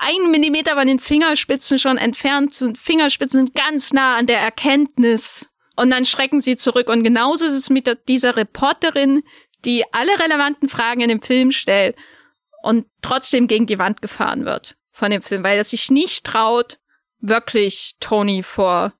ein 0.00 0.30
Millimeter 0.32 0.74
von 0.74 0.88
den 0.88 0.98
Fingerspitzen 0.98 1.78
schon 1.78 1.98
entfernt. 1.98 2.54
Sind 2.54 2.78
Fingerspitzen 2.78 3.46
sind 3.46 3.54
ganz 3.54 3.92
nah 3.92 4.16
an 4.16 4.26
der 4.26 4.40
Erkenntnis. 4.40 5.48
Und 5.76 5.90
dann 5.90 6.06
schrecken 6.06 6.40
sie 6.40 6.56
zurück. 6.56 6.88
Und 6.88 7.04
genauso 7.04 7.44
ist 7.44 7.52
es 7.52 7.70
mit 7.70 7.88
dieser 8.08 8.36
Reporterin, 8.36 9.22
die 9.64 9.84
alle 9.92 10.18
relevanten 10.18 10.68
Fragen 10.68 11.02
in 11.02 11.08
dem 11.08 11.22
Film 11.22 11.52
stellt 11.52 11.96
und 12.62 12.86
trotzdem 13.02 13.46
gegen 13.46 13.66
die 13.66 13.78
Wand 13.78 14.02
gefahren 14.02 14.44
wird 14.44 14.77
von 14.98 15.12
dem 15.12 15.22
Film, 15.22 15.44
weil 15.44 15.56
er 15.56 15.64
sich 15.64 15.90
nicht 15.90 16.24
traut, 16.24 16.78
wirklich 17.20 17.94
Tony 18.00 18.42
vor, 18.42 18.92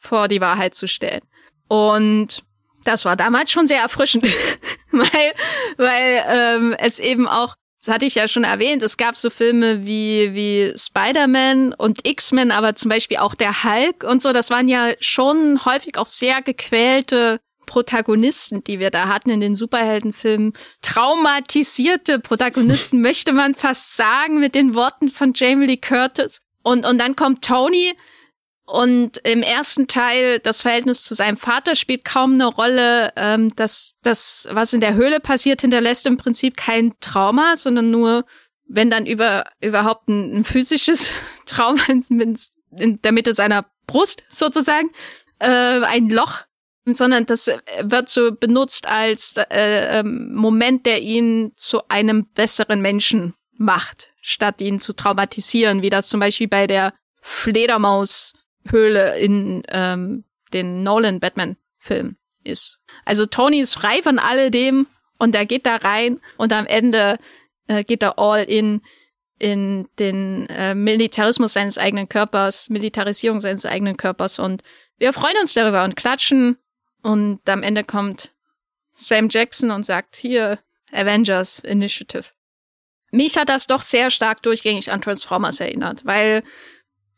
vor 0.00 0.26
die 0.26 0.40
Wahrheit 0.40 0.74
zu 0.74 0.88
stellen. 0.88 1.20
Und 1.68 2.42
das 2.84 3.04
war 3.04 3.14
damals 3.14 3.52
schon 3.52 3.66
sehr 3.66 3.80
erfrischend, 3.80 4.24
weil, 4.90 5.34
weil 5.76 6.24
ähm, 6.28 6.76
es 6.78 6.98
eben 6.98 7.28
auch, 7.28 7.56
das 7.78 7.94
hatte 7.94 8.06
ich 8.06 8.14
ja 8.14 8.26
schon 8.26 8.44
erwähnt, 8.44 8.82
es 8.82 8.96
gab 8.96 9.16
so 9.16 9.28
Filme 9.28 9.84
wie, 9.84 10.32
wie 10.32 10.72
Spider-Man 10.76 11.74
und 11.74 12.06
X-Men, 12.06 12.50
aber 12.50 12.74
zum 12.74 12.88
Beispiel 12.88 13.18
auch 13.18 13.34
der 13.34 13.64
Hulk 13.64 14.02
und 14.02 14.22
so, 14.22 14.32
das 14.32 14.48
waren 14.48 14.68
ja 14.68 14.94
schon 15.00 15.62
häufig 15.66 15.98
auch 15.98 16.06
sehr 16.06 16.40
gequälte 16.40 17.38
Protagonisten, 17.66 18.64
die 18.64 18.78
wir 18.78 18.90
da 18.90 19.08
hatten 19.08 19.30
in 19.30 19.40
den 19.40 19.54
Superheldenfilmen, 19.54 20.52
traumatisierte 20.82 22.18
Protagonisten, 22.20 23.00
möchte 23.02 23.32
man 23.32 23.54
fast 23.54 23.96
sagen, 23.96 24.40
mit 24.40 24.54
den 24.54 24.74
Worten 24.74 25.10
von 25.10 25.32
Jamie 25.34 25.66
Lee 25.66 25.76
Curtis. 25.76 26.40
Und, 26.62 26.86
und 26.86 26.98
dann 26.98 27.16
kommt 27.16 27.44
Tony 27.44 27.92
und 28.66 29.18
im 29.18 29.42
ersten 29.42 29.88
Teil 29.88 30.38
das 30.38 30.62
Verhältnis 30.62 31.04
zu 31.04 31.14
seinem 31.14 31.36
Vater 31.36 31.74
spielt 31.74 32.04
kaum 32.04 32.34
eine 32.34 32.46
Rolle. 32.46 33.12
Ähm, 33.16 33.54
das, 33.56 33.94
das, 34.02 34.48
was 34.50 34.72
in 34.72 34.80
der 34.80 34.94
Höhle 34.94 35.20
passiert, 35.20 35.60
hinterlässt 35.60 36.06
im 36.06 36.16
Prinzip 36.16 36.56
kein 36.56 36.94
Trauma, 37.00 37.56
sondern 37.56 37.90
nur, 37.90 38.24
wenn 38.66 38.90
dann 38.90 39.04
über, 39.04 39.44
überhaupt 39.60 40.08
ein, 40.08 40.38
ein 40.38 40.44
physisches 40.44 41.12
Trauma 41.46 41.82
in, 41.88 42.38
in 42.78 43.02
der 43.02 43.12
Mitte 43.12 43.34
seiner 43.34 43.66
Brust 43.86 44.24
sozusagen, 44.30 44.90
äh, 45.40 45.82
ein 45.82 46.08
Loch 46.08 46.44
sondern 46.86 47.24
das 47.26 47.48
äh, 47.48 47.58
wird 47.82 48.08
so 48.08 48.32
benutzt 48.32 48.86
als 48.86 49.34
äh, 49.36 50.00
ähm, 50.00 50.34
Moment, 50.34 50.84
der 50.86 51.00
ihn 51.00 51.52
zu 51.54 51.88
einem 51.88 52.26
besseren 52.26 52.80
Menschen 52.82 53.34
macht, 53.56 54.10
statt 54.20 54.60
ihn 54.60 54.78
zu 54.78 54.92
traumatisieren, 54.92 55.82
wie 55.82 55.90
das 55.90 56.08
zum 56.08 56.20
Beispiel 56.20 56.48
bei 56.48 56.66
der 56.66 56.92
Fledermaushöhle 57.22 59.18
in 59.18 59.62
ähm, 59.68 60.24
den 60.52 60.82
Nolan 60.82 61.20
Batman-Film 61.20 62.16
ist. 62.42 62.80
Also 63.04 63.24
Tony 63.24 63.60
ist 63.60 63.74
frei 63.74 64.02
von 64.02 64.18
alledem 64.18 64.86
und 65.18 65.34
er 65.34 65.46
geht 65.46 65.64
da 65.64 65.76
rein 65.76 66.20
und 66.36 66.52
am 66.52 66.66
Ende 66.66 67.18
äh, 67.66 67.82
geht 67.82 68.02
er 68.02 68.18
all 68.18 68.42
in 68.42 68.82
in 69.36 69.88
den 69.98 70.46
äh, 70.48 70.76
Militarismus 70.76 71.54
seines 71.54 71.76
eigenen 71.76 72.08
Körpers, 72.08 72.70
Militarisierung 72.70 73.40
seines 73.40 73.66
eigenen 73.66 73.96
Körpers 73.96 74.38
und 74.38 74.62
wir 74.98 75.12
freuen 75.12 75.36
uns 75.40 75.54
darüber 75.54 75.82
und 75.82 75.96
klatschen 75.96 76.56
und 77.04 77.46
am 77.48 77.62
Ende 77.62 77.84
kommt 77.84 78.32
Sam 78.94 79.28
Jackson 79.30 79.70
und 79.70 79.84
sagt, 79.84 80.16
hier, 80.16 80.58
Avengers 80.90 81.58
Initiative. 81.58 82.24
Mich 83.10 83.36
hat 83.36 83.50
das 83.50 83.66
doch 83.66 83.82
sehr 83.82 84.10
stark 84.10 84.42
durchgängig 84.42 84.90
an 84.90 85.02
Transformers 85.02 85.60
erinnert, 85.60 86.04
weil 86.06 86.42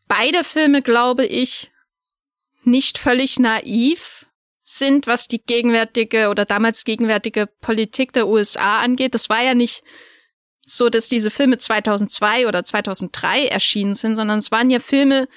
beide 0.08 0.42
Filme, 0.42 0.82
glaube 0.82 1.24
ich, 1.24 1.70
nicht 2.64 2.98
völlig 2.98 3.38
naiv 3.38 4.26
sind, 4.64 5.06
was 5.06 5.28
die 5.28 5.40
gegenwärtige 5.40 6.30
oder 6.30 6.44
damals 6.44 6.84
gegenwärtige 6.84 7.46
Politik 7.46 8.12
der 8.12 8.26
USA 8.26 8.80
angeht. 8.80 9.14
Das 9.14 9.30
war 9.30 9.42
ja 9.42 9.54
nicht 9.54 9.84
so, 10.62 10.88
dass 10.88 11.08
diese 11.08 11.30
Filme 11.30 11.58
2002 11.58 12.48
oder 12.48 12.64
2003 12.64 13.46
erschienen 13.46 13.94
sind, 13.94 14.16
sondern 14.16 14.40
es 14.40 14.50
waren 14.50 14.68
ja 14.68 14.80
Filme, 14.80 15.28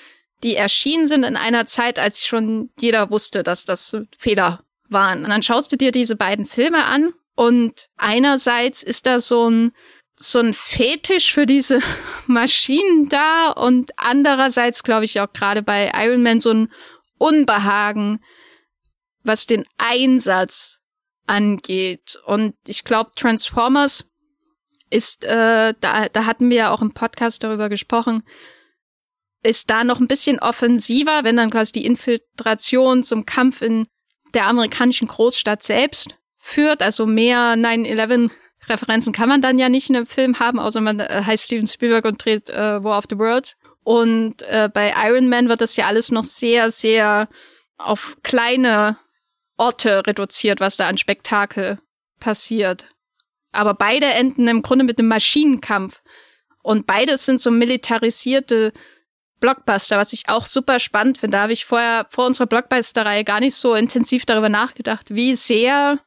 die 0.43 0.55
erschienen 0.55 1.07
sind 1.07 1.23
in 1.23 1.35
einer 1.35 1.65
Zeit, 1.65 1.99
als 1.99 2.25
schon 2.25 2.69
jeder 2.79 3.11
wusste, 3.11 3.43
dass 3.43 3.65
das 3.65 3.95
Fehler 4.17 4.63
waren. 4.87 5.23
Und 5.23 5.29
dann 5.29 5.43
schaust 5.43 5.71
du 5.71 5.75
dir 5.75 5.91
diese 5.91 6.15
beiden 6.15 6.45
Filme 6.45 6.85
an 6.85 7.13
und 7.35 7.89
einerseits 7.97 8.83
ist 8.83 9.05
da 9.05 9.19
so 9.19 9.49
ein 9.49 9.71
so 10.21 10.39
ein 10.39 10.53
Fetisch 10.53 11.33
für 11.33 11.45
diese 11.45 11.79
Maschinen 12.27 13.07
da 13.07 13.51
und 13.51 13.91
andererseits 13.95 14.83
glaube 14.83 15.05
ich 15.05 15.21
auch 15.21 15.31
gerade 15.31 15.61
bei 15.61 15.91
Iron 15.95 16.23
Man 16.23 16.39
so 16.39 16.51
ein 16.51 16.69
Unbehagen, 17.17 18.19
was 19.23 19.45
den 19.45 19.65
Einsatz 19.77 20.81
angeht. 21.27 22.19
Und 22.25 22.55
ich 22.67 22.83
glaube, 22.83 23.11
Transformers 23.15 24.05
ist, 24.89 25.23
äh, 25.23 25.73
da, 25.79 26.09
da 26.09 26.25
hatten 26.25 26.49
wir 26.49 26.57
ja 26.57 26.71
auch 26.71 26.81
im 26.81 26.93
Podcast 26.93 27.43
darüber 27.43 27.69
gesprochen, 27.69 28.23
ist 29.43 29.69
da 29.69 29.83
noch 29.83 29.99
ein 29.99 30.07
bisschen 30.07 30.39
offensiver, 30.39 31.23
wenn 31.23 31.37
dann 31.37 31.49
quasi 31.49 31.71
die 31.71 31.85
Infiltration 31.85 33.03
zum 33.03 33.25
Kampf 33.25 33.61
in 33.61 33.87
der 34.33 34.47
amerikanischen 34.47 35.07
Großstadt 35.07 35.63
selbst 35.63 36.15
führt. 36.37 36.81
Also 36.81 37.05
mehr 37.05 37.55
9-11 37.55 38.29
Referenzen 38.67 39.13
kann 39.13 39.29
man 39.29 39.41
dann 39.41 39.57
ja 39.57 39.69
nicht 39.69 39.89
in 39.89 39.95
einem 39.95 40.05
Film 40.05 40.39
haben, 40.39 40.59
außer 40.59 40.81
man 40.81 40.99
äh, 40.99 41.23
heißt 41.25 41.45
Steven 41.45 41.67
Spielberg 41.67 42.05
und 42.05 42.23
dreht 42.23 42.49
äh, 42.49 42.83
War 42.83 42.97
of 42.97 43.05
the 43.09 43.17
Worlds. 43.17 43.55
Und 43.83 44.41
äh, 44.43 44.69
bei 44.71 44.93
Iron 45.07 45.29
Man 45.29 45.49
wird 45.49 45.61
das 45.61 45.75
ja 45.75 45.87
alles 45.87 46.11
noch 46.11 46.25
sehr, 46.25 46.69
sehr 46.69 47.27
auf 47.77 48.17
kleine 48.23 48.97
Orte 49.57 50.05
reduziert, 50.05 50.59
was 50.59 50.77
da 50.77 50.87
an 50.87 50.97
Spektakel 50.97 51.79
passiert. 52.19 52.89
Aber 53.51 53.73
beide 53.73 54.05
enden 54.07 54.47
im 54.47 54.61
Grunde 54.61 54.85
mit 54.85 54.99
einem 54.99 55.07
Maschinenkampf. 55.07 56.01
Und 56.61 56.85
beides 56.85 57.25
sind 57.25 57.41
so 57.41 57.51
militarisierte 57.51 58.73
Blockbuster, 59.39 59.97
was 59.97 60.13
ich 60.13 60.29
auch 60.29 60.45
super 60.45 60.79
spannend 60.79 61.17
finde. 61.17 61.37
Da 61.37 61.43
habe 61.43 61.53
ich 61.53 61.65
vorher 61.65 62.07
vor 62.09 62.25
unserer 62.25 62.47
Blockbuster-Reihe 62.47 63.23
gar 63.23 63.39
nicht 63.39 63.55
so 63.55 63.73
intensiv 63.73 64.25
darüber 64.25 64.49
nachgedacht, 64.49 65.13
wie 65.13 65.35
sehr 65.35 65.99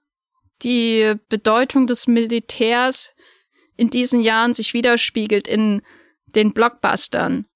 die 0.62 1.14
Bedeutung 1.28 1.87
des 1.87 2.07
Militärs 2.07 3.14
in 3.76 3.91
diesen 3.91 4.20
Jahren 4.20 4.55
sich 4.55 4.74
widerspiegelt 4.74 5.49
in 5.49 5.83
den 6.26 6.53
Blockbustern 6.53 7.47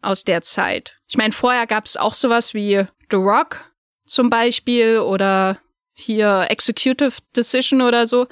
aus 0.00 0.24
der 0.24 0.42
Zeit. 0.42 0.98
Ich 1.08 1.16
meine, 1.16 1.32
vorher 1.32 1.66
gab 1.66 1.84
es 1.84 1.96
auch 1.96 2.14
sowas 2.14 2.54
wie 2.54 2.86
The 3.10 3.16
Rock 3.16 3.70
zum 4.06 4.30
Beispiel 4.30 5.00
oder 5.00 5.58
hier 5.92 6.46
Executive 6.48 7.18
Decision 7.34 7.82
oder 7.82 8.06
so 8.06 8.26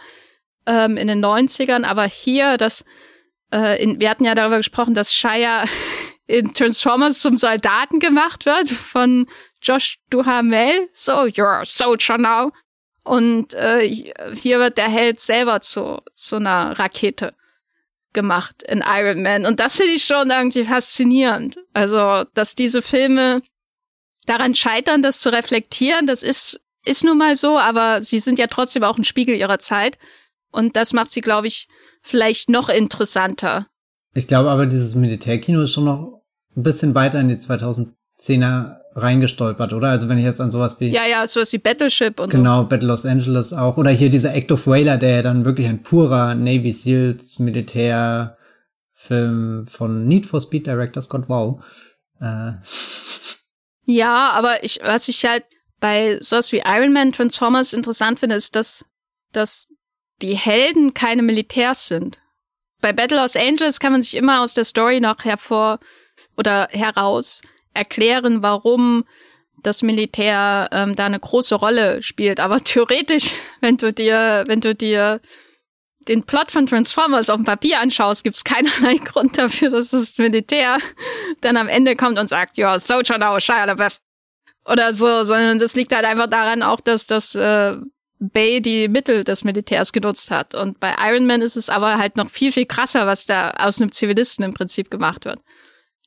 ähm, 0.66 0.96
in 0.96 1.08
den 1.08 1.24
90ern, 1.24 1.84
aber 1.84 2.04
hier, 2.04 2.56
das, 2.56 2.84
äh, 3.52 3.82
in, 3.82 4.00
wir 4.00 4.10
hatten 4.10 4.24
ja 4.24 4.34
darüber 4.34 4.58
gesprochen, 4.58 4.94
dass 4.94 5.14
Shia 5.14 5.64
in 6.26 6.54
Transformers 6.54 7.20
zum 7.20 7.36
Soldaten 7.36 8.00
gemacht 8.00 8.46
wird 8.46 8.70
von 8.70 9.26
Josh 9.62 9.98
Duhamel. 10.10 10.88
So, 10.92 11.24
you're 11.24 11.60
a 11.60 11.64
soldier 11.64 12.18
now. 12.18 12.52
Und 13.02 13.52
äh, 13.54 13.86
hier 14.34 14.58
wird 14.58 14.78
der 14.78 14.88
Held 14.88 15.20
selber 15.20 15.60
zu, 15.60 16.00
zu 16.14 16.36
einer 16.36 16.78
Rakete 16.78 17.34
gemacht 18.14 18.62
in 18.62 18.82
Iron 18.86 19.22
Man. 19.22 19.44
Und 19.44 19.60
das 19.60 19.76
finde 19.76 19.92
ich 19.92 20.04
schon 20.04 20.30
irgendwie 20.30 20.64
faszinierend. 20.64 21.58
Also, 21.74 22.24
dass 22.32 22.54
diese 22.54 22.80
Filme 22.80 23.42
daran 24.24 24.54
scheitern, 24.54 25.02
das 25.02 25.20
zu 25.20 25.28
reflektieren, 25.28 26.06
das 26.06 26.22
ist, 26.22 26.60
ist 26.86 27.04
nun 27.04 27.18
mal 27.18 27.36
so, 27.36 27.58
aber 27.58 28.02
sie 28.02 28.20
sind 28.20 28.38
ja 28.38 28.46
trotzdem 28.46 28.84
auch 28.84 28.96
ein 28.96 29.04
Spiegel 29.04 29.36
ihrer 29.36 29.58
Zeit. 29.58 29.98
Und 30.50 30.76
das 30.76 30.94
macht 30.94 31.10
sie, 31.10 31.20
glaube 31.20 31.48
ich, 31.48 31.68
vielleicht 32.00 32.48
noch 32.48 32.70
interessanter. 32.70 33.66
Ich 34.14 34.26
glaube 34.28 34.50
aber, 34.50 34.66
dieses 34.66 34.94
Militärkino 34.94 35.62
ist 35.62 35.72
schon 35.72 35.84
noch 35.84 36.22
ein 36.56 36.62
bisschen 36.62 36.94
weiter 36.94 37.20
in 37.20 37.28
die 37.28 37.36
2010er 37.36 38.76
reingestolpert, 38.94 39.72
oder? 39.72 39.88
Also 39.88 40.08
wenn 40.08 40.18
ich 40.18 40.24
jetzt 40.24 40.40
an 40.40 40.52
sowas 40.52 40.78
wie 40.80 40.88
ja 40.88 41.04
ja 41.04 41.26
sowas 41.26 41.52
wie 41.52 41.58
Battleship 41.58 42.20
und 42.20 42.30
genau 42.30 42.62
so. 42.62 42.68
Battle 42.68 42.86
Los 42.88 43.04
Angeles 43.04 43.52
auch 43.52 43.76
oder 43.76 43.90
hier 43.90 44.08
dieser 44.08 44.32
Act 44.34 44.52
of 44.52 44.68
Whaler, 44.68 44.98
der 44.98 45.16
ja 45.16 45.22
dann 45.22 45.44
wirklich 45.44 45.66
ein 45.66 45.82
purer 45.82 46.36
Navy 46.36 46.70
Seals 46.70 47.40
Militärfilm 47.40 48.36
von 49.66 50.06
Need 50.06 50.26
for 50.26 50.40
Speed 50.40 50.68
Director 50.68 51.02
Scott 51.02 51.28
Wow. 51.28 51.64
Äh. 52.20 52.52
Ja, 53.86 54.30
aber 54.30 54.62
ich 54.62 54.78
was 54.84 55.08
ich 55.08 55.24
halt 55.24 55.42
bei 55.80 56.18
sowas 56.20 56.52
wie 56.52 56.62
Iron 56.64 56.92
Man 56.92 57.10
Transformers 57.10 57.72
interessant 57.72 58.20
finde, 58.20 58.36
ist, 58.36 58.54
dass 58.54 58.84
dass 59.32 59.66
die 60.22 60.36
Helden 60.36 60.94
keine 60.94 61.22
Militärs 61.22 61.88
sind. 61.88 62.18
Bei 62.84 62.92
Battle 62.92 63.16
Los 63.16 63.34
Angeles 63.34 63.80
kann 63.80 63.92
man 63.92 64.02
sich 64.02 64.14
immer 64.14 64.42
aus 64.42 64.52
der 64.52 64.64
Story 64.64 65.00
noch 65.00 65.24
hervor 65.24 65.78
oder 66.36 66.68
heraus 66.70 67.40
erklären, 67.72 68.42
warum 68.42 69.06
das 69.62 69.80
Militär 69.80 70.68
ähm, 70.70 70.94
da 70.94 71.06
eine 71.06 71.18
große 71.18 71.54
Rolle 71.54 72.02
spielt. 72.02 72.40
Aber 72.40 72.60
theoretisch, 72.64 73.32
wenn 73.62 73.78
du 73.78 73.90
dir, 73.90 74.44
wenn 74.48 74.60
du 74.60 74.74
dir 74.74 75.22
den 76.08 76.24
Plot 76.24 76.50
von 76.50 76.66
Transformers 76.66 77.30
auf 77.30 77.36
dem 77.36 77.46
Papier 77.46 77.80
anschaust, 77.80 78.22
gibt 78.22 78.36
es 78.36 78.44
keinerlei 78.44 78.96
Grund 79.02 79.38
dafür, 79.38 79.70
dass 79.70 79.88
das 79.88 80.18
Militär 80.18 80.76
dann 81.40 81.56
am 81.56 81.68
Ende 81.68 81.96
kommt 81.96 82.18
und 82.18 82.28
sagt, 82.28 82.58
ja, 82.58 82.78
Soldier 82.78 83.16
now, 83.16 83.40
Shia 83.40 83.64
LaBeouf. 83.64 83.98
Oder 84.66 84.92
so, 84.92 85.22
sondern 85.22 85.58
das 85.58 85.74
liegt 85.74 85.94
halt 85.94 86.04
einfach 86.04 86.26
daran 86.26 86.62
auch, 86.62 86.82
dass 86.82 87.06
das 87.06 87.34
äh, 87.34 87.76
Bay 88.30 88.60
die 88.60 88.88
Mittel 88.88 89.24
des 89.24 89.44
Militärs 89.44 89.92
genutzt 89.92 90.30
hat. 90.30 90.54
Und 90.54 90.80
bei 90.80 90.94
Iron 91.00 91.26
Man 91.26 91.42
ist 91.42 91.56
es 91.56 91.68
aber 91.68 91.98
halt 91.98 92.16
noch 92.16 92.30
viel, 92.30 92.52
viel 92.52 92.66
krasser, 92.66 93.06
was 93.06 93.26
da 93.26 93.50
aus 93.50 93.80
einem 93.80 93.92
Zivilisten 93.92 94.44
im 94.44 94.54
Prinzip 94.54 94.90
gemacht 94.90 95.24
wird 95.24 95.40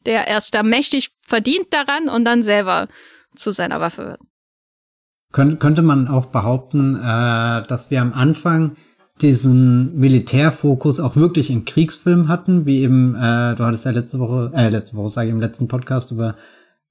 der 0.07 0.27
erst 0.27 0.55
da 0.55 0.63
mächtig 0.63 1.11
verdient 1.21 1.67
daran 1.71 2.09
und 2.09 2.25
dann 2.25 2.41
selber 2.41 2.87
zu 3.35 3.51
seiner 3.51 3.79
Waffe 3.79 4.05
wird. 4.05 4.19
Kön 5.33 5.59
könnte 5.59 5.81
man 5.81 6.07
auch 6.07 6.27
behaupten, 6.27 6.95
äh, 6.95 7.67
dass 7.67 7.91
wir 7.91 8.01
am 8.01 8.13
Anfang 8.13 8.77
diesen 9.21 9.95
Militärfokus 9.97 10.99
auch 10.99 11.15
wirklich 11.15 11.49
in 11.49 11.65
Kriegsfilmen 11.65 12.29
hatten, 12.29 12.65
wie 12.65 12.81
eben, 12.81 13.15
äh, 13.15 13.55
du 13.55 13.65
hattest 13.65 13.85
ja 13.85 13.91
letzte 13.91 14.19
Woche, 14.19 14.51
äh, 14.55 14.69
letzte 14.69 14.95
Woche 14.95 15.09
sage 15.09 15.27
ich 15.27 15.33
im 15.33 15.41
letzten 15.41 15.67
Podcast 15.67 16.11
über 16.11 16.35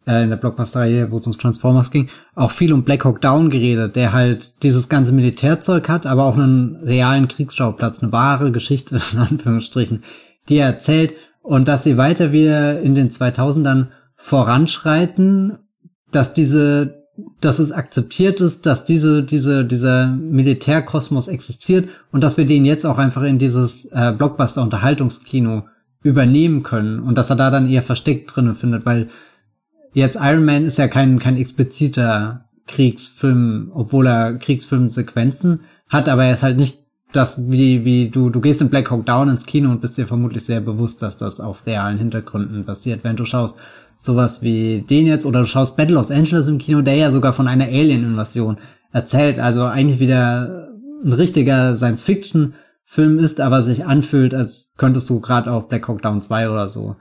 äh, 0.07 0.23
in 0.23 0.31
der 0.31 0.37
Blockbuster-Reihe, 0.37 1.11
wo 1.11 1.19
es 1.19 1.27
um 1.27 1.37
Transformers 1.37 1.91
ging, 1.91 2.09
auch 2.35 2.51
viel 2.51 2.73
um 2.73 2.85
Black 2.85 3.05
Hawk 3.05 3.21
Down 3.21 3.51
geredet, 3.51 3.97
der 3.97 4.13
halt 4.13 4.63
dieses 4.63 4.89
ganze 4.89 5.13
Militärzeug 5.13 5.89
hat, 5.89 6.07
aber 6.07 6.25
auch 6.25 6.37
einen 6.37 6.77
realen 6.77 7.29
Kriegsschauplatz, 7.29 8.03
eine 8.03 8.13
wahre 8.13 8.53
Geschichte, 8.53 9.01
in 9.13 9.19
Anführungsstrichen, 9.19 10.03
die 10.49 10.59
er 10.59 10.67
erzählt. 10.67 11.15
Und 11.43 11.69
dass 11.69 11.85
sie 11.85 11.97
weiter 11.97 12.33
wieder 12.33 12.81
in 12.81 12.95
den 12.95 13.11
2000ern 13.11 13.87
voranschreiten, 14.17 15.59
dass 16.11 16.35
diese, 16.35 17.05
dass 17.41 17.59
es 17.59 17.71
akzeptiert 17.73 18.41
ist, 18.41 18.67
dass 18.67 18.85
diese, 18.85 19.23
diese, 19.23 19.65
dieser 19.65 20.09
Militärkosmos 20.09 21.29
existiert 21.29 21.89
und 22.11 22.25
dass 22.25 22.37
wir 22.37 22.47
den 22.47 22.65
jetzt 22.65 22.85
auch 22.85 22.99
einfach 22.99 23.23
in 23.23 23.39
dieses 23.39 23.87
äh, 23.87 24.13
Blockbuster-Unterhaltungskino 24.17 25.65
übernehmen 26.03 26.63
können 26.63 27.01
und 27.01 27.19
dass 27.19 27.31
er 27.31 27.37
da 27.37 27.51
dann 27.51 27.69
eher 27.69 27.83
versteckt 27.83 28.35
drinnen 28.35 28.55
findet, 28.55 28.87
weil 28.87 29.09
jetzt 29.93 30.19
Iron 30.21 30.45
Man 30.45 30.65
ist 30.65 30.79
ja 30.79 30.89
kein, 30.89 31.19
kein 31.19 31.37
expliziter 31.37 32.47
Kriegsfilm, 32.67 33.71
obwohl 33.75 34.07
er 34.07 34.35
Kriegsfilmsequenzen 34.39 35.61
hat, 35.89 36.09
aber 36.09 36.25
er 36.25 36.35
ist 36.35 36.43
halt 36.43 36.59
nicht 36.59 36.79
das, 37.13 37.51
wie, 37.51 37.85
wie 37.85 38.09
du, 38.09 38.31
du 38.31 38.41
gehst 38.41 38.61
in 38.61 38.69
Black 38.69 38.91
Hawk 38.91 39.07
Down 39.07 39.29
ins 39.29 39.47
Kino 39.47 39.71
und 39.71 39.81
bist 39.81 39.97
dir 39.97 40.07
vermutlich 40.07 40.45
sehr 40.45 40.61
bewusst, 40.61 41.03
dass 41.03 41.17
das 41.17 41.41
auf 41.41 41.67
realen 41.67 41.99
Hintergründen 41.99 42.65
passiert. 42.65 43.05
Wenn 43.05 43.17
du 43.17 43.25
schaust 43.25 43.59
sowas 43.99 44.43
wie 44.43 44.83
den 44.83 45.07
jetzt 45.07 45.25
oder 45.25 45.41
du 45.41 45.47
schaust 45.47 45.77
Battle 45.77 45.95
Los 45.95 46.11
Angeles 46.11 46.49
im 46.49 46.59
Kino, 46.59 46.83
der 46.83 46.97
ja 46.97 47.11
sogar 47.11 47.33
von 47.33 47.49
einer 47.49 47.67
Alien-Invasion 47.67 48.59
erzählt, 48.93 49.39
also 49.39 49.65
eigentlich 49.65 50.01
wieder 50.01 50.69
ein 51.05 51.13
richtiger 51.13 51.77
Science-Fiction-Film 51.77 53.19
ist, 53.19 53.41
aber 53.41 53.63
sich 53.63 53.87
anfühlt, 53.87 54.35
als 54.35 54.75
könntest 54.77 55.09
du 55.09 55.21
gerade 55.21 55.51
auf 55.51 55.69
Black 55.69 55.89
Hawk 55.89 56.03
Down 56.03 56.21
2 56.21 56.51
oder 56.51 56.69
so 56.69 56.97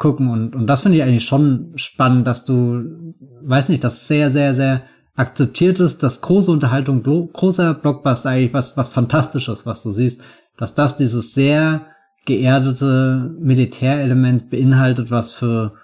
gucken 0.00 0.30
und, 0.30 0.56
und 0.56 0.66
das 0.66 0.80
finde 0.80 0.96
ich 0.96 1.04
eigentlich 1.04 1.26
schon 1.26 1.72
spannend, 1.76 2.26
dass 2.26 2.46
du, 2.46 3.14
weiß 3.42 3.68
nicht, 3.68 3.84
das 3.84 4.08
sehr, 4.08 4.30
sehr, 4.30 4.54
sehr 4.54 4.82
akzeptiert 5.14 5.78
ist, 5.78 6.02
dass 6.02 6.22
große 6.22 6.50
Unterhaltung, 6.50 7.02
großer 7.02 7.74
Blockbuster 7.74 8.30
eigentlich 8.30 8.54
was, 8.54 8.78
was 8.78 8.88
Fantastisches, 8.88 9.66
was 9.66 9.82
du 9.82 9.92
siehst, 9.92 10.22
dass 10.56 10.74
das 10.74 10.96
dieses 10.96 11.34
sehr 11.34 11.86
geerdete 12.24 13.36
Militärelement 13.40 14.48
beinhaltet, 14.48 15.10
was 15.10 15.34
für 15.34 15.74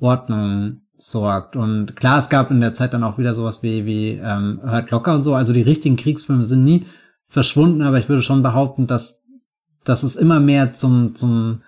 Ordnung 0.00 0.80
sorgt. 0.96 1.54
Und 1.54 1.94
klar, 1.94 2.18
es 2.18 2.28
gab 2.28 2.50
in 2.50 2.60
der 2.60 2.74
Zeit 2.74 2.94
dann 2.94 3.04
auch 3.04 3.16
wieder 3.16 3.32
sowas 3.32 3.62
wie, 3.62 3.86
wie 3.86 4.20
ähm, 4.22 4.60
Hurt 4.64 4.90
Locker 4.90 5.14
und 5.14 5.22
so. 5.22 5.36
Also 5.36 5.52
die 5.52 5.62
richtigen 5.62 5.96
Kriegsfilme 5.96 6.44
sind 6.44 6.64
nie 6.64 6.86
verschwunden, 7.28 7.82
aber 7.82 8.00
ich 8.00 8.08
würde 8.08 8.22
schon 8.22 8.42
behaupten, 8.42 8.88
dass, 8.88 9.22
dass 9.84 10.02
es 10.02 10.16
immer 10.16 10.40
mehr 10.40 10.74
zum, 10.74 11.14
zum, 11.14 11.62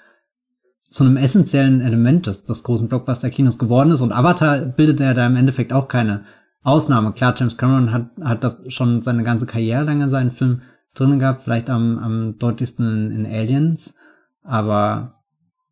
zu 0.95 1.03
einem 1.03 1.16
essentiellen 1.16 1.80
Element 1.80 2.28
des, 2.28 2.45
des 2.45 2.62
großen 2.62 2.86
Blockbuster-Kinos 2.86 3.59
geworden 3.59 3.90
ist. 3.90 4.01
Und 4.01 4.12
Avatar 4.12 4.61
bildet 4.61 5.01
ja 5.01 5.12
da 5.12 5.26
im 5.26 5.34
Endeffekt 5.34 5.72
auch 5.72 5.88
keine 5.88 6.22
Ausnahme. 6.62 7.12
Klar, 7.12 7.34
James 7.36 7.59
Cameron 7.59 7.92
hat, 7.92 8.11
hat 8.22 8.45
das 8.45 8.62
schon 8.72 9.03
seine 9.03 9.24
ganze 9.24 9.45
Karriere 9.45 9.82
lang 9.82 10.03
in 10.03 10.09
seinen 10.09 10.30
Film 10.30 10.62
drin 10.95 11.18
gehabt, 11.18 11.42
vielleicht 11.42 11.68
am, 11.68 11.99
am 11.99 12.38
deutlichsten 12.38 13.11
in, 13.11 13.24
in 13.24 13.26
Aliens, 13.26 13.97
aber 14.45 15.11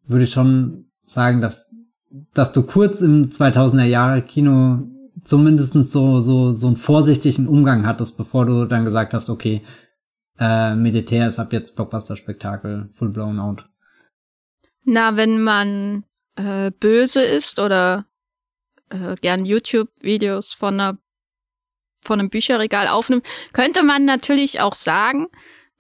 würde 0.09 0.25
ich 0.25 0.33
schon 0.33 0.87
sagen, 1.05 1.41
dass, 1.41 1.73
dass 2.35 2.51
du 2.51 2.65
kurz 2.65 3.01
im 3.01 3.29
2000er 3.31 3.85
Jahre 3.85 4.23
Kino 4.23 4.89
zumindest 5.23 5.75
so, 5.85 6.19
so, 6.19 6.51
so 6.51 6.67
einen 6.67 6.77
vorsichtigen 6.77 7.47
Umgang 7.47 7.87
hattest, 7.87 8.19
bevor 8.19 8.45
du 8.45 8.65
dann 8.65 8.85
gesagt 8.85 9.15
hast, 9.15 9.31
okay, 9.31 9.63
äh, 10.41 10.75
Militär 10.75 11.29
ist 11.29 11.39
ab 11.39 11.53
jetzt 11.53 11.77
Blockbuster-Spektakel, 11.77 12.91
full 12.93 13.11
blown 13.11 13.39
out. 13.39 13.69
Na, 14.85 15.17
wenn 15.17 15.43
man 15.43 16.05
äh, 16.37 16.71
böse 16.71 17.23
ist 17.23 17.59
oder 17.59 18.07
äh, 18.91 19.17
gern 19.21 19.45
YouTube-Videos 19.45 20.53
von 20.53 20.75
einer 20.75 20.99
von 22.05 22.19
einem 22.19 22.31
Bücherregal 22.31 22.89
aufnimmt, 22.89 23.25
könnte 23.53 23.85
man 23.85 24.05
natürlich 24.05 24.59
auch 24.59 24.75
sagen, 24.75 25.29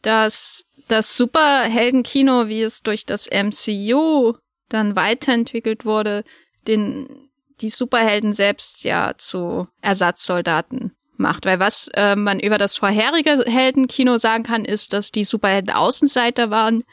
dass 0.03 0.65
das 0.87 1.17
Superheldenkino, 1.17 2.47
wie 2.49 2.63
es 2.63 2.83
durch 2.83 3.07
das 3.07 3.29
MCU 3.29 4.35
dann 4.69 4.95
weiterentwickelt 4.95 5.85
wurde, 5.85 6.23
den 6.67 7.09
die 7.61 7.71
Superhelden 7.71 8.33
selbst 8.33 8.85
ja 8.85 9.15
zu 9.17 9.69
Ersatzsoldaten 9.81 10.93
macht. 11.17 11.47
Weil 11.47 11.61
was 11.61 11.89
äh, 11.95 12.17
man 12.17 12.41
über 12.41 12.59
das 12.59 12.77
vorherige 12.77 13.45
Heldenkino 13.47 14.17
sagen 14.17 14.43
kann, 14.43 14.65
ist, 14.65 14.93
dass 14.93 15.13
die 15.13 15.25
Superhelden 15.25 15.71
Außenseiter 15.71 16.51
waren 16.51 16.85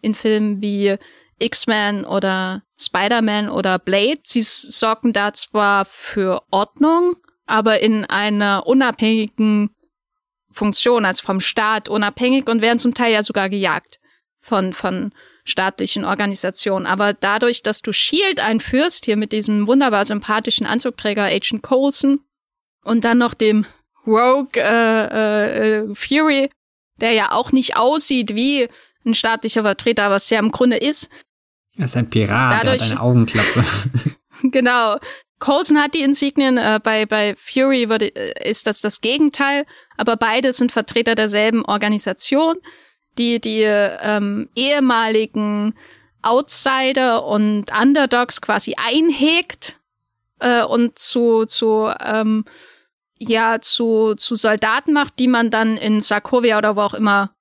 in 0.00 0.14
Filmen 0.14 0.62
wie 0.62 0.96
X-Men 1.38 2.04
oder 2.04 2.62
Spider-Man 2.78 3.48
oder 3.48 3.78
Blade. 3.78 4.20
Sie 4.24 4.42
sorgen 4.42 5.12
da 5.12 5.32
zwar 5.32 5.84
für 5.84 6.42
Ordnung, 6.50 7.16
aber 7.46 7.80
in 7.80 8.04
einer 8.04 8.66
unabhängigen 8.66 9.70
Funktion, 10.50 11.04
also 11.04 11.24
vom 11.24 11.40
Staat 11.40 11.88
unabhängig 11.88 12.48
und 12.48 12.62
werden 12.62 12.78
zum 12.78 12.94
Teil 12.94 13.12
ja 13.12 13.22
sogar 13.22 13.48
gejagt 13.48 13.98
von, 14.40 14.72
von 14.72 15.12
staatlichen 15.44 16.04
Organisationen. 16.04 16.86
Aber 16.86 17.12
dadurch, 17.12 17.62
dass 17.62 17.82
du 17.82 17.92
Shield 17.92 18.40
einführst, 18.40 19.04
hier 19.04 19.16
mit 19.16 19.32
diesem 19.32 19.66
wunderbar 19.66 20.04
sympathischen 20.04 20.66
Anzugträger 20.66 21.24
Agent 21.24 21.62
Coulson 21.62 22.20
und 22.84 23.04
dann 23.04 23.18
noch 23.18 23.34
dem 23.34 23.66
Rogue 24.06 24.50
äh, 24.56 25.76
äh, 25.76 25.94
Fury, 25.94 26.50
der 27.00 27.12
ja 27.12 27.32
auch 27.32 27.52
nicht 27.52 27.76
aussieht 27.76 28.34
wie 28.34 28.68
ein 29.04 29.14
staatlicher 29.14 29.62
Vertreter, 29.62 30.10
was 30.10 30.30
ja 30.30 30.38
im 30.38 30.50
Grunde 30.50 30.76
ist. 30.76 31.08
Er 31.78 31.84
ist 31.84 31.96
ein 31.96 32.08
Pirat, 32.08 32.64
Dadurch, 32.64 32.78
der 32.78 32.86
hat 32.86 32.92
eine 32.92 33.00
Augenklappe. 33.00 33.64
genau. 34.42 34.96
Coulson 35.38 35.78
hat 35.78 35.94
die 35.94 36.00
Insignien, 36.00 36.56
äh, 36.56 36.80
bei, 36.82 37.04
bei 37.04 37.34
Fury 37.36 37.88
würde, 37.90 38.14
äh, 38.14 38.48
ist 38.48 38.66
das 38.66 38.80
das 38.80 39.00
Gegenteil, 39.00 39.66
aber 39.96 40.16
beide 40.16 40.52
sind 40.52 40.72
Vertreter 40.72 41.14
derselben 41.14 41.64
Organisation, 41.64 42.56
die 43.18 43.40
die 43.40 43.62
ähm, 43.62 44.48
ehemaligen 44.54 45.74
Outsider 46.22 47.24
und 47.26 47.66
Underdogs 47.70 48.40
quasi 48.40 48.74
einhegt 48.76 49.78
äh, 50.40 50.64
und 50.64 50.98
zu, 50.98 51.44
zu 51.44 51.92
ähm, 52.00 52.44
ja 53.18 53.60
zu, 53.60 54.14
zu 54.16 54.34
Soldaten 54.34 54.92
macht, 54.92 55.18
die 55.18 55.28
man 55.28 55.50
dann 55.50 55.76
in 55.76 56.00
Sarkovia 56.00 56.58
oder 56.58 56.76
wo 56.76 56.80
auch 56.80 56.94
immer 56.94 57.35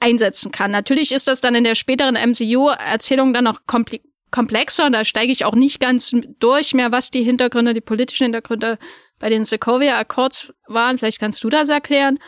einsetzen 0.00 0.52
kann. 0.52 0.70
Natürlich 0.70 1.12
ist 1.12 1.28
das 1.28 1.40
dann 1.40 1.54
in 1.54 1.64
der 1.64 1.74
späteren 1.74 2.14
MCU-Erzählung 2.14 3.32
dann 3.32 3.44
noch 3.44 3.66
kompl 3.66 4.00
komplexer 4.30 4.84
und 4.84 4.92
da 4.92 5.06
steige 5.06 5.32
ich 5.32 5.46
auch 5.46 5.54
nicht 5.54 5.80
ganz 5.80 6.14
durch 6.38 6.74
mehr, 6.74 6.92
was 6.92 7.10
die 7.10 7.22
Hintergründe, 7.22 7.72
die 7.72 7.80
politischen 7.80 8.24
Hintergründe 8.24 8.78
bei 9.18 9.30
den 9.30 9.46
Sokovia 9.46 9.98
Accords 9.98 10.52
waren. 10.66 10.98
Vielleicht 10.98 11.18
kannst 11.18 11.42
du 11.42 11.48
das 11.48 11.70
erklären. 11.70 12.18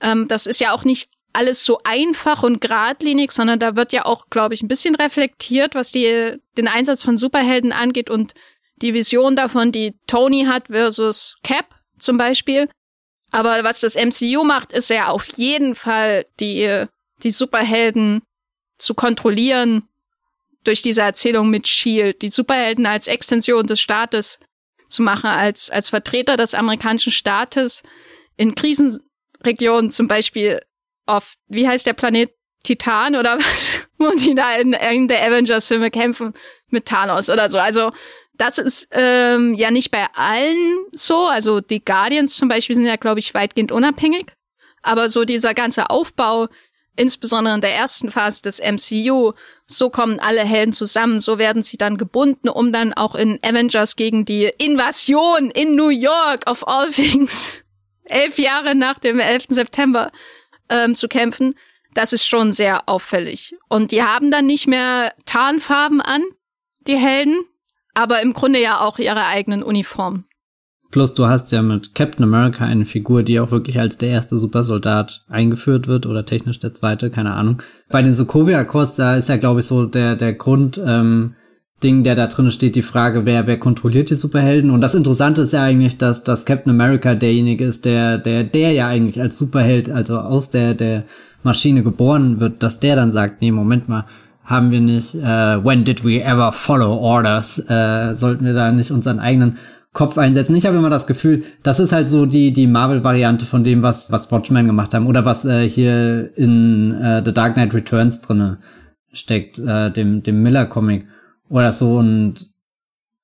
Ähm, 0.00 0.26
das 0.26 0.46
ist 0.46 0.58
ja 0.58 0.72
auch 0.72 0.82
nicht 0.82 1.08
alles 1.32 1.64
so 1.64 1.78
einfach 1.84 2.42
und 2.42 2.60
geradlinig, 2.60 3.30
sondern 3.30 3.60
da 3.60 3.76
wird 3.76 3.92
ja 3.92 4.06
auch, 4.06 4.28
glaube 4.30 4.54
ich, 4.54 4.62
ein 4.62 4.68
bisschen 4.68 4.94
reflektiert, 4.94 5.74
was 5.74 5.92
die, 5.92 6.36
den 6.56 6.66
Einsatz 6.66 7.02
von 7.02 7.16
Superhelden 7.16 7.72
angeht 7.72 8.10
und 8.10 8.34
die 8.76 8.94
Vision 8.94 9.36
davon, 9.36 9.70
die 9.70 9.94
Tony 10.06 10.46
hat 10.46 10.68
versus 10.68 11.36
Cap 11.42 11.66
zum 11.98 12.16
Beispiel. 12.16 12.68
Aber 13.30 13.64
was 13.64 13.80
das 13.80 13.96
MCU 13.96 14.44
macht, 14.44 14.72
ist 14.72 14.90
ja 14.90 15.08
auf 15.08 15.26
jeden 15.36 15.74
Fall 15.74 16.26
die, 16.40 16.86
die 17.22 17.30
Superhelden 17.30 18.22
zu 18.78 18.94
kontrollieren 18.94 19.88
durch 20.64 20.82
diese 20.82 21.02
Erzählung 21.02 21.48
mit 21.50 21.68
Shield, 21.68 22.22
die 22.22 22.28
Superhelden 22.28 22.86
als 22.86 23.06
Extension 23.06 23.66
des 23.66 23.80
Staates 23.80 24.38
zu 24.88 25.02
machen, 25.02 25.30
als, 25.30 25.70
als 25.70 25.88
Vertreter 25.88 26.36
des 26.36 26.54
amerikanischen 26.54 27.12
Staates 27.12 27.82
in 28.36 28.54
Krisenregionen, 28.54 29.90
zum 29.90 30.08
Beispiel 30.08 30.60
auf, 31.06 31.34
wie 31.48 31.66
heißt 31.66 31.86
der 31.86 31.92
Planet 31.92 32.32
Titan 32.66 33.14
oder 33.14 33.38
was, 33.38 33.78
wo 33.98 34.10
die 34.10 34.34
da 34.34 34.56
in, 34.56 34.72
in 34.72 35.08
der 35.08 35.24
Avengers-Filme 35.24 35.90
kämpfen 35.90 36.34
mit 36.68 36.86
Thanos 36.86 37.30
oder 37.30 37.48
so. 37.48 37.58
Also 37.58 37.92
das 38.34 38.58
ist 38.58 38.88
ähm, 38.90 39.54
ja 39.54 39.70
nicht 39.70 39.90
bei 39.90 40.06
allen 40.14 40.78
so. 40.92 41.26
Also 41.26 41.60
die 41.60 41.84
Guardians 41.84 42.34
zum 42.34 42.48
Beispiel 42.48 42.76
sind 42.76 42.86
ja, 42.86 42.96
glaube 42.96 43.20
ich, 43.20 43.32
weitgehend 43.34 43.72
unabhängig. 43.72 44.26
Aber 44.82 45.08
so 45.08 45.24
dieser 45.24 45.54
ganze 45.54 45.90
Aufbau, 45.90 46.48
insbesondere 46.96 47.54
in 47.54 47.60
der 47.60 47.74
ersten 47.74 48.10
Phase 48.10 48.42
des 48.42 48.60
MCU, 48.60 49.32
so 49.66 49.90
kommen 49.90 50.18
alle 50.18 50.42
Helden 50.42 50.72
zusammen, 50.72 51.20
so 51.20 51.38
werden 51.38 51.62
sie 51.62 51.76
dann 51.76 51.96
gebunden, 51.96 52.48
um 52.48 52.72
dann 52.72 52.92
auch 52.92 53.14
in 53.14 53.38
Avengers 53.42 53.96
gegen 53.96 54.24
die 54.24 54.50
Invasion 54.58 55.50
in 55.50 55.76
New 55.76 55.88
York 55.88 56.48
of 56.48 56.66
all 56.66 56.90
things, 56.90 57.62
elf 58.04 58.38
Jahre 58.38 58.74
nach 58.74 58.98
dem 58.98 59.20
11. 59.20 59.46
September, 59.50 60.10
ähm, 60.68 60.96
zu 60.96 61.08
kämpfen. 61.08 61.54
Das 61.94 62.12
ist 62.12 62.26
schon 62.26 62.52
sehr 62.52 62.88
auffällig. 62.88 63.54
Und 63.68 63.90
die 63.90 64.02
haben 64.02 64.30
dann 64.30 64.46
nicht 64.46 64.66
mehr 64.66 65.14
Tarnfarben 65.24 66.00
an, 66.00 66.22
die 66.80 66.96
Helden, 66.96 67.44
aber 67.94 68.20
im 68.20 68.32
Grunde 68.34 68.60
ja 68.60 68.80
auch 68.80 68.98
ihre 68.98 69.24
eigenen 69.24 69.62
Uniformen. 69.62 70.25
Plus 70.90 71.14
du 71.14 71.26
hast 71.26 71.52
ja 71.52 71.62
mit 71.62 71.94
Captain 71.94 72.24
America 72.24 72.64
eine 72.64 72.84
Figur, 72.84 73.22
die 73.22 73.40
auch 73.40 73.50
wirklich 73.50 73.78
als 73.78 73.98
der 73.98 74.10
erste 74.10 74.36
Supersoldat 74.36 75.24
eingeführt 75.28 75.88
wird 75.88 76.06
oder 76.06 76.24
technisch 76.24 76.58
der 76.58 76.74
zweite, 76.74 77.10
keine 77.10 77.34
Ahnung. 77.34 77.62
Bei 77.90 78.02
den 78.02 78.12
Sokovia 78.12 78.58
Accords, 78.58 78.96
da 78.96 79.16
ist 79.16 79.28
ja, 79.28 79.36
glaube 79.36 79.60
ich, 79.60 79.66
so 79.66 79.86
der, 79.86 80.16
der 80.16 80.34
Grund, 80.34 80.80
ähm, 80.84 81.34
Ding, 81.82 82.04
der 82.04 82.14
da 82.14 82.26
drin 82.26 82.50
steht, 82.50 82.74
die 82.74 82.82
Frage, 82.82 83.26
wer, 83.26 83.46
wer 83.46 83.58
kontrolliert 83.58 84.08
die 84.08 84.14
Superhelden? 84.14 84.70
Und 84.70 84.80
das 84.80 84.94
Interessante 84.94 85.42
ist 85.42 85.52
ja 85.52 85.62
eigentlich, 85.62 85.98
dass, 85.98 86.24
dass 86.24 86.46
Captain 86.46 86.70
America 86.70 87.14
derjenige 87.14 87.66
ist, 87.66 87.84
der, 87.84 88.16
der, 88.16 88.44
der 88.44 88.72
ja 88.72 88.88
eigentlich 88.88 89.20
als 89.20 89.36
Superheld, 89.36 89.90
also 89.90 90.18
aus 90.18 90.48
der, 90.48 90.72
der 90.72 91.04
Maschine 91.42 91.82
geboren 91.82 92.40
wird, 92.40 92.62
dass 92.62 92.80
der 92.80 92.96
dann 92.96 93.12
sagt, 93.12 93.42
nee, 93.42 93.52
Moment 93.52 93.90
mal, 93.90 94.06
haben 94.42 94.70
wir 94.70 94.80
nicht, 94.80 95.16
äh, 95.16 95.64
when 95.64 95.84
did 95.84 96.02
we 96.02 96.22
ever 96.22 96.50
follow 96.52 96.96
orders? 96.96 97.58
Äh, 97.68 98.14
sollten 98.14 98.46
wir 98.46 98.54
da 98.54 98.72
nicht 98.72 98.90
unseren 98.90 99.18
eigenen 99.18 99.58
Kopf 99.96 100.18
einsetzen? 100.18 100.54
Ich 100.54 100.66
habe 100.66 100.76
immer 100.76 100.90
das 100.90 101.06
Gefühl, 101.06 101.44
das 101.62 101.80
ist 101.80 101.92
halt 101.92 102.08
so 102.08 102.26
die, 102.26 102.52
die 102.52 102.66
Marvel-Variante 102.66 103.46
von 103.46 103.64
dem, 103.64 103.82
was, 103.82 104.12
was 104.12 104.30
Watchmen 104.30 104.66
gemacht 104.66 104.94
haben 104.94 105.06
oder 105.06 105.24
was 105.24 105.44
äh, 105.44 105.68
hier 105.68 106.36
in 106.36 106.92
äh, 106.92 107.22
The 107.24 107.32
Dark 107.32 107.54
Knight 107.54 107.74
Returns 107.74 108.20
drinne 108.20 108.58
steckt, 109.12 109.58
äh, 109.58 109.90
dem, 109.90 110.22
dem 110.22 110.42
Miller-Comic 110.42 111.06
oder 111.48 111.72
so 111.72 111.96
und 111.96 112.50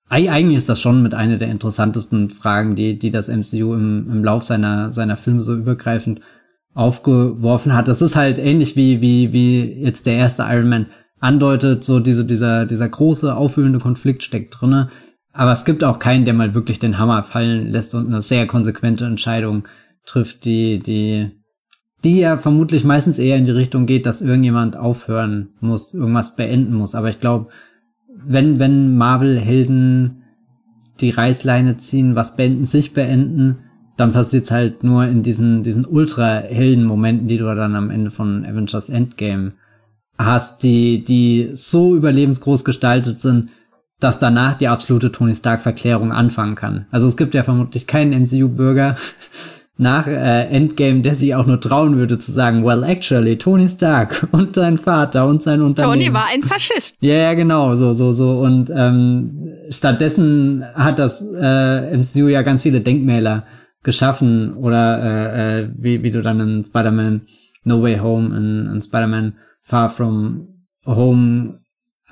eigentlich 0.08 0.58
ist 0.58 0.68
das 0.68 0.80
schon 0.80 1.02
mit 1.02 1.14
einer 1.14 1.38
der 1.38 1.48
interessantesten 1.48 2.28
Fragen, 2.28 2.74
die, 2.76 2.98
die 2.98 3.10
das 3.10 3.28
MCU 3.28 3.74
im, 3.74 4.10
im 4.10 4.24
Lauf 4.24 4.42
seiner, 4.42 4.92
seiner 4.92 5.16
Filme 5.16 5.40
so 5.40 5.54
übergreifend 5.54 6.20
aufgeworfen 6.74 7.74
hat. 7.74 7.88
Das 7.88 8.02
ist 8.02 8.16
halt 8.16 8.38
ähnlich 8.38 8.76
wie, 8.76 9.00
wie, 9.00 9.32
wie 9.32 9.62
jetzt 9.82 10.04
der 10.06 10.16
erste 10.16 10.42
Iron 10.42 10.68
Man 10.68 10.86
andeutet, 11.20 11.84
so 11.84 12.00
diese, 12.00 12.24
dieser, 12.26 12.66
dieser 12.66 12.88
große, 12.88 13.34
aufwühlende 13.34 13.78
Konflikt 13.78 14.22
steckt 14.22 14.60
drinne. 14.60 14.88
Aber 15.32 15.52
es 15.52 15.64
gibt 15.64 15.82
auch 15.82 15.98
keinen, 15.98 16.24
der 16.24 16.34
mal 16.34 16.54
wirklich 16.54 16.78
den 16.78 16.98
Hammer 16.98 17.22
fallen 17.22 17.70
lässt 17.70 17.94
und 17.94 18.06
eine 18.06 18.20
sehr 18.20 18.46
konsequente 18.46 19.06
Entscheidung 19.06 19.66
trifft, 20.04 20.44
die, 20.44 20.78
die, 20.78 21.30
die 22.04 22.20
ja 22.20 22.36
vermutlich 22.36 22.84
meistens 22.84 23.18
eher 23.18 23.36
in 23.36 23.46
die 23.46 23.52
Richtung 23.52 23.86
geht, 23.86 24.04
dass 24.04 24.20
irgendjemand 24.20 24.76
aufhören 24.76 25.50
muss, 25.60 25.94
irgendwas 25.94 26.36
beenden 26.36 26.74
muss. 26.74 26.94
Aber 26.94 27.08
ich 27.08 27.20
glaube, 27.20 27.48
wenn, 28.24 28.58
wenn 28.58 28.96
Marvel-Helden 28.96 30.22
die 31.00 31.10
Reißleine 31.10 31.78
ziehen, 31.78 32.14
was 32.14 32.36
beenden, 32.36 32.66
sich 32.66 32.92
beenden, 32.92 33.58
dann 33.96 34.12
passiert's 34.12 34.50
halt 34.50 34.84
nur 34.84 35.04
in 35.06 35.22
diesen, 35.22 35.62
diesen 35.62 35.86
ultra-Helden-Momenten, 35.86 37.28
die 37.28 37.38
du 37.38 37.44
dann 37.54 37.74
am 37.74 37.90
Ende 37.90 38.10
von 38.10 38.44
Avengers 38.44 38.88
Endgame 38.88 39.52
hast, 40.18 40.62
die, 40.62 41.04
die 41.04 41.50
so 41.54 41.96
überlebensgroß 41.96 42.64
gestaltet 42.64 43.20
sind, 43.20 43.50
dass 44.02 44.18
danach 44.18 44.58
die 44.58 44.68
absolute 44.68 45.12
Tony 45.12 45.34
Stark-Verklärung 45.34 46.12
anfangen 46.12 46.54
kann. 46.54 46.86
Also 46.90 47.08
es 47.08 47.16
gibt 47.16 47.34
ja 47.34 47.42
vermutlich 47.42 47.86
keinen 47.86 48.22
MCU-Bürger 48.22 48.96
nach 49.78 50.06
äh, 50.06 50.46
Endgame, 50.48 51.00
der 51.00 51.14
sich 51.14 51.34
auch 51.34 51.46
nur 51.46 51.60
trauen 51.60 51.96
würde 51.96 52.18
zu 52.18 52.30
sagen, 52.30 52.64
well, 52.64 52.82
actually, 52.84 53.36
Tony 53.36 53.68
Stark 53.68 54.26
und 54.32 54.54
sein 54.54 54.78
Vater 54.78 55.26
und 55.26 55.42
sein 55.42 55.62
Unternehmen. 55.62 56.00
Tony 56.00 56.12
war 56.12 56.26
ein 56.32 56.42
Faschist. 56.42 56.94
Ja, 57.00 57.14
ja, 57.14 57.34
genau, 57.34 57.74
so, 57.74 57.92
so, 57.92 58.12
so. 58.12 58.40
Und 58.40 58.70
ähm, 58.74 59.48
stattdessen 59.70 60.64
hat 60.74 60.98
das 60.98 61.26
äh, 61.34 61.96
MCU 61.96 62.28
ja 62.28 62.42
ganz 62.42 62.62
viele 62.62 62.80
Denkmäler 62.80 63.44
geschaffen 63.82 64.54
oder 64.54 65.02
äh, 65.02 65.60
äh, 65.62 65.68
wie, 65.76 66.02
wie 66.02 66.10
du 66.10 66.22
dann 66.22 66.40
in 66.40 66.64
Spider-Man 66.64 67.22
No 67.64 67.82
Way 67.82 67.98
Home, 67.98 68.36
in, 68.36 68.66
in 68.74 68.82
Spider-Man 68.82 69.34
Far 69.60 69.90
From 69.90 70.48
Home 70.84 71.61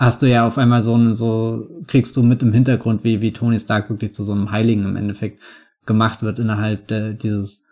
hast 0.00 0.22
du 0.22 0.26
ja 0.26 0.46
auf 0.46 0.56
einmal 0.56 0.82
so, 0.82 1.12
so 1.12 1.68
kriegst 1.86 2.16
du 2.16 2.22
mit 2.22 2.42
im 2.42 2.54
Hintergrund, 2.54 3.04
wie, 3.04 3.20
wie 3.20 3.32
Tony 3.32 3.60
Stark 3.60 3.90
wirklich 3.90 4.14
zu 4.14 4.24
so 4.24 4.32
einem 4.32 4.50
Heiligen 4.50 4.84
im 4.84 4.96
Endeffekt 4.96 5.42
gemacht 5.84 6.22
wird 6.22 6.38
innerhalb 6.38 6.88
de, 6.88 7.14
dieses 7.14 7.66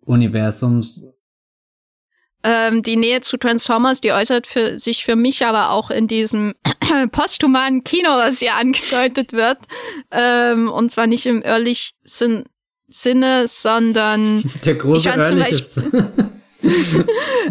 Universums. 0.00 1.02
Ähm, 2.44 2.82
die 2.82 2.96
Nähe 2.96 3.22
zu 3.22 3.38
Transformers, 3.38 4.00
die 4.00 4.12
äußert 4.12 4.46
für, 4.46 4.78
sich 4.78 5.04
für 5.04 5.16
mich 5.16 5.44
aber 5.44 5.70
auch 5.70 5.90
in 5.90 6.06
diesem 6.06 6.54
posthumanen 7.10 7.82
Kino, 7.82 8.10
was 8.10 8.38
hier 8.38 8.54
angedeutet 8.60 9.32
wird. 9.32 9.58
Ähm, 10.12 10.70
und 10.70 10.92
zwar 10.92 11.08
nicht 11.08 11.26
im 11.26 11.42
ehrlich 11.42 11.94
Sinne, 12.04 13.48
sondern 13.48 14.44
der 14.64 14.74
große 14.76 15.08
ehrliche 15.08 15.64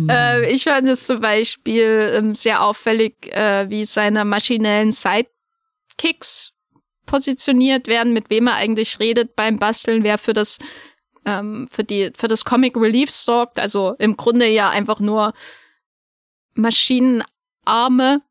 äh, 0.09 0.51
ich 0.51 0.63
fand 0.63 0.87
es 0.87 1.07
zum 1.07 1.21
Beispiel 1.21 2.11
ähm, 2.13 2.35
sehr 2.35 2.63
auffällig, 2.63 3.31
äh, 3.31 3.69
wie 3.69 3.85
seine 3.85 4.25
maschinellen 4.25 4.91
Sidekicks 4.91 6.51
positioniert 7.05 7.87
werden, 7.87 8.13
mit 8.13 8.29
wem 8.29 8.47
er 8.47 8.55
eigentlich 8.55 8.99
redet 8.99 9.35
beim 9.35 9.59
Basteln, 9.59 10.03
wer 10.03 10.17
für 10.17 10.33
das 10.33 10.57
ähm, 11.25 11.67
für 11.69 11.83
die 11.83 12.11
für 12.15 12.27
das 12.27 12.45
Comic 12.45 12.75
Relief 12.77 13.11
sorgt. 13.11 13.59
Also 13.59 13.95
im 13.99 14.17
Grunde 14.17 14.47
ja 14.47 14.69
einfach 14.69 14.99
nur 14.99 15.33
Maschinenarme, 16.55 18.21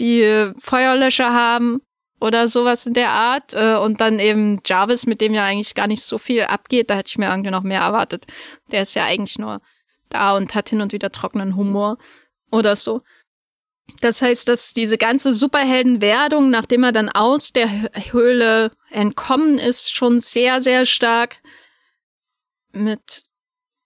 die 0.00 0.52
Feuerlöscher 0.58 1.32
haben 1.32 1.80
oder 2.20 2.48
sowas 2.48 2.86
in 2.86 2.94
der 2.94 3.10
Art. 3.10 3.52
Äh, 3.52 3.76
und 3.76 4.00
dann 4.00 4.18
eben 4.18 4.60
Jarvis, 4.64 5.06
mit 5.06 5.20
dem 5.20 5.34
ja 5.34 5.44
eigentlich 5.44 5.74
gar 5.74 5.86
nicht 5.86 6.02
so 6.02 6.18
viel 6.18 6.42
abgeht. 6.44 6.90
Da 6.90 6.94
hätte 6.94 7.08
ich 7.08 7.18
mir 7.18 7.28
irgendwie 7.30 7.50
noch 7.50 7.62
mehr 7.62 7.80
erwartet. 7.80 8.26
Der 8.70 8.82
ist 8.82 8.94
ja 8.94 9.04
eigentlich 9.04 9.38
nur 9.38 9.60
da 10.12 10.36
und 10.36 10.54
hat 10.54 10.68
hin 10.68 10.80
und 10.80 10.92
wieder 10.92 11.10
trockenen 11.10 11.56
Humor 11.56 11.98
oder 12.50 12.76
so. 12.76 13.02
Das 14.00 14.22
heißt, 14.22 14.48
dass 14.48 14.74
diese 14.74 14.98
ganze 14.98 15.32
Superheldenwerdung, 15.32 16.50
nachdem 16.50 16.84
er 16.84 16.92
dann 16.92 17.08
aus 17.08 17.52
der 17.52 17.68
Höhle 18.12 18.72
entkommen 18.90 19.58
ist, 19.58 19.92
schon 19.94 20.20
sehr, 20.20 20.60
sehr 20.60 20.86
stark 20.86 21.36
mit 22.72 23.24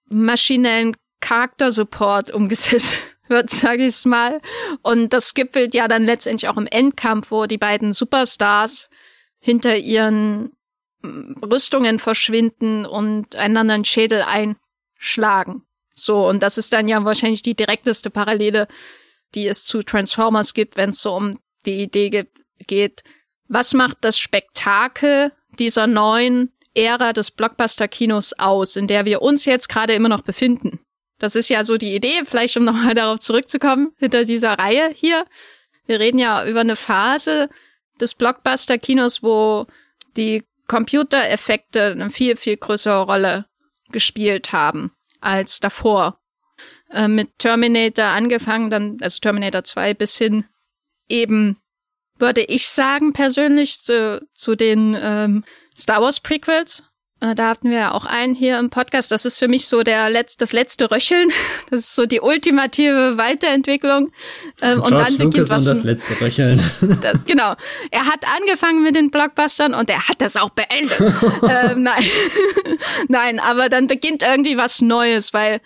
maschinellen 0.09 0.97
Charaktersupport 1.21 2.31
umgesetzt 2.31 3.17
wird, 3.29 3.51
sage 3.51 3.87
ich 3.87 4.05
mal. 4.05 4.41
Und 4.83 5.13
das 5.13 5.35
gipfelt 5.35 5.75
ja 5.75 5.89
dann 5.89 6.05
letztendlich 6.05 6.49
auch 6.49 6.57
im 6.57 6.67
Endkampf, 6.67 7.31
wo 7.31 7.47
die 7.47 7.59
beiden 7.59 7.93
Superstars 7.93 8.89
hinter 9.39 9.77
ihren 9.77 10.53
mm, 11.03 11.45
Rüstungen 11.45 11.99
verschwinden 11.99 12.87
und 12.87 13.37
einander 13.37 13.75
einen 13.75 13.85
Schädel 13.85 14.23
einschlagen. 14.23 15.66
So, 15.99 16.29
und 16.29 16.43
das 16.43 16.59
ist 16.59 16.73
dann 16.75 16.89
ja 16.89 17.03
wahrscheinlich 17.05 17.43
die 17.43 17.57
direkteste 17.57 18.11
Parallele, 18.11 18.69
die 19.35 19.47
es 19.49 19.65
zu 19.65 19.83
Transformers 19.83 20.53
gibt, 20.53 20.77
wenn 20.77 20.91
es 20.91 21.01
so 21.01 21.15
um 21.15 21.41
die 21.65 21.83
Idee 21.83 22.11
ge 22.11 22.27
geht, 22.67 23.03
was 23.49 23.75
macht 23.75 23.99
das 24.01 24.19
Spektakel 24.19 25.31
dieser 25.59 25.87
neuen 25.87 26.53
Ära 26.75 27.13
des 27.13 27.31
Blockbuster-Kinos 27.31 28.33
aus, 28.39 28.77
in 28.77 28.87
der 28.87 29.05
wir 29.05 29.23
uns 29.23 29.45
jetzt 29.45 29.69
gerade 29.69 29.95
immer 29.95 30.09
noch 30.09 30.23
befinden? 30.23 30.81
Das 31.19 31.37
ist 31.37 31.49
ja 31.49 31.65
so 31.65 31.77
die 31.77 31.95
Idee, 31.95 32.23
vielleicht 32.25 32.57
um 32.57 32.65
nochmal 32.65 32.95
darauf 32.95 33.21
zurückzukommen, 33.21 33.93
hinter 33.99 34.25
dieser 34.25 34.55
Reihe 34.59 34.91
hier. 34.93 35.27
Wir 35.87 36.01
reden 36.01 36.19
ja 36.19 36.47
über 36.47 36.61
eine 36.61 36.77
Phase 36.77 37.49
des 38.01 38.15
Blockbuster-Kinos, 38.15 39.23
wo 39.23 39.67
die 40.17 40.43
Computereffekte 40.67 41.93
eine 41.93 42.11
viel, 42.11 42.37
viel 42.37 42.57
größere 42.57 43.03
Rolle 43.03 43.47
gespielt 43.93 44.53
haben 44.53 44.96
als 45.27 45.61
davor. 45.61 46.19
Äh, 46.91 47.09
mit 47.09 47.39
Terminator 47.39 48.07
angefangen, 48.07 48.71
dann, 48.71 48.99
also 49.01 49.19
Terminator 49.19 49.65
2 49.65 49.95
bis 49.95 50.17
hin 50.17 50.45
eben, 51.09 51.59
würde 52.19 52.43
ich 52.43 52.69
sagen, 52.69 53.13
persönlich 53.13 53.83
zu, 53.83 54.27
zu 54.33 54.55
den 54.55 54.97
ähm, 55.01 55.45
Star 55.77 56.01
Wars 56.01 56.21
Prequels, 56.21 56.85
da 57.21 57.49
hatten 57.49 57.71
wir 57.71 57.79
ja 57.79 57.93
auch 57.93 58.05
einen 58.05 58.35
hier 58.35 58.59
im 58.59 58.69
Podcast. 58.69 59.11
Das 59.11 59.25
ist 59.25 59.39
für 59.39 59.49
mich 59.49 59.69
so 59.69 59.83
der 59.83 60.11
Letz-, 60.11 60.37
das 60.37 60.53
letzte 60.53 60.91
Röcheln. 60.91 61.31
Das 61.71 61.81
ist 61.81 61.95
so 61.97 62.07
die 62.07 62.21
ultimative 62.21 63.17
Weiterentwicklung. 63.17 64.13
Ähm, 64.63 64.81
und 64.81 64.93
dann 64.93 65.17
beginnt 65.17 65.35
Lucas 65.35 65.51
was. 65.51 65.69
Und 65.69 65.79
das 65.79 65.85
letzte 65.85 66.21
Röcheln. 66.25 66.63
Das, 67.03 67.25
genau. 67.25 67.55
Er 67.91 68.07
hat 68.07 68.25
angefangen 68.37 68.83
mit 68.83 68.95
den 68.95 69.11
Blockbustern 69.11 69.75
und 69.75 69.91
er 69.91 70.07
hat 70.07 70.21
das 70.21 70.37
auch 70.37 70.51
beendet. 70.51 71.01
ähm, 71.49 71.83
nein. 71.83 72.05
nein, 73.09 73.41
aber 73.41 73.69
dann 73.69 73.87
beginnt 73.87 74.23
irgendwie 74.23 74.57
was 74.57 74.81
Neues, 74.81 75.33
weil 75.33 75.61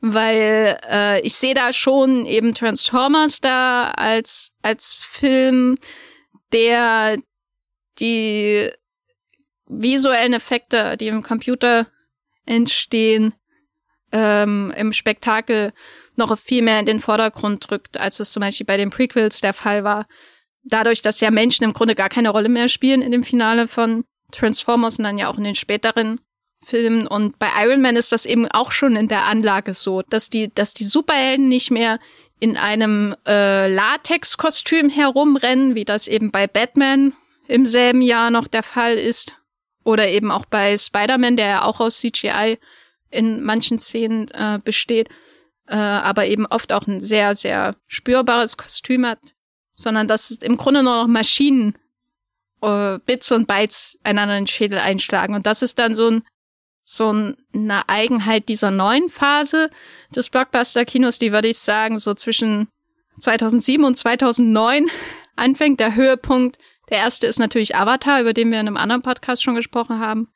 weil 0.00 0.78
äh, 0.88 1.20
ich 1.20 1.34
sehe 1.34 1.54
da 1.54 1.72
schon 1.72 2.26
eben 2.26 2.54
Transformers 2.54 3.40
da 3.40 3.90
als 3.90 4.50
als 4.62 4.92
Film, 4.92 5.76
der 6.52 7.16
die 7.98 8.70
visuellen 9.68 10.32
Effekte, 10.32 10.96
die 10.96 11.08
im 11.08 11.22
Computer 11.22 11.86
entstehen, 12.44 13.34
ähm, 14.12 14.72
im 14.76 14.92
Spektakel 14.92 15.72
noch 16.14 16.36
viel 16.38 16.62
mehr 16.62 16.80
in 16.80 16.86
den 16.86 17.00
Vordergrund 17.00 17.68
drückt, 17.68 17.98
als 17.98 18.20
es 18.20 18.32
zum 18.32 18.40
Beispiel 18.40 18.66
bei 18.66 18.76
den 18.76 18.90
Prequels 18.90 19.40
der 19.40 19.52
Fall 19.52 19.84
war. 19.84 20.06
Dadurch, 20.64 21.02
dass 21.02 21.20
ja 21.20 21.30
Menschen 21.30 21.64
im 21.64 21.72
Grunde 21.72 21.94
gar 21.94 22.08
keine 22.08 22.30
Rolle 22.30 22.48
mehr 22.48 22.68
spielen 22.68 23.02
in 23.02 23.12
dem 23.12 23.24
Finale 23.24 23.68
von 23.68 24.04
Transformers 24.32 24.98
und 24.98 25.04
dann 25.04 25.18
ja 25.18 25.28
auch 25.28 25.38
in 25.38 25.44
den 25.44 25.54
späteren 25.54 26.20
Filmen. 26.64 27.06
Und 27.06 27.38
bei 27.38 27.48
Iron 27.62 27.80
Man 27.80 27.96
ist 27.96 28.12
das 28.12 28.26
eben 28.26 28.48
auch 28.48 28.72
schon 28.72 28.96
in 28.96 29.08
der 29.08 29.24
Anlage 29.24 29.74
so, 29.74 30.02
dass 30.02 30.30
die, 30.30 30.52
dass 30.52 30.74
die 30.74 30.84
Superhelden 30.84 31.48
nicht 31.48 31.70
mehr 31.70 32.00
in 32.40 32.56
einem 32.56 33.14
äh, 33.26 33.68
Latex-Kostüm 33.72 34.90
herumrennen, 34.90 35.74
wie 35.74 35.84
das 35.84 36.08
eben 36.08 36.30
bei 36.30 36.46
Batman 36.46 37.12
im 37.46 37.66
selben 37.66 38.02
Jahr 38.02 38.30
noch 38.30 38.48
der 38.48 38.62
Fall 38.62 38.94
ist, 38.94 39.36
oder 39.86 40.08
eben 40.08 40.32
auch 40.32 40.46
bei 40.46 40.76
Spider-Man, 40.76 41.36
der 41.36 41.46
ja 41.46 41.62
auch 41.62 41.78
aus 41.78 41.98
CGI 42.00 42.58
in 43.08 43.44
manchen 43.44 43.78
Szenen 43.78 44.28
äh, 44.32 44.58
besteht, 44.64 45.08
äh, 45.68 45.76
aber 45.76 46.26
eben 46.26 46.44
oft 46.44 46.72
auch 46.72 46.88
ein 46.88 47.00
sehr, 47.00 47.36
sehr 47.36 47.76
spürbares 47.86 48.56
Kostüm 48.56 49.06
hat, 49.06 49.20
sondern 49.76 50.08
dass 50.08 50.32
im 50.32 50.56
Grunde 50.56 50.82
nur 50.82 51.02
noch 51.02 51.06
Maschinen 51.06 51.78
äh, 52.62 52.98
Bits 53.06 53.30
und 53.30 53.46
Bytes 53.46 53.96
einander 54.02 54.36
in 54.36 54.42
den 54.42 54.48
Schädel 54.48 54.80
einschlagen. 54.80 55.36
Und 55.36 55.46
das 55.46 55.62
ist 55.62 55.78
dann 55.78 55.94
so 55.94 56.10
ein 56.10 56.22
so 56.88 57.08
eine 57.52 57.88
Eigenheit 57.88 58.48
dieser 58.48 58.70
neuen 58.70 59.08
Phase 59.08 59.70
des 60.14 60.30
Blockbuster-Kinos, 60.30 61.18
die 61.18 61.32
würde 61.32 61.48
ich 61.48 61.58
sagen, 61.58 61.98
so 61.98 62.14
zwischen 62.14 62.68
2007 63.20 63.84
und 63.84 63.96
2009 63.96 64.86
anfängt. 65.36 65.80
Der 65.80 65.96
Höhepunkt 65.96 66.58
der 66.88 66.98
erste 66.98 67.26
ist 67.26 67.38
natürlich 67.38 67.76
Avatar, 67.76 68.20
über 68.20 68.32
den 68.32 68.50
wir 68.50 68.60
in 68.60 68.68
einem 68.68 68.76
anderen 68.76 69.02
Podcast 69.02 69.42
schon 69.42 69.54
gesprochen 69.54 69.98
haben, 69.98 70.28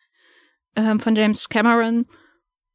ähm, 0.76 1.00
von 1.00 1.14
James 1.14 1.48
Cameron. 1.48 2.06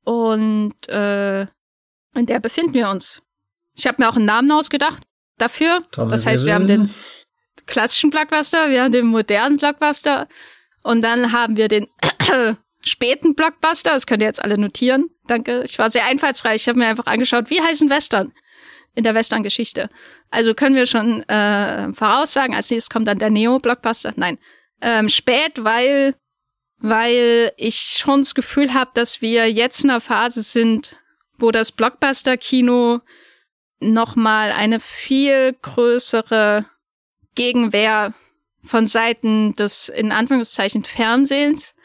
Und 0.03 0.87
äh, 0.87 1.41
in 1.41 2.25
der 2.25 2.39
befinden 2.39 2.73
wir 2.73 2.89
uns. 2.89 3.21
Ich 3.73 3.87
habe 3.87 4.01
mir 4.01 4.09
auch 4.09 4.15
einen 4.15 4.25
Namen 4.25 4.51
ausgedacht 4.51 5.03
dafür. 5.37 5.83
Tom 5.91 6.09
das 6.09 6.25
heißt, 6.25 6.45
wir 6.45 6.53
haben 6.53 6.67
den 6.67 6.89
klassischen 7.65 8.09
Blockbuster, 8.09 8.69
wir 8.69 8.83
haben 8.83 8.91
den 8.91 9.07
modernen 9.07 9.57
Blockbuster 9.57 10.27
und 10.83 11.01
dann 11.01 11.31
haben 11.31 11.57
wir 11.57 11.67
den 11.67 11.87
späten 12.81 13.35
Blockbuster. 13.35 13.91
Das 13.91 14.05
könnt 14.05 14.21
ihr 14.21 14.27
jetzt 14.27 14.43
alle 14.43 14.57
notieren. 14.57 15.09
Danke. 15.27 15.63
Ich 15.65 15.77
war 15.79 15.89
sehr 15.89 16.05
einfallsreich. 16.05 16.61
Ich 16.61 16.67
habe 16.69 16.79
mir 16.79 16.87
einfach 16.87 17.07
angeschaut, 17.07 17.49
wie 17.49 17.61
heißen 17.61 17.89
Western? 17.89 18.31
In 18.95 19.03
der 19.03 19.13
Western-Geschichte. 19.13 19.89
Also 20.31 20.53
können 20.53 20.75
wir 20.75 20.85
schon 20.85 21.21
äh, 21.29 21.93
voraussagen, 21.93 22.55
als 22.55 22.69
nächstes 22.69 22.89
kommt 22.89 23.07
dann 23.07 23.19
der 23.19 23.29
Neo-Blockbuster. 23.29 24.13
Nein, 24.15 24.37
ähm, 24.81 25.09
spät, 25.09 25.63
weil 25.63 26.15
weil 26.77 27.53
ich 27.57 27.97
schon 27.97 28.21
das 28.21 28.35
Gefühl 28.35 28.73
habe, 28.73 28.91
dass 28.93 29.21
wir 29.21 29.51
jetzt 29.51 29.83
in 29.83 29.89
einer 29.89 30.01
Phase 30.01 30.41
sind, 30.41 30.97
wo 31.37 31.51
das 31.51 31.71
Blockbuster-Kino 31.71 32.99
noch 33.79 34.15
mal 34.15 34.51
eine 34.51 34.79
viel 34.79 35.53
größere 35.61 36.65
Gegenwehr 37.33 38.13
von 38.63 38.87
Seiten 38.87 39.53
des 39.53 39.89
in 39.89 40.11
Anführungszeichen 40.11 40.83
Fernsehens 40.83 41.75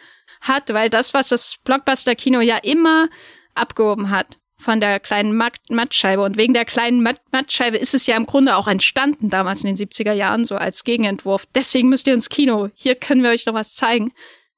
hat, 0.40 0.72
weil 0.72 0.90
das, 0.90 1.14
was 1.14 1.28
das 1.28 1.56
Blockbuster-Kino 1.64 2.40
ja 2.40 2.56
immer 2.58 3.08
abgehoben 3.54 4.10
hat, 4.10 4.38
von 4.60 4.80
der 4.80 5.00
kleinen 5.00 5.36
Matt 5.36 5.58
Mattscheibe. 5.70 6.22
Und 6.22 6.36
wegen 6.36 6.54
der 6.54 6.64
kleinen 6.64 7.02
Matt 7.02 7.20
Mattscheibe 7.32 7.76
ist 7.76 7.94
es 7.94 8.06
ja 8.06 8.16
im 8.16 8.26
Grunde 8.26 8.56
auch 8.56 8.68
entstanden, 8.68 9.30
damals 9.30 9.64
in 9.64 9.74
den 9.74 9.88
70er 9.88 10.12
Jahren, 10.12 10.44
so 10.44 10.56
als 10.56 10.84
Gegenentwurf. 10.84 11.46
Deswegen 11.54 11.88
müsst 11.88 12.06
ihr 12.06 12.14
ins 12.14 12.28
Kino. 12.28 12.70
Hier 12.74 12.94
können 12.94 13.22
wir 13.22 13.30
euch 13.30 13.46
noch 13.46 13.54
was 13.54 13.74
zeigen. 13.74 14.12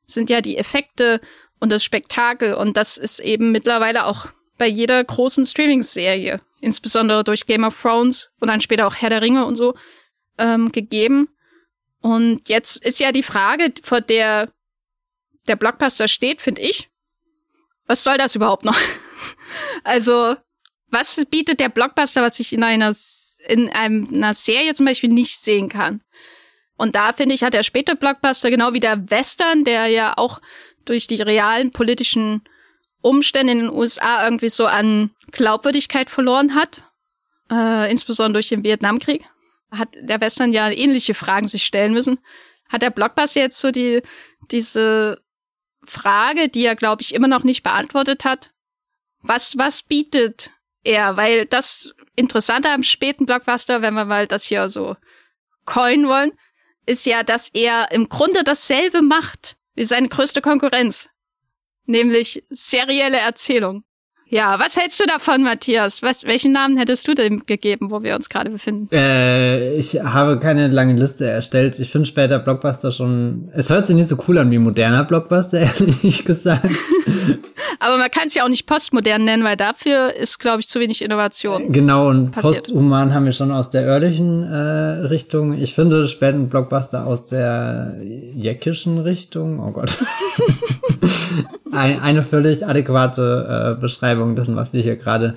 Das 0.05 0.15
sind 0.15 0.31
ja 0.31 0.41
die 0.41 0.59
Effekte 0.59 1.21
und 1.61 1.71
das 1.71 1.85
Spektakel. 1.85 2.55
Und 2.55 2.77
das 2.77 2.99
ist 2.99 3.21
eben 3.21 3.53
mittlerweile 3.53 4.07
auch 4.07 4.27
bei 4.59 4.67
jeder 4.67 5.03
großen 5.03 5.47
Streaming-Serie, 5.47 6.41
insbesondere 6.61 7.25
durch 7.25 7.47
Game 7.47 7.65
of 7.65 7.81
Thrones 7.81 8.29
und 8.41 8.49
dann 8.49 8.61
später 8.61 8.87
auch 8.87 8.97
Herr 8.97 9.11
der 9.11 9.23
Ringe 9.23 9.47
und 9.47 9.57
so, 9.57 9.75
ähm, 10.39 10.73
gegeben. 10.73 11.29
Und 12.01 12.49
jetzt 12.49 12.85
ist 12.85 13.01
ja 13.01 13.13
die 13.13 13.23
Frage, 13.23 13.73
vor 13.83 14.01
der 14.01 14.49
der 15.49 15.57
Blockbuster 15.57 16.09
steht, 16.09 16.41
finde 16.41 16.61
ich. 16.63 16.89
Was 17.87 18.05
soll 18.05 18.17
das 18.19 18.35
überhaupt 18.35 18.65
noch? 18.65 18.77
Also, 19.85 20.37
was 20.89 21.25
bietet 21.31 21.61
der 21.61 21.69
Blockbuster, 21.69 22.23
was 22.23 22.39
ich 22.39 22.53
in 22.53 22.63
einer, 22.63 22.95
in 23.49 23.71
einer 23.71 24.35
Serie 24.35 24.75
zum 24.75 24.87
Beispiel 24.87 25.11
nicht 25.11 25.43
sehen 25.43 25.69
kann? 25.69 26.03
Und 26.77 26.95
da 26.95 27.13
finde 27.13 27.35
ich, 27.35 27.43
hat 27.43 27.55
der 27.55 27.63
späte 27.63 27.97
Blockbuster, 27.97 28.51
genau 28.51 28.73
wie 28.73 28.81
der 28.81 29.11
Western, 29.11 29.65
der 29.65 29.87
ja 29.87 30.15
auch 30.17 30.41
durch 30.85 31.07
die 31.07 31.21
realen 31.23 31.71
politischen 31.71 32.43
Umstände 33.01 33.53
in 33.53 33.59
den 33.61 33.73
USA 33.73 34.25
irgendwie 34.25 34.49
so 34.49 34.67
an 34.67 35.11
Glaubwürdigkeit 35.31 36.11
verloren 36.11 36.55
hat, 36.55 36.85
äh, 37.51 37.91
insbesondere 37.91 38.35
durch 38.35 38.49
den 38.49 38.65
Vietnamkrieg, 38.65 39.25
hat 39.71 39.89
der 40.01 40.21
Western 40.21 40.53
ja 40.53 40.71
ähnliche 40.71 41.15
Fragen 41.15 41.49
sich 41.49 41.65
stellen 41.65 41.93
müssen. 41.93 42.19
Hat 42.69 42.83
der 42.83 42.91
Blockbuster 42.91 43.41
jetzt 43.41 43.59
so 43.59 43.71
die, 43.71 44.03
diese 44.51 45.21
Frage, 45.85 46.49
die 46.49 46.65
er, 46.65 46.77
glaube 46.77 47.03
ich, 47.03 47.15
immer 47.15 47.29
noch 47.29 47.45
nicht 47.45 47.63
beantwortet 47.63 48.25
hat, 48.25 48.52
was, 49.23 49.57
was 49.57 49.83
bietet 49.83 50.51
eher, 50.85 51.17
weil 51.17 51.47
das 51.47 51.95
Interessante 52.17 52.69
am 52.71 52.83
späten 52.83 53.27
Blockbuster, 53.27 53.83
wenn 53.83 53.95
wir 53.95 54.05
mal 54.05 54.27
das 54.27 54.45
hier 54.45 54.69
so 54.69 54.97
coin 55.65 56.07
wollen, 56.07 56.33
ist 56.87 57.07
ja, 57.07 57.23
dass 57.23 57.49
er 57.49 57.93
im 57.93 58.09
Grunde 58.09 58.43
dasselbe 58.45 59.03
macht 59.03 59.57
wie 59.75 59.85
seine 59.85 60.09
größte 60.09 60.41
Konkurrenz. 60.41 61.09
Nämlich 61.87 62.45
serielle 62.51 63.19
Erzählung. 63.19 63.85
Ja, 64.33 64.59
was 64.59 64.79
hältst 64.79 64.99
du 64.99 65.05
davon, 65.05 65.43
Matthias? 65.43 66.03
Was, 66.03 66.25
welchen 66.25 66.53
Namen 66.53 66.79
hättest 66.79 67.07
du 67.07 67.15
dem 67.15 67.41
gegeben, 67.41 67.91
wo 67.91 68.03
wir 68.03 68.15
uns 68.15 68.31
gerade 68.31 68.49
befinden? 68.49 68.89
Äh, 68.91 69.75
ich 69.75 70.03
habe 70.03 70.41
keine 70.41 70.69
lange 70.69 70.95
Liste 70.95 71.29
erstellt. 71.29 71.79
Ich 71.79 71.91
finde 71.91 72.07
später 72.07 72.39
Blockbuster 72.39 72.93
schon. 72.93 73.51
Es 73.55 73.69
hört 73.69 73.87
sich 73.87 73.95
nicht 73.95 74.09
so 74.09 74.17
cool 74.27 74.39
an 74.39 74.51
wie 74.51 74.59
moderner 74.59 75.05
Blockbuster, 75.05 75.61
ehrlich 75.79 76.25
gesagt. 76.25 76.67
Aber 77.83 77.99
man 77.99 78.13
kann 78.13 78.29
es 78.29 78.35
ja 78.35 78.45
auch 78.45 78.49
nicht 78.49 78.67
postmodern 78.67 79.25
nennen, 79.25 79.43
weil 79.43 79.57
dafür 79.57 80.15
ist, 80.15 80.39
glaube 80.39 80.61
ich, 80.61 80.69
zu 80.69 80.79
wenig 80.79 81.03
Innovation. 81.03 81.73
Genau, 81.73 82.11
und 82.11 82.31
passiert. 82.31 82.63
posthuman 82.63 83.13
haben 83.13 83.25
wir 83.25 83.33
schon 83.33 83.51
aus 83.51 83.71
der 83.71 83.83
örtlichen 83.83 84.45
äh, 84.45 85.07
Richtung. 85.07 85.59
Ich 85.59 85.75
finde 85.75 86.07
späten 86.07 86.49
Blockbuster 86.49 87.05
aus 87.05 87.27
der 87.27 87.97
jäckischen 88.37 89.01
Richtung. 89.01 89.59
Oh 89.59 89.73
Gott. 89.73 89.97
Ein, 91.73 92.01
eine 92.01 92.23
völlig 92.23 92.65
adäquate 92.65 93.75
äh, 93.77 93.81
Beschreibung 93.81 94.37
dessen, 94.37 94.55
was 94.55 94.73
wir 94.73 94.83
hier 94.83 94.97
gerade 94.97 95.35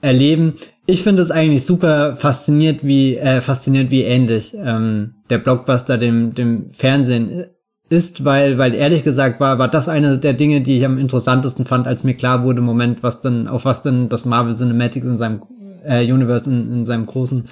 erleben. 0.00 0.54
Ich 0.86 1.04
finde 1.04 1.22
es 1.22 1.30
eigentlich 1.30 1.64
super 1.64 2.16
fasziniert, 2.16 2.84
wie 2.84 3.16
äh, 3.16 3.40
fasziniert, 3.40 3.92
wie 3.92 4.02
ähnlich 4.02 4.52
ähm, 4.54 5.14
der 5.30 5.38
Blockbuster 5.38 5.96
dem 5.96 6.34
dem 6.34 6.70
Fernsehen 6.70 7.46
ist, 7.88 8.24
weil 8.24 8.58
weil 8.58 8.74
ehrlich 8.74 9.04
gesagt 9.04 9.40
war 9.40 9.58
war 9.58 9.68
das 9.68 9.88
eine 9.88 10.18
der 10.18 10.32
Dinge, 10.32 10.62
die 10.62 10.78
ich 10.78 10.84
am 10.84 10.98
interessantesten 10.98 11.66
fand, 11.66 11.86
als 11.86 12.04
mir 12.04 12.14
klar 12.14 12.42
wurde, 12.44 12.62
Moment, 12.62 13.02
was 13.02 13.20
denn 13.20 13.46
auf 13.48 13.64
was 13.64 13.82
denn 13.82 14.08
das 14.08 14.24
Marvel 14.24 14.56
Cinematic 14.56 15.04
in 15.04 15.18
seinem 15.18 15.42
äh, 15.84 16.10
Universe 16.10 16.48
in, 16.50 16.72
in 16.72 16.86
seinem 16.86 17.06
großen 17.06 17.44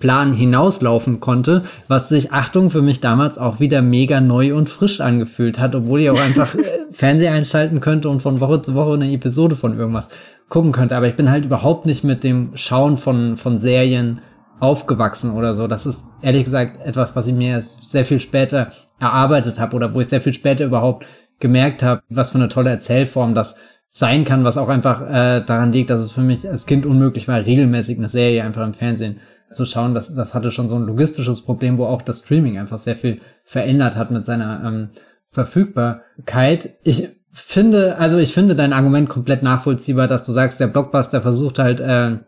Plan 0.00 0.32
hinauslaufen 0.32 1.20
konnte, 1.20 1.62
was 1.86 2.08
sich, 2.08 2.32
Achtung, 2.32 2.70
für 2.70 2.80
mich 2.80 3.00
damals 3.00 3.36
auch 3.36 3.60
wieder 3.60 3.82
mega 3.82 4.20
neu 4.20 4.54
und 4.54 4.70
frisch 4.70 5.00
angefühlt 5.00 5.58
hat, 5.58 5.74
obwohl 5.74 6.00
ich 6.00 6.10
auch 6.10 6.20
einfach 6.20 6.54
äh, 6.56 6.62
Fernseher 6.90 7.32
einschalten 7.32 7.80
könnte 7.80 8.08
und 8.08 8.20
von 8.20 8.40
Woche 8.40 8.62
zu 8.62 8.74
Woche 8.74 8.94
eine 8.94 9.12
Episode 9.12 9.54
von 9.56 9.78
irgendwas 9.78 10.08
gucken 10.48 10.72
könnte. 10.72 10.96
Aber 10.96 11.06
ich 11.06 11.16
bin 11.16 11.30
halt 11.30 11.44
überhaupt 11.44 11.84
nicht 11.86 12.02
mit 12.02 12.24
dem 12.24 12.50
Schauen 12.54 12.96
von, 12.96 13.36
von 13.36 13.58
Serien 13.58 14.20
aufgewachsen 14.60 15.32
oder 15.32 15.54
so. 15.54 15.66
Das 15.66 15.86
ist 15.86 16.10
ehrlich 16.22 16.44
gesagt 16.44 16.84
etwas, 16.86 17.16
was 17.16 17.26
ich 17.26 17.34
mir 17.34 17.60
sehr 17.60 18.04
viel 18.04 18.20
später 18.20 18.70
erarbeitet 18.98 19.58
habe 19.58 19.74
oder 19.74 19.94
wo 19.94 20.00
ich 20.00 20.08
sehr 20.08 20.20
viel 20.20 20.34
später 20.34 20.64
überhaupt 20.64 21.06
gemerkt 21.40 21.82
habe, 21.82 22.02
was 22.08 22.30
für 22.30 22.38
eine 22.38 22.48
tolle 22.48 22.70
Erzählform 22.70 23.34
das 23.34 23.56
sein 23.88 24.24
kann, 24.24 24.44
was 24.44 24.56
auch 24.56 24.68
einfach 24.68 25.00
äh, 25.02 25.40
daran 25.44 25.72
liegt, 25.72 25.90
dass 25.90 26.00
es 26.00 26.12
für 26.12 26.20
mich 26.20 26.48
als 26.48 26.66
Kind 26.66 26.86
unmöglich 26.86 27.26
war, 27.26 27.44
regelmäßig 27.44 27.98
eine 27.98 28.08
Serie 28.08 28.44
einfach 28.44 28.64
im 28.64 28.74
Fernsehen 28.74 29.16
zu 29.52 29.66
schauen. 29.66 29.94
Das, 29.94 30.14
das 30.14 30.32
hatte 30.34 30.52
schon 30.52 30.68
so 30.68 30.76
ein 30.76 30.86
logistisches 30.86 31.44
Problem, 31.44 31.76
wo 31.76 31.86
auch 31.86 32.02
das 32.02 32.20
Streaming 32.20 32.58
einfach 32.58 32.78
sehr 32.78 32.94
viel 32.94 33.20
verändert 33.42 33.96
hat 33.96 34.12
mit 34.12 34.24
seiner 34.24 34.62
ähm, 34.64 34.88
Verfügbarkeit. 35.30 36.70
Ich 36.84 37.08
finde, 37.32 37.96
also 37.98 38.18
ich 38.18 38.32
finde 38.32 38.54
dein 38.54 38.72
Argument 38.72 39.08
komplett 39.08 39.42
nachvollziehbar, 39.42 40.06
dass 40.06 40.24
du 40.24 40.32
sagst, 40.32 40.60
der 40.60 40.68
Blockbuster 40.68 41.20
versucht 41.20 41.58
halt 41.58 41.80
äh, 41.80 42.18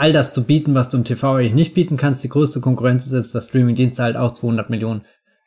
all 0.00 0.12
das 0.12 0.32
zu 0.32 0.44
bieten, 0.44 0.74
was 0.74 0.88
du 0.88 0.96
im 0.96 1.04
TV 1.04 1.34
eigentlich 1.34 1.54
nicht 1.54 1.74
bieten 1.74 1.98
kannst. 1.98 2.24
Die 2.24 2.30
größte 2.30 2.60
Konkurrenz 2.60 3.06
ist 3.06 3.12
jetzt, 3.12 3.34
dass 3.34 3.48
Streamingdienste 3.48 4.02
halt 4.02 4.16
auch 4.16 4.32
200 4.32 4.70
Millionen 4.70 5.02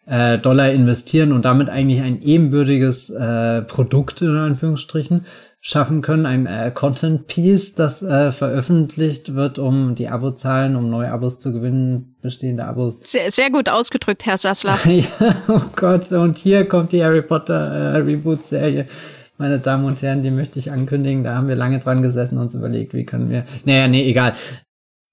äh, 0.06 0.38
Dollar 0.38 0.70
investieren 0.70 1.32
und 1.32 1.44
damit 1.44 1.70
eigentlich 1.70 2.02
ein 2.02 2.22
ebenbürtiges 2.22 3.10
äh, 3.10 3.64
Produkt 3.64 4.22
in 4.22 4.38
Anführungsstrichen 4.38 5.26
schaffen 5.60 6.02
können, 6.02 6.28
ein 6.28 6.46
äh, 6.46 6.72
Content 6.72 7.26
Piece, 7.26 7.74
das 7.74 8.04
äh, 8.04 8.32
veröffentlicht 8.32 9.34
wird, 9.34 9.58
um 9.58 9.96
die 9.96 10.10
Abozahlen, 10.10 10.76
um 10.76 10.90
neue 10.90 11.10
Abos 11.10 11.40
zu 11.40 11.52
gewinnen, 11.52 12.18
bestehende 12.22 12.66
Abos. 12.66 13.00
Sehr, 13.06 13.32
sehr 13.32 13.50
gut 13.50 13.70
ausgedrückt, 13.70 14.26
Herr 14.26 14.38
Sassler. 14.38 14.78
ja, 14.86 15.06
oh 15.48 15.62
Gott, 15.76 16.12
und 16.12 16.38
hier 16.38 16.68
kommt 16.68 16.92
die 16.92 17.04
Harry 17.04 17.22
Potter 17.22 17.96
äh, 17.96 17.98
Reboot-Serie. 17.98 18.86
Meine 19.44 19.60
Damen 19.60 19.84
und 19.84 20.02
Herren, 20.02 20.24
die 20.24 20.32
möchte 20.32 20.58
ich 20.58 20.72
ankündigen. 20.72 21.26
Da 21.26 21.36
haben 21.36 21.50
wir 21.50 21.58
lange 21.58 21.80
dran 21.80 22.02
gesessen 22.02 22.38
und 22.38 22.46
uns 22.46 22.56
überlegt, 22.56 22.94
wie 22.94 23.06
können 23.06 23.30
wir. 23.30 23.44
Naja, 23.66 23.90
nee, 23.90 24.10
egal. 24.10 24.32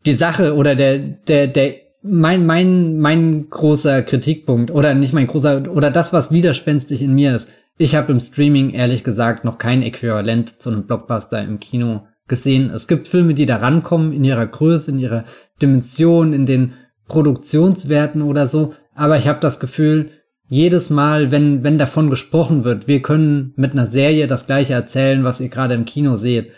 Die 0.06 0.12
Sache 0.12 0.54
oder 0.54 0.76
der, 0.76 0.98
der, 1.00 1.48
der 1.48 1.74
mein, 2.02 2.46
mein, 2.46 3.00
mein 3.00 3.50
großer 3.50 4.02
Kritikpunkt 4.02 4.70
oder 4.70 4.94
nicht 4.94 5.12
mein 5.14 5.26
großer 5.26 5.68
oder 5.72 5.90
das, 5.90 6.12
was 6.12 6.30
widerspenstig 6.30 7.02
in 7.02 7.12
mir 7.12 7.34
ist, 7.34 7.48
ich 7.76 7.96
habe 7.96 8.12
im 8.12 8.20
Streaming 8.20 8.70
ehrlich 8.70 9.02
gesagt 9.02 9.44
noch 9.44 9.58
kein 9.58 9.82
Äquivalent 9.82 10.62
zu 10.62 10.70
einem 10.70 10.86
Blockbuster 10.86 11.42
im 11.42 11.58
Kino 11.58 12.06
gesehen. 12.28 12.70
Es 12.72 12.86
gibt 12.86 13.08
Filme, 13.08 13.34
die 13.34 13.46
da 13.46 13.56
rankommen 13.56 14.12
in 14.12 14.22
ihrer 14.22 14.46
Größe, 14.46 14.92
in 14.92 15.00
ihrer 15.00 15.24
Dimension, 15.60 16.32
in 16.32 16.46
den 16.46 16.74
Produktionswerten 17.08 18.22
oder 18.22 18.46
so. 18.46 18.74
Aber 18.94 19.18
ich 19.18 19.26
habe 19.26 19.40
das 19.40 19.58
Gefühl, 19.58 20.10
jedes 20.50 20.90
Mal, 20.90 21.30
wenn, 21.30 21.62
wenn 21.62 21.78
davon 21.78 22.10
gesprochen 22.10 22.64
wird, 22.64 22.88
wir 22.88 23.00
können 23.00 23.52
mit 23.54 23.70
einer 23.72 23.86
Serie 23.86 24.26
das 24.26 24.46
gleiche 24.46 24.74
erzählen, 24.74 25.22
was 25.22 25.40
ihr 25.40 25.48
gerade 25.48 25.74
im 25.74 25.84
Kino 25.84 26.16
seht, 26.16 26.50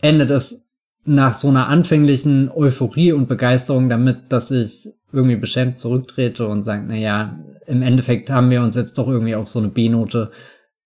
endet 0.00 0.30
es 0.30 0.68
nach 1.04 1.34
so 1.34 1.48
einer 1.48 1.66
anfänglichen 1.66 2.48
Euphorie 2.54 3.10
und 3.10 3.28
Begeisterung 3.28 3.88
damit, 3.88 4.32
dass 4.32 4.52
ich 4.52 4.88
irgendwie 5.12 5.34
beschämt 5.34 5.78
zurücktrete 5.78 6.46
und 6.46 6.62
sage, 6.62 6.84
na 6.86 6.94
ja, 6.94 7.38
im 7.66 7.82
Endeffekt 7.82 8.30
haben 8.30 8.50
wir 8.50 8.62
uns 8.62 8.76
jetzt 8.76 8.98
doch 8.98 9.08
irgendwie 9.08 9.34
auf 9.34 9.48
so 9.48 9.58
eine 9.58 9.68
B-Note 9.68 10.30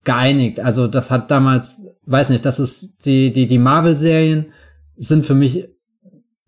geeinigt. 0.04 0.58
Also 0.58 0.86
das 0.86 1.10
hat 1.10 1.30
damals, 1.30 1.82
weiß 2.06 2.30
nicht, 2.30 2.46
das 2.46 2.58
ist 2.58 3.04
die, 3.04 3.30
die, 3.30 3.46
die 3.46 3.58
Marvel-Serien 3.58 4.46
sind 4.96 5.26
für 5.26 5.34
mich 5.34 5.68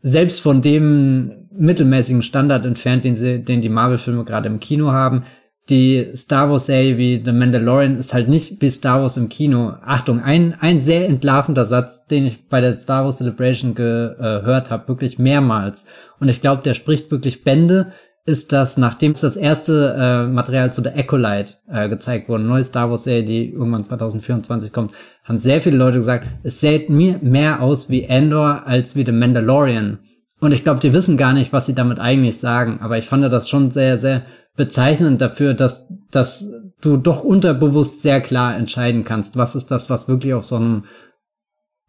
selbst 0.00 0.40
von 0.40 0.62
dem 0.62 1.48
mittelmäßigen 1.52 2.22
Standard 2.22 2.64
entfernt, 2.64 3.04
den 3.04 3.16
sie, 3.16 3.44
den 3.44 3.60
die 3.60 3.68
Marvel-Filme 3.68 4.24
gerade 4.24 4.48
im 4.48 4.60
Kino 4.60 4.92
haben. 4.92 5.24
Die 5.70 6.10
Star 6.16 6.50
Wars-Serie 6.50 6.98
wie 6.98 7.22
The 7.24 7.30
Mandalorian 7.30 7.96
ist 7.96 8.12
halt 8.12 8.28
nicht 8.28 8.60
wie 8.60 8.70
Star 8.70 9.00
Wars 9.00 9.16
im 9.16 9.28
Kino. 9.28 9.74
Achtung, 9.82 10.20
ein, 10.20 10.56
ein 10.58 10.80
sehr 10.80 11.08
entlarvender 11.08 11.64
Satz, 11.64 12.08
den 12.08 12.26
ich 12.26 12.48
bei 12.48 12.60
der 12.60 12.74
Star 12.74 13.04
Wars 13.04 13.18
Celebration 13.18 13.76
gehört 13.76 14.72
habe, 14.72 14.88
wirklich 14.88 15.20
mehrmals. 15.20 15.86
Und 16.18 16.28
ich 16.28 16.40
glaube, 16.40 16.62
der 16.62 16.74
spricht 16.74 17.12
wirklich 17.12 17.44
Bände, 17.44 17.92
ist 18.26 18.52
das, 18.52 18.78
nachdem 18.78 19.12
es 19.12 19.20
das 19.20 19.36
erste 19.36 19.96
äh, 19.96 20.26
Material 20.26 20.72
zu 20.72 20.82
der 20.82 20.98
Acolyte 20.98 21.54
äh, 21.70 21.88
gezeigt 21.88 22.28
wurde, 22.28 22.42
neue 22.42 22.64
Star 22.64 22.90
Wars 22.90 23.04
Serie, 23.04 23.22
die 23.22 23.50
irgendwann 23.50 23.84
2024 23.84 24.72
kommt, 24.72 24.92
haben 25.24 25.38
sehr 25.38 25.60
viele 25.60 25.78
Leute 25.78 25.98
gesagt, 25.98 26.26
es 26.42 26.60
säht 26.60 26.90
mir 26.90 27.20
mehr 27.22 27.62
aus 27.62 27.90
wie 27.90 28.02
Endor 28.02 28.66
als 28.66 28.96
wie 28.96 29.06
The 29.06 29.12
Mandalorian. 29.12 30.00
Und 30.40 30.52
ich 30.52 30.64
glaube, 30.64 30.80
die 30.80 30.92
wissen 30.92 31.16
gar 31.16 31.34
nicht, 31.34 31.52
was 31.52 31.66
sie 31.66 31.74
damit 31.74 32.00
eigentlich 32.00 32.38
sagen. 32.38 32.80
Aber 32.80 32.98
ich 32.98 33.04
fand 33.04 33.22
das 33.22 33.48
schon 33.48 33.70
sehr, 33.70 33.98
sehr 33.98 34.22
bezeichnend 34.56 35.20
dafür, 35.20 35.54
dass, 35.54 35.88
dass 36.10 36.50
du 36.80 36.96
doch 36.96 37.24
unterbewusst 37.24 38.02
sehr 38.02 38.20
klar 38.20 38.56
entscheiden 38.56 39.04
kannst, 39.04 39.36
was 39.36 39.54
ist 39.54 39.70
das, 39.70 39.90
was 39.90 40.08
wirklich 40.08 40.34
auf 40.34 40.44
so 40.44 40.56
einem, 40.56 40.84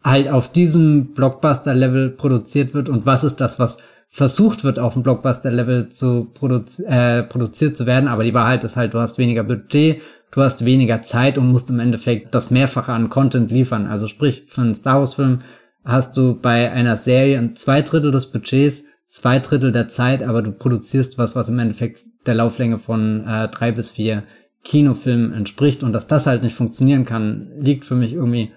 halt 0.03 0.29
auf 0.29 0.51
diesem 0.51 1.13
Blockbuster-Level 1.13 2.11
produziert 2.11 2.73
wird 2.73 2.89
und 2.89 3.05
was 3.05 3.23
ist 3.23 3.37
das, 3.37 3.59
was 3.59 3.79
versucht 4.09 4.63
wird, 4.63 4.77
auf 4.77 4.93
dem 4.93 5.03
Blockbuster-Level 5.03 5.89
zu 5.89 6.25
produzi 6.33 6.83
äh, 6.85 7.23
produziert 7.23 7.77
zu 7.77 7.85
werden, 7.85 8.09
aber 8.09 8.23
die 8.23 8.33
Wahrheit 8.33 8.63
ist 8.63 8.75
halt, 8.75 8.93
du 8.93 8.99
hast 8.99 9.17
weniger 9.17 9.43
Budget, 9.43 10.01
du 10.31 10.41
hast 10.41 10.65
weniger 10.65 11.01
Zeit 11.01 11.37
und 11.37 11.51
musst 11.51 11.69
im 11.69 11.79
Endeffekt 11.79 12.35
das 12.35 12.51
Mehrfache 12.51 12.91
an 12.91 13.09
Content 13.09 13.51
liefern. 13.51 13.87
Also 13.87 14.07
sprich, 14.07 14.43
für 14.47 14.61
einen 14.61 14.75
Star 14.75 14.99
Wars-Film 14.99 15.39
hast 15.83 16.17
du 16.17 16.39
bei 16.39 16.71
einer 16.71 16.97
Serie 16.97 17.53
zwei 17.55 17.81
Drittel 17.81 18.11
des 18.11 18.31
Budgets, 18.31 18.83
zwei 19.07 19.39
Drittel 19.39 19.71
der 19.71 19.87
Zeit, 19.87 20.23
aber 20.23 20.41
du 20.41 20.51
produzierst 20.51 21.17
was, 21.17 21.35
was 21.35 21.49
im 21.49 21.59
Endeffekt 21.59 22.05
der 22.25 22.35
Lauflänge 22.35 22.77
von 22.77 23.25
äh, 23.27 23.47
drei 23.49 23.71
bis 23.71 23.91
vier 23.91 24.23
Kinofilmen 24.63 25.33
entspricht. 25.33 25.83
Und 25.83 25.93
dass 25.93 26.07
das 26.07 26.27
halt 26.27 26.43
nicht 26.43 26.55
funktionieren 26.55 27.05
kann, 27.05 27.51
liegt 27.59 27.85
für 27.85 27.95
mich 27.95 28.13
irgendwie 28.13 28.51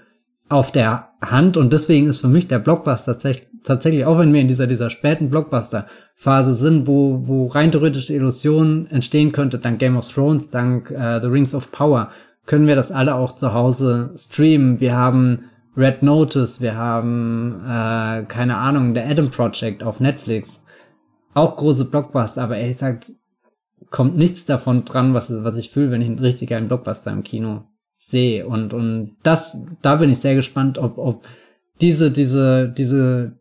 auf 0.49 0.71
der 0.73 1.11
Hand. 1.21 1.57
Und 1.57 1.73
deswegen 1.73 2.07
ist 2.07 2.21
für 2.21 2.29
mich 2.29 2.49
der 2.49 2.59
Blockbuster 2.59 3.13
tatsächlich 3.13 3.49
tatsächlich, 3.65 4.05
auch 4.05 4.19
wenn 4.19 4.33
wir 4.33 4.41
in 4.41 4.49
dieser, 4.49 4.69
dieser 4.69 4.91
späten 4.91 5.31
Blockbuster-Phase 5.31 6.55
sind, 6.55 6.87
wo, 6.87 7.27
wo 7.27 7.47
rein 7.47 7.73
theoretische 7.73 8.15
Illusionen 8.15 8.87
entstehen 8.87 9.33
könnte, 9.33 9.59
dank 9.59 9.81
Game 9.81 9.97
of 9.97 10.07
Thrones, 10.07 10.51
dank 10.51 10.91
äh, 10.91 11.21
The 11.21 11.29
Rings 11.29 11.55
of 11.55 11.73
Power, 11.73 12.11
können 12.47 12.67
wir 12.67 12.77
das 12.77 12.93
alle 12.93 13.15
auch 13.15 13.33
zu 13.33 13.53
Hause 13.55 14.13
streamen. 14.17 14.79
Wir 14.79 14.95
haben 14.95 15.45
Red 15.77 16.03
Notice, 16.03 16.61
wir 16.61 16.77
haben, 16.77 17.63
äh, 17.65 18.25
keine 18.25 18.59
Ahnung, 18.59 18.95
The 18.95 19.01
Adam 19.01 19.31
Project 19.31 19.83
auf 19.83 19.99
Netflix. 19.99 20.63
Auch 21.33 21.57
große 21.57 21.87
Blockbuster, 21.87 22.43
aber 22.43 22.59
ehrlich 22.59 22.77
gesagt, 22.77 23.11
kommt 23.91 24.17
nichts 24.17 24.45
davon 24.45 24.85
dran, 24.85 25.15
was, 25.15 25.33
was 25.45 25.57
ich 25.57 25.71
fühle, 25.71 25.91
wenn 25.91 26.03
ich 26.03 26.09
einen 26.09 26.19
richtig 26.19 26.51
geilen 26.51 26.69
Blockbuster 26.69 27.11
im 27.13 27.23
Kino 27.23 27.65
sehe. 27.97 28.47
Und, 28.47 28.75
und 28.75 29.17
das, 29.23 29.65
da 29.83 29.97
bin 29.97 30.11
ich 30.11 30.19
sehr 30.19 30.35
gespannt, 30.35 30.79
ob, 30.79 30.99
ob 30.99 31.27
diese, 31.81 32.11
diese, 32.11 32.69
diese 32.69 33.39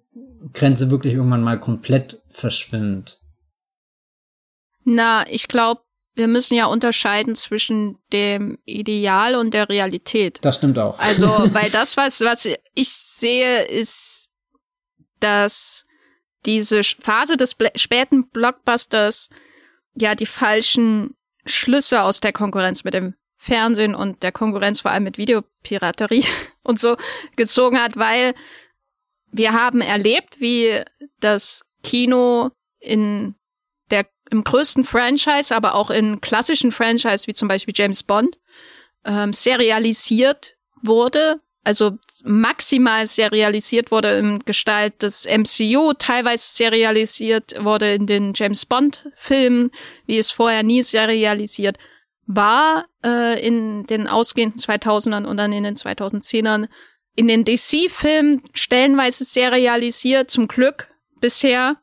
Grenze 0.53 0.91
wirklich 0.91 1.13
irgendwann 1.13 1.43
mal 1.43 1.59
komplett 1.59 2.21
verschwimmt? 2.29 3.21
Na, 4.83 5.25
ich 5.29 5.47
glaube, 5.47 5.81
wir 6.15 6.27
müssen 6.27 6.55
ja 6.55 6.65
unterscheiden 6.65 7.35
zwischen 7.35 7.97
dem 8.11 8.59
Ideal 8.65 9.35
und 9.35 9.53
der 9.53 9.69
Realität. 9.69 10.39
Das 10.41 10.57
stimmt 10.57 10.77
auch. 10.77 10.99
Also, 10.99 11.27
weil 11.53 11.69
das, 11.71 11.97
was, 11.97 12.21
was 12.21 12.47
ich 12.75 12.89
sehe, 12.89 13.63
ist 13.63 14.29
dass 15.23 15.85
diese 16.45 16.83
Phase 16.83 17.37
des 17.37 17.55
späten 17.75 18.29
Blockbusters 18.29 19.29
ja 19.95 20.15
die 20.15 20.25
falschen 20.25 21.15
Schlüsse 21.45 22.01
aus 22.01 22.19
der 22.19 22.33
Konkurrenz 22.33 22.83
mit 22.83 22.93
dem 22.93 23.15
Fernsehen 23.37 23.95
und 23.95 24.23
der 24.23 24.31
Konkurrenz 24.31 24.79
vor 24.79 24.91
allem 24.91 25.03
mit 25.03 25.17
Videopiraterie 25.17 26.25
und 26.63 26.79
so 26.79 26.95
gezogen 27.35 27.79
hat, 27.79 27.97
weil 27.97 28.33
wir 29.31 29.53
haben 29.53 29.81
erlebt, 29.81 30.39
wie 30.39 30.81
das 31.19 31.65
Kino 31.83 32.51
in 32.79 33.35
der 33.91 34.05
im 34.29 34.43
größten 34.43 34.83
Franchise, 34.83 35.53
aber 35.53 35.75
auch 35.75 35.89
in 35.89 36.21
klassischen 36.21 36.71
Franchise 36.71 37.27
wie 37.27 37.33
zum 37.33 37.47
Beispiel 37.47 37.73
James 37.75 38.03
Bond 38.03 38.39
ähm, 39.05 39.33
serialisiert 39.33 40.55
wurde 40.81 41.37
also 41.63 41.97
maximal 42.25 43.07
serialisiert 43.07 43.89
wurde 43.89 44.17
im 44.17 44.39
Gestalt 44.39 45.01
des 45.01 45.25
MCU, 45.25 45.93
teilweise 45.93 46.49
serialisiert 46.49 47.53
wurde 47.63 47.93
in 47.93 48.05
den 48.05 48.33
James 48.35 48.65
Bond 48.65 49.09
Filmen, 49.15 49.71
wie 50.05 50.17
es 50.17 50.31
vorher 50.31 50.63
nie 50.63 50.83
serialisiert 50.83 51.77
war 52.25 52.85
äh, 53.03 53.45
in 53.45 53.85
den 53.85 54.07
ausgehenden 54.07 54.59
2000ern 54.59 55.25
und 55.25 55.37
dann 55.37 55.51
in 55.53 55.63
den 55.63 55.75
2010ern. 55.75 56.67
In 57.15 57.27
den 57.27 57.45
DC-Filmen 57.45 58.41
stellenweise 58.53 59.23
serialisiert, 59.23 60.31
zum 60.31 60.47
Glück 60.47 60.87
bisher 61.19 61.77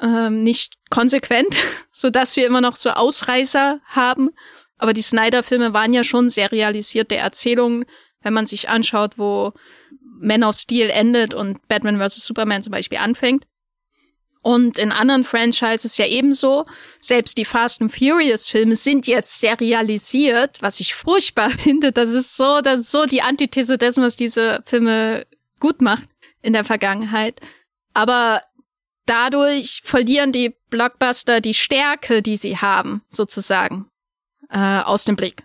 ähm, 0.00 0.42
nicht 0.42 0.74
konsequent, 0.90 1.56
so 1.92 2.10
dass 2.10 2.36
wir 2.36 2.46
immer 2.46 2.60
noch 2.60 2.76
so 2.76 2.90
Ausreißer 2.90 3.80
haben. 3.86 4.30
Aber 4.76 4.92
die 4.92 5.02
Snyder-Filme 5.02 5.72
waren 5.72 5.92
ja 5.92 6.04
schon 6.04 6.30
serialisierte 6.30 7.16
Erzählungen 7.16 7.84
wenn 8.22 8.34
man 8.34 8.46
sich 8.46 8.68
anschaut, 8.68 9.18
wo 9.18 9.52
Man 10.02 10.42
of 10.42 10.56
Steel 10.56 10.90
endet 10.90 11.34
und 11.34 11.66
Batman 11.68 11.98
vs. 11.98 12.24
Superman 12.24 12.62
zum 12.62 12.72
Beispiel 12.72 12.98
anfängt. 12.98 13.46
Und 14.40 14.78
in 14.78 14.92
anderen 14.92 15.24
Franchises 15.24 15.98
ja 15.98 16.06
ebenso. 16.06 16.64
Selbst 17.00 17.38
die 17.38 17.44
Fast 17.44 17.80
and 17.80 17.92
Furious 17.92 18.48
Filme 18.48 18.76
sind 18.76 19.06
jetzt 19.06 19.40
serialisiert, 19.40 20.62
was 20.62 20.80
ich 20.80 20.94
furchtbar 20.94 21.50
finde. 21.58 21.92
Das 21.92 22.10
ist 22.10 22.36
so, 22.36 22.60
das 22.60 22.80
ist 22.80 22.90
so 22.90 23.06
die 23.06 23.22
Antithese 23.22 23.78
dessen, 23.78 24.02
was 24.02 24.16
diese 24.16 24.62
Filme 24.64 25.26
gut 25.60 25.80
macht 25.80 26.08
in 26.40 26.52
der 26.52 26.64
Vergangenheit. 26.64 27.40
Aber 27.94 28.42
dadurch 29.06 29.82
verlieren 29.84 30.32
die 30.32 30.54
Blockbuster 30.70 31.40
die 31.40 31.54
Stärke, 31.54 32.22
die 32.22 32.36
sie 32.36 32.58
haben, 32.58 33.02
sozusagen, 33.08 33.90
äh, 34.50 34.80
aus 34.80 35.04
dem 35.04 35.16
Blick. 35.16 35.42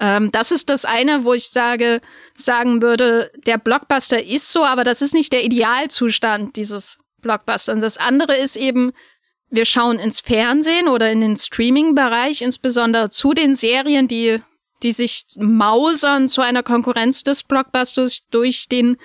Ähm, 0.00 0.32
das 0.32 0.50
ist 0.50 0.70
das 0.70 0.84
eine, 0.84 1.24
wo 1.24 1.34
ich 1.34 1.48
sage, 1.48 2.00
sagen 2.36 2.82
würde, 2.82 3.30
der 3.46 3.58
Blockbuster 3.58 4.22
ist 4.24 4.50
so, 4.50 4.64
aber 4.64 4.84
das 4.84 5.02
ist 5.02 5.14
nicht 5.14 5.32
der 5.32 5.44
Idealzustand 5.44 6.56
dieses 6.56 6.98
Blockbusters. 7.20 7.80
Das 7.80 7.98
andere 7.98 8.36
ist 8.36 8.56
eben, 8.56 8.92
wir 9.50 9.64
schauen 9.64 9.98
ins 9.98 10.20
Fernsehen 10.20 10.88
oder 10.88 11.10
in 11.10 11.20
den 11.20 11.36
Streaming-Bereich, 11.36 12.42
insbesondere 12.42 13.08
zu 13.10 13.34
den 13.34 13.54
Serien, 13.54 14.08
die, 14.08 14.40
die 14.82 14.92
sich 14.92 15.24
mausern 15.38 16.28
zu 16.28 16.40
einer 16.40 16.62
Konkurrenz 16.62 17.22
des 17.22 17.44
Blockbusters 17.44 18.22
durch 18.30 18.68
den 18.68 18.96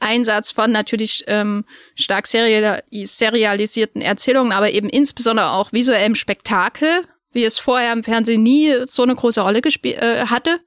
Einsatz 0.00 0.52
von 0.52 0.70
natürlich 0.70 1.24
ähm, 1.26 1.64
stark 1.96 2.28
serialisierten 2.28 4.00
Erzählungen, 4.00 4.52
aber 4.52 4.70
eben 4.70 4.88
insbesondere 4.88 5.50
auch 5.50 5.72
visuellem 5.72 6.14
Spektakel 6.14 7.04
wie 7.32 7.44
es 7.44 7.58
vorher 7.58 7.92
im 7.92 8.04
Fernsehen 8.04 8.42
nie 8.42 8.86
so 8.86 9.02
eine 9.02 9.14
große 9.14 9.40
Rolle 9.40 9.60
gespielt 9.60 10.00
äh, 10.00 10.26
hatte. 10.26 10.60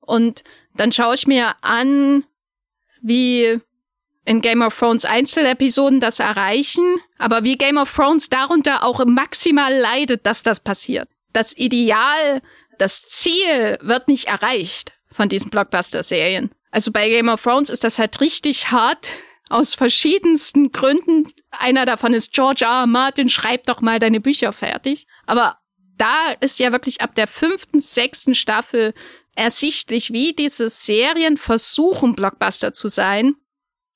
Und 0.00 0.42
dann 0.74 0.92
schaue 0.92 1.14
ich 1.14 1.26
mir 1.26 1.54
an, 1.60 2.24
wie 3.02 3.60
in 4.24 4.40
Game 4.40 4.62
of 4.62 4.78
Thrones 4.78 5.04
Einzelepisoden 5.04 6.00
das 6.00 6.20
erreichen, 6.20 6.98
aber 7.18 7.44
wie 7.44 7.56
Game 7.56 7.76
of 7.76 7.92
Thrones 7.92 8.28
darunter 8.28 8.84
auch 8.84 9.04
maximal 9.04 9.74
leidet, 9.74 10.26
dass 10.26 10.42
das 10.42 10.60
passiert. 10.60 11.08
Das 11.32 11.56
Ideal, 11.56 12.40
das 12.78 13.02
Ziel 13.02 13.78
wird 13.80 14.08
nicht 14.08 14.26
erreicht 14.26 14.92
von 15.10 15.28
diesen 15.28 15.50
Blockbuster-Serien. 15.50 16.50
Also 16.70 16.92
bei 16.92 17.08
Game 17.08 17.28
of 17.28 17.42
Thrones 17.42 17.68
ist 17.70 17.84
das 17.84 17.98
halt 17.98 18.20
richtig 18.20 18.70
hart 18.70 19.08
aus 19.50 19.74
verschiedensten 19.74 20.72
Gründen. 20.72 21.32
Einer 21.50 21.84
davon 21.84 22.14
ist 22.14 22.32
George 22.32 22.64
R. 22.64 22.80
R. 22.80 22.86
Martin, 22.86 23.28
schreib 23.28 23.64
doch 23.64 23.82
mal 23.82 23.98
deine 23.98 24.20
Bücher 24.20 24.52
fertig. 24.52 25.06
Aber 25.26 25.58
da 26.02 26.32
ist 26.40 26.58
ja 26.58 26.72
wirklich 26.72 27.00
ab 27.00 27.14
der 27.14 27.28
fünften, 27.28 27.78
sechsten 27.78 28.34
Staffel 28.34 28.92
ersichtlich, 29.36 30.12
wie 30.12 30.32
diese 30.32 30.68
Serien 30.68 31.36
versuchen, 31.36 32.16
Blockbuster 32.16 32.72
zu 32.72 32.88
sein. 32.88 33.36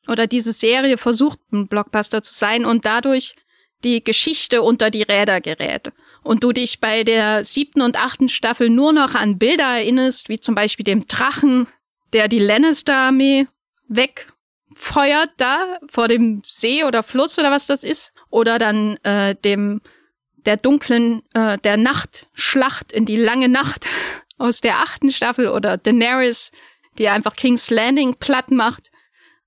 Oder 0.06 0.28
diese 0.28 0.52
Serie 0.52 0.98
versucht, 0.98 1.40
ein 1.52 1.66
Blockbuster 1.66 2.22
zu 2.22 2.32
sein 2.32 2.64
und 2.64 2.84
dadurch 2.84 3.34
die 3.82 4.04
Geschichte 4.04 4.62
unter 4.62 4.90
die 4.90 5.02
Räder 5.02 5.40
gerät. 5.40 5.90
Und 6.22 6.44
du 6.44 6.52
dich 6.52 6.78
bei 6.78 7.02
der 7.02 7.44
siebten 7.44 7.82
und 7.82 7.96
achten 7.96 8.28
Staffel 8.28 8.70
nur 8.70 8.92
noch 8.92 9.16
an 9.16 9.36
Bilder 9.36 9.64
erinnerst, 9.64 10.28
wie 10.28 10.38
zum 10.38 10.54
Beispiel 10.54 10.84
dem 10.84 11.08
Drachen, 11.08 11.66
der 12.12 12.28
die 12.28 12.38
Lannister-Armee 12.38 13.48
wegfeuert 13.88 15.30
da 15.38 15.78
vor 15.88 16.06
dem 16.06 16.42
See 16.46 16.84
oder 16.84 17.02
Fluss 17.02 17.36
oder 17.36 17.50
was 17.50 17.66
das 17.66 17.82
ist. 17.82 18.12
Oder 18.30 18.60
dann 18.60 18.96
äh, 18.98 19.34
dem 19.34 19.80
der 20.46 20.56
dunklen, 20.56 21.22
äh, 21.34 21.58
der 21.58 21.76
Nachtschlacht 21.76 22.92
in 22.92 23.04
die 23.04 23.16
lange 23.16 23.48
Nacht 23.48 23.86
aus 24.38 24.60
der 24.60 24.78
achten 24.80 25.12
Staffel 25.12 25.48
oder 25.48 25.76
Daenerys, 25.76 26.52
die 26.98 27.08
einfach 27.08 27.36
King's 27.36 27.70
Landing 27.70 28.14
platt 28.14 28.50
macht 28.50 28.90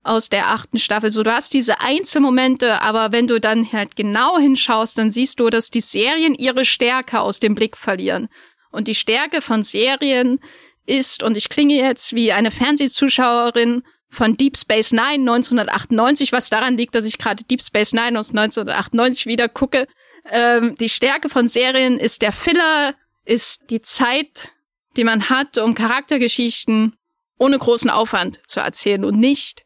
aus 0.02 0.28
der 0.28 0.48
achten 0.48 0.78
Staffel. 0.78 1.10
So, 1.10 1.22
du 1.22 1.32
hast 1.32 1.52
diese 1.52 1.80
Einzelmomente, 1.80 2.80
aber 2.80 3.12
wenn 3.12 3.26
du 3.26 3.40
dann 3.40 3.70
halt 3.70 3.96
genau 3.96 4.38
hinschaust, 4.38 4.96
dann 4.96 5.10
siehst 5.10 5.40
du, 5.40 5.50
dass 5.50 5.70
die 5.70 5.80
Serien 5.80 6.34
ihre 6.34 6.64
Stärke 6.64 7.20
aus 7.20 7.40
dem 7.40 7.54
Blick 7.54 7.76
verlieren. 7.76 8.28
Und 8.70 8.88
die 8.88 8.94
Stärke 8.94 9.42
von 9.42 9.62
Serien 9.62 10.40
ist, 10.86 11.22
und 11.22 11.36
ich 11.36 11.48
klinge 11.48 11.74
jetzt 11.74 12.14
wie 12.14 12.32
eine 12.32 12.50
Fernsehzuschauerin 12.50 13.82
von 14.08 14.34
Deep 14.34 14.56
Space 14.56 14.92
Nine 14.92 15.30
1998, 15.30 16.32
was 16.32 16.50
daran 16.50 16.76
liegt, 16.76 16.94
dass 16.94 17.04
ich 17.04 17.18
gerade 17.18 17.44
Deep 17.44 17.62
Space 17.62 17.92
Nine 17.92 18.18
aus 18.18 18.30
1998 18.30 19.26
wieder 19.26 19.48
gucke, 19.48 19.86
ähm, 20.30 20.76
die 20.76 20.88
Stärke 20.88 21.28
von 21.28 21.48
Serien 21.48 21.98
ist 21.98 22.22
der 22.22 22.32
Filler, 22.32 22.94
ist 23.24 23.70
die 23.70 23.80
Zeit, 23.80 24.50
die 24.96 25.04
man 25.04 25.30
hat, 25.30 25.58
um 25.58 25.74
Charaktergeschichten 25.74 26.96
ohne 27.38 27.58
großen 27.58 27.90
Aufwand 27.90 28.40
zu 28.46 28.60
erzählen 28.60 29.04
und 29.04 29.18
nicht 29.18 29.64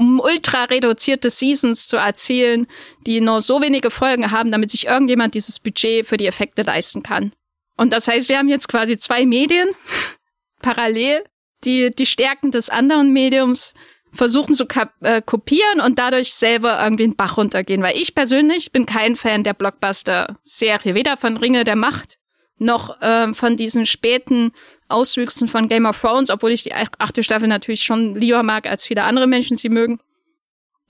um 0.00 0.18
ultra 0.18 0.64
reduzierte 0.64 1.28
Seasons 1.28 1.86
zu 1.86 1.98
erzählen, 1.98 2.66
die 3.06 3.20
nur 3.20 3.42
so 3.42 3.60
wenige 3.60 3.90
Folgen 3.90 4.30
haben, 4.30 4.50
damit 4.50 4.70
sich 4.70 4.86
irgendjemand 4.86 5.34
dieses 5.34 5.60
Budget 5.60 6.06
für 6.06 6.16
die 6.16 6.26
Effekte 6.26 6.62
leisten 6.62 7.02
kann. 7.02 7.32
Und 7.76 7.92
das 7.92 8.08
heißt, 8.08 8.30
wir 8.30 8.38
haben 8.38 8.48
jetzt 8.48 8.68
quasi 8.68 8.96
zwei 8.96 9.26
Medien 9.26 9.68
parallel, 10.62 11.24
die 11.64 11.90
die 11.90 12.06
Stärken 12.06 12.50
des 12.50 12.70
anderen 12.70 13.12
Mediums 13.12 13.74
versuchen 14.12 14.54
zu 14.54 14.66
äh, 15.00 15.22
kopieren 15.22 15.80
und 15.80 15.98
dadurch 15.98 16.34
selber 16.34 16.82
irgendwie 16.82 17.04
den 17.04 17.16
Bach 17.16 17.36
runtergehen. 17.36 17.82
Weil 17.82 17.96
ich 17.96 18.14
persönlich 18.14 18.72
bin 18.72 18.86
kein 18.86 19.16
Fan 19.16 19.44
der 19.44 19.54
Blockbuster-Serie, 19.54 20.94
weder 20.94 21.16
von 21.16 21.36
Ringe 21.36 21.64
der 21.64 21.76
Macht 21.76 22.18
noch 22.60 22.98
ähm, 23.00 23.34
von 23.34 23.56
diesen 23.56 23.86
späten 23.86 24.52
Auswüchsen 24.88 25.48
von 25.48 25.68
Game 25.68 25.86
of 25.86 26.00
Thrones, 26.00 26.30
obwohl 26.30 26.52
ich 26.52 26.62
die 26.62 26.74
achte 26.74 27.22
Staffel 27.22 27.48
natürlich 27.48 27.82
schon 27.82 28.14
lieber 28.14 28.42
mag, 28.42 28.66
als 28.66 28.84
viele 28.84 29.04
andere 29.04 29.26
Menschen 29.26 29.56
sie 29.56 29.70
mögen. 29.70 29.98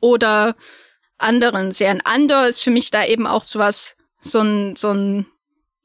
Oder 0.00 0.56
anderen 1.18 1.70
Serien. 1.70 2.00
Andor 2.04 2.46
ist 2.46 2.62
für 2.62 2.70
mich 2.70 2.90
da 2.90 3.04
eben 3.04 3.26
auch 3.26 3.44
sowas, 3.44 3.94
so 4.20 4.40
ein, 4.40 4.74
so 4.74 4.90
ein, 4.90 5.26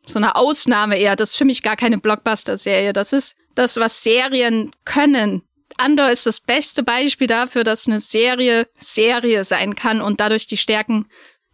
so 0.06 0.18
eine 0.18 0.36
Ausnahme 0.36 0.98
eher. 0.98 1.16
Das 1.16 1.32
ist 1.32 1.38
für 1.38 1.46
mich 1.46 1.62
gar 1.62 1.76
keine 1.76 1.98
Blockbuster-Serie. 1.98 2.94
Das 2.94 3.14
ist 3.14 3.36
das, 3.54 3.78
was 3.78 4.02
Serien 4.02 4.72
können 4.86 5.44
Andor 5.78 6.10
ist 6.10 6.26
das 6.26 6.40
beste 6.40 6.84
Beispiel 6.84 7.28
dafür, 7.28 7.64
dass 7.64 7.88
eine 7.88 8.00
Serie 8.00 8.68
Serie 8.76 9.44
sein 9.44 9.76
kann 9.76 10.02
und 10.02 10.20
dadurch 10.20 10.46
die 10.48 10.58
Stärken 10.58 11.08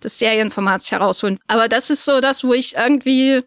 des 0.03 0.19
Serienformats 0.19 0.91
herausholen. 0.91 1.39
Aber 1.48 1.68
das 1.68 1.89
ist 1.89 2.06
so 2.06 2.22
das, 2.22 2.43
wo 2.43 2.53
ich 2.53 2.76
irgendwie 2.76 3.41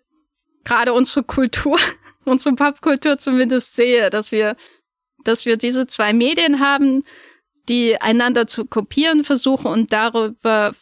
gerade 0.65 0.93
unsere 0.93 1.23
Kultur, 1.23 1.79
unsere 2.25 2.55
Popkultur 2.55 3.19
zumindest 3.19 3.75
sehe, 3.75 4.11
dass 4.11 4.33
wir, 4.33 4.57
dass 5.25 5.47
wir 5.47 5.57
diese 5.57 5.87
zwei 5.87 6.13
Medien 6.13 6.61
haben, 6.61 7.05
die 7.69 8.01
einander 8.01 8.47
zu 8.47 8.67
kopieren 8.67 9.25
versuchen 9.25 9.67
und 9.67 9.93
darüber 9.93 10.75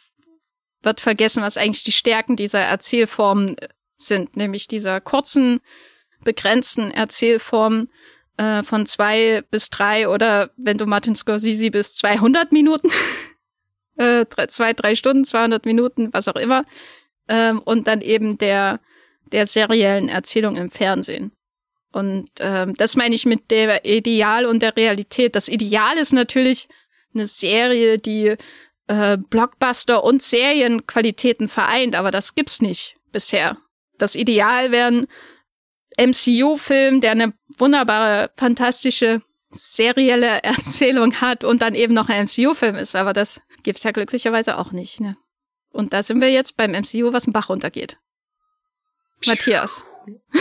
wird 0.81 0.99
vergessen, 0.99 1.43
was 1.43 1.57
eigentlich 1.57 1.83
die 1.83 1.93
Stärken 1.93 2.35
dieser 2.35 2.59
Erzählformen 2.59 3.55
sind, 3.97 4.35
nämlich 4.35 4.67
dieser 4.67 4.99
kurzen, 4.99 5.61
begrenzten 6.23 6.91
Erzählformen, 6.91 7.89
äh, 8.37 8.63
von 8.63 8.85
zwei 8.85 9.43
bis 9.51 9.69
drei 9.69 10.07
oder 10.07 10.49
wenn 10.57 10.77
du 10.77 10.85
Martin 10.85 11.15
Scorsese 11.15 11.71
bist, 11.71 11.97
200 11.97 12.51
Minuten, 12.51 12.89
äh, 13.97 14.25
drei, 14.25 14.47
zwei, 14.47 14.73
drei 14.73 14.95
Stunden, 14.95 15.25
200 15.25 15.65
Minuten, 15.65 16.09
was 16.13 16.27
auch 16.27 16.35
immer. 16.35 16.65
Ähm, 17.27 17.59
und 17.59 17.87
dann 17.87 18.01
eben 18.01 18.37
der, 18.37 18.79
der 19.31 19.45
seriellen 19.45 20.09
Erzählung 20.09 20.57
im 20.57 20.71
Fernsehen. 20.71 21.31
Und 21.91 22.29
ähm, 22.39 22.73
das 22.75 22.95
meine 22.95 23.13
ich 23.13 23.25
mit 23.25 23.51
der 23.51 23.85
Ideal 23.85 24.45
und 24.45 24.61
der 24.61 24.75
Realität. 24.75 25.35
Das 25.35 25.47
Ideal 25.47 25.97
ist 25.97 26.11
natürlich 26.11 26.67
eine 27.13 27.27
Serie, 27.27 27.99
die 27.99 28.35
äh, 28.87 29.17
Blockbuster 29.29 30.03
und 30.03 30.21
Serienqualitäten 30.21 31.47
vereint, 31.47 31.95
aber 31.95 32.09
das 32.09 32.33
gibt's 32.33 32.61
nicht 32.61 32.95
bisher. 33.11 33.57
Das 33.97 34.15
Ideal 34.15 34.71
wäre 34.71 34.87
ein 34.87 35.07
MCU-Film, 35.97 37.01
der 37.01 37.11
eine 37.11 37.33
wunderbare, 37.57 38.31
fantastische 38.35 39.21
serielle 39.51 40.39
Erzählung 40.43 41.15
hat 41.15 41.43
und 41.43 41.61
dann 41.61 41.75
eben 41.75 41.93
noch 41.93 42.09
ein 42.09 42.25
MCU-Film 42.25 42.75
ist, 42.75 42.95
aber 42.95 43.13
das 43.13 43.41
gibt's 43.63 43.83
ja 43.83 43.91
glücklicherweise 43.91 44.57
auch 44.57 44.71
nicht. 44.71 44.99
Ne? 44.99 45.15
Und 45.71 45.93
da 45.93 46.03
sind 46.03 46.21
wir 46.21 46.31
jetzt 46.31 46.57
beim 46.57 46.71
MCU, 46.71 47.13
was 47.13 47.25
im 47.25 47.33
Bach 47.33 47.49
runtergeht. 47.49 47.97
Matthias. 49.25 49.85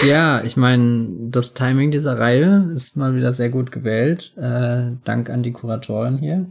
Ja, 0.04 0.42
ich 0.42 0.56
meine, 0.56 1.28
das 1.30 1.54
Timing 1.54 1.92
dieser 1.92 2.18
Reihe 2.18 2.70
ist 2.74 2.96
mal 2.96 3.14
wieder 3.14 3.32
sehr 3.32 3.48
gut 3.48 3.70
gewählt. 3.70 4.36
Äh, 4.36 4.96
Dank 5.04 5.30
an 5.30 5.44
die 5.44 5.52
Kuratoren 5.52 6.18
hier. 6.18 6.50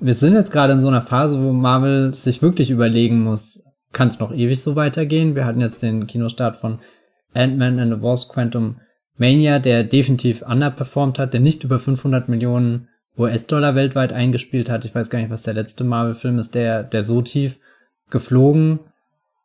Wir 0.00 0.14
sind 0.14 0.34
jetzt 0.34 0.50
gerade 0.50 0.72
in 0.72 0.80
so 0.80 0.88
einer 0.88 1.02
Phase, 1.02 1.42
wo 1.42 1.52
Marvel 1.52 2.14
sich 2.14 2.40
wirklich 2.40 2.70
überlegen 2.70 3.22
muss, 3.22 3.62
kann 3.92 4.08
es 4.08 4.18
noch 4.18 4.32
ewig 4.32 4.60
so 4.60 4.76
weitergehen? 4.76 5.34
Wir 5.34 5.44
hatten 5.46 5.60
jetzt 5.60 5.82
den 5.82 6.06
Kinostart 6.06 6.56
von 6.56 6.80
Ant-Man 7.34 7.78
and 7.78 7.92
the 7.94 8.02
Wasp 8.02 8.32
Quantum 8.32 8.76
Mania, 9.16 9.58
der 9.58 9.84
definitiv 9.84 10.42
underperformed 10.42 11.18
hat, 11.18 11.34
der 11.34 11.40
nicht 11.40 11.64
über 11.64 11.78
500 11.78 12.28
Millionen 12.28 12.88
US-Dollar 13.16 13.74
weltweit 13.74 14.12
eingespielt 14.12 14.68
hat. 14.68 14.84
Ich 14.84 14.94
weiß 14.94 15.10
gar 15.10 15.20
nicht, 15.20 15.30
was 15.30 15.42
der 15.42 15.54
letzte 15.54 15.84
Marvel-Film 15.84 16.38
ist, 16.38 16.54
der, 16.54 16.82
der 16.82 17.02
so 17.02 17.22
tief 17.22 17.60
geflogen 18.10 18.80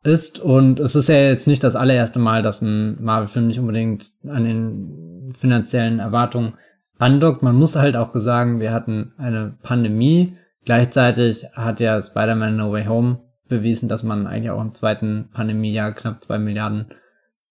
ist. 0.02 0.40
Und 0.40 0.80
es 0.80 0.96
ist 0.96 1.08
ja 1.08 1.16
jetzt 1.16 1.46
nicht 1.46 1.62
das 1.62 1.76
allererste 1.76 2.18
Mal, 2.18 2.42
dass 2.42 2.62
ein 2.62 3.02
Marvel-Film 3.02 3.46
nicht 3.46 3.60
unbedingt 3.60 4.10
an 4.26 4.44
den 4.44 5.32
finanziellen 5.36 6.00
Erwartungen 6.00 6.54
andockt. 6.98 7.42
Man 7.42 7.56
muss 7.56 7.76
halt 7.76 7.96
auch 7.96 8.10
sagen, 8.14 8.60
wir 8.60 8.72
hatten 8.72 9.12
eine 9.18 9.56
Pandemie. 9.62 10.36
Gleichzeitig 10.64 11.46
hat 11.54 11.80
ja 11.80 12.00
Spider-Man 12.00 12.56
No 12.56 12.72
Way 12.72 12.86
Home 12.86 13.20
bewiesen, 13.48 13.88
dass 13.88 14.02
man 14.02 14.26
eigentlich 14.26 14.50
auch 14.50 14.60
im 14.60 14.74
zweiten 14.74 15.28
Pandemiejahr 15.32 15.92
knapp 15.92 16.22
zwei 16.22 16.38
Milliarden 16.38 16.86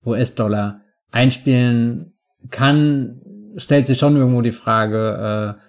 US-Dollar 0.06 0.82
einspielen 1.12 2.14
kann. 2.50 3.22
Stellt 3.58 3.88
sich 3.88 3.98
schon 3.98 4.16
irgendwo 4.16 4.42
die 4.42 4.52
Frage, 4.52 5.58
äh, 5.58 5.62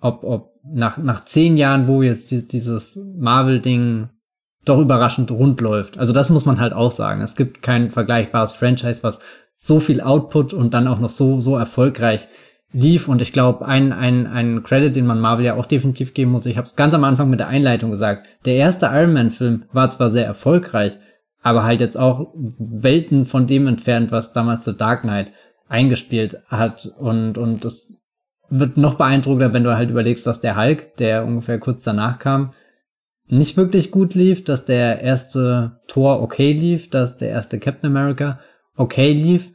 ob, 0.00 0.24
ob 0.24 0.52
nach, 0.64 0.98
nach 0.98 1.24
zehn 1.24 1.56
Jahren, 1.56 1.86
wo 1.86 2.02
jetzt 2.02 2.30
die, 2.30 2.46
dieses 2.46 2.98
Marvel-Ding 3.18 4.08
doch 4.64 4.78
überraschend 4.78 5.30
rund 5.30 5.60
läuft. 5.60 5.98
Also 5.98 6.12
das 6.12 6.28
muss 6.28 6.44
man 6.44 6.60
halt 6.60 6.72
auch 6.72 6.90
sagen. 6.90 7.20
Es 7.20 7.36
gibt 7.36 7.62
kein 7.62 7.90
vergleichbares 7.90 8.52
Franchise, 8.52 9.02
was 9.02 9.20
so 9.56 9.80
viel 9.80 10.00
Output 10.00 10.52
und 10.52 10.74
dann 10.74 10.88
auch 10.88 10.98
noch 10.98 11.08
so, 11.08 11.40
so 11.40 11.56
erfolgreich 11.56 12.26
lief. 12.72 13.08
Und 13.08 13.22
ich 13.22 13.32
glaube, 13.32 13.66
ein, 13.66 13.92
ein, 13.92 14.26
ein 14.26 14.62
Credit, 14.62 14.94
den 14.94 15.06
man 15.06 15.20
Marvel 15.20 15.46
ja 15.46 15.54
auch 15.54 15.66
definitiv 15.66 16.14
geben 16.14 16.32
muss, 16.32 16.46
ich 16.46 16.56
habe 16.56 16.66
es 16.66 16.76
ganz 16.76 16.94
am 16.94 17.04
Anfang 17.04 17.30
mit 17.30 17.40
der 17.40 17.48
Einleitung 17.48 17.90
gesagt, 17.90 18.28
der 18.44 18.56
erste 18.56 18.86
Iron 18.86 19.12
Man-Film 19.12 19.64
war 19.72 19.88
zwar 19.90 20.10
sehr 20.10 20.26
erfolgreich, 20.26 20.98
aber 21.46 21.62
halt 21.62 21.78
jetzt 21.78 21.96
auch 21.96 22.32
Welten 22.34 23.24
von 23.24 23.46
dem 23.46 23.68
entfernt, 23.68 24.10
was 24.10 24.32
damals 24.32 24.64
The 24.64 24.76
Dark 24.76 25.02
Knight 25.02 25.30
eingespielt 25.68 26.42
hat. 26.48 26.90
Und, 26.98 27.38
und 27.38 27.64
es 27.64 28.04
wird 28.48 28.76
noch 28.76 28.94
beeindruckender, 28.94 29.52
wenn 29.52 29.62
du 29.62 29.76
halt 29.76 29.88
überlegst, 29.90 30.26
dass 30.26 30.40
der 30.40 30.56
Hulk, 30.60 30.96
der 30.96 31.24
ungefähr 31.24 31.60
kurz 31.60 31.84
danach 31.84 32.18
kam, 32.18 32.52
nicht 33.28 33.56
wirklich 33.56 33.92
gut 33.92 34.16
lief, 34.16 34.42
dass 34.42 34.64
der 34.64 35.02
erste 35.02 35.80
Tor 35.86 36.20
okay 36.20 36.52
lief, 36.52 36.90
dass 36.90 37.16
der 37.16 37.28
erste 37.28 37.60
Captain 37.60 37.90
America 37.90 38.40
okay 38.74 39.12
lief 39.12 39.52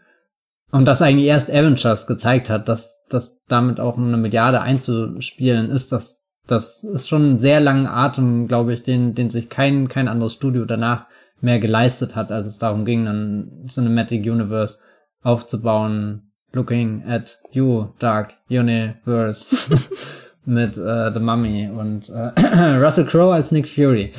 und 0.72 0.85
dass 0.85 1.01
eigentlich 1.01 1.27
erst 1.27 1.51
Avengers 1.51 2.07
gezeigt 2.07 2.49
hat, 2.49 2.69
dass 2.69 3.03
dass 3.09 3.41
damit 3.49 3.81
auch 3.81 3.97
eine 3.97 4.15
Milliarde 4.15 4.61
einzuspielen 4.61 5.69
ist, 5.69 5.91
das 5.91 6.23
das 6.47 6.85
ist 6.85 7.09
schon 7.09 7.23
einen 7.23 7.38
sehr 7.38 7.59
langen 7.59 7.88
Atem, 7.88 8.47
glaube 8.47 8.72
ich, 8.72 8.84
den 8.84 9.13
den 9.13 9.30
sich 9.30 9.49
kein 9.49 9.89
kein 9.89 10.07
anderes 10.07 10.34
Studio 10.34 10.63
danach 10.63 11.07
mehr 11.41 11.59
geleistet 11.59 12.15
hat, 12.15 12.31
als 12.31 12.47
es 12.47 12.59
darum 12.59 12.85
ging, 12.85 13.07
ein 13.07 13.65
Cinematic 13.68 14.22
Universe 14.23 14.80
aufzubauen. 15.22 16.31
Looking 16.53 17.03
at 17.07 17.39
you, 17.51 17.88
Dark 17.99 18.34
Universe. 18.49 19.55
mit 20.45 20.77
äh, 20.77 21.11
The 21.11 21.19
Mummy 21.19 21.69
und 21.69 22.09
äh, 22.09 22.77
Russell 22.84 23.05
Crowe 23.05 23.34
als 23.34 23.51
Nick 23.51 23.68
Fury. 23.68 24.11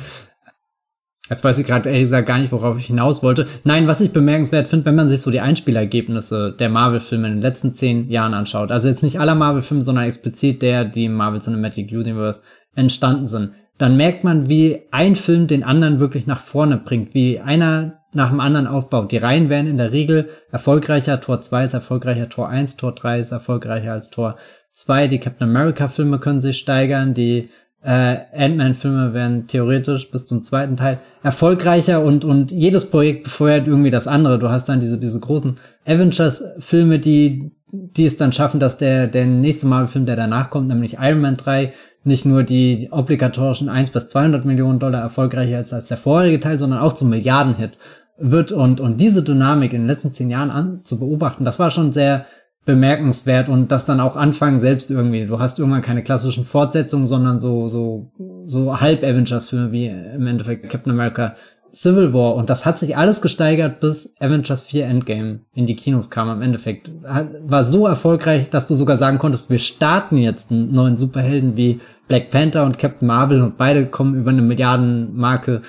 Jetzt 1.29 1.43
weiß 1.43 1.57
ich 1.57 1.65
gerade 1.65 1.89
ehrlich 1.89 2.03
gesagt 2.03 2.27
gar 2.27 2.37
nicht, 2.37 2.51
worauf 2.51 2.77
ich 2.77 2.87
hinaus 2.87 3.23
wollte. 3.23 3.47
Nein, 3.63 3.87
was 3.87 4.01
ich 4.01 4.11
bemerkenswert 4.11 4.67
finde, 4.67 4.85
wenn 4.85 4.95
man 4.95 5.07
sich 5.07 5.21
so 5.21 5.31
die 5.31 5.39
Einspielergebnisse 5.39 6.55
der 6.59 6.69
Marvel-Filme 6.69 7.27
in 7.27 7.33
den 7.35 7.41
letzten 7.41 7.73
zehn 7.73 8.09
Jahren 8.09 8.33
anschaut, 8.33 8.71
also 8.71 8.87
jetzt 8.87 9.03
nicht 9.03 9.19
aller 9.19 9.35
Marvel-Filme, 9.35 9.83
sondern 9.83 10.05
explizit 10.05 10.61
der, 10.61 10.85
die 10.85 11.05
im 11.05 11.13
Marvel 11.13 11.41
Cinematic 11.41 11.91
Universe 11.91 12.43
entstanden 12.75 13.25
sind, 13.25 13.51
dann 13.77 13.97
merkt 13.97 14.23
man, 14.23 14.49
wie 14.49 14.81
ein 14.91 15.15
Film 15.15 15.47
den 15.47 15.63
anderen 15.63 15.99
wirklich 15.99 16.27
nach 16.27 16.39
vorne 16.39 16.77
bringt, 16.77 17.13
wie 17.13 17.39
einer 17.39 17.99
nach 18.13 18.29
dem 18.29 18.39
anderen 18.39 18.67
aufbaut. 18.67 19.11
Die 19.11 19.17
Reihen 19.17 19.49
werden 19.49 19.67
in 19.67 19.77
der 19.77 19.91
Regel 19.91 20.29
erfolgreicher. 20.51 21.19
Tor 21.19 21.41
2 21.41 21.65
ist 21.65 21.73
erfolgreicher, 21.73 22.29
Tor 22.29 22.49
1, 22.49 22.77
Tor 22.77 22.93
3 22.93 23.19
ist 23.19 23.31
erfolgreicher 23.31 23.91
als 23.91 24.09
Tor 24.09 24.35
zwei. 24.73 25.07
Die 25.07 25.19
Captain 25.19 25.49
America 25.49 25.87
Filme 25.87 26.19
können 26.19 26.41
sich 26.41 26.57
steigern. 26.57 27.13
Die 27.13 27.49
äh, 27.83 28.17
Ant-Man 28.33 28.75
Filme 28.75 29.13
werden 29.13 29.47
theoretisch 29.47 30.09
bis 30.11 30.25
zum 30.25 30.43
zweiten 30.43 30.77
Teil 30.77 30.99
erfolgreicher 31.21 32.03
und, 32.03 32.25
und 32.25 32.51
jedes 32.51 32.89
Projekt 32.89 33.23
befeuert 33.23 33.67
irgendwie 33.67 33.91
das 33.91 34.07
andere. 34.07 34.39
Du 34.39 34.49
hast 34.49 34.69
dann 34.69 34.79
diese, 34.79 34.97
diese 34.97 35.19
großen 35.19 35.55
Avengers 35.85 36.43
Filme, 36.59 36.99
die, 36.99 37.51
die 37.71 38.05
es 38.05 38.15
dann 38.15 38.33
schaffen, 38.33 38.59
dass 38.59 38.77
der, 38.77 39.07
der 39.07 39.25
nächste 39.25 39.67
Marvel-Film, 39.67 40.05
der 40.05 40.15
danach 40.15 40.49
kommt, 40.49 40.69
nämlich 40.69 40.97
Iron 40.99 41.21
Man 41.21 41.37
3, 41.37 41.71
nicht 42.03 42.25
nur 42.25 42.43
die 42.43 42.89
obligatorischen 42.91 43.69
1 43.69 43.91
bis 43.91 44.09
200 44.09 44.45
Millionen 44.45 44.79
Dollar 44.79 45.01
erfolgreicher 45.01 45.61
ist 45.61 45.73
als 45.73 45.87
der 45.87 45.97
vorherige 45.97 46.39
Teil, 46.39 46.59
sondern 46.59 46.79
auch 46.79 46.93
zum 46.93 47.09
Milliardenhit 47.09 47.77
wird 48.17 48.51
und, 48.51 48.79
und 48.79 49.01
diese 49.01 49.23
Dynamik 49.23 49.73
in 49.73 49.81
den 49.81 49.87
letzten 49.87 50.13
zehn 50.13 50.29
Jahren 50.29 50.51
an, 50.51 50.83
zu 50.83 50.99
beobachten, 50.99 51.45
das 51.45 51.59
war 51.59 51.71
schon 51.71 51.91
sehr, 51.91 52.25
bemerkenswert 52.65 53.49
und 53.49 53.71
das 53.71 53.85
dann 53.85 53.99
auch 53.99 54.15
anfangen 54.15 54.59
selbst 54.59 54.89
irgendwie. 54.89 55.25
Du 55.25 55.39
hast 55.39 55.59
irgendwann 55.59 55.81
keine 55.81 56.03
klassischen 56.03 56.45
Fortsetzungen, 56.45 57.07
sondern 57.07 57.39
so, 57.39 57.67
so, 57.67 58.11
so 58.45 58.79
halb 58.79 59.03
Avengers-Filme 59.03 59.71
wie 59.71 59.87
im 59.87 60.27
Endeffekt 60.27 60.69
Captain 60.69 60.91
America 60.91 61.35
Civil 61.73 62.13
War 62.13 62.35
und 62.35 62.51
das 62.51 62.67
hat 62.67 62.77
sich 62.77 62.95
alles 62.95 63.21
gesteigert, 63.21 63.79
bis 63.79 64.13
Avengers 64.19 64.63
4 64.65 64.85
Endgame 64.85 65.39
in 65.55 65.65
die 65.65 65.75
Kinos 65.75 66.11
kam. 66.11 66.29
Im 66.29 66.43
Endeffekt 66.43 66.91
war 67.03 67.63
so 67.63 67.87
erfolgreich, 67.87 68.49
dass 68.51 68.67
du 68.67 68.75
sogar 68.75 68.95
sagen 68.95 69.17
konntest, 69.17 69.49
wir 69.49 69.57
starten 69.57 70.17
jetzt 70.17 70.51
einen 70.51 70.71
neuen 70.71 70.97
Superhelden 70.97 71.57
wie 71.57 71.81
Black 72.07 72.29
Panther 72.29 72.65
und 72.65 72.79
Captain 72.79 73.07
Marvel 73.07 73.41
und 73.41 73.57
beide 73.57 73.85
kommen 73.85 74.15
über 74.15 74.31
eine 74.31 74.41
Milliardenmarke 74.41 75.61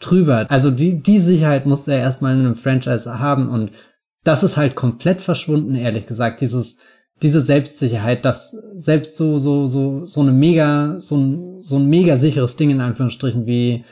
drüber. 0.00 0.46
Also 0.48 0.70
die, 0.70 1.02
die 1.02 1.18
Sicherheit 1.18 1.66
musste 1.66 1.92
er 1.92 2.00
erstmal 2.00 2.34
in 2.34 2.40
einem 2.40 2.54
Franchise 2.54 3.18
haben 3.18 3.48
und 3.48 3.70
das 4.24 4.42
ist 4.42 4.56
halt 4.56 4.74
komplett 4.74 5.20
verschwunden, 5.20 5.74
ehrlich 5.74 6.06
gesagt. 6.06 6.40
Dieses, 6.40 6.78
diese 7.22 7.40
Selbstsicherheit, 7.40 8.24
dass 8.24 8.52
selbst 8.76 9.16
so, 9.16 9.38
so, 9.38 9.66
so, 9.66 10.04
so 10.04 10.20
eine 10.20 10.32
mega, 10.32 10.98
so 10.98 11.16
ein, 11.16 11.60
so 11.60 11.76
ein 11.76 11.86
mega 11.86 12.16
sicheres 12.16 12.56
Ding 12.56 12.70
in 12.70 12.80
Anführungsstrichen 12.80 13.46
wie 13.46 13.84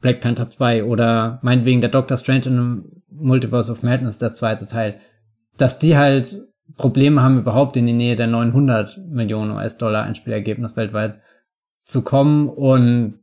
Black 0.00 0.20
Panther 0.20 0.50
2 0.50 0.84
oder 0.84 1.38
meinetwegen 1.42 1.80
der 1.80 1.90
Doctor 1.90 2.16
Strange 2.16 2.46
in 2.46 2.52
einem 2.52 3.02
Multiverse 3.10 3.70
of 3.70 3.82
Madness, 3.82 4.18
der 4.18 4.34
zweite 4.34 4.66
Teil, 4.66 4.98
dass 5.56 5.78
die 5.78 5.96
halt 5.96 6.40
Probleme 6.76 7.22
haben, 7.22 7.38
überhaupt 7.38 7.76
in 7.76 7.86
die 7.86 7.92
Nähe 7.92 8.16
der 8.16 8.26
900 8.26 8.98
Millionen 9.08 9.52
US-Dollar 9.52 10.04
Einspielergebnis 10.04 10.76
weltweit 10.76 11.20
zu 11.84 12.02
kommen 12.02 12.48
und 12.48 13.18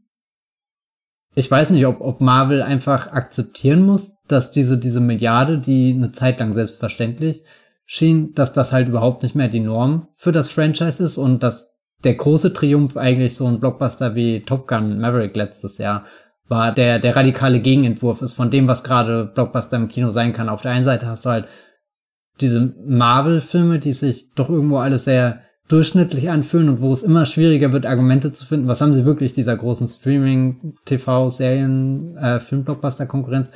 ich 1.35 1.49
weiß 1.49 1.69
nicht, 1.69 1.85
ob, 1.85 2.01
ob 2.01 2.21
Marvel 2.21 2.61
einfach 2.61 3.11
akzeptieren 3.11 3.85
muss, 3.85 4.21
dass 4.27 4.51
diese, 4.51 4.77
diese 4.77 4.99
Milliarde, 4.99 5.59
die 5.59 5.93
eine 5.95 6.11
Zeit 6.11 6.39
lang 6.39 6.53
selbstverständlich 6.53 7.43
schien, 7.85 8.33
dass 8.33 8.53
das 8.53 8.71
halt 8.71 8.87
überhaupt 8.87 9.23
nicht 9.23 9.35
mehr 9.35 9.47
die 9.47 9.59
Norm 9.59 10.07
für 10.15 10.31
das 10.31 10.49
Franchise 10.49 11.03
ist 11.03 11.17
und 11.17 11.43
dass 11.43 11.79
der 12.03 12.15
große 12.15 12.53
Triumph 12.53 12.97
eigentlich 12.97 13.35
so 13.35 13.45
ein 13.45 13.59
Blockbuster 13.59 14.15
wie 14.15 14.41
Top 14.41 14.67
Gun 14.67 14.99
Maverick 14.99 15.35
letztes 15.35 15.77
Jahr 15.77 16.05
war, 16.47 16.73
der, 16.73 16.99
der 16.99 17.15
radikale 17.15 17.59
Gegenentwurf 17.59 18.21
ist 18.21 18.33
von 18.33 18.49
dem, 18.49 18.67
was 18.67 18.83
gerade 18.83 19.25
Blockbuster 19.25 19.77
im 19.77 19.89
Kino 19.89 20.09
sein 20.09 20.33
kann. 20.33 20.49
Auf 20.49 20.61
der 20.61 20.71
einen 20.71 20.83
Seite 20.83 21.07
hast 21.07 21.25
du 21.25 21.29
halt 21.29 21.47
diese 22.41 22.73
Marvel-Filme, 22.85 23.79
die 23.79 23.93
sich 23.93 24.33
doch 24.33 24.49
irgendwo 24.49 24.77
alles 24.77 25.05
sehr 25.05 25.41
durchschnittlich 25.67 26.29
anfühlen 26.29 26.67
und 26.67 26.81
wo 26.81 26.91
es 26.91 27.03
immer 27.03 27.25
schwieriger 27.25 27.71
wird, 27.71 27.85
Argumente 27.85 28.33
zu 28.33 28.45
finden. 28.45 28.67
Was 28.67 28.81
haben 28.81 28.93
sie 28.93 29.05
wirklich 29.05 29.33
dieser 29.33 29.55
großen 29.55 29.87
Streaming, 29.87 30.73
TV, 30.85 31.29
Serien, 31.29 32.17
äh, 32.17 32.39
Filmblockbuster-Konkurrenz 32.39 33.51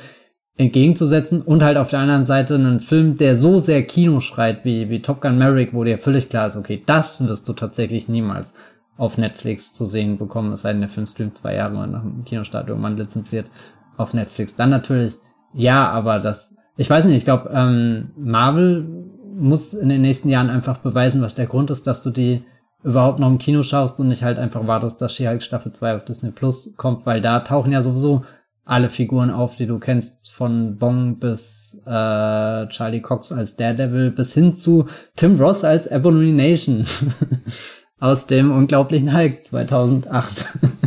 entgegenzusetzen? 0.56 1.42
Und 1.42 1.64
halt 1.64 1.76
auf 1.76 1.90
der 1.90 1.98
anderen 1.98 2.24
Seite 2.24 2.54
einen 2.54 2.78
Film, 2.78 3.16
der 3.16 3.36
so 3.36 3.58
sehr 3.58 3.82
Kino 3.82 4.20
schreit 4.20 4.64
wie, 4.64 4.88
wie 4.90 5.02
Top 5.02 5.20
Gun 5.20 5.38
Maverick, 5.38 5.74
wo 5.74 5.82
dir 5.82 5.98
völlig 5.98 6.28
klar 6.28 6.46
ist, 6.46 6.56
okay, 6.56 6.82
das 6.86 7.26
wirst 7.26 7.48
du 7.48 7.52
tatsächlich 7.52 8.08
niemals 8.08 8.54
auf 8.96 9.18
Netflix 9.18 9.74
zu 9.74 9.84
sehen 9.84 10.18
bekommen, 10.18 10.52
es 10.52 10.62
sei 10.62 10.72
denn, 10.72 10.80
der 10.80 10.88
Film 10.88 11.08
streamt 11.08 11.36
zwei 11.36 11.54
Jahre 11.54 11.88
nach 11.88 12.02
dem 12.02 12.24
Kinostart 12.24 12.68
irgendwann 12.68 12.96
lizenziert 12.96 13.50
auf 13.96 14.14
Netflix. 14.14 14.54
Dann 14.54 14.70
natürlich, 14.70 15.14
ja, 15.52 15.88
aber 15.90 16.20
das, 16.20 16.53
ich 16.76 16.90
weiß 16.90 17.04
nicht, 17.04 17.16
ich 17.16 17.24
glaube, 17.24 17.50
ähm, 17.52 18.10
Marvel 18.16 18.86
muss 19.36 19.74
in 19.74 19.88
den 19.88 20.02
nächsten 20.02 20.28
Jahren 20.28 20.50
einfach 20.50 20.78
beweisen, 20.78 21.22
was 21.22 21.34
der 21.34 21.46
Grund 21.46 21.70
ist, 21.70 21.86
dass 21.86 22.02
du 22.02 22.10
die 22.10 22.44
überhaupt 22.82 23.18
noch 23.18 23.28
im 23.28 23.38
Kino 23.38 23.62
schaust 23.62 23.98
und 23.98 24.08
nicht 24.08 24.22
halt 24.22 24.38
einfach 24.38 24.66
wartest, 24.66 25.00
dass 25.00 25.14
She-Hulk 25.14 25.42
Staffel 25.42 25.72
2 25.72 25.96
auf 25.96 26.04
Disney 26.04 26.30
Plus 26.30 26.74
kommt, 26.76 27.06
weil 27.06 27.20
da 27.20 27.40
tauchen 27.40 27.72
ja 27.72 27.82
sowieso 27.82 28.24
alle 28.64 28.88
Figuren 28.88 29.30
auf, 29.30 29.56
die 29.56 29.66
du 29.66 29.78
kennst, 29.78 30.32
von 30.32 30.78
Bong 30.78 31.18
bis 31.18 31.80
äh, 31.86 32.66
Charlie 32.68 33.00
Cox 33.00 33.32
als 33.32 33.56
Daredevil 33.56 34.10
bis 34.10 34.34
hin 34.34 34.54
zu 34.54 34.86
Tim 35.16 35.38
Ross 35.40 35.64
als 35.64 35.90
Abomination 35.90 36.84
aus 38.00 38.26
dem 38.26 38.50
unglaublichen 38.52 39.14
Hulk 39.14 39.46
2008. 39.46 40.48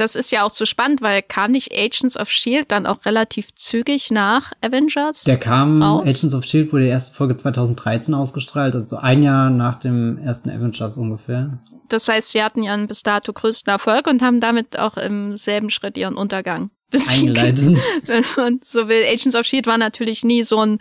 das 0.00 0.14
ist 0.14 0.32
ja 0.32 0.44
auch 0.44 0.50
so 0.50 0.64
spannend, 0.64 1.02
weil 1.02 1.20
kam 1.22 1.52
nicht 1.52 1.72
Agents 1.72 2.18
of 2.18 2.30
Shield 2.30 2.72
dann 2.72 2.86
auch 2.86 3.04
relativ 3.04 3.54
zügig 3.54 4.10
nach 4.10 4.52
Avengers? 4.62 5.24
Der 5.24 5.38
kam, 5.38 5.82
raus? 5.82 6.02
Agents 6.02 6.34
of 6.34 6.44
Shield 6.44 6.72
wurde 6.72 6.84
die 6.84 6.90
erste 6.90 7.14
Folge 7.14 7.36
2013 7.36 8.14
ausgestrahlt, 8.14 8.74
also 8.74 8.96
ein 8.96 9.22
Jahr 9.22 9.50
nach 9.50 9.76
dem 9.76 10.18
ersten 10.18 10.48
Avengers 10.48 10.96
ungefähr. 10.96 11.58
Das 11.88 12.08
heißt, 12.08 12.30
sie 12.30 12.42
hatten 12.42 12.62
ihren 12.62 12.86
bis 12.86 13.02
dato 13.02 13.32
größten 13.32 13.70
Erfolg 13.70 14.06
und 14.06 14.22
haben 14.22 14.40
damit 14.40 14.78
auch 14.78 14.96
im 14.96 15.36
selben 15.36 15.70
Schritt 15.70 15.98
ihren 15.98 16.16
Untergang 16.16 16.70
eingeleitet. 17.08 17.78
Wenn 18.06 18.24
man 18.36 18.60
so 18.64 18.88
will. 18.88 19.04
Agents 19.04 19.36
of 19.36 19.44
Shield 19.46 19.66
war 19.66 19.78
natürlich 19.78 20.24
nie 20.24 20.42
so 20.42 20.64
ein 20.64 20.78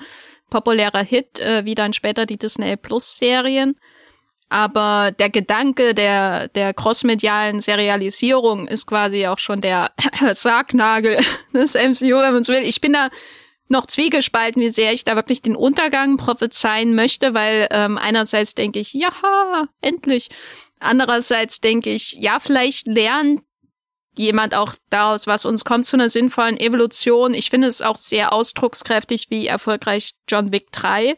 populärer 0.49 1.03
Hit, 1.03 1.39
äh, 1.39 1.65
wie 1.65 1.75
dann 1.75 1.93
später 1.93 2.25
die 2.25 2.37
Disney 2.37 2.77
Plus 2.77 3.17
Serien. 3.17 3.75
Aber 4.49 5.11
der 5.11 5.29
Gedanke 5.29 5.93
der, 5.93 6.47
der 6.49 6.73
crossmedialen 6.73 7.61
Serialisierung 7.61 8.67
ist 8.67 8.87
quasi 8.87 9.27
auch 9.27 9.37
schon 9.37 9.61
der 9.61 9.91
Sargnagel 10.33 11.19
des 11.53 11.75
MCU, 11.75 12.19
wenn 12.19 12.33
man 12.33 12.43
so 12.43 12.51
will. 12.51 12.63
Ich 12.63 12.81
bin 12.81 12.93
da 12.93 13.09
noch 13.67 13.85
zwiegespalten, 13.85 14.59
wie 14.61 14.69
sehr 14.69 14.91
ich 14.93 15.03
da 15.03 15.15
wirklich 15.15 15.43
den 15.43 15.55
Untergang 15.55 16.17
prophezeien 16.17 16.95
möchte, 16.95 17.35
weil 17.35 17.67
ähm, 17.69 17.99
einerseits 17.99 18.55
denke 18.55 18.79
ich, 18.79 18.93
ja, 18.93 19.11
endlich. 19.79 20.29
Andererseits 20.79 21.61
denke 21.61 21.91
ich, 21.91 22.13
ja, 22.13 22.39
vielleicht 22.39 22.87
lernt 22.87 23.41
jemand 24.17 24.55
auch 24.55 24.73
daraus, 24.89 25.27
was 25.27 25.45
uns 25.45 25.63
kommt 25.63 25.85
zu 25.85 25.95
einer 25.95 26.09
sinnvollen 26.09 26.57
Evolution. 26.59 27.35
Ich 27.35 27.51
finde 27.51 27.67
es 27.67 27.83
auch 27.83 27.97
sehr 27.97 28.33
ausdruckskräftig, 28.33 29.27
wie 29.29 29.45
erfolgreich 29.45 30.13
John 30.27 30.51
Wick 30.51 30.71
3 30.71 31.15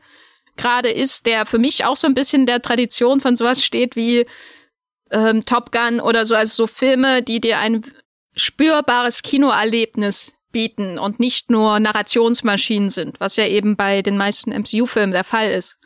gerade 0.57 0.89
ist, 0.89 1.25
der 1.25 1.45
für 1.45 1.57
mich 1.57 1.85
auch 1.85 1.95
so 1.95 2.07
ein 2.07 2.13
bisschen 2.13 2.45
der 2.45 2.61
Tradition 2.61 3.21
von 3.21 3.35
sowas 3.35 3.63
steht 3.63 3.95
wie 3.95 4.25
ähm, 5.11 5.45
Top 5.45 5.71
Gun 5.71 5.99
oder 5.99 6.25
so, 6.25 6.35
also 6.35 6.63
so 6.63 6.67
Filme, 6.67 7.21
die 7.23 7.41
dir 7.41 7.59
ein 7.59 7.83
spürbares 8.35 9.23
Kinoerlebnis 9.23 10.35
bieten 10.51 10.99
und 10.99 11.19
nicht 11.19 11.49
nur 11.49 11.79
Narrationsmaschinen 11.79 12.89
sind, 12.89 13.19
was 13.19 13.35
ja 13.37 13.47
eben 13.47 13.75
bei 13.75 14.01
den 14.01 14.17
meisten 14.17 14.51
MCU-Filmen 14.51 15.11
der 15.11 15.23
Fall 15.23 15.51
ist. 15.51 15.77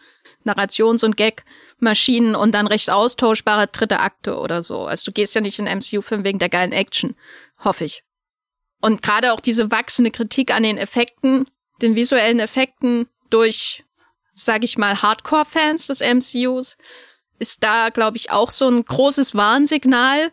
Narrations- 0.44 1.04
und 1.04 1.18
Gag-Maschinen 1.18 2.36
und 2.36 2.54
dann 2.54 2.68
recht 2.68 2.90
austauschbare 2.90 3.68
dritte 3.68 4.00
Akte 4.00 4.38
oder 4.38 4.64
so. 4.64 4.86
Also 4.86 5.12
du 5.12 5.14
gehst 5.14 5.36
ja 5.36 5.42
nicht 5.42 5.60
in 5.60 5.66
MCU-Film 5.66 6.24
wegen 6.24 6.40
der 6.40 6.50
geilen 6.50 6.72
Action, 6.72 7.16
hoffe 7.64 7.86
ich. 7.86 8.04
Und 8.82 9.02
gerade 9.02 9.34
auch 9.34 9.40
diese 9.40 9.72
wachsende 9.72 10.12
Kritik 10.12 10.52
an 10.52 10.64
den 10.64 10.78
Effekten, 10.78 11.48
den 11.82 11.96
visuellen 11.96 12.40
Effekten 12.40 13.08
durch 13.30 13.85
sage 14.36 14.66
ich 14.66 14.78
mal, 14.78 15.02
Hardcore-Fans 15.02 15.88
des 15.88 16.02
MCUs, 16.02 16.78
ist 17.40 17.64
da, 17.64 17.90
glaube 17.90 18.18
ich, 18.18 18.32
auch 18.32 18.52
so 18.52 18.68
ein 18.68 18.84
großes 18.86 19.36
Warnsignal, 19.36 20.32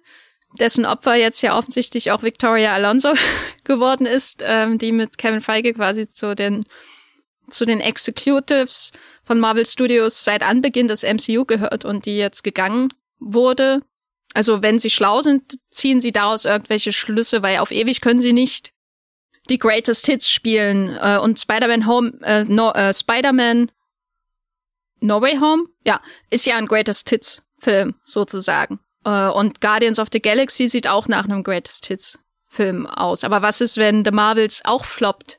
dessen 0.58 0.84
Opfer 0.84 1.14
jetzt 1.14 1.40
ja 1.42 1.56
offensichtlich 1.56 2.10
auch 2.10 2.22
Victoria 2.22 2.74
Alonso 2.74 3.14
geworden 3.64 4.06
ist, 4.06 4.42
ähm, 4.44 4.78
die 4.78 4.92
mit 4.92 5.18
Kevin 5.18 5.40
Feige 5.40 5.72
quasi 5.72 6.06
zu 6.06 6.34
den 6.34 6.64
zu 7.50 7.64
den 7.66 7.80
Executives 7.80 8.92
von 9.24 9.38
Marvel 9.38 9.66
Studios 9.66 10.24
seit 10.24 10.42
Anbeginn 10.42 10.88
des 10.88 11.02
MCU 11.02 11.44
gehört 11.44 11.84
und 11.84 12.06
die 12.06 12.16
jetzt 12.16 12.44
gegangen 12.44 12.92
wurde. 13.18 13.82
Also 14.32 14.62
wenn 14.62 14.78
sie 14.78 14.88
schlau 14.88 15.20
sind, 15.20 15.58
ziehen 15.68 16.00
sie 16.00 16.12
daraus 16.12 16.46
irgendwelche 16.46 16.92
Schlüsse, 16.92 17.42
weil 17.42 17.58
auf 17.58 17.70
ewig 17.70 18.00
können 18.00 18.22
sie 18.22 18.32
nicht 18.32 18.72
die 19.50 19.58
Greatest 19.58 20.06
Hits 20.06 20.30
spielen 20.30 20.96
äh, 21.00 21.18
und 21.18 21.38
Spider-Man 21.38 21.86
Home, 21.86 22.12
äh, 22.22 22.42
no, 22.44 22.70
äh, 22.72 22.94
Spider-Man 22.94 23.70
No 25.02 25.20
Way 25.20 25.38
Home, 25.38 25.64
ja, 25.84 26.00
ist 26.30 26.46
ja 26.46 26.56
ein 26.56 26.66
Greatest 26.66 27.08
Hits 27.08 27.42
Film 27.58 27.94
sozusagen. 28.04 28.80
Äh, 29.04 29.28
und 29.28 29.60
Guardians 29.60 29.98
of 29.98 30.08
the 30.12 30.20
Galaxy 30.20 30.68
sieht 30.68 30.88
auch 30.88 31.08
nach 31.08 31.24
einem 31.24 31.42
Greatest 31.42 31.86
Hits 31.86 32.18
Film 32.48 32.86
aus. 32.86 33.24
Aber 33.24 33.42
was 33.42 33.60
ist, 33.60 33.76
wenn 33.78 34.04
The 34.04 34.10
Marvels 34.10 34.62
auch 34.64 34.84
floppt? 34.84 35.38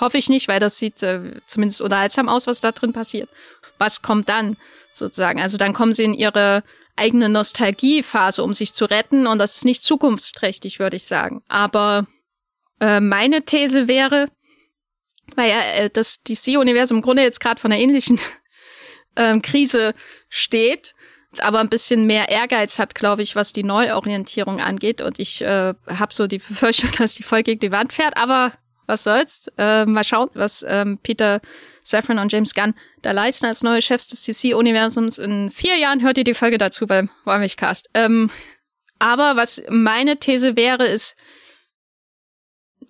Hoffe 0.00 0.18
ich 0.18 0.28
nicht, 0.28 0.48
weil 0.48 0.60
das 0.60 0.76
sieht 0.76 1.02
äh, 1.02 1.40
zumindest 1.46 1.80
unterhaltsam 1.80 2.28
aus, 2.28 2.46
was 2.46 2.60
da 2.60 2.72
drin 2.72 2.92
passiert. 2.92 3.28
Was 3.78 4.02
kommt 4.02 4.28
dann 4.28 4.56
sozusagen? 4.92 5.40
Also 5.40 5.56
dann 5.56 5.72
kommen 5.72 5.92
sie 5.92 6.04
in 6.04 6.14
ihre 6.14 6.62
eigene 6.96 7.28
Nostalgiephase, 7.28 8.42
um 8.42 8.52
sich 8.52 8.74
zu 8.74 8.84
retten 8.84 9.26
und 9.26 9.38
das 9.38 9.56
ist 9.56 9.64
nicht 9.64 9.82
zukunftsträchtig, 9.82 10.78
würde 10.78 10.96
ich 10.96 11.04
sagen. 11.04 11.42
Aber 11.48 12.06
äh, 12.80 13.00
meine 13.00 13.42
These 13.42 13.88
wäre, 13.88 14.28
weil 15.36 15.50
ja 15.50 15.60
äh, 15.76 15.90
das 15.90 16.22
DC-Universum 16.24 16.98
im 16.98 17.02
Grunde 17.02 17.22
jetzt 17.22 17.40
gerade 17.40 17.60
von 17.60 17.72
einer 17.72 17.80
ähnlichen 17.80 18.20
ähm, 19.18 19.42
Krise 19.42 19.94
steht, 20.30 20.94
aber 21.40 21.58
ein 21.60 21.68
bisschen 21.68 22.06
mehr 22.06 22.30
Ehrgeiz 22.30 22.78
hat, 22.78 22.94
glaube 22.94 23.22
ich, 23.22 23.36
was 23.36 23.52
die 23.52 23.64
Neuorientierung 23.64 24.60
angeht. 24.60 25.02
Und 25.02 25.18
ich 25.18 25.42
äh, 25.42 25.74
habe 25.86 26.14
so 26.14 26.26
die 26.26 26.38
Befürchtung, 26.48 26.90
dass 26.96 27.14
die 27.14 27.22
voll 27.22 27.42
gegen 27.42 27.60
die 27.60 27.72
Wand 27.72 27.92
fährt. 27.92 28.16
Aber 28.16 28.52
was 28.86 29.04
soll's? 29.04 29.48
Äh, 29.58 29.84
mal 29.84 30.04
schauen, 30.04 30.30
was 30.32 30.64
ähm, 30.66 30.98
Peter 31.02 31.40
Safran 31.84 32.18
und 32.18 32.32
James 32.32 32.54
Gunn 32.54 32.74
da 33.02 33.12
leisten 33.12 33.46
als 33.46 33.62
neue 33.62 33.82
Chefs 33.82 34.08
des 34.08 34.22
DC-Universums. 34.22 35.18
In 35.18 35.50
vier 35.50 35.76
Jahren 35.76 36.02
hört 36.02 36.16
ihr 36.16 36.24
die 36.24 36.34
Folge 36.34 36.56
dazu 36.56 36.86
beim 36.86 37.10
Wollmilchcast. 37.24 37.90
Ähm, 37.94 38.30
aber 38.98 39.36
was 39.36 39.62
meine 39.68 40.18
These 40.18 40.56
wäre, 40.56 40.86
ist, 40.86 41.16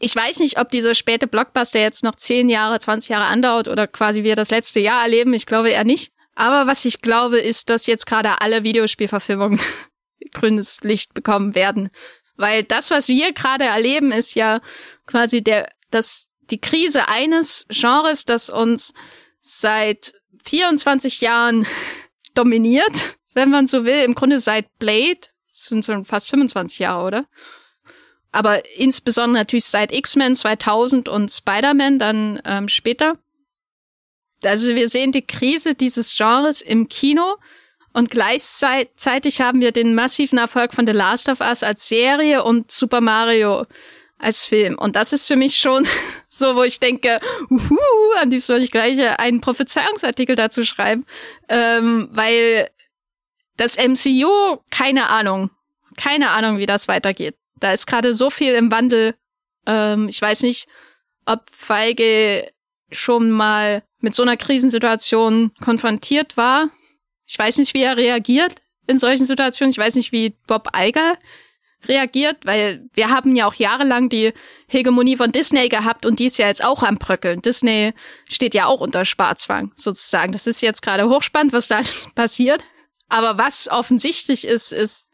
ich 0.00 0.14
weiß 0.14 0.38
nicht, 0.38 0.60
ob 0.60 0.70
dieser 0.70 0.94
späte 0.94 1.26
Blockbuster 1.26 1.80
jetzt 1.80 2.04
noch 2.04 2.14
zehn 2.14 2.48
Jahre, 2.48 2.78
20 2.78 3.10
Jahre 3.10 3.26
andauert 3.26 3.68
oder 3.68 3.86
quasi 3.86 4.22
wir 4.22 4.36
das 4.36 4.50
letzte 4.50 4.80
Jahr 4.80 5.02
erleben. 5.02 5.34
Ich 5.34 5.46
glaube 5.46 5.70
eher 5.70 5.84
nicht. 5.84 6.12
Aber 6.38 6.68
was 6.68 6.84
ich 6.84 7.02
glaube, 7.02 7.40
ist, 7.40 7.68
dass 7.68 7.88
jetzt 7.88 8.06
gerade 8.06 8.40
alle 8.40 8.62
Videospielverfilmungen 8.62 9.58
grünes 10.32 10.80
Licht 10.82 11.12
bekommen 11.12 11.56
werden. 11.56 11.90
Weil 12.36 12.62
das, 12.62 12.92
was 12.92 13.08
wir 13.08 13.32
gerade 13.32 13.64
erleben, 13.64 14.12
ist 14.12 14.36
ja 14.36 14.60
quasi 15.04 15.42
der, 15.42 15.68
das, 15.90 16.28
die 16.48 16.60
Krise 16.60 17.08
eines 17.08 17.66
Genres, 17.70 18.24
das 18.24 18.50
uns 18.50 18.94
seit 19.40 20.14
24 20.44 21.22
Jahren 21.22 21.66
dominiert, 22.34 23.16
wenn 23.34 23.50
man 23.50 23.66
so 23.66 23.84
will. 23.84 24.04
Im 24.04 24.14
Grunde 24.14 24.38
seit 24.38 24.78
Blade, 24.78 25.18
sind 25.50 25.84
schon 25.84 26.04
fast 26.04 26.30
25 26.30 26.78
Jahre, 26.78 27.04
oder? 27.04 27.26
Aber 28.30 28.64
insbesondere 28.76 29.40
natürlich 29.40 29.64
seit 29.64 29.90
X-Men 29.90 30.36
2000 30.36 31.08
und 31.08 31.32
Spider-Man 31.32 31.98
dann 31.98 32.40
ähm, 32.44 32.68
später. 32.68 33.18
Also 34.44 34.74
wir 34.74 34.88
sehen 34.88 35.12
die 35.12 35.26
Krise 35.26 35.74
dieses 35.74 36.16
Genres 36.16 36.62
im 36.62 36.88
Kino 36.88 37.36
und 37.92 38.10
gleichzeitig 38.10 39.40
haben 39.40 39.60
wir 39.60 39.72
den 39.72 39.94
massiven 39.94 40.38
Erfolg 40.38 40.72
von 40.72 40.86
The 40.86 40.92
Last 40.92 41.28
of 41.28 41.40
Us 41.40 41.62
als 41.62 41.88
Serie 41.88 42.44
und 42.44 42.70
Super 42.70 43.00
Mario 43.00 43.66
als 44.18 44.44
Film. 44.44 44.76
Und 44.78 44.96
das 44.96 45.12
ist 45.12 45.26
für 45.26 45.36
mich 45.36 45.56
schon 45.56 45.86
so, 46.28 46.54
wo 46.54 46.62
ich 46.62 46.80
denke, 46.80 47.20
uhu, 47.50 47.78
an 48.20 48.30
die 48.30 48.40
soll 48.40 48.58
ich 48.58 48.70
gleich 48.70 48.98
einen 49.18 49.40
Prophezeiungsartikel 49.40 50.36
dazu 50.36 50.64
schreiben, 50.64 51.06
ähm, 51.48 52.08
weil 52.12 52.68
das 53.56 53.76
MCU, 53.76 54.58
keine 54.70 55.08
Ahnung, 55.08 55.50
keine 55.96 56.30
Ahnung, 56.30 56.58
wie 56.58 56.66
das 56.66 56.88
weitergeht. 56.88 57.36
Da 57.56 57.72
ist 57.72 57.86
gerade 57.86 58.14
so 58.14 58.30
viel 58.30 58.54
im 58.54 58.70
Wandel. 58.70 59.14
Ähm, 59.66 60.08
ich 60.08 60.22
weiß 60.22 60.42
nicht, 60.42 60.68
ob 61.26 61.50
Feige 61.50 62.48
schon 62.90 63.30
mal 63.30 63.82
mit 64.00 64.14
so 64.14 64.22
einer 64.22 64.36
Krisensituation 64.36 65.52
konfrontiert 65.60 66.36
war. 66.36 66.68
Ich 67.26 67.38
weiß 67.38 67.58
nicht, 67.58 67.74
wie 67.74 67.82
er 67.82 67.96
reagiert 67.96 68.54
in 68.86 68.98
solchen 68.98 69.26
Situationen. 69.26 69.70
Ich 69.70 69.78
weiß 69.78 69.96
nicht, 69.96 70.12
wie 70.12 70.34
Bob 70.46 70.70
Iger 70.76 71.18
reagiert, 71.86 72.38
weil 72.44 72.88
wir 72.94 73.10
haben 73.10 73.36
ja 73.36 73.46
auch 73.46 73.54
jahrelang 73.54 74.08
die 74.08 74.32
Hegemonie 74.66 75.16
von 75.16 75.30
Disney 75.30 75.68
gehabt 75.68 76.06
und 76.06 76.18
die 76.18 76.26
ist 76.26 76.38
ja 76.38 76.48
jetzt 76.48 76.64
auch 76.64 76.82
am 76.82 76.96
Bröckeln. 76.96 77.40
Disney 77.40 77.92
steht 78.28 78.54
ja 78.54 78.66
auch 78.66 78.80
unter 78.80 79.04
Sparzwang 79.04 79.72
sozusagen. 79.76 80.32
Das 80.32 80.46
ist 80.46 80.60
jetzt 80.60 80.82
gerade 80.82 81.08
hochspannend, 81.08 81.52
was 81.52 81.68
da 81.68 81.82
passiert. 82.14 82.64
Aber 83.08 83.38
was 83.38 83.68
offensichtlich 83.68 84.46
ist, 84.46 84.72
ist, 84.72 85.08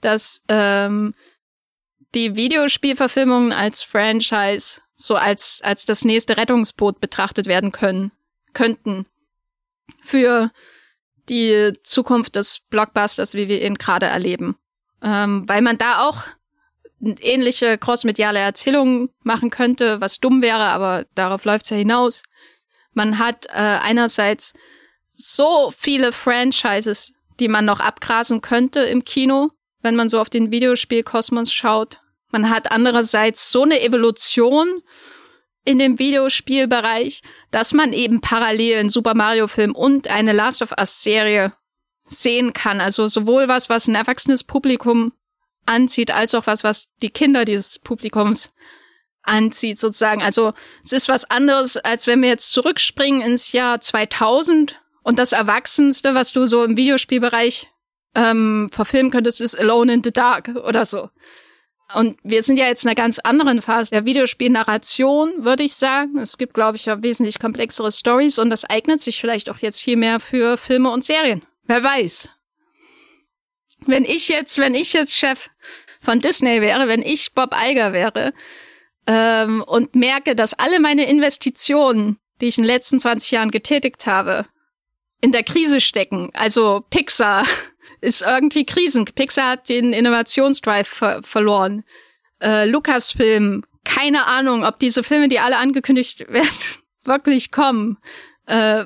dass 0.00 0.42
ähm, 0.48 1.14
die 2.14 2.36
Videospielverfilmungen 2.36 3.52
als 3.52 3.82
Franchise 3.82 4.82
so 5.02 5.16
als, 5.16 5.60
als 5.62 5.84
das 5.84 6.04
nächste 6.04 6.36
Rettungsboot 6.36 7.00
betrachtet 7.00 7.46
werden 7.46 7.72
können, 7.72 8.12
könnten 8.52 9.06
für 10.02 10.50
die 11.28 11.72
Zukunft 11.82 12.36
des 12.36 12.60
Blockbusters, 12.70 13.34
wie 13.34 13.48
wir 13.48 13.62
ihn 13.62 13.76
gerade 13.76 14.06
erleben. 14.06 14.56
Ähm, 15.02 15.48
weil 15.48 15.62
man 15.62 15.78
da 15.78 16.06
auch 16.06 16.22
ähnliche 17.00 17.78
crossmediale 17.78 18.38
Erzählungen 18.38 19.10
machen 19.24 19.50
könnte, 19.50 20.00
was 20.00 20.20
dumm 20.20 20.40
wäre, 20.40 20.66
aber 20.66 21.04
darauf 21.16 21.44
läuft's 21.44 21.70
ja 21.70 21.76
hinaus. 21.76 22.22
Man 22.92 23.18
hat 23.18 23.46
äh, 23.46 23.50
einerseits 23.58 24.54
so 25.04 25.72
viele 25.76 26.12
Franchises, 26.12 27.14
die 27.40 27.48
man 27.48 27.64
noch 27.64 27.80
abgrasen 27.80 28.40
könnte 28.40 28.80
im 28.80 29.04
Kino, 29.04 29.50
wenn 29.80 29.96
man 29.96 30.08
so 30.08 30.20
auf 30.20 30.30
den 30.30 30.52
Videospielkosmos 30.52 31.52
schaut. 31.52 31.98
Man 32.32 32.50
hat 32.50 32.72
andererseits 32.72 33.50
so 33.52 33.62
eine 33.62 33.80
Evolution 33.80 34.82
in 35.64 35.78
dem 35.78 35.98
Videospielbereich, 35.98 37.22
dass 37.50 37.72
man 37.72 37.92
eben 37.92 38.20
parallel 38.20 38.80
einen 38.80 38.90
Super 38.90 39.14
Mario 39.14 39.46
Film 39.46 39.74
und 39.74 40.08
eine 40.08 40.32
Last 40.32 40.62
of 40.62 40.72
Us 40.76 41.02
Serie 41.02 41.52
sehen 42.04 42.52
kann. 42.52 42.80
Also 42.80 43.06
sowohl 43.06 43.46
was, 43.48 43.68
was 43.68 43.86
ein 43.86 43.94
erwachsenes 43.94 44.42
Publikum 44.42 45.12
anzieht, 45.66 46.10
als 46.10 46.34
auch 46.34 46.46
was, 46.46 46.64
was 46.64 46.88
die 46.96 47.10
Kinder 47.10 47.44
dieses 47.44 47.78
Publikums 47.78 48.52
anzieht, 49.22 49.78
sozusagen. 49.78 50.22
Also 50.22 50.52
es 50.82 50.92
ist 50.92 51.08
was 51.08 51.30
anderes, 51.30 51.76
als 51.76 52.08
wenn 52.08 52.22
wir 52.22 52.28
jetzt 52.28 52.50
zurückspringen 52.50 53.22
ins 53.22 53.52
Jahr 53.52 53.80
2000 53.80 54.80
und 55.04 55.18
das 55.18 55.32
Erwachsenste, 55.32 56.14
was 56.14 56.32
du 56.32 56.46
so 56.46 56.64
im 56.64 56.76
Videospielbereich 56.76 57.68
ähm, 58.14 58.68
verfilmen 58.72 59.12
könntest, 59.12 59.40
ist 59.40 59.58
Alone 59.58 59.94
in 59.94 60.04
the 60.04 60.12
Dark 60.12 60.48
oder 60.48 60.84
so. 60.84 61.10
Und 61.94 62.16
wir 62.22 62.42
sind 62.42 62.58
ja 62.58 62.66
jetzt 62.66 62.84
in 62.84 62.88
einer 62.88 62.94
ganz 62.94 63.18
anderen 63.18 63.62
Phase 63.62 63.90
der 63.90 64.04
Videospielnarration, 64.04 65.44
würde 65.44 65.62
ich 65.62 65.74
sagen. 65.74 66.18
Es 66.18 66.38
gibt, 66.38 66.54
glaube 66.54 66.76
ich, 66.76 66.86
ja 66.86 67.02
wesentlich 67.02 67.38
komplexere 67.38 67.92
Stories 67.92 68.38
und 68.38 68.50
das 68.50 68.64
eignet 68.64 69.00
sich 69.00 69.20
vielleicht 69.20 69.50
auch 69.50 69.58
jetzt 69.58 69.80
viel 69.80 69.96
mehr 69.96 70.20
für 70.20 70.56
Filme 70.56 70.90
und 70.90 71.04
Serien. 71.04 71.42
Wer 71.64 71.84
weiß. 71.84 72.28
Wenn 73.86 74.04
ich 74.04 74.28
jetzt, 74.28 74.58
wenn 74.58 74.74
ich 74.74 74.92
jetzt 74.92 75.16
Chef 75.16 75.50
von 76.00 76.20
Disney 76.20 76.60
wäre, 76.60 76.88
wenn 76.88 77.02
ich 77.02 77.32
Bob 77.34 77.54
Iger 77.54 77.92
wäre 77.92 78.32
ähm, 79.06 79.62
und 79.66 79.94
merke, 79.94 80.34
dass 80.34 80.54
alle 80.54 80.80
meine 80.80 81.08
Investitionen, 81.08 82.18
die 82.40 82.48
ich 82.48 82.58
in 82.58 82.64
den 82.64 82.72
letzten 82.72 82.98
20 82.98 83.30
Jahren 83.30 83.50
getätigt 83.50 84.06
habe, 84.06 84.46
in 85.20 85.32
der 85.32 85.44
Krise 85.44 85.80
stecken. 85.80 86.30
Also 86.34 86.84
Pixar 86.90 87.46
ist 88.00 88.22
irgendwie 88.22 88.64
Krisen. 88.64 89.04
Pixar 89.04 89.50
hat 89.50 89.68
den 89.68 89.92
Innovationsdrive 89.92 90.88
ver 90.88 91.22
verloren. 91.22 91.84
Äh, 92.40 92.66
Lucasfilm, 92.66 93.64
keine 93.84 94.26
Ahnung, 94.26 94.64
ob 94.64 94.78
diese 94.78 95.02
Filme, 95.02 95.28
die 95.28 95.40
alle 95.40 95.58
angekündigt 95.58 96.20
werden, 96.28 96.48
wirklich 97.04 97.50
kommen. 97.50 97.98
Äh, 98.46 98.84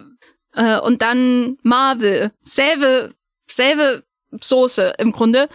äh, 0.55 0.79
und 0.81 1.03
dann 1.03 1.59
Marvel, 1.63 2.33
selbe, 2.43 3.15
selbe 3.47 4.05
Soße 4.41 4.95
im 4.99 5.13
Grunde. 5.13 5.49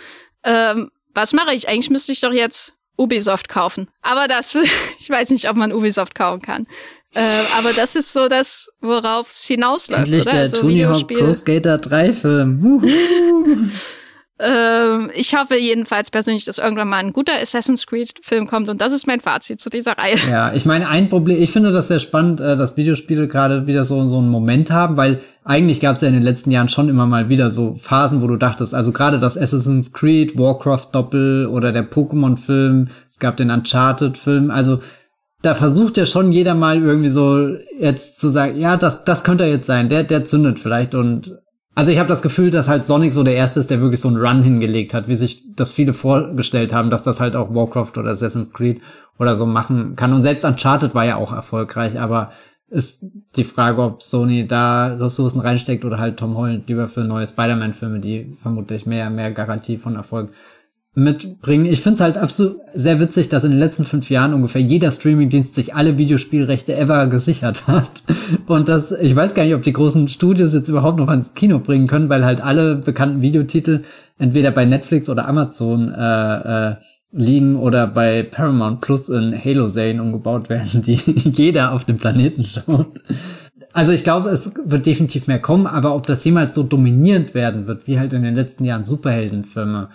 Ähm, 0.44 0.92
was 1.14 1.34
mache 1.34 1.54
ich? 1.54 1.68
Eigentlich 1.68 1.90
müsste 1.90 2.12
ich 2.12 2.22
doch 2.22 2.34
jetzt 2.34 2.76
Ubisoft 2.98 3.50
kaufen. 3.50 3.90
Aber 4.02 4.28
das, 4.28 4.56
ich 5.00 5.10
weiß 5.10 5.32
nicht, 5.32 5.50
ob 5.50 5.58
man 5.58 5.74
Ubisoft 5.74 6.16
kaufen 6.16 6.42
kann. 6.42 6.68
Äh, 7.14 7.20
aber 7.58 7.74
das 7.74 7.96
ist 7.96 8.14
so 8.14 8.30
das, 8.30 8.70
worauf 8.80 9.32
es 9.32 9.46
hinausläuft. 9.46 10.06
Endlich 10.06 10.22
oder? 10.22 10.32
der 10.32 10.40
also 10.42 10.62
Tony 10.62 10.80
Hawk 10.80 11.08
Pro 11.08 11.34
Skater 11.34 11.78
3 11.78 12.14
Film. 12.14 12.84
ähm, 14.40 15.12
ich 15.14 15.36
hoffe 15.36 15.58
jedenfalls 15.58 16.10
persönlich, 16.10 16.46
dass 16.46 16.58
irgendwann 16.58 16.88
mal 16.88 17.00
ein 17.00 17.12
guter 17.12 17.34
Assassin's 17.34 17.86
Creed 17.86 18.14
Film 18.22 18.48
kommt 18.48 18.70
und 18.70 18.80
das 18.80 18.94
ist 18.94 19.08
mein 19.08 19.20
Fazit 19.20 19.60
zu 19.60 19.70
dieser 19.70 19.98
Reihe. 19.98 20.16
Ja, 20.30 20.54
ich 20.54 20.66
meine, 20.66 20.88
ein 20.88 21.10
Problem, 21.10 21.44
ich 21.44 21.52
finde 21.52 21.74
das 21.74 21.90
sehr 21.90 22.00
spannend, 22.00 22.40
äh, 22.40 22.56
dass 22.56 22.78
Videospiele 22.78 23.28
gerade 23.28 23.68
wieder 23.68 23.84
so, 23.84 24.06
so 24.06 24.20
einen 24.20 24.30
Moment 24.30 24.72
haben, 24.72 24.96
weil 24.96 25.20
eigentlich 25.44 25.82
gab 25.82 25.98
es 25.98 26.04
ja 26.04 26.08
in 26.08 26.14
den 26.14 26.24
letzten 26.24 26.52
Jahren 26.52 26.70
schon 26.70 26.88
immer 26.88 27.08
mal 27.08 27.28
wieder 27.28 27.52
so 27.52 27.76
Phasen, 27.76 28.22
wo 28.22 28.28
du 28.28 28.38
dachtest, 28.38 28.74
also 28.74 28.94
gerade 28.94 29.20
das 29.20 29.38
Assassin's 29.38 29.92
Creed, 29.92 30.38
Warcraft 30.38 30.88
Doppel 30.94 31.48
oder 31.48 31.74
der 31.74 31.92
Pokémon 31.92 32.38
Film, 32.38 32.88
es 33.10 33.20
gab 33.20 33.36
den 33.36 33.52
Uncharted 33.52 34.18
Film, 34.18 34.50
also 34.50 34.80
da 35.42 35.56
versucht 35.56 35.98
ja 35.98 36.06
schon 36.06 36.32
jeder 36.32 36.54
mal 36.54 36.82
irgendwie 36.82 37.10
so 37.10 37.56
jetzt 37.80 38.20
zu 38.20 38.30
sagen, 38.30 38.60
ja, 38.60 38.78
das, 38.78 39.04
das 39.04 39.24
könnte 39.24 39.44
er 39.44 39.50
jetzt 39.50 39.68
sein, 39.68 39.90
der, 39.90 40.04
der 40.04 40.26
zündet 40.26 40.60
vielleicht 40.60 40.96
und 40.96 41.38
also 41.74 41.92
ich 41.92 42.00
habe 42.00 42.10
das 42.10 42.22
Gefühl, 42.22 42.52
dass 42.52 42.68
halt 42.68 42.86
Sonic 42.86 43.14
so 43.14 43.24
der 43.24 43.36
erste 43.36 43.60
ist, 43.60 43.72
der 43.72 43.80
wirklich 43.80 44.02
so 44.02 44.10
einen 44.10 44.18
Run 44.18 44.44
hingelegt 44.44 44.94
hat, 44.94 45.08
wie 45.08 45.16
sich 45.16 45.44
das 45.56 45.72
viele 45.72 45.94
vorgestellt 45.94 46.74
haben, 46.74 46.90
dass 46.90 47.04
das 47.04 47.22
halt 47.22 47.36
auch 47.36 47.54
Warcraft 47.54 47.94
oder 47.98 48.12
Assassin's 48.12 48.52
Creed 48.52 48.82
oder 49.18 49.36
so 49.36 49.46
machen 49.46 49.96
kann. 49.96 50.12
Und 50.12 50.22
selbst 50.22 50.44
Uncharted 50.44 50.94
war 50.94 51.06
ja 51.06 51.16
auch 51.16 51.32
erfolgreich, 51.32 51.98
aber 52.00 52.32
ist 52.68 53.06
die 53.36 53.44
Frage, 53.46 53.82
ob 53.82 54.02
Sony 54.02 54.48
da 54.48 54.88
Ressourcen 54.88 55.40
reinsteckt 55.40 55.86
oder 55.86 55.98
halt 55.98 56.18
Tom 56.18 56.38
Holland 56.38 56.68
lieber 56.68 56.88
für 56.88 57.02
neue 57.02 57.28
Spider-Man-Filme, 57.28 58.00
die 58.00 58.34
vermutlich 58.42 58.86
mehr, 58.86 59.10
mehr 59.10 59.32
Garantie 59.32 59.78
von 59.78 59.96
Erfolg 59.96 60.32
mitbringen. 60.94 61.66
Ich 61.66 61.82
finde 61.82 61.96
es 61.96 62.02
halt 62.02 62.18
absolut 62.18 62.58
sehr 62.74 63.00
witzig, 63.00 63.30
dass 63.30 63.46
in 63.46 63.52
den 63.52 63.60
letzten 63.60 63.86
fünf 63.86 64.10
Jahren 64.10 64.34
ungefähr 64.34 64.62
jeder 64.62 64.92
Streamingdienst 64.92 65.54
sich 65.54 65.74
alle 65.74 65.98
Videospielrechte 65.98 66.76
ever 66.76 67.08
gesichert 67.08 67.68
hat. 67.68 68.04
Und 68.48 68.68
das, 68.68 68.92
ich 68.92 69.16
weiß 69.16 69.34
gar 69.34 69.44
nicht, 69.44 69.56
ob 69.56 69.64
die 69.64 69.74
großen 69.74 70.10
Studios 70.10 70.54
jetzt 70.54 70.68
überhaupt 70.68 70.98
noch 70.98 71.10
ins 71.10 71.34
Kino 71.34 71.60
bringen 71.60 71.88
können, 71.88 72.10
weil 72.10 72.26
halt 72.26 72.42
alle 72.42 72.76
bekannten 72.76 73.22
Videotitel 73.22 73.82
entweder 74.18 74.52
bei 74.52 74.66
Netflix 74.66 75.10
oder 75.10 75.28
Amazon 75.28 75.94
äh, 75.94 76.72
äh, 76.72 76.76
liegen 77.14 77.56
oder 77.56 77.88
bei 77.88 78.24
Paramount 78.24 78.82
Plus 78.82 79.10
in 79.10 79.34
Halo-Serien 79.34 80.00
umgebaut 80.02 80.50
werden, 80.50 80.82
die 80.82 80.96
jeder 81.34 81.72
auf 81.72 81.86
dem 81.86 81.98
Planeten 81.98 82.44
schaut. 82.44 83.00
Also 83.74 83.94
ich 83.94 84.04
glaube, 84.04 84.30
es 84.30 84.54
wird 84.66 84.86
definitiv 84.86 85.28
mehr 85.28 85.40
kommen, 85.40 85.66
aber 85.66 85.96
ob 85.96 86.06
das 86.06 86.26
jemals 86.26 86.54
so 86.54 86.64
dominierend 86.64 87.34
werden 87.34 87.68
wird, 87.68 87.88
wie 87.88 87.98
halt 87.98 88.12
in 88.12 88.24
den 88.24 88.36
letzten 88.36 88.66
Jahren 88.66 88.84
Superheldenfilme, 88.84 89.90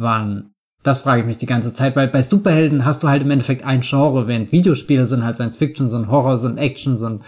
waren. 0.00 0.54
Das 0.82 1.02
frage 1.02 1.20
ich 1.20 1.26
mich 1.26 1.38
die 1.38 1.46
ganze 1.46 1.74
Zeit, 1.74 1.94
weil 1.94 2.08
bei 2.08 2.22
Superhelden 2.22 2.84
hast 2.86 3.02
du 3.02 3.08
halt 3.08 3.22
im 3.22 3.30
Endeffekt 3.30 3.64
ein 3.64 3.82
Genre, 3.82 4.26
während 4.26 4.50
Videospiele 4.50 5.04
sind 5.04 5.24
halt 5.24 5.36
Science 5.36 5.58
Fiction, 5.58 5.90
sind 5.90 6.10
Horror, 6.10 6.38
sind 6.38 6.56
Action, 6.56 6.96
sind 6.96 7.22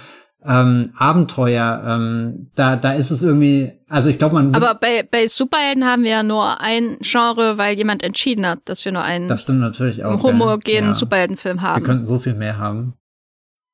ähm, 0.45 0.93
Abenteuer. 0.97 1.83
Ähm, 1.87 2.51
da, 2.55 2.77
da 2.77 2.93
ist 2.93 3.11
es 3.11 3.23
irgendwie, 3.23 3.73
also 3.89 4.11
ich 4.11 4.19
glaube, 4.19 4.35
man. 4.35 4.55
Aber 4.55 4.75
bei, 4.75 5.03
bei 5.03 5.27
Superhelden 5.27 5.85
haben 5.85 6.03
wir 6.03 6.11
ja 6.11 6.23
nur 6.23 6.61
ein 6.61 6.99
Genre, 7.01 7.59
weil 7.59 7.77
jemand 7.77 8.03
entschieden 8.03 8.47
hat, 8.47 8.61
dass 8.65 8.85
wir 8.85 8.93
nur 8.93 9.03
einen 9.03 9.29
das 9.29 9.43
stimmt 9.43 9.61
natürlich 9.61 10.05
auch, 10.05 10.23
homogenen 10.23 10.87
ja. 10.87 10.93
Superheldenfilm 10.93 11.63
haben. 11.63 11.83
Wir 11.83 11.87
könnten 11.87 12.07
so 12.07 12.19
viel 12.19 12.35
mehr 12.35 12.59
haben. 12.59 12.95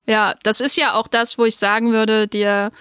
Ja, 0.06 0.34
das 0.42 0.60
ist 0.60 0.76
ja 0.76 0.94
auch 0.94 1.06
das, 1.06 1.38
wo 1.38 1.44
ich 1.44 1.56
sagen 1.56 1.92
würde, 1.92 2.28
der 2.28 2.72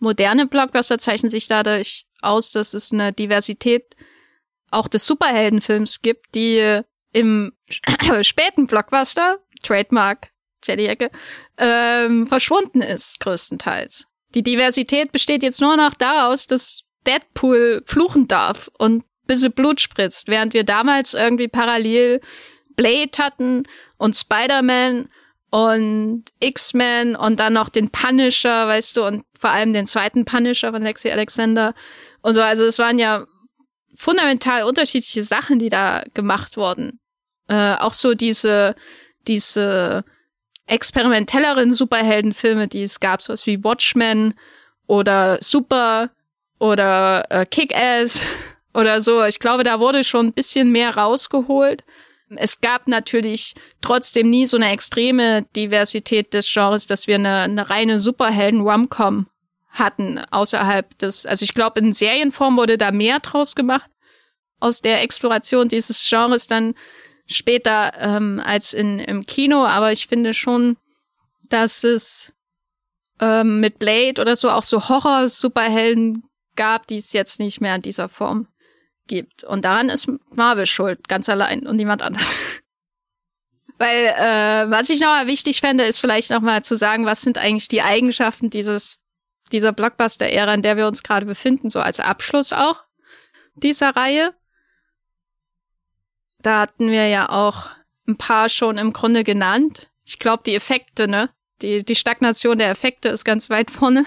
moderne 0.00 0.46
Blockbuster 0.46 0.98
zeichnet 0.98 1.30
sich 1.30 1.46
dadurch 1.46 2.06
aus, 2.20 2.50
dass 2.50 2.74
es 2.74 2.92
eine 2.92 3.12
Diversität 3.12 3.94
auch 4.72 4.88
des 4.88 5.06
Superheldenfilms 5.06 6.02
gibt, 6.02 6.34
die 6.34 6.80
im 7.12 7.52
späten 8.22 8.66
Blockbuster, 8.66 9.36
Trademark, 9.62 10.30
Jelly 10.64 10.86
Ecke, 10.86 11.10
ähm, 11.58 12.26
verschwunden 12.26 12.80
ist, 12.80 13.20
größtenteils. 13.20 14.06
Die 14.34 14.42
Diversität 14.42 15.12
besteht 15.12 15.42
jetzt 15.42 15.60
nur 15.60 15.76
noch 15.76 15.94
daraus, 15.94 16.46
dass 16.46 16.82
Deadpool 17.06 17.82
fluchen 17.86 18.28
darf 18.28 18.70
und 18.78 19.04
bisschen 19.26 19.52
Blut 19.52 19.80
spritzt, 19.80 20.28
während 20.28 20.54
wir 20.54 20.64
damals 20.64 21.14
irgendwie 21.14 21.48
parallel 21.48 22.20
Blade 22.76 23.10
hatten 23.18 23.64
und 23.98 24.16
Spider-Man 24.16 25.08
und 25.50 26.24
X-Men 26.40 27.14
und 27.14 27.38
dann 27.38 27.52
noch 27.52 27.68
den 27.68 27.90
Punisher, 27.90 28.66
weißt 28.66 28.96
du, 28.96 29.04
und 29.04 29.24
vor 29.38 29.50
allem 29.50 29.72
den 29.72 29.86
zweiten 29.86 30.24
Punisher 30.24 30.72
von 30.72 30.82
Lexi 30.82 31.10
Alexander 31.10 31.74
und 32.22 32.34
so. 32.34 32.42
Also 32.42 32.64
es 32.64 32.78
waren 32.78 32.98
ja 32.98 33.26
fundamental 33.94 34.64
unterschiedliche 34.64 35.22
Sachen, 35.22 35.58
die 35.58 35.68
da 35.68 36.02
gemacht 36.14 36.56
wurden. 36.56 36.98
Äh, 37.48 37.74
auch 37.74 37.92
so 37.92 38.14
diese, 38.14 38.74
diese 39.26 40.04
experimentelleren 40.66 41.72
Superheldenfilme, 41.72 42.68
die 42.68 42.82
es 42.82 43.00
gab, 43.00 43.22
sowas 43.22 43.46
wie 43.46 43.62
Watchmen 43.62 44.34
oder 44.86 45.38
Super 45.40 46.10
oder 46.58 47.24
äh, 47.30 47.46
Kick-Ass 47.46 48.22
oder 48.74 49.00
so. 49.00 49.24
Ich 49.24 49.38
glaube, 49.38 49.64
da 49.64 49.80
wurde 49.80 50.04
schon 50.04 50.26
ein 50.26 50.32
bisschen 50.32 50.70
mehr 50.70 50.96
rausgeholt. 50.96 51.84
Es 52.36 52.60
gab 52.60 52.88
natürlich 52.88 53.54
trotzdem 53.82 54.30
nie 54.30 54.46
so 54.46 54.56
eine 54.56 54.70
extreme 54.70 55.42
Diversität 55.54 56.32
des 56.32 56.50
Genres, 56.50 56.86
dass 56.86 57.06
wir 57.06 57.16
eine, 57.16 57.40
eine 57.40 57.68
reine 57.68 58.00
Superhelden-Rom-Com 58.00 59.26
hatten 59.72 60.18
außerhalb 60.30 60.96
des, 60.98 61.26
also 61.26 61.42
ich 61.42 61.54
glaube, 61.54 61.80
in 61.80 61.92
Serienform 61.92 62.56
wurde 62.56 62.78
da 62.78 62.92
mehr 62.92 63.20
draus 63.20 63.54
gemacht 63.54 63.90
aus 64.60 64.80
der 64.80 65.02
Exploration 65.02 65.68
dieses 65.68 66.06
Genres 66.08 66.46
dann 66.46 66.74
später 67.26 67.92
ähm, 67.98 68.40
als 68.44 68.74
in, 68.74 68.98
im 68.98 69.26
Kino, 69.26 69.64
aber 69.64 69.90
ich 69.90 70.06
finde 70.06 70.34
schon, 70.34 70.76
dass 71.48 71.82
es 71.84 72.32
ähm, 73.20 73.60
mit 73.60 73.78
Blade 73.78 74.20
oder 74.20 74.36
so 74.36 74.50
auch 74.50 74.62
so 74.62 74.88
Horror-Superhelden 74.88 76.24
gab, 76.54 76.86
die 76.86 76.98
es 76.98 77.12
jetzt 77.12 77.38
nicht 77.38 77.60
mehr 77.60 77.74
in 77.74 77.82
dieser 77.82 78.08
Form 78.08 78.48
gibt. 79.06 79.42
Und 79.44 79.64
daran 79.64 79.88
ist 79.88 80.08
Marvel 80.34 80.66
schuld, 80.66 81.08
ganz 81.08 81.28
allein 81.28 81.66
und 81.66 81.76
niemand 81.76 82.02
anders. 82.02 82.36
Weil 83.78 84.06
äh, 84.06 84.70
was 84.70 84.90
ich 84.90 85.00
noch 85.00 85.26
wichtig 85.26 85.60
fände, 85.60 85.84
ist 85.84 86.00
vielleicht 86.00 86.30
noch 86.30 86.40
mal 86.40 86.62
zu 86.62 86.76
sagen, 86.76 87.06
was 87.06 87.22
sind 87.22 87.38
eigentlich 87.38 87.68
die 87.68 87.82
Eigenschaften 87.82 88.50
dieses 88.50 88.98
dieser 89.52 89.72
Blockbuster-Ära, 89.72 90.54
in 90.54 90.62
der 90.62 90.76
wir 90.76 90.86
uns 90.86 91.02
gerade 91.02 91.26
befinden, 91.26 91.70
so 91.70 91.80
als 91.80 92.00
Abschluss 92.00 92.52
auch 92.52 92.84
dieser 93.54 93.90
Reihe. 93.90 94.32
Da 96.40 96.60
hatten 96.60 96.90
wir 96.90 97.06
ja 97.08 97.28
auch 97.28 97.68
ein 98.08 98.16
paar 98.16 98.48
schon 98.48 98.78
im 98.78 98.92
Grunde 98.92 99.24
genannt. 99.24 99.90
Ich 100.04 100.18
glaube, 100.18 100.42
die 100.44 100.54
Effekte, 100.54 101.06
ne? 101.06 101.30
Die, 101.60 101.84
die 101.84 101.94
Stagnation 101.94 102.58
der 102.58 102.70
Effekte 102.70 103.08
ist 103.08 103.24
ganz 103.24 103.48
weit 103.48 103.70
vorne. 103.70 104.04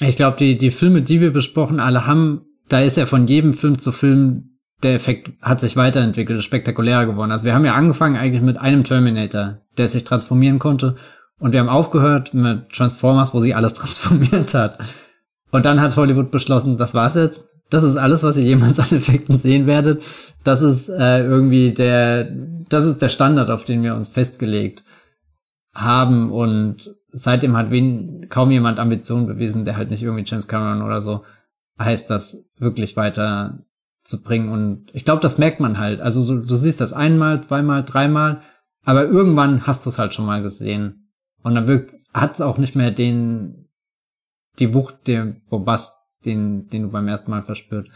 Ich 0.00 0.16
glaube, 0.16 0.36
die, 0.36 0.58
die 0.58 0.70
Filme, 0.70 1.00
die 1.00 1.20
wir 1.20 1.32
besprochen 1.32 1.80
alle 1.80 2.06
haben 2.06 2.44
da 2.68 2.80
ist 2.80 2.96
ja 2.96 3.06
von 3.06 3.26
jedem 3.26 3.52
Film 3.52 3.78
zu 3.78 3.92
Film 3.92 4.50
der 4.82 4.94
Effekt 4.94 5.30
hat 5.40 5.60
sich 5.60 5.76
weiterentwickelt, 5.76 6.38
ist 6.38 6.44
spektakulärer 6.44 7.06
geworden. 7.06 7.30
Also 7.30 7.46
wir 7.46 7.54
haben 7.54 7.64
ja 7.64 7.74
angefangen 7.74 8.16
eigentlich 8.16 8.42
mit 8.42 8.58
einem 8.58 8.84
Terminator, 8.84 9.60
der 9.78 9.88
sich 9.88 10.04
transformieren 10.04 10.58
konnte. 10.58 10.96
Und 11.40 11.52
wir 11.52 11.60
haben 11.60 11.68
aufgehört 11.68 12.32
mit 12.34 12.70
Transformers, 12.70 13.34
wo 13.34 13.40
sie 13.40 13.54
alles 13.54 13.72
transformiert 13.74 14.54
hat. 14.54 14.78
Und 15.50 15.64
dann 15.64 15.80
hat 15.80 15.96
Hollywood 15.96 16.30
beschlossen, 16.30 16.76
das 16.76 16.94
war's 16.94 17.14
jetzt. 17.14 17.48
Das 17.70 17.82
ist 17.82 17.96
alles, 17.96 18.22
was 18.22 18.36
ihr 18.36 18.44
jemals 18.44 18.78
an 18.78 18.96
Effekten 18.96 19.36
sehen 19.36 19.66
werdet. 19.66 20.04
Das 20.42 20.62
ist 20.62 20.88
äh, 20.88 21.24
irgendwie 21.24 21.72
der, 21.72 22.30
das 22.68 22.84
ist 22.84 23.00
der 23.00 23.08
Standard, 23.08 23.50
auf 23.50 23.64
den 23.64 23.82
wir 23.82 23.94
uns 23.94 24.10
festgelegt 24.10 24.84
haben. 25.74 26.30
Und 26.30 26.94
seitdem 27.10 27.56
hat 27.56 27.70
wen, 27.70 28.28
kaum 28.28 28.50
jemand 28.50 28.78
Ambitionen 28.78 29.26
bewiesen, 29.26 29.64
der 29.64 29.76
halt 29.76 29.90
nicht 29.90 30.02
irgendwie 30.02 30.24
James 30.26 30.48
Cameron 30.48 30.82
oder 30.82 31.00
so 31.00 31.24
heißt, 31.78 32.10
das 32.10 32.50
wirklich 32.58 32.96
weiter 32.96 33.64
zu 34.04 34.22
bringen. 34.22 34.50
Und 34.50 34.86
ich 34.92 35.04
glaube, 35.04 35.20
das 35.20 35.38
merkt 35.38 35.60
man 35.60 35.78
halt. 35.78 36.00
Also 36.00 36.20
so, 36.20 36.38
du 36.40 36.56
siehst 36.56 36.80
das 36.80 36.92
einmal, 36.92 37.42
zweimal, 37.42 37.84
dreimal, 37.84 38.40
aber 38.84 39.04
irgendwann 39.04 39.66
hast 39.66 39.84
du 39.84 39.90
es 39.90 39.98
halt 39.98 40.14
schon 40.14 40.26
mal 40.26 40.42
gesehen. 40.42 41.03
Und 41.44 41.54
dann 41.54 41.68
wirkt, 41.68 41.94
hat 42.12 42.34
es 42.34 42.40
auch 42.40 42.58
nicht 42.58 42.74
mehr 42.74 42.90
den, 42.90 43.68
die 44.58 44.74
Wucht, 44.74 45.06
den 45.06 45.42
Bombast, 45.48 45.94
den, 46.24 46.68
den 46.68 46.84
du 46.84 46.90
beim 46.90 47.06
ersten 47.06 47.30
Mal 47.30 47.42
verspürt 47.42 47.88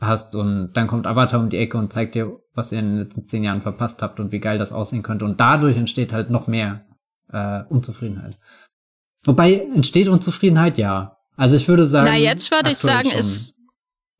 hast. 0.00 0.34
Und 0.34 0.72
dann 0.72 0.86
kommt 0.86 1.06
Avatar 1.06 1.40
um 1.40 1.50
die 1.50 1.58
Ecke 1.58 1.76
und 1.76 1.92
zeigt 1.92 2.14
dir, 2.14 2.40
was 2.54 2.72
ihr 2.72 2.78
in 2.78 2.86
den 2.86 2.98
letzten 2.98 3.26
zehn 3.26 3.44
Jahren 3.44 3.60
verpasst 3.60 4.00
habt 4.02 4.18
und 4.18 4.32
wie 4.32 4.40
geil 4.40 4.58
das 4.58 4.72
aussehen 4.72 5.02
könnte. 5.02 5.26
Und 5.26 5.40
dadurch 5.40 5.76
entsteht 5.76 6.12
halt 6.12 6.30
noch 6.30 6.46
mehr 6.46 6.86
äh, 7.30 7.62
Unzufriedenheit. 7.68 8.36
Wobei 9.24 9.54
entsteht 9.74 10.08
Unzufriedenheit, 10.08 10.78
ja. 10.78 11.18
Also 11.36 11.56
ich 11.56 11.68
würde 11.68 11.84
sagen. 11.84 12.08
Na, 12.10 12.16
jetzt 12.16 12.50
würde 12.50 12.70
ich 12.70 12.78
sagen, 12.78 13.10
ist, 13.10 13.54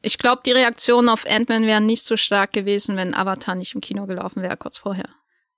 ich 0.03 0.19
glaube, 0.19 0.43
die 0.45 0.53
Reaktionen 0.53 1.09
auf 1.09 1.25
Ant-Man 1.27 1.67
wären 1.67 1.87
nicht 1.87 2.05
so 2.05 2.19
stark 2.19 2.53
gewesen, 2.53 2.97
wenn 2.97 3.15
Avatar 3.15 3.55
nicht 3.55 3.75
im 3.75 3.81
Kino 3.81 4.07
gelaufen 4.07 4.43
wäre, 4.43 4.59
kurz 4.59 4.77
vorher. 4.77 5.09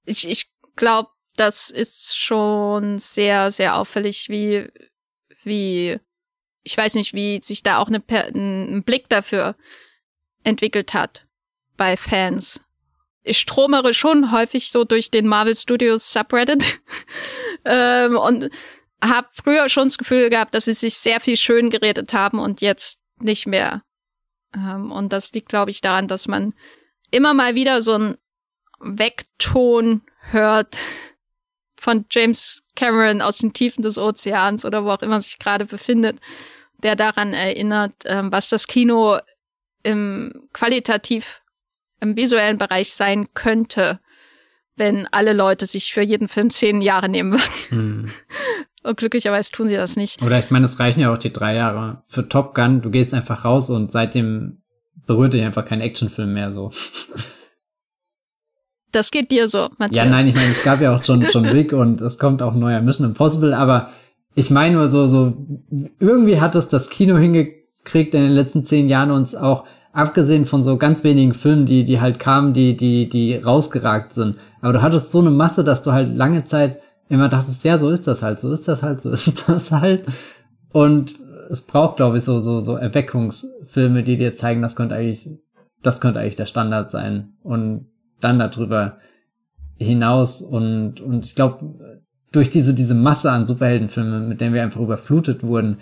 Ich, 0.05 0.29
ich 0.29 0.53
glaube, 0.77 1.09
das 1.37 1.71
ist 1.71 2.17
schon 2.17 2.99
sehr, 2.99 3.51
sehr 3.51 3.77
auffällig, 3.77 4.29
wie, 4.29 4.69
wie, 5.45 5.99
ich 6.63 6.77
weiß 6.77 6.95
nicht, 6.95 7.15
wie 7.15 7.41
sich 7.43 7.63
da 7.63 7.79
auch 7.79 7.89
eine, 7.89 8.03
ein 8.09 8.83
Blick 8.85 9.09
dafür 9.09 9.57
entwickelt 10.45 10.95
hat 10.95 11.27
bei 11.77 11.97
Fans. 11.97 12.63
Ich 13.23 13.39
stromere 13.39 13.95
schon 13.95 14.33
häufig 14.33 14.71
so 14.71 14.85
durch 14.85 15.11
den 15.11 15.27
Marvel 15.27 15.55
Studios 15.55 16.13
Subreddit 16.13 16.81
ähm, 17.65 18.17
und 18.17 18.51
habe 19.03 19.29
früher 19.33 19.69
schon 19.69 19.85
das 19.85 19.99
Gefühl 19.99 20.29
gehabt, 20.29 20.55
dass 20.55 20.67
sie 20.67 20.75
sich 20.75 20.95
sehr 20.95 21.21
viel 21.21 21.37
schön 21.37 21.71
geredet 21.71 22.13
haben 22.13 22.39
und 22.39 22.61
jetzt 22.61 23.01
nicht 23.21 23.47
mehr. 23.47 23.83
Ähm, 24.55 24.91
und 24.91 25.13
das 25.13 25.33
liegt, 25.33 25.49
glaube 25.49 25.71
ich, 25.71 25.81
daran, 25.81 26.09
dass 26.09 26.29
man 26.29 26.53
immer 27.11 27.35
mal 27.35 27.55
wieder 27.55 27.81
so 27.81 27.95
ein 27.95 28.19
Wegton 28.81 30.03
hört 30.31 30.77
von 31.83 32.05
James 32.11 32.63
Cameron 32.77 33.21
aus 33.21 33.39
den 33.39 33.53
Tiefen 33.53 33.83
des 33.83 33.99
Ozeans 33.99 34.65
oder 34.65 34.85
wo 34.85 34.91
auch 34.91 35.03
immer 35.03 35.21
sich 35.21 35.39
gerade 35.41 35.67
befindet, 35.67 36.21
der 36.83 36.95
daran 36.95 37.35
erinnert, 37.35 37.93
ähm, 38.05 38.31
was 38.31 38.49
das 38.49 38.69
Kino 38.69 39.19
im 39.83 40.33
qualitativ 40.53 41.43
im 42.01 42.17
visuellen 42.17 42.57
Bereich 42.57 42.93
sein 42.93 43.27
könnte, 43.35 43.99
wenn 44.77 45.09
alle 45.11 45.33
Leute 45.33 45.67
sich 45.67 45.93
für 45.93 46.03
jeden 46.03 46.29
Film 46.29 46.51
zehn 46.51 46.81
Jahre 46.81 47.09
nehmen 47.09 47.33
würden. 47.33 47.69
Hm. 47.69 48.11
Und 48.85 48.97
glücklicherweise 48.97 49.51
tun 49.51 49.69
sie 49.69 49.77
das 49.77 49.97
nicht. 49.97 50.23
Oder 50.23 50.39
ich 50.39 50.51
meine, 50.51 50.67
es 50.67 50.81
reichen 50.81 51.01
ja 51.01 51.13
auch 51.13 51.19
die 51.19 51.33
drei 51.33 51.55
Jahre. 51.55 52.03
Für 52.09 52.29
Top 52.29 52.55
Gun, 52.55 52.81
du 52.83 52.91
gehst 52.91 53.15
einfach 53.15 53.45
raus 53.45 53.71
und 53.71 53.93
seitdem 53.93 54.61
berührt 55.07 55.35
dich 55.35 55.43
einfach 55.43 55.65
kein 55.65 55.81
Actionfilm 55.81 56.33
mehr 56.33 56.53
so. 56.53 56.73
Das 58.93 59.11
geht 59.11 59.31
dir 59.31 59.49
so, 59.49 59.69
Matthias. 59.79 60.05
Ja, 60.05 60.11
nein, 60.11 60.29
ich 60.29 60.35
meine, 60.35 60.51
es 60.51 60.63
gab 60.63 60.81
ja 60.81 60.95
auch 60.95 61.03
schon 61.03 61.27
John 61.31 61.45
Wick 61.53 61.73
und 61.73 62.01
es 62.03 62.19
kommt 62.19 62.43
auch 62.43 62.55
neuer 62.55 62.81
Mission 62.83 63.07
Impossible, 63.07 63.55
aber 63.55 63.91
ich 64.35 64.51
meine 64.51 64.77
nur 64.77 64.89
so, 64.89 65.07
so, 65.07 65.35
irgendwie 65.99 66.41
hat 66.41 66.55
es 66.55 66.69
das 66.69 66.91
Kino 66.91 67.17
hingekriegt 67.17 68.15
in 68.15 68.23
den 68.23 68.33
letzten 68.33 68.65
zehn 68.65 68.89
Jahren 68.89 69.11
uns 69.11 69.35
auch, 69.35 69.65
abgesehen 69.93 70.47
von 70.47 70.63
so 70.63 70.77
ganz 70.77 71.05
wenigen 71.05 71.35
Filmen, 71.35 71.67
die, 71.67 71.85
die 71.85 72.01
halt 72.01 72.19
kamen, 72.19 72.53
die, 72.53 72.77
die, 72.77 73.09
die 73.09 73.37
rausgeragt 73.37 74.13
sind. 74.13 74.37
Aber 74.61 74.73
du 74.73 74.83
hattest 74.83 75.11
so 75.11 75.21
eine 75.21 75.31
Masse, 75.31 75.65
dass 75.65 75.83
du 75.83 75.93
halt 75.93 76.15
lange 76.17 76.45
Zeit 76.45 76.81
immer 77.09 77.29
dachtest, 77.29 77.65
ja, 77.65 77.77
so 77.77 77.91
ist 77.91 78.07
das 78.07 78.23
halt, 78.23 78.41
so 78.41 78.53
ist 78.53 78.69
das 78.69 78.83
halt, 78.83 79.01
so 79.01 79.11
ist 79.13 79.49
das 79.49 79.71
halt. 79.71 80.05
Und 80.73 81.15
es 81.51 81.63
braucht, 81.63 81.97
glaube 81.97 82.17
ich, 82.17 82.25
so, 82.25 82.41
so, 82.41 82.61
so 82.61 82.77
Erweckungsfilme, 82.77 84.03
die 84.03 84.17
dir 84.17 84.35
zeigen, 84.35 84.63
das 84.63 84.77
könnte 84.77 84.95
eigentlich, 84.95 85.29
das 85.83 86.01
könnte 86.01 86.21
eigentlich 86.21 86.37
der 86.37 86.47
Standard 86.47 86.91
sein. 86.91 87.35
Und 87.43 87.92
dann 88.25 88.39
darüber 88.39 88.99
hinaus 89.77 90.41
und, 90.41 91.01
und 91.01 91.25
ich 91.25 91.35
glaube, 91.35 91.75
durch 92.31 92.51
diese, 92.51 92.75
diese 92.75 92.95
Masse 92.95 93.31
an 93.31 93.47
Superheldenfilmen, 93.47 94.29
mit 94.29 94.41
denen 94.41 94.55
wir 94.55 94.63
einfach 94.63 94.81
überflutet 94.81 95.43
wurden, 95.43 95.79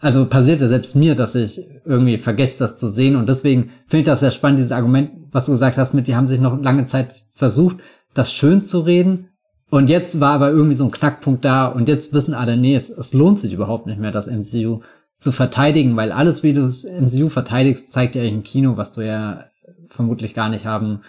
also 0.00 0.26
passiert 0.26 0.60
ja 0.60 0.68
selbst 0.68 0.96
mir, 0.96 1.14
dass 1.14 1.34
ich 1.34 1.60
irgendwie 1.84 2.18
vergesse, 2.18 2.58
das 2.58 2.76
zu 2.76 2.88
sehen. 2.88 3.16
Und 3.16 3.28
deswegen 3.28 3.70
finde 3.86 4.00
ich 4.00 4.04
das 4.04 4.20
sehr 4.20 4.32
spannend, 4.32 4.58
dieses 4.58 4.72
Argument, 4.72 5.10
was 5.30 5.46
du 5.46 5.52
gesagt 5.52 5.78
hast, 5.78 5.94
mit, 5.94 6.06
die 6.06 6.14
haben 6.14 6.26
sich 6.26 6.40
noch 6.40 6.60
lange 6.60 6.84
Zeit 6.84 7.24
versucht, 7.32 7.78
das 8.12 8.32
schön 8.32 8.62
zu 8.62 8.80
reden. 8.80 9.28
Und 9.70 9.88
jetzt 9.88 10.20
war 10.20 10.34
aber 10.34 10.50
irgendwie 10.50 10.74
so 10.74 10.84
ein 10.84 10.90
Knackpunkt 10.90 11.44
da 11.44 11.66
und 11.66 11.88
jetzt 11.88 12.12
wissen 12.12 12.34
alle, 12.34 12.56
nee, 12.56 12.74
es, 12.74 12.90
es 12.90 13.14
lohnt 13.14 13.38
sich 13.38 13.54
überhaupt 13.54 13.86
nicht 13.86 13.98
mehr, 13.98 14.12
das 14.12 14.26
MCU 14.26 14.80
zu 15.16 15.32
verteidigen, 15.32 15.96
weil 15.96 16.12
alles, 16.12 16.42
wie 16.42 16.52
du 16.52 16.66
das 16.66 16.84
MCU 16.84 17.28
verteidigst, 17.28 17.90
zeigt 17.90 18.14
ja 18.14 18.20
eigentlich 18.20 18.34
im 18.34 18.42
Kino, 18.42 18.76
was 18.76 18.92
du 18.92 19.00
ja 19.00 19.46
vermutlich 19.94 20.34
gar 20.34 20.48
nicht 20.48 20.66
haben 20.66 21.00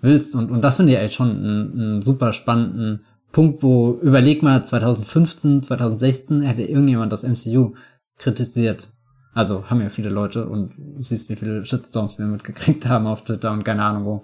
willst. 0.00 0.36
Und, 0.36 0.50
und 0.50 0.62
das 0.62 0.76
finde 0.76 0.92
ich 0.92 0.98
eigentlich 0.98 1.14
schon 1.14 1.30
einen, 1.30 1.72
einen 1.72 2.02
super 2.02 2.32
spannenden 2.32 3.04
Punkt, 3.32 3.62
wo 3.62 3.98
überleg 4.02 4.42
mal, 4.42 4.64
2015, 4.64 5.62
2016 5.62 6.42
hätte 6.42 6.62
irgendjemand 6.62 7.12
das 7.12 7.22
MCU 7.22 7.74
kritisiert. 8.18 8.88
Also 9.34 9.68
haben 9.68 9.82
ja 9.82 9.90
viele 9.90 10.08
Leute 10.08 10.46
und 10.46 10.72
siehst, 11.00 11.28
wie 11.28 11.36
viele 11.36 11.66
Shitstorms 11.66 12.18
wir 12.18 12.26
mitgekriegt 12.26 12.86
haben 12.86 13.06
auf 13.06 13.24
Twitter 13.24 13.52
und 13.52 13.64
keine 13.64 13.82
Ahnung 13.82 14.04
wo. 14.06 14.22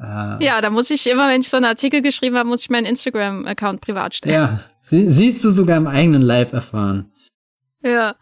Äh, 0.00 0.42
ja, 0.42 0.60
da 0.60 0.70
muss 0.70 0.90
ich 0.90 1.06
immer, 1.06 1.28
wenn 1.28 1.42
ich 1.42 1.50
so 1.50 1.58
einen 1.58 1.66
Artikel 1.66 2.00
geschrieben 2.00 2.36
habe, 2.36 2.48
muss 2.48 2.62
ich 2.62 2.70
meinen 2.70 2.86
Instagram-Account 2.86 3.82
privat 3.82 4.14
stellen. 4.14 4.34
Ja, 4.34 4.60
sie, 4.80 5.10
siehst 5.10 5.44
du 5.44 5.50
sogar 5.50 5.76
im 5.76 5.86
eigenen 5.86 6.22
Live 6.22 6.52
erfahren. 6.52 7.12
Ja, 7.84 8.16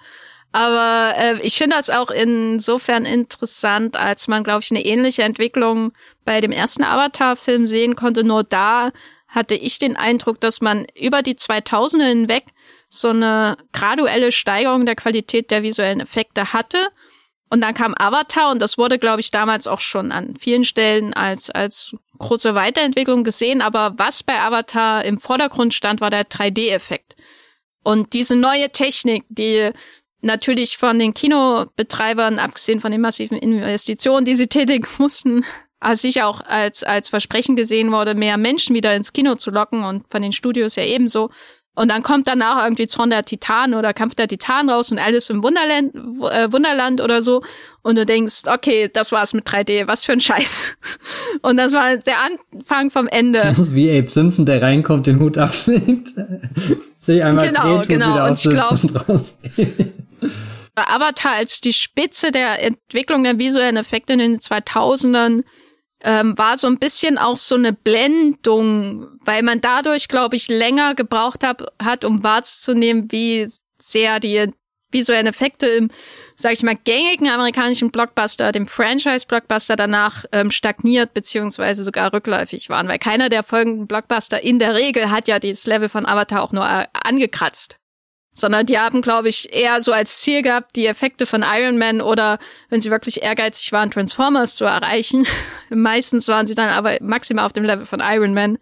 aber 0.53 1.15
äh, 1.17 1.41
ich 1.43 1.57
finde 1.57 1.77
das 1.77 1.91
auch 1.91 2.11
insofern 2.11 3.05
interessant, 3.05 3.97
als 3.97 4.27
man, 4.27 4.43
glaube 4.43 4.63
ich, 4.63 4.71
eine 4.71 4.85
ähnliche 4.85 5.23
Entwicklung 5.23 5.93
bei 6.25 6.41
dem 6.41 6.51
ersten 6.51 6.83
Avatar-Film 6.83 7.69
sehen 7.69 7.95
konnte. 7.95 8.25
Nur 8.25 8.43
da 8.43 8.91
hatte 9.29 9.55
ich 9.55 9.79
den 9.79 9.97
Eindruck, 9.97 10.41
dass 10.41 10.61
man 10.61 10.87
über 11.01 11.23
die 11.23 11.35
2000er 11.35 12.09
hinweg 12.09 12.45
so 12.89 13.11
eine 13.11 13.57
graduelle 13.73 14.33
Steigerung 14.33 14.85
der 14.87 14.97
Qualität 14.97 15.53
der 15.53 15.63
visuellen 15.63 16.01
Effekte 16.01 16.53
hatte. 16.53 16.89
Und 17.49 17.61
dann 17.61 17.75
kam 17.75 17.95
Avatar 17.97 18.51
und 18.51 18.61
das 18.61 18.77
wurde, 18.77 18.99
glaube 18.99 19.21
ich, 19.21 19.31
damals 19.31 19.69
auch 19.69 19.81
schon 19.81 20.11
an 20.11 20.37
vielen 20.37 20.65
Stellen 20.65 21.15
als, 21.15 21.51
als 21.51 21.95
große 22.19 22.57
Weiterentwicklung 22.57 23.23
gesehen. 23.23 23.61
Aber 23.61 23.95
was 23.97 24.25
bei 24.25 24.41
Avatar 24.41 25.05
im 25.05 25.21
Vordergrund 25.21 25.75
stand, 25.75 26.01
war 26.01 26.11
der 26.11 26.29
3D-Effekt. 26.29 27.17
Und 27.83 28.13
diese 28.13 28.37
neue 28.37 28.71
Technik, 28.71 29.25
die 29.29 29.71
natürlich 30.23 30.77
von 30.77 30.99
den 30.99 31.15
Kinobetreibern, 31.15 32.39
abgesehen 32.39 32.81
von 32.81 32.93
den 32.93 33.01
massiven 33.01 33.39
Investitionen, 33.39 34.25
die 34.25 34.35
sie 34.35 34.47
tätigen 34.47 34.87
mussten, 34.99 35.45
als 35.79 36.03
sicher 36.03 36.27
auch 36.27 36.43
als, 36.43 36.83
als 36.83 37.09
Versprechen 37.09 37.57
gesehen 37.57 37.91
wurde, 37.91 38.15
mehr 38.15 38.37
Menschen 38.37 38.77
wieder 38.77 38.95
ins 38.95 39.13
Kino 39.13 39.37
zu 39.37 39.51
locken 39.51 39.85
und 39.85 40.05
von 40.11 40.21
den 40.21 40.33
Studios 40.33 40.77
ja 40.77 40.85
ebenso, 40.85 41.31
und 41.81 41.89
dann 41.89 42.03
kommt 42.03 42.27
danach 42.27 42.65
irgendwie 42.65 42.87
Zorn 42.87 43.11
der 43.11 43.25
Titan 43.25 43.75
oder 43.75 43.95
Kampf 43.95 44.15
der 44.15 44.29
Titan 44.29 44.69
raus 44.69 44.91
und 44.91 44.99
Alice 44.99 45.31
im 45.31 45.43
Wunderland, 45.43 45.95
äh, 45.95 46.53
Wunderland 46.53 47.01
oder 47.01 47.23
so. 47.23 47.43
Und 47.83 47.97
du 47.97 48.05
denkst, 48.05 48.43
okay, 48.47 48.91
das 48.93 49.13
war's 49.13 49.33
mit 49.33 49.47
3D, 49.49 49.87
was 49.87 50.05
für 50.05 50.13
ein 50.13 50.21
Scheiß. 50.21 50.77
Und 51.43 51.57
das 51.57 51.73
war 51.73 51.97
der 51.97 52.17
Anfang 52.21 52.91
vom 52.91 53.07
Ende. 53.07 53.41
Das 53.41 53.59
ist 53.59 53.75
wie 53.75 53.97
Abe 53.97 54.09
Simpson, 54.09 54.45
der 54.45 54.61
reinkommt, 54.61 55.07
den 55.07 55.21
Hut 55.21 55.39
ablegt. 55.39 56.11
Sehe 56.97 57.25
einmal 57.25 57.49
genau, 57.49 57.79
dreht, 57.79 57.89
genau. 57.89 58.13
wieder 58.13 58.27
und 58.27 58.45
ich 58.45 58.51
glaube, 58.51 59.25
Avatar 60.75 61.33
als 61.33 61.61
die 61.61 61.73
Spitze 61.73 62.33
der 62.33 62.63
Entwicklung 62.63 63.25
der 63.25 63.39
visuellen 63.39 63.77
Effekte 63.77 64.15
in 64.15 64.19
den 64.19 64.39
2000ern 64.39 65.43
ähm, 66.03 66.39
war 66.39 66.57
so 66.57 66.67
ein 66.67 66.79
bisschen 66.79 67.19
auch 67.19 67.37
so 67.37 67.57
eine 67.57 67.73
Blendung, 67.73 69.19
weil 69.25 69.43
man 69.43 69.61
dadurch, 69.61 70.09
glaube 70.09 70.37
ich, 70.37 70.49
länger 70.49 70.95
gebraucht 70.95 71.45
hab, 71.45 71.63
hat, 71.83 72.05
um 72.05 72.23
wahrzunehmen, 72.23 73.13
wie 73.13 73.49
sehr 73.79 74.21
die 74.21 74.51
visuellen 74.93 75.27
Effekte 75.27 75.67
im, 75.67 75.91
sag 76.37 76.53
ich 76.53 76.63
mal, 76.63 76.75
gängigen 76.75 77.29
amerikanischen 77.29 77.91
Blockbuster, 77.91 78.51
dem 78.51 78.67
Franchise-Blockbuster 78.67 79.77
danach 79.77 80.25
ähm, 80.33 80.51
stagniert 80.51 81.15
beziehungsweise 81.15 81.85
sogar 81.85 82.13
rückläufig 82.13 82.71
waren, 82.71 82.89
weil 82.89 82.99
keiner 82.99 83.29
der 83.29 83.45
folgenden 83.45 83.87
Blockbuster 83.87 84.43
in 84.43 84.59
der 84.59 84.75
Regel 84.75 85.11
hat 85.11 85.29
ja 85.29 85.39
das 85.39 85.67
Level 85.67 85.89
von 85.89 86.07
Avatar 86.07 86.43
auch 86.43 86.53
nur 86.53 86.65
äh, 86.65 86.87
angekratzt 86.93 87.80
sondern 88.33 88.67
die 88.67 88.79
haben, 88.79 89.03
glaube 89.03 89.29
ich, 89.29 89.53
eher 89.55 89.81
so 89.81 89.93
als 89.93 90.21
Ziel 90.21 90.43
gehabt, 90.43 90.77
die 90.77 90.87
Effekte 90.87 91.27
von 91.27 91.43
Iron 91.45 91.79
Man 91.79 92.01
oder, 92.01 92.39
wenn 92.69 92.81
sie 92.81 92.91
wirklich 92.91 93.23
ehrgeizig 93.23 93.73
waren, 93.73 93.91
Transformers 93.91 94.55
zu 94.55 94.65
erreichen. 94.65 95.27
Meistens 95.71 96.29
waren 96.29 96.47
sie 96.47 96.55
dann 96.55 96.71
aber 96.71 96.99
maximal 97.01 97.47
auf 97.47 97.53
dem 97.53 97.65
Level 97.65 97.87
von 97.87 98.01
Iron 98.01 98.35
Man 98.35 98.59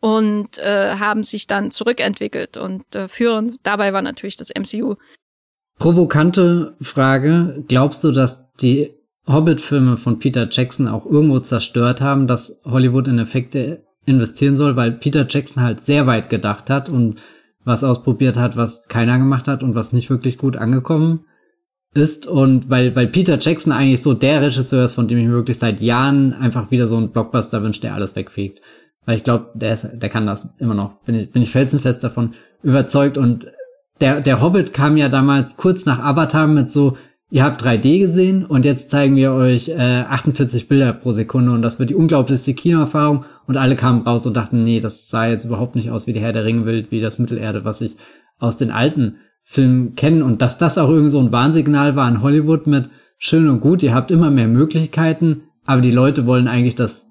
und 0.00 0.58
äh, 0.58 0.96
haben 0.96 1.22
sich 1.22 1.46
dann 1.46 1.70
zurückentwickelt 1.70 2.56
und 2.56 2.94
äh, 2.94 3.08
führen. 3.08 3.58
Dabei 3.62 3.92
war 3.92 4.02
natürlich 4.02 4.36
das 4.36 4.50
MCU. 4.50 4.96
Provokante 5.78 6.76
Frage. 6.80 7.64
Glaubst 7.68 8.04
du, 8.04 8.12
dass 8.12 8.52
die 8.54 8.92
Hobbit-Filme 9.26 9.96
von 9.96 10.18
Peter 10.18 10.48
Jackson 10.50 10.88
auch 10.88 11.06
irgendwo 11.06 11.38
zerstört 11.40 12.00
haben, 12.00 12.26
dass 12.26 12.62
Hollywood 12.64 13.08
in 13.08 13.18
Effekte 13.18 13.84
investieren 14.04 14.56
soll, 14.56 14.74
weil 14.76 14.92
Peter 14.92 15.26
Jackson 15.28 15.62
halt 15.62 15.80
sehr 15.80 16.06
weit 16.06 16.28
gedacht 16.28 16.70
hat 16.70 16.88
und 16.88 17.20
was 17.64 17.84
ausprobiert 17.84 18.36
hat, 18.36 18.56
was 18.56 18.82
keiner 18.88 19.18
gemacht 19.18 19.48
hat 19.48 19.62
und 19.62 19.74
was 19.74 19.92
nicht 19.92 20.10
wirklich 20.10 20.38
gut 20.38 20.56
angekommen 20.56 21.24
ist 21.94 22.26
und 22.26 22.70
weil, 22.70 22.96
weil 22.96 23.06
Peter 23.06 23.38
Jackson 23.38 23.72
eigentlich 23.72 24.02
so 24.02 24.14
der 24.14 24.40
Regisseur 24.40 24.84
ist, 24.84 24.94
von 24.94 25.08
dem 25.08 25.18
ich 25.18 25.26
mir 25.26 25.32
wirklich 25.32 25.58
seit 25.58 25.80
Jahren 25.80 26.32
einfach 26.32 26.70
wieder 26.70 26.86
so 26.86 26.96
einen 26.96 27.10
Blockbuster 27.10 27.62
wünsche, 27.62 27.82
der 27.82 27.94
alles 27.94 28.16
wegfegt. 28.16 28.60
Weil 29.04 29.16
ich 29.16 29.24
glaube, 29.24 29.50
der 29.54 29.74
ist, 29.74 29.88
der 29.94 30.08
kann 30.08 30.26
das 30.26 30.48
immer 30.58 30.74
noch. 30.74 31.02
Bin 31.02 31.16
ich, 31.16 31.30
bin 31.30 31.42
ich 31.42 31.50
felsenfest 31.50 32.02
davon 32.02 32.34
überzeugt. 32.62 33.18
Und 33.18 33.48
der, 34.00 34.20
der 34.20 34.40
Hobbit 34.40 34.72
kam 34.72 34.96
ja 34.96 35.08
damals 35.08 35.56
kurz 35.56 35.84
nach 35.84 35.98
Avatar 35.98 36.46
mit 36.46 36.70
so, 36.70 36.96
ihr 37.32 37.44
habt 37.44 37.64
3D 37.64 37.98
gesehen 37.98 38.44
und 38.44 38.66
jetzt 38.66 38.90
zeigen 38.90 39.16
wir 39.16 39.32
euch 39.32 39.70
äh, 39.70 40.02
48 40.02 40.68
Bilder 40.68 40.92
pro 40.92 41.12
Sekunde 41.12 41.52
und 41.52 41.62
das 41.62 41.78
wird 41.78 41.88
die 41.88 41.94
unglaublichste 41.94 42.52
Kinoerfahrung 42.52 43.24
und 43.46 43.56
alle 43.56 43.74
kamen 43.74 44.02
raus 44.02 44.26
und 44.26 44.36
dachten, 44.36 44.62
nee, 44.62 44.80
das 44.80 45.08
sah 45.08 45.26
jetzt 45.26 45.46
überhaupt 45.46 45.74
nicht 45.74 45.90
aus 45.90 46.06
wie 46.06 46.12
die 46.12 46.20
Herr 46.20 46.34
der 46.34 46.44
Ringe 46.44 46.86
wie 46.90 47.00
das 47.00 47.18
Mittelerde, 47.18 47.64
was 47.64 47.80
ich 47.80 47.96
aus 48.38 48.58
den 48.58 48.70
alten 48.70 49.16
Filmen 49.44 49.94
kenne 49.94 50.22
und 50.26 50.42
dass 50.42 50.58
das 50.58 50.76
auch 50.76 50.90
irgendwie 50.90 51.08
so 51.08 51.20
ein 51.20 51.32
Warnsignal 51.32 51.96
war 51.96 52.04
an 52.04 52.22
Hollywood 52.22 52.66
mit 52.66 52.90
schön 53.16 53.48
und 53.48 53.60
gut, 53.60 53.82
ihr 53.82 53.94
habt 53.94 54.10
immer 54.10 54.30
mehr 54.30 54.46
Möglichkeiten, 54.46 55.44
aber 55.64 55.80
die 55.80 55.90
Leute 55.90 56.26
wollen 56.26 56.48
eigentlich 56.48 56.76
das 56.76 57.08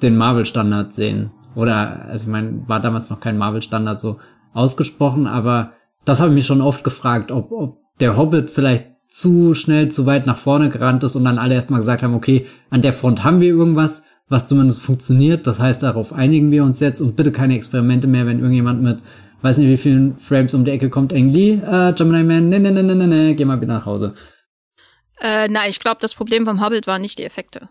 den 0.00 0.16
Marvel-Standard 0.16 0.94
sehen. 0.94 1.30
Oder, 1.54 2.06
also 2.06 2.24
ich 2.24 2.30
meine, 2.30 2.66
war 2.68 2.80
damals 2.80 3.10
noch 3.10 3.20
kein 3.20 3.36
Marvel-Standard 3.36 4.00
so 4.00 4.16
ausgesprochen, 4.54 5.26
aber 5.26 5.72
das 6.06 6.20
habe 6.20 6.30
ich 6.30 6.36
mich 6.36 6.46
schon 6.46 6.62
oft 6.62 6.84
gefragt, 6.84 7.30
ob, 7.30 7.52
ob 7.52 7.78
der 8.00 8.16
Hobbit 8.16 8.48
vielleicht 8.48 8.91
zu 9.12 9.54
schnell, 9.54 9.90
zu 9.90 10.06
weit 10.06 10.26
nach 10.26 10.38
vorne 10.38 10.70
gerannt 10.70 11.04
ist 11.04 11.16
und 11.16 11.24
dann 11.24 11.38
alle 11.38 11.54
erstmal 11.54 11.80
gesagt 11.80 12.02
haben, 12.02 12.14
okay, 12.14 12.46
an 12.70 12.82
der 12.82 12.92
Front 12.92 13.24
haben 13.24 13.40
wir 13.40 13.48
irgendwas, 13.48 14.04
was 14.28 14.46
zumindest 14.46 14.82
funktioniert. 14.82 15.46
Das 15.46 15.60
heißt, 15.60 15.82
darauf 15.82 16.12
einigen 16.12 16.50
wir 16.50 16.64
uns 16.64 16.80
jetzt 16.80 17.00
und 17.00 17.14
bitte 17.16 17.32
keine 17.32 17.54
Experimente 17.54 18.06
mehr, 18.06 18.26
wenn 18.26 18.38
irgendjemand 18.38 18.82
mit, 18.82 18.98
weiß 19.42 19.58
nicht 19.58 19.68
wie 19.68 19.76
vielen 19.76 20.16
Frames 20.16 20.54
um 20.54 20.64
die 20.64 20.70
Ecke 20.70 20.88
kommt, 20.88 21.12
Ang 21.12 21.30
Lee, 21.30 21.60
äh, 21.64 21.92
Gemini 21.92 22.24
Man, 22.24 22.48
ne, 22.48 22.58
ne, 22.58 22.72
ne, 22.72 22.82
ne, 22.82 22.94
ne, 22.94 23.06
ne, 23.06 23.34
geh 23.34 23.44
mal 23.44 23.60
wieder 23.60 23.74
nach 23.74 23.86
Hause. 23.86 24.14
Äh, 25.20 25.48
na, 25.48 25.68
ich 25.68 25.78
glaube, 25.78 25.98
das 26.00 26.14
Problem 26.14 26.46
vom 26.46 26.64
Hobbit 26.64 26.86
waren 26.86 27.02
nicht 27.02 27.18
die 27.18 27.24
Effekte. 27.24 27.68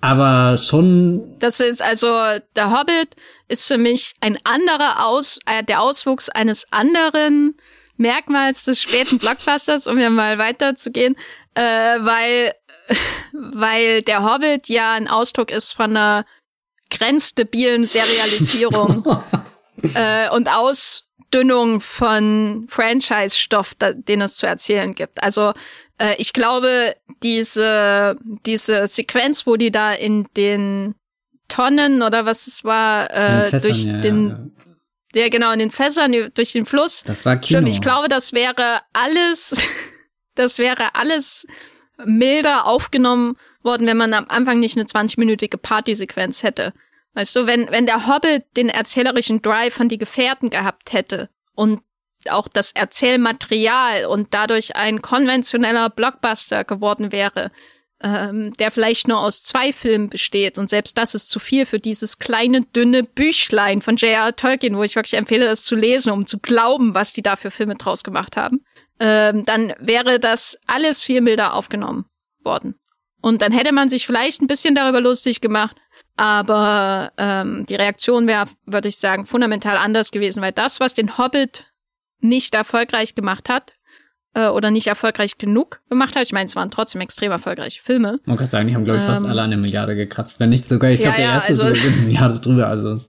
Aber 0.00 0.58
schon. 0.58 1.36
Das 1.38 1.58
ist 1.60 1.82
also, 1.82 2.06
der 2.54 2.70
Hobbit 2.70 3.16
ist 3.48 3.66
für 3.66 3.78
mich 3.78 4.14
ein 4.20 4.38
anderer 4.44 5.06
Aus, 5.06 5.38
äh, 5.46 5.64
der 5.64 5.80
Auswuchs 5.80 6.28
eines 6.28 6.70
anderen 6.70 7.56
Merkmals 7.96 8.64
des 8.64 8.82
späten 8.82 9.18
Blockbusters, 9.18 9.86
um 9.86 9.98
ja 9.98 10.10
mal 10.10 10.38
weiterzugehen, 10.38 11.16
äh, 11.54 11.62
weil, 11.62 12.54
weil 13.32 14.02
der 14.02 14.24
Hobbit 14.24 14.68
ja 14.68 14.92
ein 14.92 15.08
Ausdruck 15.08 15.50
ist 15.50 15.72
von 15.72 15.96
einer 15.96 16.24
grenzdebilen 16.90 17.84
Serialisierung 17.84 19.04
äh, 19.94 20.28
und 20.30 20.48
Ausdünnung 20.48 21.80
von 21.80 22.66
Franchise-Stoff, 22.68 23.74
den 23.74 24.20
es 24.20 24.36
zu 24.36 24.46
erzählen 24.46 24.94
gibt. 24.94 25.22
Also 25.22 25.52
äh, 25.98 26.14
ich 26.18 26.32
glaube, 26.32 26.96
diese, 27.22 28.16
diese 28.44 28.86
Sequenz, 28.86 29.46
wo 29.46 29.56
die 29.56 29.70
da 29.70 29.92
in 29.92 30.26
den 30.36 30.94
Tonnen 31.48 32.02
oder 32.02 32.26
was 32.26 32.46
es 32.46 32.64
war, 32.64 33.10
äh, 33.10 33.50
Fässern, 33.50 33.60
durch 33.62 33.84
ja, 33.84 34.00
den, 34.00 34.28
ja, 34.28 34.55
ja. 35.22 35.28
genau, 35.28 35.52
in 35.52 35.58
den 35.58 35.70
Fässern 35.70 36.30
durch 36.34 36.52
den 36.52 36.66
Fluss. 36.66 37.02
Das 37.04 37.24
war 37.24 37.36
Kino. 37.36 37.58
Stimmt, 37.58 37.68
ich 37.68 37.80
glaube, 37.80 38.08
das 38.08 38.32
wäre 38.32 38.80
alles, 38.92 39.66
das 40.34 40.58
wäre 40.58 40.94
alles 40.94 41.46
milder 42.04 42.66
aufgenommen 42.66 43.36
worden, 43.62 43.86
wenn 43.86 43.96
man 43.96 44.12
am 44.14 44.26
Anfang 44.28 44.60
nicht 44.60 44.76
eine 44.76 44.86
20-minütige 44.86 45.56
Partysequenz 45.56 46.42
hätte. 46.42 46.72
Weißt 47.14 47.34
du, 47.34 47.46
wenn, 47.46 47.70
wenn 47.70 47.86
der 47.86 48.06
Hobbit 48.06 48.44
den 48.56 48.68
erzählerischen 48.68 49.40
Drive 49.40 49.74
von 49.74 49.88
die 49.88 49.98
Gefährten 49.98 50.50
gehabt 50.50 50.92
hätte 50.92 51.30
und 51.54 51.80
auch 52.28 52.48
das 52.48 52.72
Erzählmaterial 52.72 54.06
und 54.06 54.34
dadurch 54.34 54.76
ein 54.76 55.00
konventioneller 55.00 55.88
Blockbuster 55.90 56.64
geworden 56.64 57.12
wäre, 57.12 57.50
ähm, 58.02 58.52
der 58.54 58.70
vielleicht 58.70 59.08
nur 59.08 59.18
aus 59.18 59.42
zwei 59.42 59.72
Filmen 59.72 60.10
besteht. 60.10 60.58
Und 60.58 60.68
selbst 60.68 60.98
das 60.98 61.14
ist 61.14 61.30
zu 61.30 61.38
viel 61.38 61.64
für 61.64 61.78
dieses 61.78 62.18
kleine, 62.18 62.60
dünne 62.60 63.02
Büchlein 63.02 63.80
von 63.80 63.96
J.R. 63.96 64.36
Tolkien, 64.36 64.76
wo 64.76 64.82
ich 64.82 64.96
wirklich 64.96 65.14
empfehle, 65.14 65.46
das 65.46 65.62
zu 65.62 65.76
lesen, 65.76 66.12
um 66.12 66.26
zu 66.26 66.38
glauben, 66.38 66.94
was 66.94 67.12
die 67.12 67.22
da 67.22 67.36
für 67.36 67.50
Filme 67.50 67.76
draus 67.76 68.04
gemacht 68.04 68.36
haben. 68.36 68.64
Ähm, 69.00 69.44
dann 69.44 69.74
wäre 69.78 70.20
das 70.20 70.58
alles 70.66 71.02
viel 71.02 71.20
milder 71.20 71.54
aufgenommen 71.54 72.04
worden. 72.44 72.74
Und 73.22 73.42
dann 73.42 73.52
hätte 73.52 73.72
man 73.72 73.88
sich 73.88 74.06
vielleicht 74.06 74.42
ein 74.42 74.46
bisschen 74.46 74.74
darüber 74.74 75.00
lustig 75.00 75.40
gemacht, 75.40 75.76
aber 76.16 77.12
ähm, 77.16 77.66
die 77.66 77.74
Reaktion 77.74 78.26
wäre, 78.26 78.46
würde 78.66 78.88
ich 78.88 78.98
sagen, 78.98 79.26
fundamental 79.26 79.76
anders 79.76 80.10
gewesen, 80.10 80.42
weil 80.42 80.52
das, 80.52 80.80
was 80.80 80.94
den 80.94 81.18
Hobbit 81.18 81.72
nicht 82.20 82.54
erfolgreich 82.54 83.14
gemacht 83.14 83.48
hat 83.48 83.74
äh, 84.36 84.48
oder 84.48 84.70
nicht 84.70 84.86
erfolgreich 84.86 85.38
genug 85.38 85.80
gemacht 85.88 86.14
hat. 86.14 86.22
Ich 86.22 86.32
meine, 86.32 86.44
es 86.44 86.54
waren 86.54 86.70
trotzdem 86.70 87.00
extrem 87.00 87.32
erfolgreiche 87.32 87.82
Filme. 87.82 88.20
Man 88.26 88.36
kann 88.36 88.50
sagen, 88.50 88.68
die 88.68 88.74
haben, 88.74 88.84
glaube 88.84 89.00
ich, 89.00 89.06
fast 89.06 89.24
ähm, 89.24 89.30
alle 89.30 89.42
eine 89.42 89.56
Milliarde 89.56 89.96
gekratzt. 89.96 90.38
Wenn 90.38 90.50
nicht 90.50 90.66
sogar, 90.66 90.90
ich 90.90 91.00
glaube, 91.00 91.18
ja, 91.18 91.24
der 91.24 91.34
erste 91.34 91.52
also, 91.52 91.74
so 91.74 91.88
eine 91.88 91.96
Milliarde 92.02 92.38
drüber. 92.38 92.68
Also. 92.68 93.00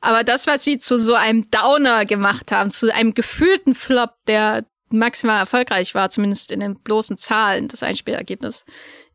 Aber 0.00 0.22
das, 0.22 0.46
was 0.46 0.62
sie 0.62 0.78
zu 0.78 0.96
so 0.96 1.14
einem 1.14 1.50
Downer 1.50 2.04
gemacht 2.04 2.52
haben, 2.52 2.70
zu 2.70 2.94
einem 2.94 3.14
gefühlten 3.14 3.74
Flop, 3.74 4.10
der 4.28 4.64
maximal 4.90 5.40
erfolgreich 5.40 5.92
war, 5.96 6.08
zumindest 6.10 6.52
in 6.52 6.60
den 6.60 6.78
bloßen 6.78 7.16
Zahlen, 7.16 7.66
das 7.66 7.82
Einspielergebnis, 7.82 8.64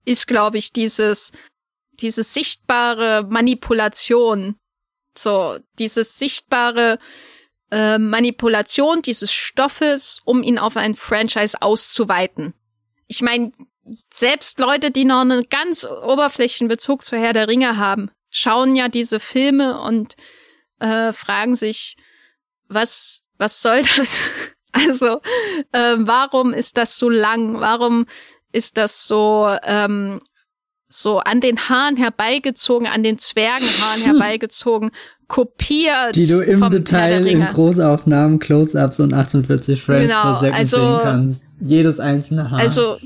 ist, 0.03 0.27
glaube 0.27 0.57
ich, 0.57 0.73
dieses, 0.73 1.31
diese 1.93 2.23
sichtbare 2.23 3.25
Manipulation. 3.29 4.57
So, 5.17 5.57
dieses 5.79 6.19
sichtbare, 6.19 6.99
äh, 7.71 7.97
Manipulation 7.97 9.01
dieses 9.01 9.33
Stoffes, 9.33 10.19
um 10.25 10.43
ihn 10.43 10.59
auf 10.59 10.77
ein 10.77 10.95
Franchise 10.95 11.61
auszuweiten. 11.61 12.53
Ich 13.07 13.21
meine, 13.21 13.51
selbst 14.13 14.59
Leute, 14.59 14.91
die 14.91 15.05
noch 15.05 15.21
einen 15.21 15.47
ganz 15.49 15.85
Oberflächenbezug 15.85 17.03
zu 17.03 17.17
Herr 17.17 17.33
der 17.33 17.47
Ringe 17.47 17.77
haben, 17.77 18.11
schauen 18.29 18.75
ja 18.75 18.87
diese 18.87 19.19
Filme 19.19 19.79
und 19.81 20.15
äh, 20.79 21.11
fragen 21.13 21.55
sich, 21.55 21.97
was, 22.67 23.23
was 23.37 23.61
soll 23.61 23.83
das? 23.97 24.31
Also, 24.73 25.19
äh, 25.73 25.95
warum 25.97 26.53
ist 26.53 26.77
das 26.77 26.97
so 26.97 27.09
lang? 27.09 27.59
Warum 27.59 28.05
ist 28.53 28.77
das 28.77 29.05
so 29.07 29.49
ähm, 29.63 30.21
so 30.93 31.19
an 31.19 31.41
den 31.41 31.69
Haaren 31.69 31.95
herbeigezogen, 31.95 32.87
an 32.87 33.03
den 33.03 33.17
Zwergenhaaren 33.17 34.01
herbeigezogen, 34.05 34.91
kopiert. 35.31 36.17
Die 36.17 36.27
du 36.27 36.41
im 36.41 36.69
Detail 36.69 37.25
in 37.25 37.47
Großaufnahmen, 37.47 38.39
Close-ups 38.39 38.99
und 38.99 39.13
48 39.13 39.81
Frames 39.81 40.11
genau, 40.11 40.23
pro 40.23 40.39
Second 40.41 40.57
also, 40.57 40.77
sehen 40.77 40.99
kannst. 41.03 41.43
Jedes 41.61 41.99
einzelne 42.01 42.51
Haar. 42.51 42.59
Also, 42.59 42.97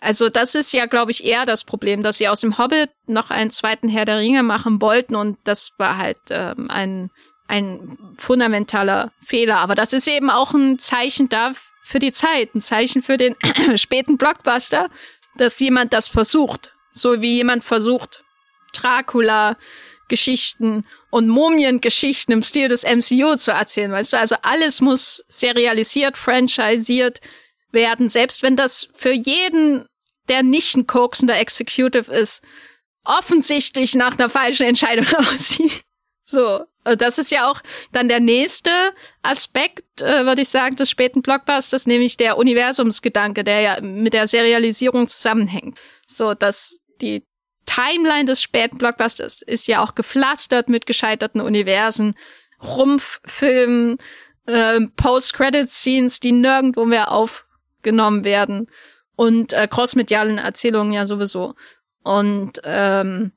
also 0.00 0.28
das 0.28 0.56
ist 0.56 0.72
ja, 0.72 0.86
glaube 0.86 1.12
ich, 1.12 1.24
eher 1.24 1.46
das 1.46 1.62
Problem, 1.62 2.02
dass 2.02 2.16
sie 2.16 2.26
aus 2.26 2.40
dem 2.40 2.58
Hobbit 2.58 2.90
noch 3.06 3.30
einen 3.30 3.50
zweiten 3.50 3.88
Herr 3.88 4.04
der 4.04 4.18
Ringe 4.18 4.42
machen 4.42 4.82
wollten 4.82 5.14
und 5.14 5.38
das 5.44 5.70
war 5.78 5.98
halt 5.98 6.18
ähm, 6.30 6.68
ein, 6.68 7.10
ein 7.46 7.96
fundamentaler 8.18 9.12
Fehler. 9.24 9.58
Aber 9.58 9.76
das 9.76 9.92
ist 9.92 10.08
eben 10.08 10.30
auch 10.30 10.52
ein 10.52 10.80
Zeichen 10.80 11.28
da 11.28 11.52
für 11.84 12.00
die 12.00 12.10
Zeit, 12.10 12.56
ein 12.56 12.60
Zeichen 12.60 13.02
für 13.02 13.18
den 13.18 13.36
späten 13.76 14.16
Blockbuster, 14.16 14.88
dass 15.36 15.60
jemand 15.60 15.92
das 15.92 16.08
versucht 16.08 16.72
so 16.96 17.20
wie 17.20 17.34
jemand 17.34 17.62
versucht, 17.62 18.24
Dracula 18.72 19.56
Geschichten 20.08 20.84
und 21.10 21.28
Mumiengeschichten 21.28 22.32
im 22.32 22.42
Stil 22.42 22.68
des 22.68 22.84
MCU 22.84 23.34
zu 23.36 23.50
erzählen, 23.50 23.92
weißt 23.92 24.12
du? 24.12 24.18
Also 24.18 24.36
alles 24.42 24.80
muss 24.80 25.24
serialisiert, 25.28 26.16
franchiseiert 26.16 27.20
werden, 27.72 28.08
selbst 28.08 28.42
wenn 28.42 28.56
das 28.56 28.88
für 28.94 29.12
jeden, 29.12 29.86
der 30.28 30.42
nicht 30.42 30.76
ein 30.76 30.86
koksender 30.86 31.38
Executive 31.38 32.12
ist, 32.12 32.42
offensichtlich 33.04 33.94
nach 33.94 34.18
einer 34.18 34.28
falschen 34.28 34.66
Entscheidung 34.66 35.06
aussieht. 35.18 35.82
So, 36.24 36.64
das 36.84 37.18
ist 37.18 37.30
ja 37.30 37.50
auch 37.50 37.60
dann 37.92 38.08
der 38.08 38.20
nächste 38.20 38.70
Aspekt, 39.22 40.02
äh, 40.02 40.24
würde 40.24 40.42
ich 40.42 40.48
sagen, 40.48 40.76
des 40.76 40.90
späten 40.90 41.22
Blockbusters, 41.22 41.86
nämlich 41.86 42.16
der 42.16 42.36
Universumsgedanke, 42.36 43.44
der 43.44 43.60
ja 43.60 43.80
mit 43.80 44.12
der 44.12 44.26
Serialisierung 44.26 45.06
zusammenhängt. 45.06 45.78
So, 46.06 46.34
dass 46.34 46.78
die 47.00 47.24
Timeline 47.66 48.24
des 48.24 48.42
späten 48.42 48.78
Blockbusters 48.78 49.42
ist 49.42 49.68
ja 49.68 49.82
auch 49.82 49.94
gepflastert 49.94 50.68
mit 50.68 50.86
gescheiterten 50.86 51.40
Universen, 51.40 52.14
Rumpffilmen, 52.62 53.98
äh, 54.46 54.80
Post-Credit-Scenes, 54.96 56.20
die 56.20 56.32
nirgendwo 56.32 56.84
mehr 56.84 57.12
aufgenommen 57.12 58.24
werden 58.24 58.68
und 59.16 59.52
äh, 59.52 59.68
crossmedialen 59.68 60.38
Erzählungen 60.38 60.92
ja 60.92 61.06
sowieso. 61.06 61.54
Und 62.02 62.60
ähm, 62.64 63.32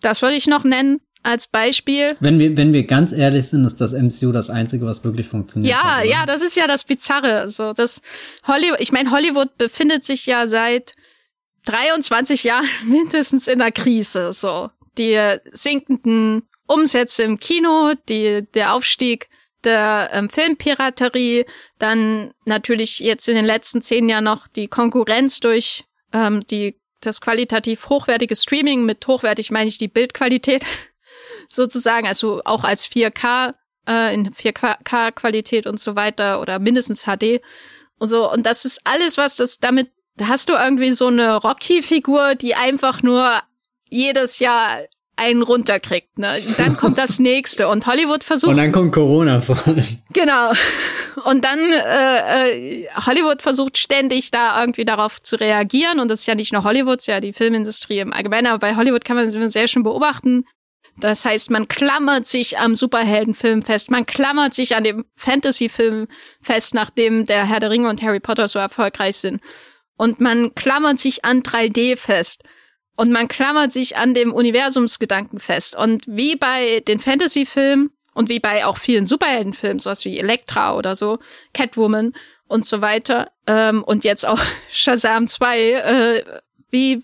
das 0.00 0.20
würde 0.20 0.34
ich 0.34 0.46
noch 0.46 0.64
nennen 0.64 1.00
als 1.22 1.46
Beispiel. 1.46 2.16
Wenn 2.20 2.38
wir, 2.38 2.56
wenn 2.56 2.72
wir 2.72 2.86
ganz 2.86 3.12
ehrlich 3.12 3.48
sind, 3.48 3.64
ist 3.64 3.80
das 3.80 3.92
MCU 3.92 4.30
das 4.30 4.50
Einzige, 4.50 4.84
was 4.84 5.04
wirklich 5.04 5.26
funktioniert. 5.26 5.72
Ja, 5.72 5.98
hat, 5.98 6.06
ja, 6.06 6.26
das 6.26 6.42
ist 6.42 6.56
ja 6.56 6.66
das 6.66 6.84
Bizarre. 6.84 7.48
So, 7.48 7.72
das 7.72 8.02
Hollywood, 8.46 8.80
ich 8.80 8.92
meine, 8.92 9.10
Hollywood 9.10 9.56
befindet 9.56 10.04
sich 10.04 10.26
ja 10.26 10.46
seit 10.46 10.92
23 11.66 12.44
Jahren 12.44 12.68
mindestens 12.84 13.48
in 13.48 13.60
einer 13.60 13.72
Krise. 13.72 14.32
So, 14.32 14.70
die 14.98 15.38
sinkenden 15.52 16.48
Umsätze 16.66 17.22
im 17.22 17.38
Kino, 17.38 17.92
die, 18.08 18.46
der 18.54 18.74
Aufstieg 18.74 19.28
der 19.64 20.10
ähm, 20.12 20.28
Filmpiraterie, 20.28 21.46
dann 21.78 22.34
natürlich 22.44 22.98
jetzt 22.98 23.28
in 23.28 23.34
den 23.34 23.46
letzten 23.46 23.80
zehn 23.80 24.08
Jahren 24.08 24.24
noch 24.24 24.46
die 24.46 24.68
Konkurrenz 24.68 25.40
durch 25.40 25.84
ähm, 26.14 26.46
die 26.46 26.80
das 27.00 27.20
qualitativ 27.20 27.90
hochwertige 27.90 28.34
Streaming, 28.34 28.86
mit 28.86 29.06
hochwertig 29.06 29.50
meine 29.50 29.68
ich 29.68 29.76
die 29.76 29.88
Bildqualität 29.88 30.64
sozusagen, 31.48 32.06
also 32.06 32.40
auch 32.44 32.64
als 32.64 32.86
4K, 32.86 33.54
äh, 33.86 34.14
in 34.14 34.30
4K-Qualität 34.30 35.66
und 35.66 35.78
so 35.78 35.96
weiter 35.96 36.40
oder 36.40 36.58
mindestens 36.58 37.04
HD 37.04 37.42
und 37.98 38.08
so. 38.08 38.30
Und 38.30 38.46
das 38.46 38.64
ist 38.64 38.80
alles, 38.84 39.18
was 39.18 39.36
das 39.36 39.58
damit, 39.58 39.90
da 40.16 40.28
hast 40.28 40.48
du 40.48 40.54
irgendwie 40.54 40.92
so 40.92 41.08
eine 41.08 41.36
Rocky-Figur, 41.36 42.34
die 42.34 42.54
einfach 42.54 43.02
nur 43.02 43.40
jedes 43.88 44.38
Jahr 44.38 44.78
einen 45.16 45.42
runterkriegt. 45.42 46.18
Ne? 46.18 46.40
Dann 46.58 46.76
kommt 46.78 46.98
das 46.98 47.18
nächste 47.18 47.68
und 47.68 47.86
Hollywood 47.86 48.24
versucht. 48.24 48.50
Und 48.50 48.56
dann 48.56 48.72
kommt 48.72 48.92
Corona 48.92 49.40
vor 49.40 49.58
allem. 49.66 49.84
Genau. 50.12 50.52
Und 51.24 51.44
dann 51.44 51.58
äh, 51.58 52.82
äh, 52.82 52.88
Hollywood 53.06 53.42
versucht 53.42 53.78
ständig 53.78 54.30
da 54.30 54.60
irgendwie 54.60 54.84
darauf 54.84 55.22
zu 55.22 55.36
reagieren. 55.36 56.00
Und 56.00 56.08
das 56.10 56.20
ist 56.20 56.26
ja 56.26 56.34
nicht 56.34 56.52
nur 56.52 56.64
Hollywood, 56.64 56.98
es 56.98 57.04
ist 57.04 57.08
ja 57.08 57.20
die 57.20 57.32
Filmindustrie 57.32 58.00
im 58.00 58.12
Allgemeinen, 58.12 58.48
aber 58.48 58.58
bei 58.58 58.76
Hollywood 58.76 59.04
kann 59.04 59.16
man 59.16 59.30
sehr 59.50 59.68
schön 59.68 59.82
beobachten. 59.82 60.44
Das 60.96 61.24
heißt, 61.24 61.50
man 61.50 61.66
klammert 61.66 62.26
sich 62.26 62.58
am 62.58 62.76
Superheldenfilm 62.76 63.62
fest, 63.62 63.90
man 63.90 64.06
klammert 64.06 64.54
sich 64.54 64.76
an 64.76 64.84
dem 64.84 65.04
Fantasyfilm 65.16 66.06
fest, 66.40 66.74
nachdem 66.74 67.26
der 67.26 67.46
Herr 67.46 67.58
der 67.58 67.70
Ringe 67.70 67.88
und 67.88 68.00
Harry 68.02 68.20
Potter 68.20 68.46
so 68.46 68.60
erfolgreich 68.60 69.16
sind. 69.16 69.40
Und 69.96 70.20
man 70.20 70.54
klammert 70.54 70.98
sich 70.98 71.24
an 71.24 71.42
3D 71.42 71.96
fest. 71.96 72.42
Und 72.96 73.10
man 73.10 73.28
klammert 73.28 73.72
sich 73.72 73.96
an 73.96 74.14
dem 74.14 74.32
Universumsgedanken 74.32 75.40
fest. 75.40 75.76
Und 75.76 76.04
wie 76.06 76.36
bei 76.36 76.80
den 76.80 77.00
Fantasy-Filmen 77.00 77.90
und 78.14 78.28
wie 78.28 78.38
bei 78.38 78.64
auch 78.64 78.78
vielen 78.78 79.04
Superheldenfilmen, 79.04 79.80
sowas 79.80 80.04
wie 80.04 80.18
Elektra 80.18 80.76
oder 80.76 80.94
so, 80.94 81.18
Catwoman 81.52 82.12
und 82.46 82.64
so 82.64 82.80
weiter, 82.80 83.32
ähm, 83.46 83.82
und 83.82 84.04
jetzt 84.04 84.24
auch 84.24 84.38
Shazam 84.70 85.26
2, 85.26 85.70
äh, 85.70 86.40
wie 86.70 87.02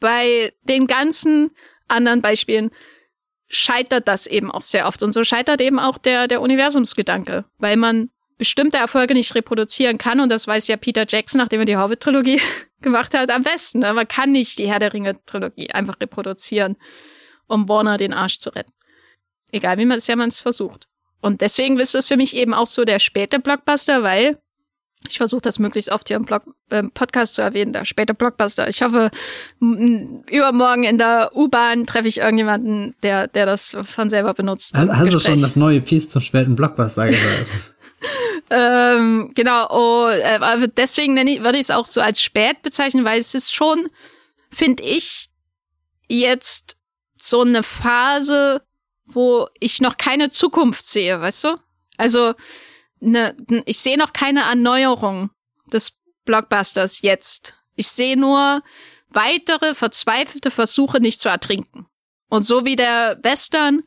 bei 0.00 0.52
den 0.62 0.86
ganzen 0.86 1.50
anderen 1.88 2.22
Beispielen, 2.22 2.70
scheitert 3.48 4.08
das 4.08 4.26
eben 4.26 4.50
auch 4.50 4.62
sehr 4.62 4.86
oft. 4.86 5.02
Und 5.02 5.12
so 5.12 5.24
scheitert 5.24 5.60
eben 5.60 5.78
auch 5.78 5.98
der, 5.98 6.28
der 6.28 6.40
Universumsgedanke, 6.40 7.44
weil 7.58 7.76
man 7.76 8.10
bestimmte 8.40 8.78
Erfolge 8.78 9.12
nicht 9.12 9.34
reproduzieren 9.34 9.98
kann. 9.98 10.18
Und 10.18 10.30
das 10.30 10.46
weiß 10.46 10.66
ja 10.66 10.78
Peter 10.78 11.04
Jackson, 11.06 11.38
nachdem 11.38 11.60
er 11.60 11.66
die 11.66 11.76
Hobbit-Trilogie 11.76 12.40
gemacht 12.80 13.14
hat, 13.14 13.30
am 13.30 13.42
besten. 13.42 13.80
Man 13.80 14.08
kann 14.08 14.32
nicht 14.32 14.58
die 14.58 14.66
Herr 14.66 14.78
der 14.78 14.94
Ringe-Trilogie 14.94 15.70
einfach 15.70 16.00
reproduzieren, 16.00 16.76
um 17.46 17.68
Warner 17.68 17.98
den 17.98 18.14
Arsch 18.14 18.38
zu 18.38 18.48
retten. 18.48 18.72
Egal 19.52 19.76
wie 19.76 19.84
man 19.84 19.98
es 19.98 20.06
ja 20.06 20.16
man 20.16 20.30
es 20.30 20.40
versucht. 20.40 20.88
Und 21.20 21.42
deswegen 21.42 21.78
ist 21.78 21.94
es 21.94 22.08
für 22.08 22.16
mich 22.16 22.34
eben 22.34 22.54
auch 22.54 22.66
so 22.66 22.84
der 22.86 22.98
späte 22.98 23.40
Blockbuster, 23.40 24.02
weil 24.02 24.38
ich 25.06 25.18
versuche 25.18 25.42
das 25.42 25.58
möglichst 25.58 25.92
oft 25.92 26.08
hier 26.08 26.16
im 26.16 26.24
Blog, 26.24 26.42
äh, 26.70 26.82
Podcast 26.82 27.34
zu 27.34 27.42
erwähnen, 27.42 27.74
der 27.74 27.84
späte 27.84 28.14
Blockbuster. 28.14 28.68
Ich 28.68 28.80
hoffe, 28.80 29.10
übermorgen 29.60 30.84
in 30.84 30.96
der 30.96 31.32
U-Bahn 31.34 31.84
treffe 31.84 32.08
ich 32.08 32.18
irgendjemanden, 32.18 32.94
der, 33.02 33.26
der 33.28 33.44
das 33.44 33.76
von 33.82 34.08
selber 34.08 34.32
benutzt. 34.32 34.76
Hast, 34.76 34.90
hast 34.90 35.12
du 35.12 35.18
schon 35.18 35.42
das 35.42 35.56
neue 35.56 35.82
Piece 35.82 36.08
zum 36.08 36.22
späten 36.22 36.54
Blockbuster 36.54 37.06
gehört? 37.06 37.46
ähm, 38.50 39.32
genau, 39.34 39.68
oh, 39.70 40.08
äh, 40.08 40.68
deswegen 40.76 41.16
ich, 41.26 41.42
würde 41.42 41.58
ich 41.58 41.62
es 41.62 41.70
auch 41.70 41.86
so 41.86 42.00
als 42.00 42.22
spät 42.22 42.62
bezeichnen, 42.62 43.04
weil 43.04 43.20
es 43.20 43.34
ist 43.34 43.54
schon, 43.54 43.88
finde 44.50 44.82
ich, 44.82 45.28
jetzt 46.08 46.76
so 47.16 47.42
eine 47.42 47.62
Phase, 47.62 48.62
wo 49.06 49.48
ich 49.58 49.80
noch 49.80 49.96
keine 49.96 50.30
Zukunft 50.30 50.84
sehe, 50.84 51.20
weißt 51.20 51.44
du? 51.44 51.56
Also, 51.96 52.34
ne, 53.00 53.36
ich 53.66 53.78
sehe 53.78 53.98
noch 53.98 54.12
keine 54.12 54.42
Erneuerung 54.42 55.30
des 55.72 55.92
Blockbusters 56.24 57.02
jetzt. 57.02 57.54
Ich 57.76 57.88
sehe 57.88 58.16
nur 58.16 58.62
weitere 59.08 59.74
verzweifelte 59.74 60.50
Versuche, 60.50 61.00
nicht 61.00 61.20
zu 61.20 61.28
ertrinken. 61.28 61.86
Und 62.28 62.42
so 62.42 62.64
wie 62.64 62.76
der 62.76 63.18
Western 63.22 63.82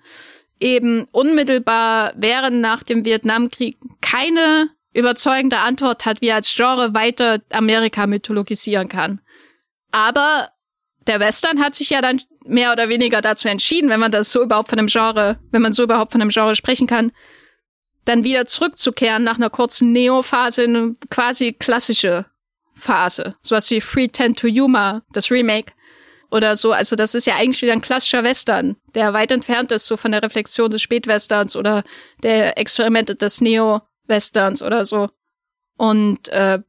eben 0.63 1.05
unmittelbar 1.11 2.13
während 2.15 2.61
nach 2.61 2.83
dem 2.83 3.05
Vietnamkrieg 3.05 3.77
keine 4.01 4.69
überzeugende 4.93 5.59
Antwort 5.59 6.05
hat, 6.05 6.21
wie 6.21 6.27
er 6.27 6.35
als 6.35 6.53
Genre 6.55 6.93
weiter 6.93 7.41
Amerika 7.51 8.07
mythologisieren 8.07 8.89
kann. 8.89 9.19
Aber 9.91 10.49
der 11.07 11.19
Western 11.19 11.59
hat 11.59 11.75
sich 11.75 11.89
ja 11.89 12.01
dann 12.01 12.21
mehr 12.45 12.71
oder 12.71 12.89
weniger 12.89 13.21
dazu 13.21 13.47
entschieden, 13.47 13.89
wenn 13.89 13.99
man 13.99 14.11
das 14.11 14.31
so 14.31 14.41
überhaupt 14.41 14.69
von 14.69 14.79
einem 14.79 14.87
Genre, 14.87 15.37
wenn 15.51 15.61
man 15.61 15.73
so 15.73 15.83
überhaupt 15.83 16.11
von 16.11 16.21
einem 16.21 16.31
Genre 16.31 16.55
sprechen 16.55 16.87
kann, 16.87 17.11
dann 18.05 18.23
wieder 18.23 18.45
zurückzukehren 18.45 19.23
nach 19.23 19.37
einer 19.37 19.49
kurzen 19.49 19.91
Neo-Phase 19.91 20.63
in 20.63 20.75
eine 20.75 20.95
quasi 21.09 21.53
klassische 21.53 22.25
Phase. 22.73 23.35
Sowas 23.41 23.69
wie 23.69 23.81
Free 23.81 24.07
Tend 24.07 24.39
to 24.39 24.47
Yuma, 24.47 25.03
das 25.11 25.31
Remake 25.31 25.73
oder 26.33 26.55
so. 26.55 26.71
Also 26.71 26.95
das 26.95 27.13
ist 27.13 27.27
ja 27.27 27.35
eigentlich 27.35 27.61
wieder 27.61 27.73
ein 27.73 27.81
klassischer 27.81 28.23
Western, 28.23 28.75
der 28.95 29.13
weit 29.13 29.31
entfernt 29.31 29.71
ist 29.71 29.85
so 29.85 29.97
von 29.97 30.11
der 30.11 30.23
Reflexion 30.23 30.71
des 30.71 30.81
Spätwesterns 30.81 31.55
oder 31.55 31.83
der 32.23 32.57
Experimente 32.57 33.15
des 33.15 33.39
Neo-Westerns 33.39 34.63
oder 34.63 34.83
so. 34.85 35.09
Und 35.77 36.29
äh, 36.29 36.59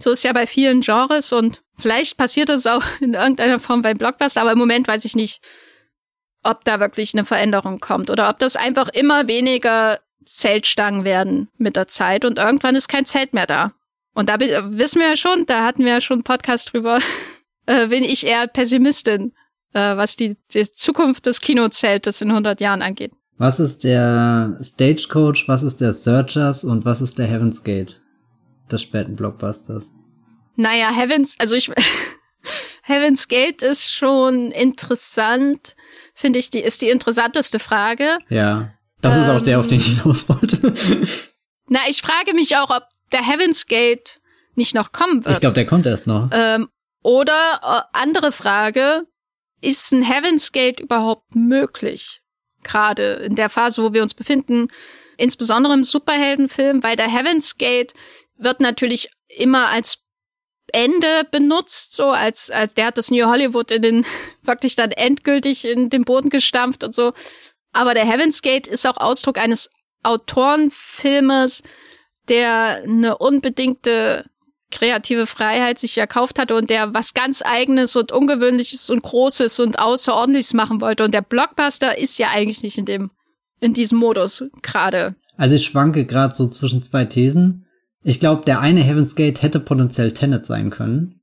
so 0.00 0.10
ist 0.10 0.24
ja 0.24 0.32
bei 0.32 0.46
vielen 0.46 0.80
Genres 0.80 1.32
und 1.32 1.62
vielleicht 1.78 2.16
passiert 2.16 2.48
das 2.48 2.66
auch 2.66 2.82
in 3.00 3.14
irgendeiner 3.14 3.60
Form 3.60 3.82
beim 3.82 3.98
Blockbuster, 3.98 4.40
aber 4.40 4.52
im 4.52 4.58
Moment 4.58 4.88
weiß 4.88 5.04
ich 5.04 5.14
nicht, 5.14 5.40
ob 6.42 6.64
da 6.64 6.80
wirklich 6.80 7.14
eine 7.14 7.26
Veränderung 7.26 7.78
kommt 7.80 8.08
oder 8.08 8.30
ob 8.30 8.38
das 8.38 8.56
einfach 8.56 8.88
immer 8.88 9.28
weniger 9.28 10.00
Zeltstangen 10.24 11.04
werden 11.04 11.48
mit 11.58 11.76
der 11.76 11.88
Zeit 11.88 12.24
und 12.24 12.38
irgendwann 12.38 12.76
ist 12.76 12.88
kein 12.88 13.04
Zelt 13.04 13.34
mehr 13.34 13.46
da. 13.46 13.72
Und 14.14 14.28
da 14.30 14.40
wissen 14.40 15.00
wir 15.00 15.10
ja 15.10 15.16
schon, 15.16 15.44
da 15.44 15.64
hatten 15.64 15.84
wir 15.84 15.92
ja 15.92 16.00
schon 16.00 16.16
einen 16.16 16.24
Podcast 16.24 16.72
drüber, 16.72 17.00
äh, 17.66 17.88
bin 17.88 18.04
ich 18.04 18.26
eher 18.26 18.46
Pessimistin, 18.46 19.32
äh, 19.72 19.96
was 19.96 20.16
die, 20.16 20.36
die 20.52 20.70
Zukunft 20.70 21.26
des 21.26 21.40
Kinozeltes 21.40 22.20
in 22.20 22.30
100 22.30 22.60
Jahren 22.60 22.82
angeht. 22.82 23.12
Was 23.38 23.58
ist 23.58 23.84
der 23.84 24.58
Stagecoach, 24.62 25.44
was 25.46 25.62
ist 25.62 25.80
der 25.80 25.92
Searchers 25.92 26.62
und 26.62 26.84
was 26.84 27.00
ist 27.00 27.18
der 27.18 27.26
Heaven's 27.26 27.64
Gate 27.64 28.00
des 28.70 28.82
späten 28.82 29.16
Blockbusters? 29.16 29.90
Naja, 30.56 30.90
Heavens, 30.94 31.36
also 31.38 31.54
ich, 31.54 31.70
Heaven's 32.82 33.28
Gate 33.28 33.62
ist 33.62 33.92
schon 33.92 34.52
interessant, 34.52 35.74
finde 36.14 36.38
ich, 36.38 36.50
die 36.50 36.60
ist 36.60 36.82
die 36.82 36.90
interessanteste 36.90 37.58
Frage. 37.58 38.18
Ja, 38.28 38.74
das 39.00 39.16
ähm, 39.16 39.22
ist 39.22 39.28
auch 39.30 39.40
der, 39.40 39.58
auf 39.58 39.68
den 39.68 39.78
ich 39.78 39.86
hinaus 39.86 40.28
wollte. 40.28 40.74
Na, 41.68 41.80
ich 41.88 42.02
frage 42.02 42.34
mich 42.34 42.56
auch, 42.56 42.70
ob 42.70 42.82
der 43.12 43.26
Heaven's 43.26 43.66
Gate 43.66 44.20
nicht 44.54 44.74
noch 44.74 44.92
kommen 44.92 45.24
wird. 45.24 45.34
Ich 45.34 45.40
glaube, 45.40 45.54
der 45.54 45.66
kommt 45.66 45.86
erst 45.86 46.06
noch. 46.06 46.28
Ähm, 46.32 46.68
oder 47.02 47.60
äh, 47.62 47.98
andere 47.98 48.32
Frage, 48.32 49.06
ist 49.60 49.92
ein 49.92 50.02
Heaven's 50.02 50.52
Gate 50.52 50.80
überhaupt 50.80 51.34
möglich? 51.34 52.22
Gerade 52.62 53.14
in 53.14 53.36
der 53.36 53.48
Phase, 53.48 53.82
wo 53.82 53.92
wir 53.92 54.02
uns 54.02 54.14
befinden, 54.14 54.68
insbesondere 55.16 55.74
im 55.74 55.84
Superheldenfilm, 55.84 56.82
weil 56.82 56.96
der 56.96 57.08
Heaven's 57.08 57.58
Gate 57.58 57.94
wird 58.36 58.60
natürlich 58.60 59.08
immer 59.28 59.68
als 59.68 59.98
Ende 60.72 61.26
benutzt, 61.30 61.94
so 61.94 62.10
als, 62.10 62.50
als 62.50 62.74
der 62.74 62.86
hat 62.86 62.98
das 62.98 63.10
New 63.10 63.26
Hollywood 63.26 63.70
in 63.70 63.82
den, 63.82 64.06
wirklich 64.42 64.76
dann 64.76 64.92
endgültig 64.92 65.64
in 65.64 65.90
den 65.90 66.04
Boden 66.04 66.30
gestampft 66.30 66.84
und 66.84 66.94
so. 66.94 67.12
Aber 67.72 67.94
der 67.94 68.04
Heaven's 68.04 68.42
Gate 68.42 68.66
ist 68.66 68.86
auch 68.86 68.96
Ausdruck 68.96 69.38
eines 69.38 69.70
Autorenfilmes, 70.02 71.62
der 72.28 72.82
eine 72.84 73.18
unbedingte 73.18 74.29
kreative 74.70 75.26
Freiheit 75.26 75.78
sich 75.78 75.98
erkauft 75.98 76.38
hatte 76.38 76.54
und 76.54 76.70
der 76.70 76.94
was 76.94 77.14
ganz 77.14 77.42
eigenes 77.44 77.96
und 77.96 78.12
ungewöhnliches 78.12 78.90
und 78.90 79.02
großes 79.02 79.60
und 79.60 79.78
außerordentliches 79.78 80.54
machen 80.54 80.80
wollte 80.80 81.04
und 81.04 81.12
der 81.14 81.22
Blockbuster 81.22 81.98
ist 81.98 82.18
ja 82.18 82.28
eigentlich 82.30 82.62
nicht 82.62 82.78
in 82.78 82.84
dem 82.84 83.10
in 83.60 83.74
diesem 83.74 83.98
Modus 83.98 84.44
gerade. 84.62 85.14
Also 85.36 85.56
ich 85.56 85.64
schwanke 85.64 86.06
gerade 86.06 86.34
so 86.34 86.46
zwischen 86.46 86.82
zwei 86.82 87.04
Thesen. 87.04 87.66
Ich 88.02 88.20
glaube, 88.20 88.44
der 88.44 88.60
eine 88.60 88.80
Heaven's 88.80 89.14
Gate 89.14 89.42
hätte 89.42 89.60
potenziell 89.60 90.12
Tenet 90.12 90.46
sein 90.46 90.70
können, 90.70 91.20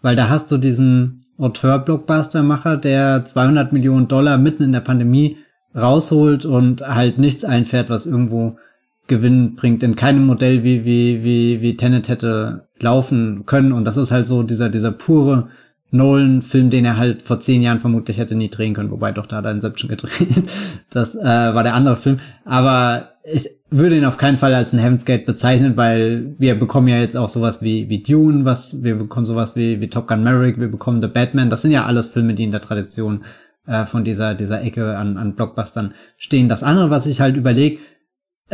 weil 0.00 0.16
da 0.16 0.28
hast 0.28 0.50
du 0.50 0.56
diesen 0.56 1.26
Auteur-Blockbuster-Macher, 1.38 2.76
der 2.76 3.24
200 3.24 3.72
Millionen 3.72 4.08
Dollar 4.08 4.38
mitten 4.38 4.62
in 4.62 4.72
der 4.72 4.80
Pandemie 4.80 5.38
rausholt 5.74 6.44
und 6.44 6.82
halt 6.82 7.18
nichts 7.18 7.44
einfährt, 7.44 7.90
was 7.90 8.06
irgendwo 8.06 8.56
gewinnbringend 9.06 9.82
in 9.82 9.96
keinem 9.96 10.26
Modell, 10.26 10.64
wie, 10.64 10.84
wie, 10.84 11.24
wie, 11.24 11.60
wie 11.60 11.76
Tenet 11.76 12.08
hätte 12.08 12.68
laufen 12.80 13.44
können. 13.46 13.72
Und 13.72 13.84
das 13.84 13.96
ist 13.96 14.10
halt 14.10 14.26
so 14.26 14.42
dieser, 14.42 14.68
dieser 14.68 14.92
pure 14.92 15.48
Nolan-Film, 15.90 16.70
den 16.70 16.84
er 16.84 16.96
halt 16.96 17.22
vor 17.22 17.38
zehn 17.38 17.62
Jahren 17.62 17.78
vermutlich 17.78 18.18
hätte 18.18 18.34
nie 18.34 18.48
drehen 18.48 18.74
können. 18.74 18.90
Wobei 18.90 19.12
doch, 19.12 19.26
da 19.26 19.36
hat 19.36 19.44
er 19.44 19.52
Inception 19.52 19.88
gedreht. 19.88 20.12
Das 20.90 21.16
äh, 21.16 21.24
war 21.24 21.64
der 21.64 21.74
andere 21.74 21.96
Film. 21.96 22.18
Aber 22.44 23.10
ich 23.24 23.48
würde 23.70 23.96
ihn 23.96 24.04
auf 24.04 24.16
keinen 24.16 24.36
Fall 24.36 24.54
als 24.54 24.72
ein 24.72 24.78
Heaven's 24.78 25.04
Gate 25.04 25.26
bezeichnen, 25.26 25.76
weil 25.76 26.34
wir 26.38 26.56
bekommen 26.56 26.86
ja 26.86 26.98
jetzt 26.98 27.16
auch 27.16 27.28
sowas 27.28 27.62
wie, 27.62 27.88
wie 27.88 28.00
Dune, 28.00 28.44
was, 28.44 28.84
wir 28.84 28.94
bekommen 28.94 29.26
sowas 29.26 29.56
wie, 29.56 29.80
wie 29.80 29.90
Top 29.90 30.06
Gun 30.06 30.22
Maverick, 30.22 30.60
wir 30.60 30.68
bekommen 30.70 31.02
The 31.02 31.08
Batman. 31.08 31.50
Das 31.50 31.62
sind 31.62 31.72
ja 31.72 31.84
alles 31.84 32.10
Filme, 32.10 32.34
die 32.34 32.44
in 32.44 32.52
der 32.52 32.60
Tradition 32.60 33.24
äh, 33.66 33.86
von 33.86 34.04
dieser, 34.04 34.34
dieser 34.34 34.62
Ecke 34.62 34.96
an, 34.96 35.16
an 35.16 35.34
Blockbustern 35.34 35.94
stehen. 36.16 36.48
Das 36.48 36.62
andere, 36.62 36.90
was 36.90 37.06
ich 37.06 37.20
halt 37.20 37.36
überlege, 37.36 37.80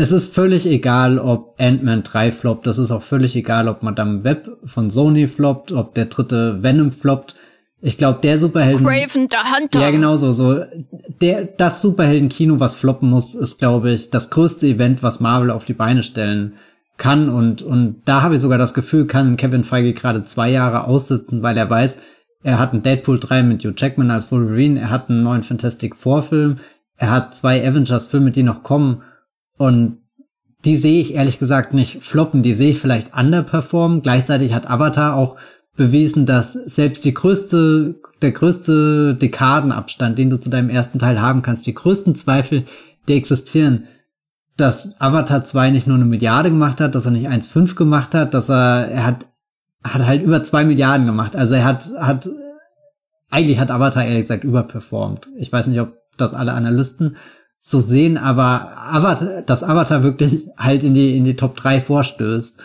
es 0.01 0.12
ist 0.12 0.35
völlig 0.35 0.66
egal, 0.66 1.18
ob 1.18 1.60
Ant-Man 1.60 2.02
3 2.02 2.32
floppt. 2.32 2.66
Das 2.66 2.78
ist 2.78 2.90
auch 2.90 3.02
völlig 3.02 3.36
egal, 3.36 3.68
ob 3.68 3.82
Madame 3.82 4.24
Web 4.24 4.51
von 4.64 4.89
Sony 4.89 5.27
floppt, 5.27 5.72
ob 5.72 5.94
der 5.94 6.06
dritte 6.06 6.62
Venom 6.62 6.90
floppt. 6.90 7.35
Ich 7.82 7.98
glaube, 7.98 8.20
der 8.22 8.39
Superhelden. 8.39 8.86
Craven 8.86 9.28
the 9.31 9.36
Hunter. 9.36 9.81
Ja, 9.81 9.90
genau 9.90 10.16
so. 10.16 10.32
so. 10.32 10.62
Der, 11.20 11.44
das 11.44 11.82
Superhelden-Kino, 11.82 12.60
was 12.60 12.74
floppen 12.74 13.10
muss, 13.10 13.35
ist, 13.35 13.59
glaube 13.59 13.93
ich, 13.93 14.10
das 14.10 14.31
größte 14.31 14.66
Event, 14.66 15.02
was 15.02 15.20
Marvel 15.20 15.51
auf 15.51 15.66
die 15.66 15.74
Beine 15.74 16.02
stellen 16.02 16.55
kann. 16.97 17.28
Und, 17.28 17.60
und 17.60 18.02
da 18.06 18.22
habe 18.22 18.36
ich 18.36 18.40
sogar 18.40 18.59
das 18.59 18.72
Gefühl, 18.72 19.06
kann 19.06 19.36
Kevin 19.36 19.64
Feige 19.64 19.93
gerade 19.93 20.24
zwei 20.24 20.51
Jahre 20.51 20.85
aussitzen, 20.85 21.43
weil 21.43 21.59
er 21.59 21.68
weiß, 21.68 21.98
er 22.43 22.59
hat 22.59 22.72
einen 22.72 22.82
Deadpool 22.82 23.20
3 23.20 23.43
mit 23.43 23.64
Hugh 23.64 23.74
Jackman 23.77 24.10
als 24.10 24.32
Wolverine, 24.32 24.81
er 24.81 24.90
hat 24.90 25.10
einen 25.10 25.22
neuen 25.22 25.43
Fantastic 25.43 25.94
Four 25.94 26.22
Film, 26.22 26.56
er 26.97 27.10
hat 27.10 27.35
zwei 27.35 27.66
Avengers-Filme, 27.66 28.31
die 28.31 28.43
noch 28.43 28.62
kommen. 28.62 29.02
Und 29.61 29.99
die 30.65 30.78
sehe 30.78 31.03
ich 31.03 31.12
ehrlich 31.12 31.39
gesagt 31.39 31.74
nicht 31.74 32.03
floppen, 32.03 32.43
die 32.43 32.55
sehe 32.55 32.70
ich 32.70 32.81
vielleicht 32.81 33.15
underperformen. 33.15 34.01
Gleichzeitig 34.01 34.55
hat 34.55 34.70
Avatar 34.70 35.15
auch 35.16 35.37
bewiesen, 35.77 36.24
dass 36.24 36.55
selbst 36.55 37.05
die 37.05 37.12
größte, 37.12 38.01
der 38.23 38.32
größte 38.32 39.16
Dekadenabstand, 39.16 40.16
den 40.16 40.31
du 40.31 40.41
zu 40.41 40.49
deinem 40.49 40.70
ersten 40.70 40.99
Teil 40.99 41.20
haben 41.20 41.43
kannst, 41.43 41.66
die 41.66 41.74
größten 41.74 42.15
Zweifel, 42.15 42.65
die 43.07 43.12
existieren, 43.12 43.85
dass 44.57 44.99
Avatar 44.99 45.45
2 45.45 45.73
nicht 45.73 45.87
nur 45.87 45.97
eine 45.97 46.07
Milliarde 46.07 46.49
gemacht 46.49 46.81
hat, 46.81 46.95
dass 46.95 47.05
er 47.05 47.11
nicht 47.11 47.28
1,5 47.28 47.74
gemacht 47.74 48.15
hat, 48.15 48.32
dass 48.32 48.49
er, 48.49 48.89
er 48.89 49.05
hat, 49.05 49.27
hat 49.85 50.07
halt 50.07 50.23
über 50.23 50.43
zwei 50.43 50.65
Milliarden 50.65 51.05
gemacht. 51.07 51.37
Also 51.37 51.57
er 51.57 51.65
hat, 51.65 51.91
hat, 51.99 52.31
eigentlich 53.28 53.59
hat 53.59 53.70
Avatar 53.70 54.07
ehrlich 54.07 54.23
gesagt 54.23 54.45
überperformt. 54.45 55.28
Ich 55.37 55.53
weiß 55.53 55.66
nicht, 55.66 55.81
ob 55.81 55.99
das 56.16 56.32
alle 56.32 56.53
Analysten 56.53 57.16
so 57.61 57.81
sehen, 57.81 58.16
aber 58.16 58.73
Avatar, 58.77 59.43
dass 59.43 59.62
Avatar 59.62 60.03
wirklich 60.03 60.49
halt 60.57 60.82
in 60.82 60.95
die, 60.95 61.16
in 61.16 61.24
die 61.24 61.37
Top 61.37 61.57
3 61.57 61.81
vorstößt. 61.81 62.61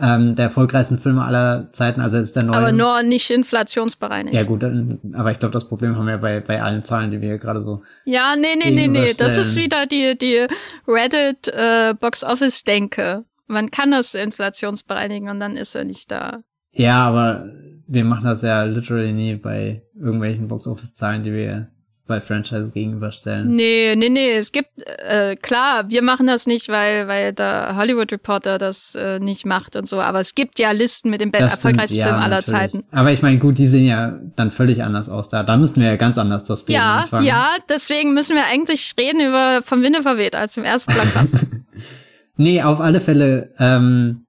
Ähm, 0.00 0.34
der 0.34 0.46
erfolgreichsten 0.46 0.98
Filme 0.98 1.22
aller 1.22 1.68
Zeiten, 1.72 2.00
also 2.00 2.16
ist 2.16 2.34
der 2.34 2.44
neue. 2.44 2.56
Aber 2.56 2.72
nur 2.72 3.02
nicht 3.02 3.30
inflationsbereinigt. 3.30 4.34
Ja 4.34 4.42
gut, 4.42 4.64
aber 4.64 5.30
ich 5.30 5.38
glaube, 5.38 5.52
das 5.52 5.68
Problem 5.68 5.96
haben 5.96 6.06
wir 6.06 6.16
bei, 6.16 6.40
bei 6.40 6.62
allen 6.62 6.82
Zahlen, 6.82 7.10
die 7.10 7.20
wir 7.20 7.28
hier 7.28 7.38
gerade 7.38 7.60
so. 7.60 7.82
Ja, 8.06 8.34
nee, 8.34 8.56
nee, 8.56 8.70
nee, 8.70 8.88
nee. 8.88 9.12
Das 9.12 9.36
ist 9.36 9.54
wieder 9.54 9.86
die, 9.86 10.16
die 10.16 10.46
Reddit 10.88 11.46
äh, 11.48 11.94
Box 11.94 12.24
Office 12.24 12.64
Denke. 12.64 13.24
Man 13.46 13.70
kann 13.70 13.90
das 13.90 14.14
inflationsbereinigen 14.14 15.28
und 15.28 15.40
dann 15.40 15.56
ist 15.58 15.74
er 15.74 15.84
nicht 15.84 16.10
da. 16.10 16.42
Ja, 16.72 17.04
aber 17.04 17.52
wir 17.86 18.04
machen 18.04 18.24
das 18.24 18.40
ja 18.40 18.64
literally 18.64 19.12
nie 19.12 19.36
bei 19.36 19.82
irgendwelchen 19.94 20.48
Box 20.48 20.66
Office 20.66 20.94
Zahlen, 20.94 21.22
die 21.22 21.32
wir 21.32 21.68
bei 22.12 22.20
Franchises 22.20 22.72
gegenüberstellen. 22.72 23.48
Nee, 23.56 23.94
nee, 23.96 24.10
nee. 24.10 24.32
Es 24.32 24.52
gibt, 24.52 24.68
äh, 24.98 25.34
klar, 25.36 25.88
wir 25.88 26.02
machen 26.02 26.26
das 26.26 26.46
nicht, 26.46 26.68
weil, 26.68 27.08
weil 27.08 27.32
der 27.32 27.74
Hollywood 27.76 28.12
Reporter 28.12 28.58
das 28.58 28.94
äh, 28.94 29.18
nicht 29.18 29.46
macht 29.46 29.76
und 29.76 29.88
so, 29.88 29.98
aber 29.98 30.20
es 30.20 30.34
gibt 30.34 30.58
ja 30.58 30.72
Listen 30.72 31.08
mit 31.08 31.22
dem 31.22 31.32
erfolgreichsten 31.32 31.98
ja, 31.98 32.08
Film 32.08 32.18
aller 32.18 32.36
natürlich. 32.36 32.72
Zeiten. 32.72 32.84
Aber 32.90 33.12
ich 33.12 33.22
meine, 33.22 33.38
gut, 33.38 33.56
die 33.56 33.66
sehen 33.66 33.86
ja 33.86 34.18
dann 34.36 34.50
völlig 34.50 34.82
anders 34.82 35.08
aus 35.08 35.30
da. 35.30 35.42
Da 35.42 35.56
müssten 35.56 35.80
wir 35.80 35.88
ja 35.88 35.96
ganz 35.96 36.18
anders 36.18 36.44
das 36.44 36.66
Thema 36.66 36.78
Ja, 36.78 36.96
anfangen. 36.98 37.26
ja, 37.26 37.48
deswegen 37.70 38.12
müssen 38.12 38.36
wir 38.36 38.44
eigentlich 38.44 38.92
reden 38.98 39.20
über 39.20 39.62
Vom 39.64 39.82
Winde 39.82 40.02
verweht 40.02 40.36
als 40.36 40.56
im 40.58 40.64
ersten 40.64 40.92
Blockbuster. 40.92 41.40
nee, 42.36 42.60
auf 42.62 42.80
alle 42.82 43.00
Fälle 43.00 43.54
ähm, 43.58 44.26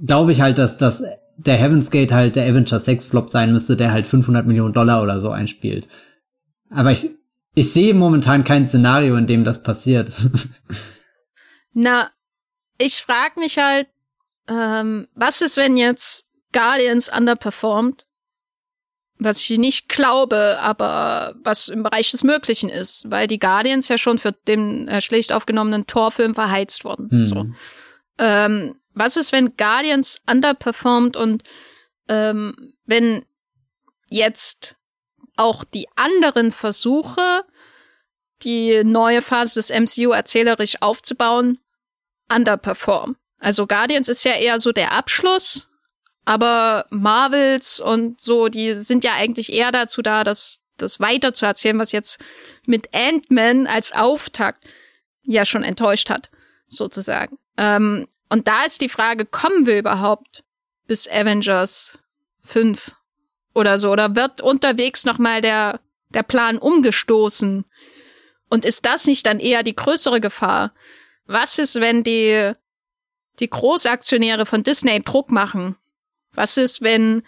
glaube 0.00 0.30
ich 0.30 0.40
halt, 0.40 0.58
dass 0.58 0.78
das 0.78 1.02
der 1.36 1.56
Heaven's 1.56 1.90
Gate 1.90 2.12
halt 2.12 2.36
der 2.36 2.46
Avenger 2.46 2.80
6 2.80 3.06
Flop 3.06 3.30
sein 3.30 3.52
müsste, 3.52 3.76
der 3.76 3.92
halt 3.92 4.06
500 4.06 4.46
Millionen 4.46 4.74
Dollar 4.74 5.02
oder 5.02 5.20
so 5.20 5.30
einspielt. 5.30 5.88
Aber 6.70 6.92
ich, 6.92 7.10
ich 7.54 7.72
sehe 7.72 7.94
momentan 7.94 8.44
kein 8.44 8.66
Szenario, 8.66 9.16
in 9.16 9.26
dem 9.26 9.44
das 9.44 9.62
passiert. 9.62 10.12
Na, 11.72 12.10
ich 12.78 12.96
frag 12.96 13.36
mich 13.36 13.58
halt, 13.58 13.88
ähm, 14.48 15.08
was 15.14 15.42
ist, 15.42 15.56
wenn 15.56 15.76
jetzt 15.76 16.24
Guardians 16.52 17.08
underperformt? 17.08 18.06
Was 19.20 19.40
ich 19.40 19.58
nicht 19.58 19.88
glaube, 19.88 20.58
aber 20.60 21.34
was 21.42 21.68
im 21.68 21.82
Bereich 21.82 22.12
des 22.12 22.22
Möglichen 22.22 22.68
ist, 22.68 23.10
weil 23.10 23.26
die 23.26 23.40
Guardians 23.40 23.88
ja 23.88 23.98
schon 23.98 24.18
für 24.18 24.32
den 24.32 24.86
äh, 24.86 25.00
schlecht 25.00 25.32
aufgenommenen 25.32 25.86
Torfilm 25.86 26.36
verheizt 26.36 26.84
wurden. 26.84 27.10
Hm. 27.10 27.22
So. 27.22 27.46
Ähm, 28.18 28.76
was 28.94 29.16
ist, 29.16 29.32
wenn 29.32 29.56
Guardians 29.56 30.20
underperformt 30.28 31.16
und 31.16 31.42
ähm, 32.08 32.74
wenn 32.86 33.24
jetzt 34.08 34.76
auch 35.38 35.64
die 35.64 35.88
anderen 35.96 36.52
Versuche, 36.52 37.44
die 38.42 38.84
neue 38.84 39.22
Phase 39.22 39.54
des 39.54 39.70
MCU 39.70 40.12
erzählerisch 40.12 40.80
aufzubauen, 40.80 41.58
underperform. 42.32 43.16
Also 43.40 43.66
Guardians 43.66 44.08
ist 44.08 44.24
ja 44.24 44.32
eher 44.32 44.58
so 44.58 44.72
der 44.72 44.92
Abschluss, 44.92 45.68
aber 46.24 46.86
Marvels 46.90 47.80
und 47.80 48.20
so, 48.20 48.48
die 48.48 48.74
sind 48.74 49.04
ja 49.04 49.14
eigentlich 49.14 49.52
eher 49.52 49.72
dazu 49.72 50.02
da, 50.02 50.24
das, 50.24 50.60
das 50.76 51.00
weiter 51.00 51.32
zu 51.32 51.46
erzählen, 51.46 51.78
was 51.78 51.92
jetzt 51.92 52.18
mit 52.66 52.94
Ant-Man 52.94 53.66
als 53.66 53.92
Auftakt 53.92 54.64
ja 55.24 55.44
schon 55.44 55.62
enttäuscht 55.62 56.10
hat, 56.10 56.30
sozusagen. 56.68 57.38
Ähm, 57.56 58.06
und 58.28 58.46
da 58.46 58.64
ist 58.64 58.80
die 58.80 58.88
Frage, 58.88 59.24
kommen 59.24 59.66
wir 59.66 59.78
überhaupt 59.78 60.44
bis 60.86 61.08
Avengers 61.08 61.98
5? 62.44 62.92
Oder 63.58 63.78
so? 63.78 63.90
Oder 63.90 64.16
wird 64.16 64.40
unterwegs 64.40 65.04
nochmal 65.04 65.40
der, 65.40 65.80
der 66.10 66.22
Plan 66.22 66.58
umgestoßen? 66.58 67.64
Und 68.48 68.64
ist 68.64 68.86
das 68.86 69.06
nicht 69.06 69.26
dann 69.26 69.40
eher 69.40 69.62
die 69.62 69.76
größere 69.76 70.20
Gefahr? 70.20 70.72
Was 71.26 71.58
ist, 71.58 71.80
wenn 71.80 72.02
die, 72.02 72.52
die 73.40 73.50
Großaktionäre 73.50 74.46
von 74.46 74.62
Disney 74.62 75.00
Druck 75.00 75.30
machen? 75.30 75.76
Was 76.32 76.56
ist, 76.56 76.80
wenn, 76.80 77.22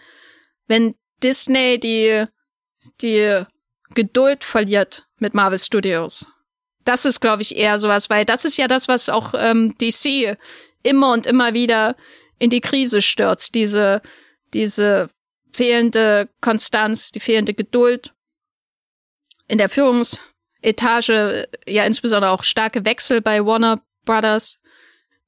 wenn 0.67 0.95
Disney 1.21 1.79
die, 1.79 2.25
die 3.01 3.43
Geduld 3.93 4.43
verliert 4.43 5.05
mit 5.19 5.33
Marvel 5.33 5.59
Studios? 5.59 6.25
Das 6.83 7.05
ist, 7.05 7.19
glaube 7.19 7.43
ich, 7.43 7.55
eher 7.55 7.77
sowas, 7.77 8.09
weil 8.09 8.25
das 8.25 8.45
ist 8.45 8.57
ja 8.57 8.67
das, 8.67 8.87
was 8.87 9.09
auch 9.09 9.33
ähm, 9.37 9.75
DC 9.77 10.37
immer 10.81 11.11
und 11.11 11.27
immer 11.27 11.53
wieder 11.53 11.95
in 12.39 12.49
die 12.49 12.61
Krise 12.61 13.03
stürzt. 13.03 13.53
Diese, 13.53 14.01
diese 14.53 15.11
fehlende 15.51 16.29
Konstanz, 16.41 17.11
die 17.11 17.19
fehlende 17.19 17.53
Geduld 17.53 18.13
in 19.47 19.57
der 19.57 19.69
Führungsetage, 19.69 21.47
ja 21.67 21.85
insbesondere 21.85 22.31
auch 22.31 22.43
starke 22.43 22.85
Wechsel 22.85 23.21
bei 23.21 23.45
Warner 23.45 23.81
Brothers 24.05 24.59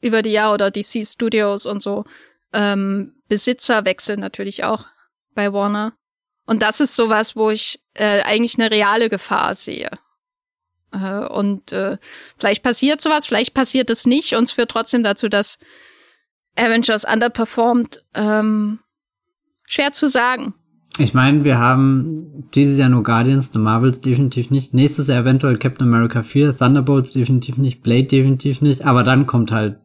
über 0.02 0.22
die 0.22 0.32
Jahre 0.32 0.54
oder 0.54 0.72
DC 0.72 1.06
Studios 1.06 1.66
und 1.66 1.80
so. 1.82 2.06
Ähm, 2.54 3.16
Besitzerwechsel 3.28 4.18
natürlich 4.18 4.64
auch 4.64 4.86
bei 5.34 5.52
Warner. 5.52 5.94
Und 6.46 6.62
das 6.62 6.80
ist 6.80 6.96
sowas, 6.96 7.36
wo 7.36 7.50
ich 7.50 7.82
äh, 7.94 8.22
eigentlich 8.22 8.58
eine 8.60 8.70
reale 8.70 9.10
Gefahr 9.10 9.56
sehe. 9.56 9.90
Äh, 10.92 11.26
und 11.26 11.72
äh, 11.72 11.98
vielleicht 12.38 12.64
passiert 12.64 13.02
sowas, 13.02 13.26
vielleicht 13.26 13.54
passiert 13.54 13.90
es 13.90 14.06
nicht 14.06 14.34
und 14.34 14.44
es 14.44 14.52
führt 14.52 14.72
trotzdem 14.72 15.04
dazu, 15.04 15.30
dass 15.30 15.58
Avengers 16.56 17.06
underperformed. 17.06 18.04
Ähm, 18.14 18.80
Schwer 19.68 19.92
zu 19.92 20.08
sagen. 20.08 20.54
Ich 21.00 21.16
meine, 21.16 21.44
wir 21.44 21.58
haben 21.58 22.44
dieses 22.54 22.78
Jahr 22.78 22.90
nur 22.90 23.02
Guardians, 23.02 23.52
The 23.52 23.58
Marvels 23.58 24.02
definitiv 24.02 24.52
nicht. 24.52 24.76
Nächstes 24.76 25.08
Jahr 25.08 25.22
eventuell 25.22 25.58
Captain 25.58 25.88
America 25.88 26.22
4, 26.22 26.56
Thunderbolts 26.56 27.14
definitiv 27.14 27.58
nicht, 27.58 27.82
Blade 27.82 28.04
definitiv 28.04 28.62
nicht. 28.62 28.86
Aber 28.86 29.04
dann 29.04 29.26
kommt 29.26 29.52
halt 29.52 29.80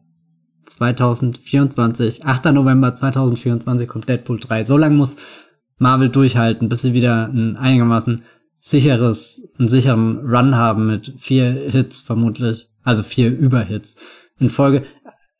2024, 0.67 2.25
8. 2.25 2.45
November 2.45 2.93
2024 2.93 3.87
kommt 3.87 4.07
Deadpool 4.07 4.39
3. 4.39 4.65
So 4.65 4.77
lange 4.77 4.95
muss 4.95 5.15
Marvel 5.79 6.09
durchhalten, 6.09 6.69
bis 6.69 6.83
sie 6.83 6.93
wieder 6.93 7.25
ein 7.25 7.57
einigermaßen 7.57 8.21
sicheres, 8.59 9.53
einen 9.57 9.67
sicheren 9.67 10.19
Run 10.19 10.55
haben 10.55 10.85
mit 10.85 11.15
vier 11.17 11.51
Hits 11.51 12.01
vermutlich. 12.01 12.67
Also 12.83 13.01
vier 13.01 13.35
Überhits 13.35 13.95
in 14.39 14.49
Folge. 14.49 14.83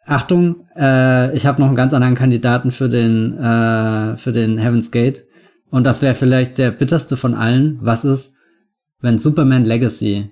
Achtung, 0.10 0.68
äh, 0.76 1.36
ich 1.36 1.45
habe 1.45 1.61
noch 1.61 1.68
einen 1.68 1.76
ganz 1.76 1.94
anderen 1.94 2.15
Kandidaten 2.15 2.72
für 2.72 2.90
den, 2.90 3.38
äh, 3.38 4.18
für 4.18 4.31
den 4.31 4.57
Heaven's 4.57 4.91
Gate. 4.91 5.26
Und 5.69 5.86
das 5.86 6.02
wäre 6.02 6.15
vielleicht 6.15 6.57
der 6.57 6.72
bitterste 6.72 7.15
von 7.15 7.36
allen. 7.36 7.77
Was 7.81 8.06
ist, 8.06 8.34
wenn 9.02 9.19
Superman 9.19 9.65
Legacy 9.65 10.31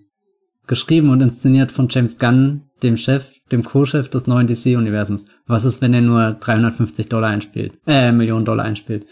geschrieben 0.66 1.10
und 1.10 1.22
inszeniert 1.22 1.72
von 1.72 1.88
James 1.90 2.20
Gunn, 2.20 2.64
dem 2.84 2.98
Chef, 2.98 3.34
dem 3.52 3.64
Co-Chef 3.64 4.10
des 4.10 4.28
neuen 4.28 4.48
DC-Universums. 4.48 5.26
Was 5.46 5.66
ist, 5.66 5.82
wenn 5.82 5.94
er 5.94 6.02
nur 6.02 6.38
350 6.40 7.08
Dollar 7.10 7.30
einspielt, 7.30 7.74
äh, 7.88 8.12
Millionen 8.12 8.46
Dollar 8.46 8.66
einspielt? 8.66 9.06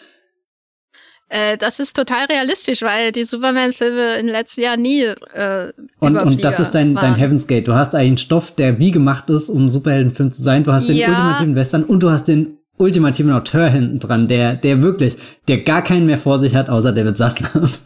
Äh, 1.28 1.58
das 1.58 1.80
ist 1.80 1.96
total 1.96 2.26
realistisch, 2.26 2.84
weil 2.84 3.12
die 3.12 3.24
Superman-Filme 3.24 4.18
in 4.18 4.28
den 4.28 4.34
letzten 4.34 4.62
Jahren 4.62 4.82
nie 4.82 5.02
äh, 5.02 5.72
und, 6.00 6.18
und 6.18 6.44
das 6.44 6.60
ist 6.60 6.72
dein, 6.72 6.94
dein 6.96 7.16
Heaven's 7.16 7.48
Gate. 7.48 7.68
Du 7.68 7.74
hast 7.74 7.96
einen 7.96 8.18
Stoff, 8.18 8.52
der 8.52 8.78
wie 8.78 8.92
gemacht 8.92 9.30
ist, 9.30 9.50
um 9.50 9.70
Superheldenfilm 9.70 10.32
zu 10.32 10.44
sein. 10.44 10.64
Du 10.64 10.72
hast 10.72 10.88
den 10.88 10.98
ja. 10.98 11.10
ultimativen 11.10 11.56
Western 11.56 11.84
und 11.84 12.02
du 12.02 12.12
hast 12.12 12.28
den 12.28 12.60
ultimativen 12.78 13.32
Auteur 13.32 13.70
hinten 13.70 14.00
dran, 14.00 14.28
der, 14.28 14.56
der 14.56 14.84
wirklich, 14.84 15.16
der 15.48 15.62
gar 15.62 15.82
keinen 15.82 16.06
mehr 16.06 16.18
vor 16.18 16.38
sich 16.38 16.56
hat, 16.56 16.70
außer 16.70 16.92
David 16.92 17.18
Zaslav. 17.18 17.80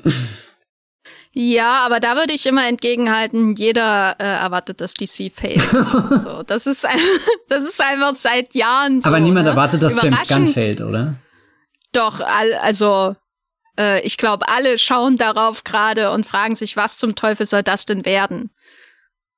Ja, 1.34 1.86
aber 1.86 2.00
da 2.00 2.16
würde 2.16 2.34
ich 2.34 2.46
immer 2.48 2.68
entgegenhalten, 2.68 3.56
jeder 3.56 4.16
äh, 4.20 4.24
erwartet, 4.24 4.82
dass 4.82 4.96
DC 4.96 5.32
fällt. 5.34 5.62
so, 6.10 6.44
das 6.44 6.66
ist 6.66 6.88
das 7.48 7.64
ist 7.64 7.82
einfach 7.82 8.14
seit 8.14 8.56
Jahren 8.56 9.00
so. 9.00 9.08
Aber 9.08 9.20
niemand 9.20 9.46
ne? 9.46 9.52
erwartet, 9.52 9.84
dass 9.84 10.02
James 10.02 10.28
Gunn 10.28 10.48
fällt, 10.48 10.82
oder? 10.82 11.16
Doch, 11.94 12.20
also 12.20 13.16
äh, 13.80 14.02
ich 14.02 14.18
glaube, 14.18 14.48
alle 14.48 14.78
schauen 14.78 15.18
darauf 15.18 15.64
gerade 15.64 16.12
und 16.12 16.26
fragen 16.26 16.56
sich, 16.56 16.76
was 16.76 16.98
zum 16.98 17.16
Teufel 17.16 17.46
soll 17.46 17.64
das 17.64 17.86
denn 17.86 18.06
werden? 18.06 18.52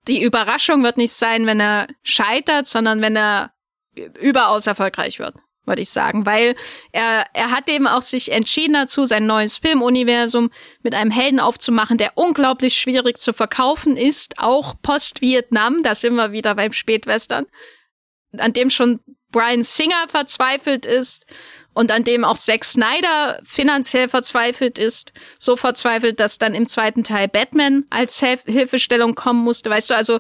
Die 0.08 0.22
Überraschung 0.24 0.84
wird 0.84 0.98
nicht 0.98 1.14
sein, 1.14 1.46
wenn 1.46 1.62
er 1.62 1.88
scheitert, 2.02 2.66
sondern 2.66 3.02
wenn 3.02 3.16
er 3.16 3.52
überaus 4.20 4.68
erfolgreich 4.68 5.20
wird 5.20 5.36
würde 5.66 5.84
ich 5.84 5.90
sagen, 5.92 6.26
weil 6.26 6.56
er, 6.92 7.26
er 7.34 7.52
hat 7.52 7.70
eben 7.70 7.88
auch 7.88 8.02
sich 8.02 8.32
entschieden 8.32 8.74
dazu, 8.74 9.06
sein 9.06 9.26
neues 9.26 9.58
Filmuniversum 9.58 10.50
mit 10.82 10.96
einem 10.96 11.12
Helden 11.12 11.40
aufzumachen, 11.40 11.98
der 11.98 12.14
unglaublich 12.16 12.76
schwierig 12.76 13.18
zu 13.18 13.32
verkaufen 13.32 13.96
ist, 13.96 14.34
auch 14.38 14.74
post-Vietnam, 14.82 15.84
da 15.84 15.94
sind 15.96 16.16
wir 16.16 16.32
wieder 16.32 16.56
beim 16.56 16.74
Spätwestern, 16.74 17.46
an 18.38 18.54
dem 18.54 18.70
schon 18.70 19.02
Brian 19.32 19.64
Singer 19.64 20.08
verzweifelt 20.10 20.86
ist 20.86 21.26
und 21.74 21.92
an 21.92 22.04
dem 22.04 22.24
auch 22.24 22.38
Zack 22.38 22.66
Snyder 22.66 23.40
finanziell 23.44 24.10
verzweifelt 24.10 24.78
ist, 24.78 25.14
so 25.40 25.56
verzweifelt, 25.56 26.20
dass 26.20 26.38
dann 26.38 26.54
im 26.54 26.66
zweiten 26.66 27.04
Teil 27.04 27.28
Batman 27.28 27.86
als 27.90 28.20
Hilf 28.20 28.44
Hilfestellung 28.46 29.16
kommen 29.16 29.44
musste, 29.44 29.70
weißt 29.70 29.90
du, 29.90 29.96
also 29.96 30.20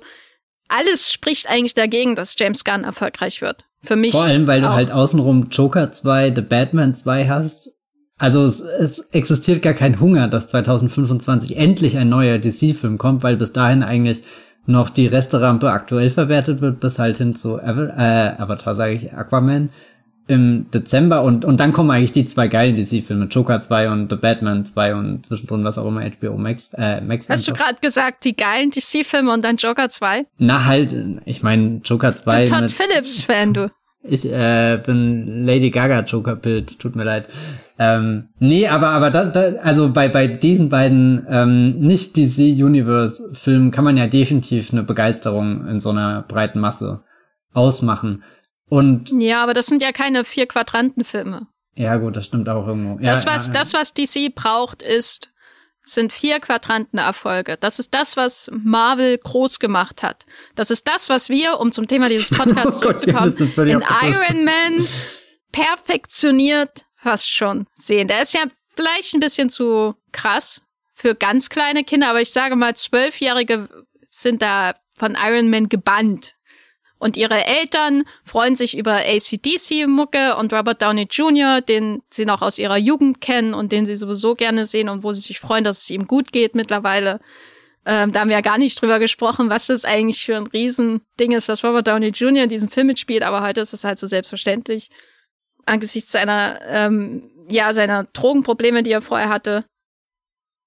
alles 0.68 1.11
spricht 1.11 1.49
eigentlich 1.49 1.73
dagegen, 1.73 2.15
dass 2.15 2.36
James 2.38 2.64
Gunn 2.64 2.84
erfolgreich 2.84 3.41
wird. 3.41 3.65
Für 3.84 3.95
mich. 3.95 4.11
Vor 4.11 4.23
allem, 4.23 4.48
weil 4.48 4.64
auch. 4.64 4.69
du 4.69 4.73
halt 4.76 4.91
außenrum 4.91 5.49
Joker 5.49 5.91
2, 5.91 6.34
The 6.36 6.41
Batman 6.41 6.94
2 6.94 7.28
hast. 7.28 7.78
Also 8.18 8.44
es, 8.44 8.61
es 8.61 8.99
existiert 9.11 9.64
gar 9.64 9.73
kein 9.73 9.99
Hunger, 9.99 10.28
dass 10.28 10.48
2025 10.48 11.57
endlich 11.57 11.98
ein 11.98 12.10
neuer 12.10 12.38
DC-Film 12.38 12.99
kommt, 12.99 13.23
weil 13.23 13.36
bis 13.36 13.52
dahin 13.52 13.82
eigentlich 13.82 14.23
noch 14.68 14.91
die 14.91 15.07
Resterampe 15.07 15.72
aktuell 15.72 16.11
verwertet 16.11 16.61
wird, 16.61 16.80
bis 16.80 16.99
halt 16.99 17.18
hin 17.18 17.36
zu 17.36 17.60
Ava 17.60 17.86
äh, 17.98 18.40
Avatar, 18.40 18.76
sage 18.76 18.94
ich, 18.94 19.11
Aquaman 19.11 19.69
im 20.31 20.71
Dezember 20.71 21.23
und, 21.23 21.45
und 21.45 21.59
dann 21.59 21.73
kommen 21.73 21.91
eigentlich 21.91 22.13
die 22.13 22.25
zwei 22.25 22.47
geilen 22.47 22.75
DC-Filme, 22.75 23.25
Joker 23.25 23.59
2 23.59 23.91
und 23.91 24.09
The 24.09 24.15
Batman 24.15 24.65
2 24.65 24.95
und 24.95 25.25
zwischendrin 25.25 25.63
was 25.63 25.77
auch 25.77 25.85
immer 25.85 26.01
HBO 26.01 26.37
Max. 26.37 26.71
Äh, 26.75 27.01
Max 27.01 27.29
Hast 27.29 27.47
einfach. 27.47 27.59
du 27.59 27.63
gerade 27.63 27.81
gesagt, 27.81 28.23
die 28.23 28.35
geilen 28.35 28.71
DC-Filme 28.71 29.31
und 29.31 29.43
dann 29.43 29.57
Joker 29.57 29.89
2? 29.89 30.25
Na 30.37 30.65
halt, 30.65 30.95
ich 31.25 31.43
meine 31.43 31.81
Joker 31.83 32.15
2 32.15 32.45
du 32.45 32.51
Todd 32.51 32.71
Phillips-Fan, 32.71 33.53
du. 33.53 33.71
Ich 34.03 34.25
äh, 34.25 34.81
bin 34.83 35.45
Lady 35.45 35.69
Gaga 35.69 35.99
Joker-Bild, 35.99 36.79
tut 36.79 36.95
mir 36.95 37.03
leid. 37.03 37.27
Ähm, 37.77 38.29
nee, 38.39 38.67
aber 38.67 38.89
aber 38.89 39.11
da, 39.11 39.25
da, 39.25 39.59
also 39.61 39.91
bei 39.91 40.07
bei 40.07 40.27
diesen 40.27 40.69
beiden 40.69 41.25
ähm, 41.29 41.79
nicht 41.79 42.15
DC 42.15 42.39
Universe 42.63 43.31
Filmen 43.33 43.71
kann 43.71 43.83
man 43.83 43.97
ja 43.97 44.07
definitiv 44.07 44.71
eine 44.71 44.83
Begeisterung 44.83 45.67
in 45.67 45.79
so 45.79 45.89
einer 45.89 46.23
breiten 46.23 46.59
Masse 46.59 47.03
ausmachen. 47.53 48.23
Und 48.72 49.11
ja, 49.11 49.43
aber 49.43 49.53
das 49.53 49.65
sind 49.65 49.81
ja 49.81 49.91
keine 49.91 50.23
vier 50.23 50.48
Quadrantenfilme. 50.48 51.45
Ja, 51.76 51.98
gut, 51.98 52.15
das 52.15 52.27
stimmt 52.27 52.48
auch 52.48 52.65
irgendwo. 52.65 53.03
Das, 53.03 53.26
ja, 53.26 53.30
was, 53.30 53.48
ja, 53.48 53.53
das, 53.53 53.73
was 53.73 53.93
DC 53.93 54.34
braucht, 54.34 54.81
ist, 54.81 55.30
sind 55.84 56.14
vier 56.14 56.39
Quadrantenerfolge. 56.39 57.57
Das 57.57 57.80
ist 57.80 57.93
das, 57.93 58.15
was 58.15 58.49
Marvel 58.53 59.18
groß 59.18 59.60
gemacht 59.60 60.03
hat. 60.03 60.26
Das 60.56 60.72
ist 60.72 60.88
das, 60.88 61.10
was 61.10 61.27
wir, 61.27 61.60
um 61.60 61.73
zum 61.73 61.89
Thema 61.89 62.07
dieses 62.07 62.30
Podcasts 62.38 62.77
oh 62.77 62.80
zurückzukommen, 62.80 63.34
in 63.57 63.84
Iron 64.03 64.45
Man 64.45 64.88
perfektioniert 65.52 66.85
fast 66.95 67.30
schon 67.30 67.68
sehen. 67.73 68.07
Der 68.07 68.22
ist 68.22 68.34
ja 68.34 68.45
vielleicht 68.73 69.14
ein 69.14 69.19
bisschen 69.19 69.49
zu 69.49 69.95
krass 70.14 70.61
für 70.93 71.14
ganz 71.14 71.49
kleine 71.49 71.84
Kinder, 71.84 72.11
aber 72.11 72.22
ich 72.22 72.31
sage 72.31 72.56
mal, 72.56 72.73
Zwölfjährige 72.73 73.68
sind 74.07 74.41
da 74.41 74.76
von 74.98 75.18
Iron 75.22 75.49
Man 75.49 75.68
gebannt. 75.68 76.35
Und 77.02 77.18
ihre 77.18 77.45
Eltern 77.45 78.03
freuen 78.23 78.56
sich 78.56 78.78
über 78.78 78.98
ACDC-Mucke 78.98 80.36
und 80.36 80.53
Robert 80.53 80.84
Downey 80.84 81.07
Jr., 81.10 81.60
den 81.60 82.03
sie 82.11 82.26
noch 82.26 82.44
aus 82.44 82.60
ihrer 82.60 82.78
Jugend 82.78 83.22
kennen 83.22 83.56
und 83.56 83.72
den 83.72 83.88
sie 83.88 83.95
sowieso 83.95 84.36
gerne 84.36 84.68
sehen 84.68 84.88
und 84.88 85.02
wo 85.02 85.11
sie 85.11 85.22
sich 85.22 85.40
freuen, 85.40 85.64
dass 85.64 85.82
es 85.82 85.90
ihm 85.90 86.06
gut 86.06 86.32
geht 86.32 86.53
mittlerweile. 86.53 87.19
Ähm, 87.88 88.11
da 88.11 88.19
haben 88.19 88.28
wir 88.28 88.36
ja 88.36 88.41
gar 88.41 88.60
nicht 88.60 88.80
drüber 88.80 88.99
gesprochen, 88.99 89.49
was 89.49 89.65
das 89.65 89.84
eigentlich 89.84 90.23
für 90.23 90.38
ein 90.38 90.45
Riesending 90.45 91.32
ist, 91.32 91.49
dass 91.49 91.64
Robert 91.64 91.88
Downey 91.88 92.10
Jr. 92.10 92.44
in 92.44 92.49
diesem 92.49 92.69
Film 92.69 92.86
mitspielt, 92.86 93.23
aber 93.23 93.41
heute 93.41 93.61
ist 93.61 93.73
es 93.73 93.84
halt 93.84 93.98
so 93.98 94.06
selbstverständlich. 94.06 94.91
Angesichts 95.65 96.11
seiner, 96.11 96.60
ähm, 96.68 97.32
ja, 97.49 97.73
seiner 97.73 98.03
Drogenprobleme, 98.14 98.84
die 98.84 98.91
er 98.91 99.02
vorher 99.02 99.30
hatte. 99.30 99.65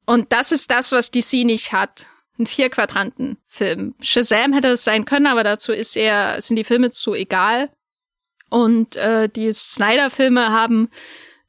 Und 0.04 0.32
das 0.32 0.50
ist 0.50 0.68
das, 0.72 0.90
was 0.90 1.12
DC 1.12 1.44
nicht 1.44 1.72
hat 1.72 2.08
ein 2.38 2.46
Vier-Quadranten-Film. 2.46 3.94
Shazam 4.00 4.52
hätte 4.52 4.68
es 4.68 4.84
sein 4.84 5.04
können, 5.04 5.26
aber 5.26 5.44
dazu 5.44 5.72
ist 5.72 5.96
er, 5.96 6.40
sind 6.40 6.56
die 6.56 6.64
Filme 6.64 6.90
zu 6.90 7.14
egal. 7.14 7.70
Und 8.50 8.96
äh, 8.96 9.28
die 9.28 9.52
Snyder-Filme 9.52 10.50
haben 10.50 10.90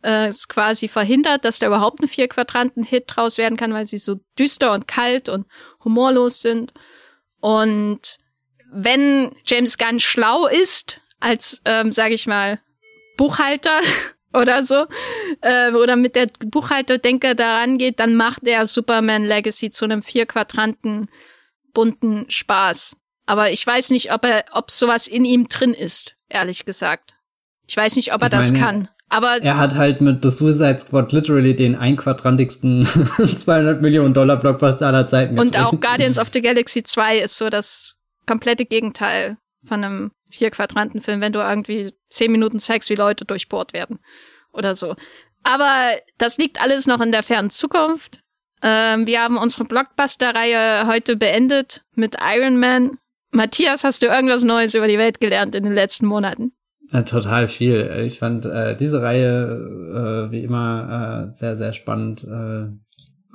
äh, 0.03 0.28
es 0.28 0.48
quasi 0.48 0.88
verhindert, 0.88 1.45
dass 1.45 1.60
da 1.60 1.68
überhaupt 1.68 2.02
ein 2.02 2.07
Vier-Quadranten-Hit 2.07 3.06
draus 3.07 3.38
werden 3.38 3.57
kann, 3.57 3.74
weil 3.74 3.88
sie 3.88 3.98
so 3.98 4.20
düster 4.38 4.74
und 4.74 4.88
kalt 4.88 5.30
und 5.30 5.48
humorlos 5.84 6.41
sind. 6.41 6.74
Und 7.40 8.18
wenn 8.72 9.32
James 9.45 9.78
Gunn 9.78 9.99
schlau 9.99 10.48
ist, 10.48 11.02
als, 11.20 11.62
ähm, 11.66 11.91
sage 11.91 12.14
ich 12.14 12.28
mal, 12.28 12.60
Buchhalter, 13.18 13.82
oder 14.36 14.64
so, 14.64 14.86
äh, 15.41 15.72
oder 15.72 15.95
mit 15.95 16.16
der 16.16 16.28
Buchhalterdenker 16.45 17.36
daran 17.36 17.78
geht, 17.78 17.99
dann 17.99 18.16
macht 18.16 18.48
er 18.48 18.66
Superman 18.66 19.24
Legacy 19.24 19.70
zu 19.70 19.86
einem 19.86 20.03
vier 20.03 20.26
Quadranten 20.26 21.07
bunten 21.74 22.26
Spaß. 22.30 22.95
Aber 23.26 23.52
ich 23.52 23.66
weiß 23.66 23.90
nicht, 23.90 24.12
ob 24.14 24.26
er, 24.26 24.45
ob 24.52 24.72
sowas 24.72 25.07
in 25.07 25.26
ihm 25.26 25.48
drin 25.48 25.74
ist, 25.74 26.16
ehrlich 26.30 26.66
gesagt. 26.66 27.14
Ich 27.68 27.76
weiß 27.76 27.95
nicht, 27.95 28.14
ob 28.14 28.22
er 28.22 28.28
ich 28.28 28.32
das 28.32 28.52
meine, 28.52 28.64
kann. 28.64 28.90
Aber 29.10 29.41
er 29.41 29.57
hat 29.57 29.76
halt 29.76 30.02
mit 30.02 30.24
The 30.24 30.32
Suicide 30.32 30.80
Squad 30.80 31.12
literally 31.12 31.56
den 31.56 31.76
einquadrantigsten 31.76 32.86
200 33.38 33.82
Millionen 33.82 34.14
Dollar 34.14 34.38
Blockbuster 34.38 34.88
aller 34.88 35.07
Zeiten. 35.07 35.40
Und 35.40 35.57
auch 35.60 35.80
Guardians 35.80 36.18
of 36.18 36.30
the 36.34 36.41
Galaxy 36.41 36.84
2 36.84 37.20
ist 37.20 37.38
so 37.38 37.49
das 37.49 37.95
komplette 38.26 38.66
Gegenteil 38.66 39.38
von 39.68 39.84
einem 39.84 40.12
vier 40.30 40.49
Quadranten 40.49 41.02
Film, 41.02 41.22
wenn 41.22 41.34
du 41.34 41.39
irgendwie 41.39 41.91
zehn 42.10 42.31
Minuten 42.31 42.60
zeigst, 42.60 42.89
wie 42.89 42.95
Leute 42.95 43.26
durchbohrt 43.26 43.73
werden 43.73 43.99
oder 44.52 44.76
so. 44.76 44.95
Aber 45.43 45.91
das 46.18 46.38
liegt 46.38 46.60
alles 46.61 46.88
noch 46.88 47.02
in 47.02 47.11
der 47.11 47.23
fernen 47.23 47.49
Zukunft. 47.49 48.22
Ähm, 48.64 49.06
wir 49.06 49.22
haben 49.22 49.38
unsere 49.38 49.65
Blockbuster-Reihe 49.65 50.88
heute 50.88 51.18
beendet 51.18 51.84
mit 51.93 52.15
Iron 52.19 52.60
Man. 52.60 52.97
Matthias, 53.31 53.84
hast 53.84 54.02
du 54.02 54.07
irgendwas 54.07 54.43
Neues 54.43 54.73
über 54.73 54.88
die 54.88 54.97
Welt 54.97 55.19
gelernt 55.19 55.56
in 55.56 55.64
den 55.64 55.73
letzten 55.73 56.07
Monaten? 56.07 56.53
Ja, 56.91 57.02
total 57.03 57.47
viel. 57.47 58.03
Ich 58.06 58.19
fand 58.19 58.45
äh, 58.45 58.76
diese 58.76 59.02
Reihe 59.02 60.27
äh, 60.27 60.31
wie 60.31 60.43
immer 60.43 61.27
äh, 61.27 61.31
sehr, 61.31 61.57
sehr 61.57 61.73
spannend, 61.73 62.23
äh, 62.23 62.64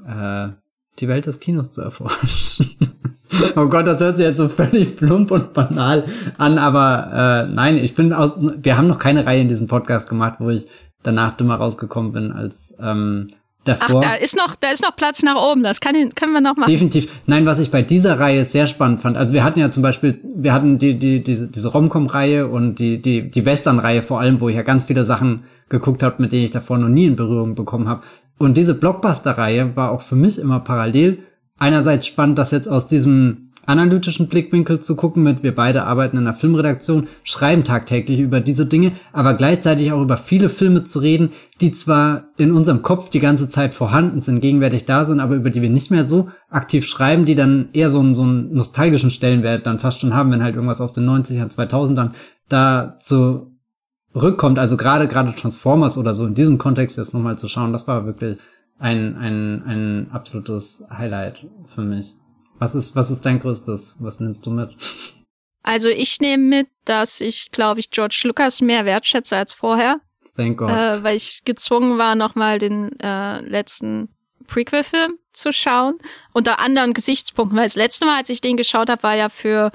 äh, 0.09 0.53
die 0.99 1.09
Welt 1.09 1.27
des 1.27 1.41
Kinos 1.41 1.73
zu 1.73 1.83
erforschen. 1.83 2.77
oh 3.57 3.67
Gott, 3.67 3.87
das 3.87 4.01
hört 4.01 4.19
sich 4.19 4.27
jetzt 4.27 4.39
so 4.39 4.49
völlig 4.49 4.97
plump 4.97 5.31
und 5.31 5.53
banal 5.53 6.05
an, 6.39 6.59
aber 6.59 7.47
äh, 7.49 7.53
nein, 7.53 7.77
ich 7.77 7.95
bin 7.95 8.13
aus. 8.13 8.33
Wir 8.37 8.77
haben 8.77 8.89
noch 8.89 8.99
keine 8.99 9.27
Reihe 9.27 9.41
in 9.41 9.49
diesem 9.49 9.67
Podcast 9.67 10.09
gemacht, 10.09 10.35
wo 10.39 10.51
ich 10.51 10.67
danach 11.03 11.37
dümmer 11.37 11.57
rausgekommen 11.57 12.13
bin 12.13 12.33
als 12.33 12.75
ähm, 12.81 13.31
davor. 13.65 14.01
Ach, 14.05 14.09
da 14.09 14.15
ist 14.15 14.37
noch, 14.37 14.55
da 14.55 14.71
ist 14.71 14.83
noch 14.83 14.97
Platz 14.97 15.23
nach 15.23 15.37
oben. 15.37 15.63
Das 15.63 15.81
kann, 15.81 15.95
können 16.15 16.33
wir 16.33 16.41
noch 16.41 16.57
machen. 16.57 16.71
Definitiv. 16.71 17.21
Nein, 17.27 17.47
was 17.47 17.59
ich 17.59 17.71
bei 17.71 17.83
dieser 17.83 18.19
Reihe 18.19 18.45
sehr 18.45 18.67
spannend 18.67 19.01
fand. 19.01 19.17
Also 19.17 19.35
wir 19.35 19.45
hatten 19.45 19.61
ja 19.61 19.71
zum 19.71 19.83
Beispiel, 19.83 20.21
wir 20.23 20.53
hatten 20.53 20.79
die, 20.79 20.99
die, 20.99 21.23
diese, 21.23 21.49
diese 21.49 21.69
Romcom-Reihe 21.69 22.49
und 22.49 22.79
die, 22.79 23.01
die, 23.01 23.31
die 23.31 23.45
Western-Reihe 23.45 24.03
vor 24.03 24.21
allem, 24.21 24.41
wo 24.41 24.49
ich 24.49 24.57
ja 24.57 24.63
ganz 24.63 24.85
viele 24.85 25.05
Sachen 25.05 25.45
geguckt 25.69 26.03
habe, 26.03 26.21
mit 26.21 26.33
denen 26.33 26.45
ich 26.45 26.51
davor 26.51 26.79
noch 26.79 26.89
nie 26.89 27.07
in 27.07 27.17
Berührung 27.17 27.55
bekommen 27.55 27.89
habe. 27.89 28.03
Und 28.41 28.57
diese 28.57 28.75
Blockbuster-Reihe 28.75 29.77
war 29.77 29.91
auch 29.91 30.01
für 30.01 30.17
mich 30.17 30.39
immer 30.39 30.61
parallel. 30.61 31.19
Einerseits 31.59 32.07
spannend, 32.07 32.39
dass 32.39 32.53
jetzt 32.53 32.71
aus 32.71 32.89
diesem 32.89 33.51
analytischen 33.67 34.29
Blickwinkel 34.29 34.81
zu 34.81 34.97
gucken 34.97 35.23
mit, 35.23 35.43
wir 35.43 35.55
beide 35.55 35.85
arbeiten 35.85 36.17
in 36.17 36.23
einer 36.23 36.33
Filmredaktion, 36.33 37.07
schreiben 37.23 37.65
tagtäglich 37.65 38.19
über 38.19 38.41
diese 38.41 38.65
Dinge, 38.65 38.93
aber 39.13 39.35
gleichzeitig 39.35 39.93
auch 39.93 40.01
über 40.01 40.17
viele 40.17 40.49
Filme 40.49 40.85
zu 40.85 41.01
reden, 41.01 41.33
die 41.61 41.71
zwar 41.73 42.29
in 42.39 42.51
unserem 42.51 42.81
Kopf 42.81 43.11
die 43.11 43.21
ganze 43.21 43.51
Zeit 43.51 43.75
vorhanden 43.75 44.23
sind, 44.23 44.41
gegenwärtig 44.41 44.87
da 44.87 45.05
sind, 45.05 45.21
aber 45.21 45.35
über 45.35 45.51
die 45.51 45.61
wir 45.61 45.69
nicht 45.69 45.91
mehr 45.91 46.05
so 46.05 46.31
aktiv 46.49 46.87
schreiben, 46.87 47.27
die 47.27 47.35
dann 47.35 47.69
eher 47.75 47.91
so 47.91 48.01
einen, 48.01 48.15
so 48.15 48.23
einen 48.23 48.55
nostalgischen 48.55 49.11
Stellenwert 49.11 49.67
dann 49.67 49.79
fast 49.79 50.01
schon 50.01 50.15
haben, 50.15 50.31
wenn 50.33 50.43
halt 50.43 50.55
irgendwas 50.55 50.81
aus 50.81 50.95
den 50.95 51.07
90ern, 51.07 51.55
2000ern 51.55 52.13
da 52.49 52.97
zurückkommt. 54.13 54.59
Also 54.59 54.77
gerade, 54.77 55.09
gerade 55.09 55.35
Transformers 55.35 55.99
oder 55.99 56.15
so 56.15 56.27
in 56.27 56.35
diesem 56.35 56.59
Kontext 56.59 56.99
jetzt 56.99 57.15
nochmal 57.15 57.39
zu 57.39 57.49
schauen, 57.49 57.73
das 57.73 57.87
war 57.87 58.07
wirklich 58.07 58.39
ein, 58.79 59.17
ein, 59.17 59.63
ein 59.65 60.11
absolutes 60.13 60.85
Highlight 60.91 61.47
für 61.67 61.83
mich. 61.83 62.15
Was 62.59 62.75
ist, 62.75 62.95
was 62.97 63.11
ist 63.11 63.25
dein 63.25 63.41
größtes? 63.41 63.97
Was 64.01 64.21
nimmst 64.21 64.45
du 64.45 64.51
mit? 64.51 64.77
Also 65.63 65.89
ich 65.89 66.21
nehme 66.21 66.43
mit, 66.43 66.69
dass 66.85 67.21
ich, 67.21 67.51
glaube 67.51 67.81
ich, 67.81 67.91
George 67.91 68.21
Lucas 68.25 68.61
mehr 68.61 68.85
wertschätze 68.85 69.37
als 69.37 69.55
vorher. 69.55 70.01
Thank 70.37 70.59
God. 70.59 70.71
Äh, 70.71 71.03
weil 71.05 71.17
ich 71.17 71.43
gezwungen 71.45 71.99
war, 71.99 72.15
nochmal 72.15 72.59
den 72.59 72.99
äh, 73.01 73.41
letzten 73.41 74.09
Prequel-Film 74.47 75.19
zu 75.33 75.53
schauen. 75.53 75.99
Unter 76.33 76.59
anderen 76.61 76.93
Gesichtspunkten, 76.95 77.57
weil 77.57 77.67
das 77.67 77.77
letzte 77.77 78.07
Mal, 78.07 78.19
als 78.19 78.29
ich 78.31 78.41
den 78.41 78.57
geschaut 78.57 78.91
habe, 78.91 79.03
war 79.03 79.17
ja 79.17 79.29
für 79.29 79.71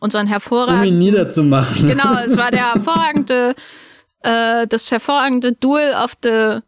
unseren 0.00 0.26
hervorragenden... 0.26 0.88
Um 0.88 0.94
ihn 0.94 0.98
niederzumachen. 0.98 1.88
Genau, 1.88 2.18
es 2.24 2.36
war 2.36 2.50
der 2.50 2.72
hervorragende, 2.74 3.54
äh, 4.20 4.66
das 4.66 4.90
hervorragende 4.90 5.52
Duel 5.52 5.92
of 5.92 6.14
the 6.22 6.60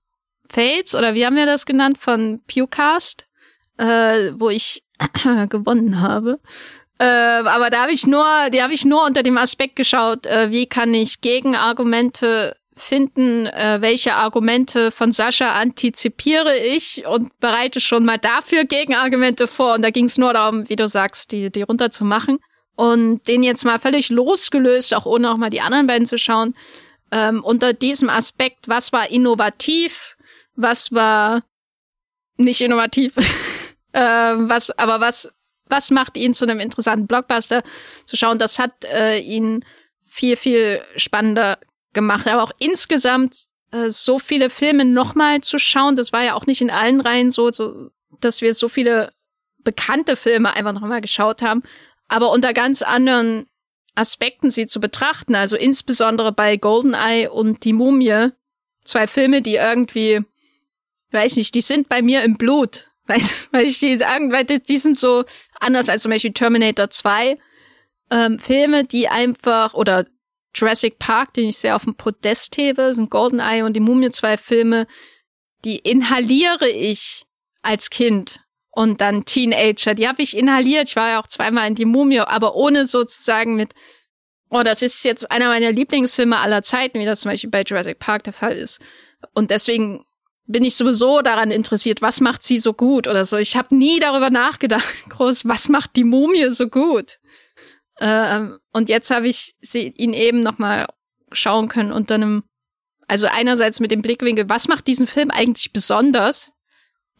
Fates, 0.48 0.94
oder 0.94 1.14
wie 1.14 1.24
haben 1.24 1.36
wir 1.36 1.46
das 1.46 1.66
genannt, 1.66 1.98
von 1.98 2.40
Pewcast, 2.46 3.24
äh, 3.78 4.32
wo 4.34 4.50
ich 4.50 4.82
gewonnen 5.48 6.00
habe. 6.00 6.40
Äh, 6.98 7.04
aber 7.04 7.70
da 7.70 7.82
habe 7.82 7.92
ich 7.92 8.06
nur, 8.06 8.24
die 8.52 8.62
habe 8.62 8.74
ich 8.74 8.84
nur 8.84 9.04
unter 9.06 9.22
dem 9.22 9.38
Aspekt 9.38 9.76
geschaut, 9.76 10.26
äh, 10.26 10.50
wie 10.50 10.66
kann 10.66 10.92
ich 10.92 11.20
Gegenargumente 11.22 12.54
finden, 12.76 13.46
äh, 13.46 13.78
welche 13.80 14.14
Argumente 14.14 14.90
von 14.90 15.12
Sascha 15.12 15.52
antizipiere 15.52 16.56
ich 16.56 17.06
und 17.06 17.38
bereite 17.40 17.80
schon 17.80 18.04
mal 18.04 18.18
dafür 18.18 18.64
Gegenargumente 18.64 19.46
vor. 19.46 19.74
Und 19.74 19.82
da 19.82 19.90
ging 19.90 20.06
es 20.06 20.18
nur 20.18 20.32
darum, 20.32 20.68
wie 20.68 20.76
du 20.76 20.88
sagst, 20.88 21.32
die, 21.32 21.50
die 21.50 21.62
runterzumachen. 21.62 22.38
Und 22.76 23.26
den 23.28 23.42
jetzt 23.42 23.64
mal 23.64 23.78
völlig 23.78 24.08
losgelöst, 24.08 24.94
auch 24.94 25.04
ohne 25.04 25.30
auch 25.30 25.36
mal 25.36 25.50
die 25.50 25.60
anderen 25.60 25.86
beiden 25.86 26.06
zu 26.06 26.18
schauen, 26.18 26.54
ähm, 27.12 27.44
unter 27.44 27.72
diesem 27.72 28.08
Aspekt, 28.08 28.68
was 28.68 28.92
war 28.92 29.10
innovativ, 29.10 30.16
was 30.54 30.92
war 30.92 31.42
nicht 32.36 32.60
innovativ. 32.60 33.14
Äh, 33.92 34.00
was, 34.00 34.70
aber 34.78 35.00
was, 35.00 35.32
was 35.66 35.90
macht 35.90 36.16
ihn 36.16 36.32
zu 36.32 36.44
einem 36.44 36.60
interessanten 36.60 37.08
Blockbuster 37.08 37.64
zu 38.04 38.16
schauen? 38.16 38.38
Das 38.38 38.60
hat 38.60 38.84
äh, 38.84 39.18
ihn 39.18 39.64
viel, 40.06 40.36
viel 40.36 40.80
spannender 40.94 41.58
gemacht. 41.92 42.28
Aber 42.28 42.44
auch 42.44 42.52
insgesamt 42.58 43.46
äh, 43.72 43.90
so 43.90 44.18
viele 44.18 44.50
Filme 44.50 44.84
nochmal 44.84 45.40
zu 45.40 45.58
schauen, 45.58 45.96
das 45.96 46.12
war 46.12 46.22
ja 46.22 46.34
auch 46.34 46.46
nicht 46.46 46.60
in 46.60 46.70
allen 46.70 47.00
Reihen 47.00 47.30
so, 47.30 47.50
so 47.52 47.90
dass 48.20 48.42
wir 48.42 48.54
so 48.54 48.68
viele 48.68 49.12
bekannte 49.62 50.16
Filme 50.16 50.54
einfach 50.54 50.72
nochmal 50.72 51.00
geschaut 51.00 51.42
haben, 51.42 51.62
aber 52.10 52.32
unter 52.32 52.52
ganz 52.52 52.82
anderen 52.82 53.46
Aspekten 53.94 54.50
sie 54.50 54.66
zu 54.66 54.80
betrachten. 54.80 55.36
Also 55.36 55.56
insbesondere 55.56 56.32
bei 56.32 56.56
Goldeneye 56.56 57.30
und 57.30 57.64
Die 57.64 57.72
Mumie, 57.72 58.30
zwei 58.84 59.06
Filme, 59.06 59.42
die 59.42 59.54
irgendwie, 59.54 60.20
weiß 61.12 61.36
nicht, 61.36 61.54
die 61.54 61.60
sind 61.60 61.88
bei 61.88 62.02
mir 62.02 62.22
im 62.24 62.36
Blut. 62.36 62.88
Weil, 63.10 63.22
weil 63.50 63.66
ich 63.66 63.80
die 63.80 63.96
sagen, 63.96 64.30
weil 64.30 64.44
die, 64.44 64.62
die 64.62 64.76
sind 64.76 64.96
so 64.96 65.24
anders 65.58 65.88
als 65.88 66.02
zum 66.02 66.12
Beispiel 66.12 66.32
Terminator 66.32 66.90
2. 66.90 67.36
Ähm, 68.12 68.38
Filme, 68.38 68.84
die 68.84 69.08
einfach, 69.08 69.74
oder 69.74 70.06
Jurassic 70.54 71.00
Park, 71.00 71.34
den 71.34 71.48
ich 71.48 71.58
sehr 71.58 71.74
auf 71.74 71.82
dem 71.82 71.96
Podest 71.96 72.56
hebe, 72.56 72.94
sind 72.94 73.10
Goldeneye 73.10 73.64
und 73.64 73.72
die 73.72 73.80
Mumie 73.80 74.10
zwei 74.10 74.36
Filme, 74.36 74.86
die 75.64 75.78
inhaliere 75.78 76.68
ich 76.68 77.26
als 77.62 77.90
Kind 77.90 78.40
und 78.70 79.00
dann 79.00 79.24
Teenager. 79.24 79.94
Die 79.94 80.08
habe 80.08 80.22
ich 80.22 80.36
inhaliert. 80.36 80.88
Ich 80.88 80.96
war 80.96 81.10
ja 81.10 81.20
auch 81.20 81.26
zweimal 81.26 81.68
in 81.68 81.74
die 81.74 81.84
Mumie, 81.84 82.20
aber 82.20 82.54
ohne 82.54 82.86
sozusagen 82.86 83.56
mit, 83.56 83.72
oh, 84.50 84.62
das 84.62 84.82
ist 84.82 85.04
jetzt 85.04 85.30
einer 85.30 85.48
meiner 85.48 85.72
Lieblingsfilme 85.72 86.38
aller 86.38 86.62
Zeiten, 86.62 86.98
wie 86.98 87.04
das 87.04 87.20
zum 87.20 87.30
Beispiel 87.30 87.50
bei 87.50 87.62
Jurassic 87.62 87.98
Park 87.98 88.24
der 88.24 88.32
Fall 88.32 88.56
ist. 88.56 88.80
Und 89.34 89.50
deswegen 89.50 90.04
bin 90.46 90.64
ich 90.64 90.74
sowieso 90.74 91.22
daran 91.22 91.50
interessiert, 91.50 92.02
was 92.02 92.20
macht 92.20 92.42
sie 92.42 92.58
so 92.58 92.72
gut 92.72 93.06
oder 93.06 93.24
so. 93.24 93.36
Ich 93.36 93.56
habe 93.56 93.74
nie 93.74 94.00
darüber 94.00 94.30
nachgedacht, 94.30 94.92
groß, 95.08 95.46
was 95.46 95.68
macht 95.68 95.96
die 95.96 96.04
Mumie 96.04 96.50
so 96.50 96.68
gut. 96.68 97.18
Ähm, 98.00 98.58
und 98.72 98.88
jetzt 98.88 99.10
habe 99.10 99.28
ich 99.28 99.54
sie, 99.60 99.92
ihn 99.96 100.14
eben 100.14 100.40
noch 100.40 100.58
mal 100.58 100.86
schauen 101.32 101.68
können 101.68 101.92
unter 101.92 102.14
einem, 102.14 102.44
also 103.06 103.26
einerseits 103.26 103.78
mit 103.78 103.90
dem 103.90 104.02
Blickwinkel, 104.02 104.48
was 104.48 104.68
macht 104.68 104.86
diesen 104.86 105.06
Film 105.06 105.30
eigentlich 105.30 105.72
besonders 105.72 106.52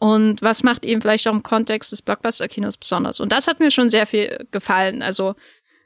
und 0.01 0.41
was 0.41 0.63
macht 0.63 0.83
ihn 0.83 0.99
vielleicht 0.99 1.27
auch 1.27 1.33
im 1.33 1.43
Kontext 1.43 1.91
des 1.91 2.01
Blockbuster-Kinos 2.01 2.77
besonders. 2.77 3.19
Und 3.19 3.31
das 3.31 3.45
hat 3.45 3.59
mir 3.59 3.69
schon 3.69 3.87
sehr 3.87 4.07
viel 4.07 4.47
gefallen. 4.49 5.03
Also 5.03 5.35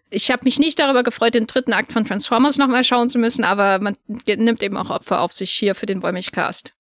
ich 0.10 0.32
habe 0.32 0.46
mich 0.46 0.58
nicht 0.58 0.80
darüber 0.80 1.04
gefreut, 1.04 1.34
den 1.34 1.48
dritten 1.48 1.74
Akt 1.74 1.92
von 1.92 2.06
Transformers 2.06 2.58
noch 2.58 2.70
mal 2.70 2.86
schauen 2.86 3.10
zu 3.10 3.20
müssen, 3.20 3.44
aber 3.44 3.80
man 3.80 3.98
nimmt 4.08 4.64
eben 4.64 4.78
auch 4.78 4.90
Opfer 4.90 5.20
auf 5.20 5.34
sich 5.34 5.52
hier 5.52 5.76
für 5.76 5.86
den 5.86 6.02
Wollmilchcast. 6.02 6.72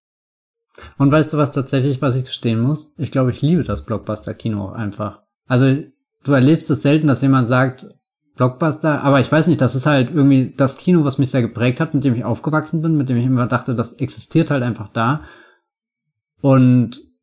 Und 0.97 1.11
weißt 1.11 1.33
du 1.33 1.37
was 1.37 1.51
tatsächlich, 1.51 2.01
was 2.01 2.15
ich 2.15 2.23
gestehen 2.23 2.61
muss? 2.61 2.93
Ich 2.97 3.11
glaube, 3.11 3.31
ich 3.31 3.41
liebe 3.41 3.65
das 3.65 3.85
Blockbuster-Kino 3.85 4.69
einfach. 4.69 5.21
Also, 5.45 5.83
du 6.23 6.31
erlebst 6.31 6.69
es 6.69 6.83
selten, 6.83 7.07
dass 7.07 7.21
jemand 7.21 7.49
sagt, 7.49 7.85
Blockbuster, 8.37 9.03
aber 9.03 9.19
ich 9.19 9.29
weiß 9.29 9.47
nicht, 9.47 9.59
das 9.59 9.75
ist 9.75 9.85
halt 9.85 10.09
irgendwie 10.09 10.53
das 10.55 10.77
Kino, 10.77 11.03
was 11.03 11.17
mich 11.17 11.31
sehr 11.31 11.41
geprägt 11.41 11.81
hat, 11.81 11.93
mit 11.93 12.05
dem 12.05 12.15
ich 12.15 12.23
aufgewachsen 12.23 12.81
bin, 12.81 12.95
mit 12.95 13.09
dem 13.09 13.17
ich 13.17 13.25
immer 13.25 13.47
dachte, 13.47 13.75
das 13.75 13.91
existiert 13.93 14.51
halt 14.51 14.63
einfach 14.63 14.87
da. 14.87 15.23
Und 16.39 17.14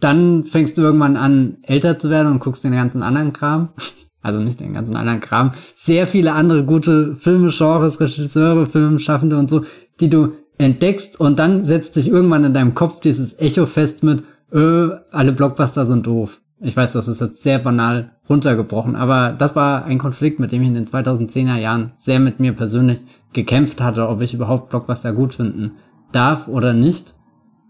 dann 0.00 0.44
fängst 0.44 0.78
du 0.78 0.82
irgendwann 0.82 1.16
an, 1.16 1.58
älter 1.62 1.98
zu 1.98 2.10
werden 2.10 2.32
und 2.32 2.40
guckst 2.40 2.64
den 2.64 2.72
ganzen 2.72 3.02
anderen 3.02 3.32
Kram. 3.32 3.70
Also 4.20 4.40
nicht 4.40 4.58
den 4.58 4.74
ganzen 4.74 4.96
anderen 4.96 5.20
Kram. 5.20 5.52
Sehr 5.76 6.08
viele 6.08 6.32
andere 6.32 6.64
gute 6.64 7.14
Filme, 7.14 7.50
Genres, 7.50 8.00
Regisseure, 8.00 8.66
Filmschaffende 8.66 9.38
und 9.38 9.48
so, 9.48 9.64
die 10.00 10.10
du 10.10 10.32
entdeckst 10.58 11.18
und 11.20 11.38
dann 11.38 11.62
setzt 11.62 11.94
sich 11.94 12.08
irgendwann 12.08 12.44
in 12.44 12.52
deinem 12.52 12.74
Kopf 12.74 13.00
dieses 13.00 13.38
Echo 13.38 13.64
fest 13.64 14.02
mit, 14.02 14.24
äh, 14.52 14.88
alle 15.12 15.32
Blockbuster 15.32 15.86
sind 15.86 16.06
doof. 16.06 16.40
Ich 16.60 16.76
weiß, 16.76 16.92
das 16.92 17.06
ist 17.06 17.20
jetzt 17.20 17.42
sehr 17.42 17.60
banal 17.60 18.10
runtergebrochen, 18.28 18.96
aber 18.96 19.32
das 19.32 19.54
war 19.54 19.84
ein 19.84 19.98
Konflikt, 19.98 20.40
mit 20.40 20.50
dem 20.50 20.62
ich 20.62 20.68
in 20.68 20.74
den 20.74 20.86
2010er 20.86 21.56
Jahren 21.56 21.92
sehr 21.96 22.18
mit 22.18 22.40
mir 22.40 22.52
persönlich 22.52 22.98
gekämpft 23.32 23.80
hatte, 23.80 24.08
ob 24.08 24.20
ich 24.20 24.34
überhaupt 24.34 24.70
Blockbuster 24.70 25.12
gut 25.12 25.34
finden 25.34 25.72
darf 26.10 26.48
oder 26.48 26.72
nicht. 26.72 27.14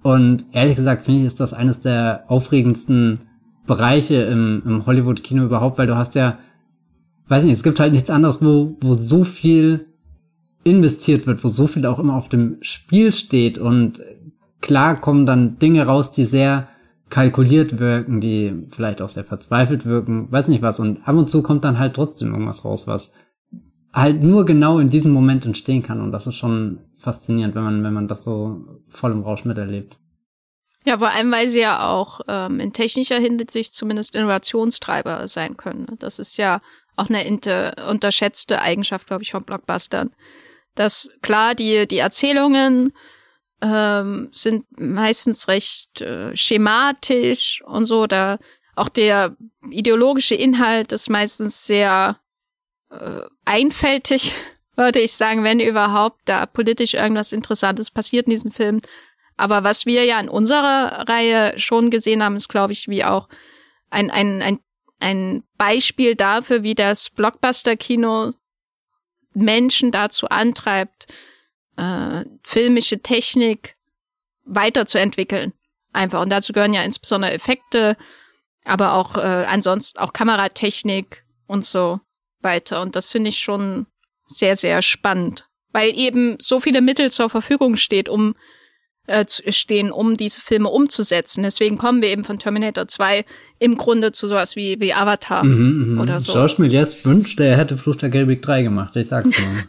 Und 0.03 0.47
ehrlich 0.53 0.77
gesagt 0.77 1.05
finde 1.05 1.21
ich, 1.21 1.27
ist 1.27 1.41
das 1.41 1.53
eines 1.53 1.81
der 1.81 2.25
aufregendsten 2.29 3.21
Bereiche 3.67 4.23
im, 4.23 4.63
im 4.65 4.87
Hollywood-Kino 4.87 5.45
überhaupt, 5.45 5.79
weil 5.79 5.87
du 5.87 5.97
hast 5.97 6.15
ja, 6.15 6.39
weiß 7.29 7.45
nicht, 7.45 7.53
es 7.53 7.63
gibt 7.63 7.81
halt 7.81 7.93
nichts 7.93 8.11
anderes, 8.11 8.43
wo, 8.45 8.77
wo 8.81 8.95
so 8.95 9.25
viel 9.25 9.87
investiert 10.65 11.27
wird, 11.27 11.45
wo 11.45 11.49
so 11.49 11.67
viel 11.67 11.87
auch 11.87 11.99
immer 11.99 12.15
auf 12.15 12.29
dem 12.29 12.59
Spiel 12.61 13.13
steht 13.13 13.59
und 13.59 14.01
klar 14.61 15.01
kommen 15.01 15.27
dann 15.27 15.59
Dinge 15.59 15.87
raus, 15.87 16.13
die 16.13 16.25
sehr 16.25 16.69
kalkuliert 17.11 17.79
wirken, 17.79 18.21
die 18.21 18.67
vielleicht 18.71 19.01
auch 19.01 19.09
sehr 19.09 19.25
verzweifelt 19.25 19.87
wirken, 19.87 20.31
weiß 20.31 20.49
nicht 20.49 20.63
was. 20.63 20.79
Und 20.79 21.07
ab 21.09 21.17
und 21.17 21.31
zu 21.31 21.43
kommt 21.43 21.65
dann 21.65 21.79
halt 21.79 21.95
trotzdem 21.95 22.33
irgendwas 22.33 22.65
raus, 22.65 22.87
was 22.87 23.13
halt 23.93 24.23
nur 24.23 24.45
genau 24.45 24.79
in 24.79 24.91
diesem 24.91 25.13
Moment 25.13 25.47
entstehen 25.47 25.83
kann. 25.83 26.01
Und 26.01 26.13
das 26.13 26.27
ist 26.27 26.37
schon 26.37 26.81
faszinierend, 26.97 27.55
wenn 27.55 27.65
man, 27.65 27.85
wenn 27.85 27.95
man 27.95 28.09
das 28.09 28.25
so 28.25 28.65
voll 28.89 29.13
im 29.13 29.23
Rausch 29.23 29.45
miterlebt. 29.45 29.97
Ja, 30.85 30.99
vor 30.99 31.11
allem, 31.11 31.31
weil 31.33 31.49
sie 31.49 31.61
ja 31.61 31.89
auch 31.89 32.21
ähm, 32.29 32.61
in 32.61 32.73
technischer 32.73 33.19
Hinsicht 33.19 33.75
zumindest 33.75 34.15
Innovationstreiber 34.15 35.29
sein 35.29 35.57
können. 35.57 35.87
Das 35.99 36.19
ist 36.19 36.37
ja 36.37 36.61
auch 36.97 37.09
eine 37.11 37.25
unterschätzte 37.89 38.61
Eigenschaft, 38.61 39.07
glaube 39.07 39.23
ich, 39.23 39.33
von 39.33 39.45
Blockbustern 39.45 40.11
dass 40.79 41.11
klar, 41.23 41.55
die, 41.55 41.87
die 41.89 41.99
Erzählungen 41.99 42.93
ähm, 43.61 44.29
sind 44.33 44.65
meistens 44.79 45.49
recht 45.49 46.01
äh, 46.01 46.37
schematisch 46.37 47.63
und 47.67 47.87
so. 47.87 48.07
Da 48.07 48.39
auch 48.77 48.89
der 48.89 49.37
ideologische 49.71 50.37
Inhalt 50.37 50.93
ist 50.93 51.11
meistens 51.11 51.67
sehr 51.67 52.19
äh, 52.91 53.23
einfältig, 53.45 54.35
würde 54.77 55.01
ich 55.01 55.13
sagen, 55.13 55.45
wenn 55.45 55.61
überhaupt 55.61 56.21
da 56.27 56.47
politisch 56.47 56.95
irgendwas 56.95 57.33
Interessantes 57.33 57.91
passiert 57.91 58.27
in 58.27 58.31
diesem 58.31 58.53
Film. 58.53 58.81
Aber 59.37 59.65
was 59.65 59.87
wir 59.87 60.05
ja 60.05 60.19
in 60.21 60.29
unserer 60.29 61.09
Reihe 61.09 61.59
schon 61.59 61.91
gesehen 61.91 62.23
haben, 62.23 62.37
ist, 62.37 62.49
glaube 62.49 62.73
ich, 62.73 62.89
wie 62.89 63.05
auch 63.05 63.29
ein, 63.91 64.11
ein, 64.11 64.43
ein, 64.43 64.59
ein 65.01 65.45
Beispiel 65.57 66.17
dafür, 66.17 66.63
wie 66.63 66.75
das 66.75 67.11
Blockbuster-Kino 67.11 68.33
Menschen 69.35 69.93
dazu 69.93 70.29
antreibt, 70.29 71.07
äh, 71.77 72.25
filmische 72.43 73.01
Technik 73.01 73.77
weiterzuentwickeln. 74.45 75.53
Einfach. 75.93 76.23
Und 76.23 76.31
dazu 76.31 76.53
gehören 76.53 76.75
ja 76.75 76.83
insbesondere 76.83 77.33
Effekte, 77.33 77.97
aber 78.65 78.95
auch 78.95 79.17
äh, 79.17 79.21
ansonsten 79.21 79.99
auch 79.99 80.13
Kameratechnik 80.13 81.25
und 81.47 81.65
so 81.65 82.01
weiter. 82.41 82.83
Und 82.83 82.97
das 82.97 83.11
finde 83.11 83.31
ich 83.31 83.39
schon 83.39 83.87
sehr, 84.27 84.57
sehr 84.57 84.83
spannend, 84.83 85.49
weil 85.73 85.97
eben 85.97 86.37
so 86.41 86.61
viele 86.61 86.83
Mittel 86.83 87.11
zur 87.11 87.31
Verfügung 87.31 87.77
steht, 87.77 88.09
um 88.09 88.35
äh, 89.09 89.25
stehen, 89.49 89.91
um 89.91 90.17
diese 90.17 90.41
Filme 90.41 90.69
umzusetzen. 90.69 91.43
Deswegen 91.43 91.79
kommen 91.79 92.03
wir 92.03 92.11
eben 92.11 92.25
von 92.25 92.39
Terminator 92.39 92.87
2 92.87 93.25
im 93.59 93.77
Grunde 93.77 94.13
zu 94.13 94.27
sowas 94.27 94.55
wie, 94.55 94.81
wie 94.81 94.93
Avatar 94.93 95.45
mhm, 95.45 95.95
mhm. 95.95 96.01
oder 96.01 96.21
so. 96.21 96.33
George 96.33 96.57
Méliès 96.59 97.05
wünschte, 97.05 97.45
er 97.45 97.57
hätte 97.57 97.77
Flucht 97.77 98.03
der 98.03 98.11
Karibik 98.11 98.43
3 98.43 98.63
gemacht, 98.63 98.95
ich 98.97 99.09
sag's 99.09 99.31
mal. 99.39 99.65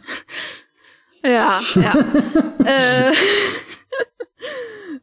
ja, 1.32 1.60
ja. 1.74 1.94
äh, 2.66 3.12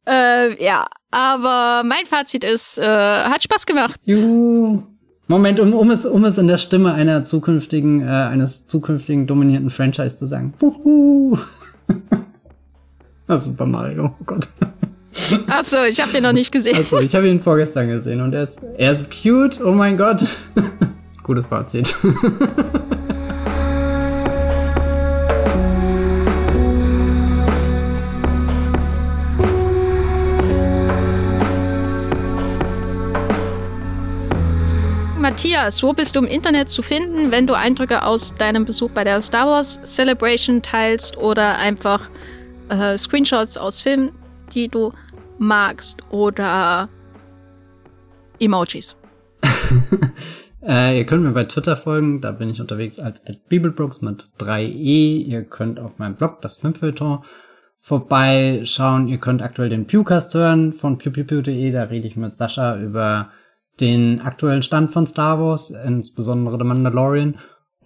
äh, 0.52 0.64
ja, 0.64 0.86
aber 1.10 1.84
mein 1.84 2.06
Fazit 2.06 2.44
ist, 2.44 2.78
äh, 2.78 2.84
hat 2.84 3.42
Spaß 3.44 3.66
gemacht. 3.66 4.00
Juhu. 4.06 4.84
Moment, 5.30 5.60
um, 5.60 5.74
um, 5.74 5.92
es, 5.92 6.06
um 6.06 6.24
es 6.24 6.38
in 6.38 6.48
der 6.48 6.58
Stimme 6.58 6.94
einer 6.94 7.22
zukünftigen, 7.24 8.02
äh, 8.02 8.06
eines 8.06 8.68
zukünftigen 8.68 9.28
dominierten 9.28 9.70
Franchise 9.70 10.16
zu 10.16 10.26
sagen. 10.26 10.54
Buhu. 10.58 11.38
ah, 13.28 13.38
Super 13.38 13.66
Mario, 13.66 14.16
oh 14.20 14.24
Gott. 14.26 14.48
Ach 15.48 15.64
so, 15.64 15.84
ich 15.84 16.00
habe 16.00 16.12
den 16.12 16.24
noch 16.24 16.32
nicht 16.32 16.52
gesehen. 16.52 16.78
Achso, 16.78 17.00
ich 17.00 17.14
habe 17.14 17.28
ihn 17.28 17.42
vorgestern 17.42 17.90
gesehen 17.90 18.22
und 18.22 18.34
er 18.34 18.44
ist, 18.44 18.60
er 18.78 18.94
ist 18.94 19.10
cute, 19.12 19.60
oh 19.62 19.72
mein 19.72 19.98
Gott. 19.98 20.24
Gutes 21.24 21.48
Fazit. 21.48 21.94
Matthias, 35.38 35.84
wo 35.84 35.94
bist 35.94 36.16
du 36.16 36.22
im 36.22 36.26
Internet 36.26 36.68
zu 36.68 36.82
finden, 36.82 37.32
wenn 37.32 37.46
du 37.46 37.54
Eindrücke 37.54 38.02
aus 38.02 38.34
deinem 38.34 38.66
Besuch 38.66 38.90
bei 38.90 39.04
der 39.04 39.22
Star 39.22 39.46
Wars 39.46 39.80
Celebration 39.84 40.64
teilst 40.64 41.16
oder 41.16 41.60
einfach 41.60 42.10
äh, 42.70 42.98
Screenshots 42.98 43.56
aus 43.56 43.80
Filmen, 43.80 44.14
die 44.52 44.68
du 44.68 44.92
magst 45.38 46.00
oder 46.10 46.90
Emojis? 48.40 48.96
äh, 50.68 50.98
ihr 50.98 51.06
könnt 51.06 51.22
mir 51.22 51.34
bei 51.34 51.44
Twitter 51.44 51.76
folgen, 51.76 52.20
da 52.20 52.32
bin 52.32 52.50
ich 52.50 52.60
unterwegs 52.60 52.98
als 52.98 53.22
Bibelbrooks 53.48 54.02
mit 54.02 54.26
3e. 54.40 55.24
Ihr 55.24 55.44
könnt 55.44 55.80
auf 55.80 56.00
meinem 56.00 56.16
Blog, 56.16 56.42
das 56.42 56.58
Filmfeuilleton, 56.58 57.20
vorbeischauen. 57.78 59.08
Ihr 59.08 59.20
könnt 59.20 59.44
aktuell 59.44 59.70
den 59.70 59.86
Pewcast 59.86 60.34
hören 60.34 60.74
von 60.74 60.98
pewpewpew.de, 60.98 61.72
da 61.72 61.84
rede 61.84 62.08
ich 62.08 62.16
mit 62.16 62.34
Sascha 62.34 62.76
über 62.82 63.30
den 63.80 64.22
aktuellen 64.22 64.64
Stand 64.64 64.92
von 64.92 65.06
Star 65.06 65.40
Wars, 65.40 65.70
insbesondere 65.70 66.58
The 66.58 66.66
Mandalorian. 66.66 67.36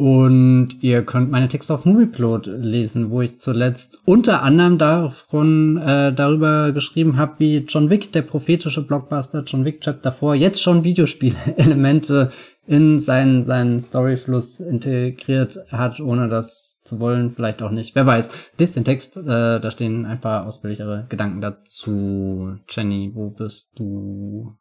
Und 0.01 0.81
ihr 0.81 1.03
könnt 1.03 1.29
meine 1.29 1.47
Texte 1.47 1.75
auf 1.75 1.85
Movieplot 1.85 2.47
lesen, 2.47 3.11
wo 3.11 3.21
ich 3.21 3.39
zuletzt 3.39 4.01
unter 4.05 4.41
anderem 4.41 4.79
davon, 4.79 5.77
äh, 5.77 6.11
darüber 6.11 6.71
geschrieben 6.71 7.17
habe, 7.17 7.35
wie 7.37 7.57
John 7.57 7.91
Wick, 7.91 8.11
der 8.11 8.23
prophetische 8.23 8.81
Blockbuster 8.81 9.43
John 9.45 9.63
Wick 9.63 9.81
Chapter 9.81 10.11
4, 10.11 10.33
jetzt 10.33 10.59
schon 10.59 10.83
Videospielelemente 10.83 12.31
in 12.65 12.97
seinen, 12.97 13.45
seinen 13.45 13.81
Storyfluss 13.81 14.59
integriert 14.59 15.59
hat, 15.71 15.99
ohne 15.99 16.29
das 16.29 16.81
zu 16.83 16.99
wollen, 16.99 17.29
vielleicht 17.29 17.61
auch 17.61 17.69
nicht. 17.69 17.93
Wer 17.93 18.07
weiß. 18.07 18.29
Lies 18.57 18.71
den 18.71 18.85
Text, 18.85 19.17
äh, 19.17 19.59
da 19.59 19.69
stehen 19.69 20.07
ein 20.07 20.19
paar 20.19 20.47
ausführlichere 20.47 21.05
Gedanken 21.09 21.41
dazu. 21.41 22.55
Jenny, 22.67 23.11
wo 23.13 23.29
bist 23.29 23.73
du? 23.75 24.57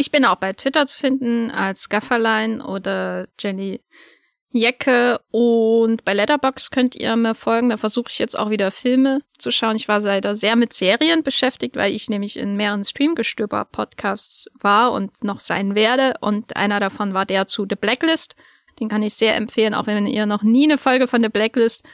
Ich 0.00 0.10
bin 0.10 0.24
auch 0.24 0.36
bei 0.36 0.54
Twitter 0.54 0.86
zu 0.86 0.98
finden 0.98 1.50
als 1.50 1.90
Gafferlein 1.90 2.62
oder 2.62 3.28
Jenny 3.38 3.82
Jecke 4.48 5.20
und 5.30 6.06
bei 6.06 6.14
Letterbox 6.14 6.70
könnt 6.70 6.96
ihr 6.96 7.14
mir 7.16 7.34
folgen. 7.34 7.68
Da 7.68 7.76
versuche 7.76 8.08
ich 8.08 8.18
jetzt 8.18 8.38
auch 8.38 8.48
wieder 8.48 8.70
Filme 8.70 9.20
zu 9.36 9.50
schauen. 9.50 9.76
Ich 9.76 9.88
war 9.88 10.00
leider 10.00 10.36
sehr 10.36 10.56
mit 10.56 10.72
Serien 10.72 11.22
beschäftigt, 11.22 11.76
weil 11.76 11.94
ich 11.94 12.08
nämlich 12.08 12.38
in 12.38 12.56
mehreren 12.56 12.82
Streamgestöber-Podcasts 12.82 14.46
war 14.58 14.92
und 14.92 15.22
noch 15.22 15.38
sein 15.38 15.74
werde. 15.74 16.14
Und 16.22 16.56
einer 16.56 16.80
davon 16.80 17.12
war 17.12 17.26
der 17.26 17.46
zu 17.46 17.66
The 17.68 17.76
Blacklist. 17.76 18.36
Den 18.80 18.88
kann 18.88 19.02
ich 19.02 19.12
sehr 19.12 19.36
empfehlen, 19.36 19.74
auch 19.74 19.86
wenn 19.86 20.06
ihr 20.06 20.24
noch 20.24 20.42
nie 20.42 20.64
eine 20.64 20.78
Folge 20.78 21.08
von 21.08 21.22
The 21.22 21.28
Blacklist 21.28 21.84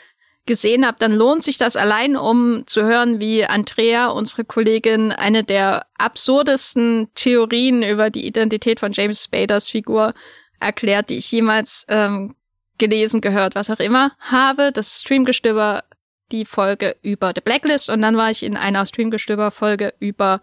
gesehen 0.47 0.87
habt, 0.87 1.03
dann 1.03 1.13
lohnt 1.13 1.43
sich 1.43 1.59
das 1.59 1.77
allein, 1.77 2.17
um 2.17 2.67
zu 2.67 2.85
hören, 2.85 3.21
wie 3.21 3.45
Andrea, 3.45 4.09
unsere 4.09 4.45
Kollegin, 4.45 5.13
eine 5.13 5.45
der 5.45 5.87
absurdesten 5.99 7.09
Theorien 7.15 7.83
über 7.83 8.11
die 8.11 8.27
Identität 8.27 8.81
von 8.81 8.93
James 8.93 9.25
Spaders 9.25 9.69
Figur 9.69 10.15
erklärt, 10.61 11.11
die 11.11 11.17
ich 11.17 11.31
jemals 11.31 11.85
ähm, 11.89 12.35
gelesen, 12.79 13.21
gehört, 13.21 13.55
was 13.55 13.71
auch 13.71 13.81
immer 13.81 14.13
habe. 14.21 14.73
Das 14.73 15.01
Streamgestöber 15.01 15.85
die 16.33 16.45
Folge 16.45 16.97
über 17.03 17.33
The 17.35 17.41
Blacklist 17.41 17.89
und 17.89 18.03
dann 18.03 18.17
war 18.17 18.31
ich 18.31 18.43
in 18.43 18.57
einer 18.57 18.87
Streamgestöber 18.87 19.51
Folge 19.51 19.95
über 20.01 20.41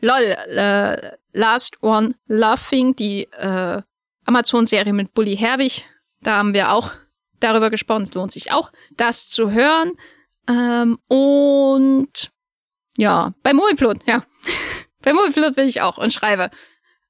LOL, 0.00 0.22
äh, 0.22 1.16
Last 1.32 1.82
One 1.82 2.14
Laughing, 2.26 2.94
die 2.96 3.24
äh, 3.32 3.80
Amazon-Serie 4.24 4.92
mit 4.92 5.14
Bully 5.14 5.36
Herwig. 5.36 5.86
Da 6.20 6.36
haben 6.36 6.54
wir 6.54 6.72
auch 6.72 6.90
darüber 7.42 7.70
gesprochen. 7.70 8.02
Es 8.02 8.14
lohnt 8.14 8.32
sich 8.32 8.52
auch, 8.52 8.72
das 8.96 9.30
zu 9.30 9.50
hören. 9.50 9.92
Ähm, 10.48 10.98
und 11.08 12.30
ja, 12.96 13.34
bei 13.42 13.52
Movieplot, 13.52 14.06
ja. 14.06 14.24
bei 15.02 15.12
Movieplot 15.12 15.56
bin 15.56 15.68
ich 15.68 15.80
auch 15.80 15.98
und 15.98 16.12
schreibe. 16.12 16.50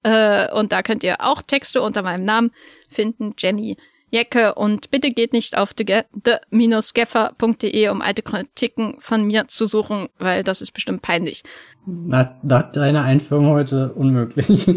Äh, 0.02 0.50
und 0.52 0.72
da 0.72 0.82
könnt 0.82 1.04
ihr 1.04 1.20
auch 1.20 1.42
Texte 1.42 1.82
unter 1.82 2.02
meinem 2.02 2.24
Namen 2.24 2.50
finden, 2.88 3.34
Jenny 3.38 3.76
Jecke. 4.10 4.54
Und 4.54 4.90
bitte 4.90 5.10
geht 5.10 5.32
nicht 5.32 5.56
auf 5.56 5.72
the-geffer.de, 5.76 7.88
um 7.88 8.02
alte 8.02 8.22
Kritiken 8.22 8.96
von 9.00 9.24
mir 9.24 9.48
zu 9.48 9.66
suchen, 9.66 10.08
weil 10.18 10.44
das 10.44 10.60
ist 10.60 10.72
bestimmt 10.72 11.02
peinlich. 11.02 11.42
Nach, 11.86 12.34
nach 12.42 12.72
deiner 12.72 13.04
Einführung 13.04 13.46
heute 13.48 13.92
unmöglich. 13.94 14.68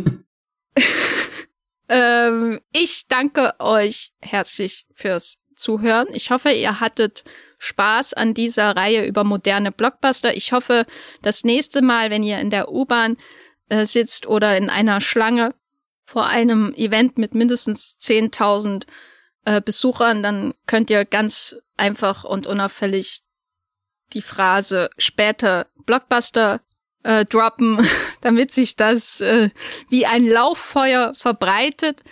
ähm, 1.89 2.59
ich 2.71 3.07
danke 3.07 3.53
euch 3.59 4.13
herzlich 4.21 4.85
fürs 4.93 5.39
Zuhören. 5.55 6.07
Ich 6.11 6.31
hoffe, 6.31 6.51
ihr 6.51 6.79
hattet 6.79 7.23
Spaß 7.59 8.13
an 8.13 8.33
dieser 8.33 8.75
Reihe 8.75 9.05
über 9.05 9.23
moderne 9.23 9.71
Blockbuster. 9.71 10.35
Ich 10.35 10.51
hoffe, 10.51 10.85
das 11.21 11.43
nächste 11.43 11.81
Mal, 11.81 12.11
wenn 12.11 12.23
ihr 12.23 12.39
in 12.39 12.49
der 12.49 12.71
U-Bahn 12.71 13.17
äh, 13.69 13.85
sitzt 13.85 14.27
oder 14.27 14.57
in 14.57 14.69
einer 14.69 15.01
Schlange 15.01 15.53
vor 16.05 16.27
einem 16.27 16.73
Event 16.75 17.17
mit 17.17 17.33
mindestens 17.33 17.97
10.000 17.99 18.85
äh, 19.45 19.61
Besuchern, 19.61 20.21
dann 20.21 20.53
könnt 20.67 20.89
ihr 20.89 21.05
ganz 21.05 21.55
einfach 21.77 22.23
und 22.23 22.47
unauffällig 22.47 23.19
die 24.13 24.21
Phrase 24.21 24.89
später 24.97 25.67
Blockbuster 25.85 26.61
äh, 27.03 27.25
droppen, 27.25 27.79
damit 28.21 28.51
sich 28.51 28.75
das 28.75 29.21
äh, 29.21 29.49
wie 29.89 30.05
ein 30.05 30.27
Lauffeuer 30.27 31.13
verbreitet 31.13 32.03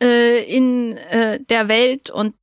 äh, 0.00 0.42
in 0.44 0.96
äh, 0.96 1.40
der 1.44 1.68
Welt 1.68 2.10
und 2.10 2.34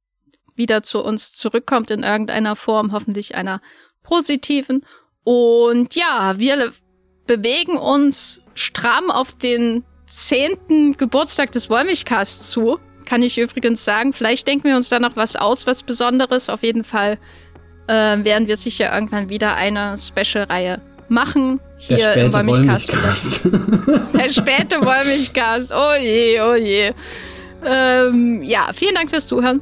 wieder 0.56 0.84
zu 0.84 1.04
uns 1.04 1.34
zurückkommt 1.34 1.92
in 1.92 2.04
irgendeiner 2.04 2.56
Form, 2.56 2.92
hoffentlich 2.92 3.36
einer 3.36 3.62
positiven. 4.04 4.86
Und 5.24 5.96
ja, 5.96 6.36
wir 6.38 6.72
bewegen 7.28 7.78
uns 7.78 8.42
stramm 8.54 9.10
auf 9.10 9.32
den 9.34 9.84
zehnten 10.06 10.96
Geburtstag 10.98 11.52
des 11.52 11.70
Wollmilchcasts 11.70 12.50
zu. 12.50 12.80
Kann 13.06 13.22
ich 13.22 13.38
übrigens 13.38 13.84
sagen. 13.84 14.14
Vielleicht 14.14 14.48
denken 14.48 14.68
wir 14.68 14.76
uns 14.76 14.90
da 14.90 15.00
noch 15.00 15.16
was 15.16 15.36
aus, 15.36 15.68
was 15.68 15.84
Besonderes. 15.84 16.50
Auf 16.50 16.64
jeden 16.64 16.84
Fall 16.84 17.18
äh, 17.88 17.94
werden 17.94 18.48
wir 18.48 18.58
sicher 18.58 18.94
irgendwann 18.94 19.30
wieder 19.30 19.56
eine 19.56 19.96
Special-Reihe 19.98 20.82
machen. 21.08 21.60
Hier 21.78 22.14
im 22.14 22.34
Wollmilchcast. 22.34 23.46
Der 24.14 24.30
späte 24.30 24.82
Wollmilchcast. 24.82 25.72
Oh 25.72 25.94
je, 26.00 26.42
oh 26.42 26.56
je. 26.56 26.94
Ähm, 27.64 28.42
ja, 28.44 28.70
vielen 28.74 28.96
Dank 28.96 29.10
fürs 29.10 29.28
Zuhören 29.28 29.62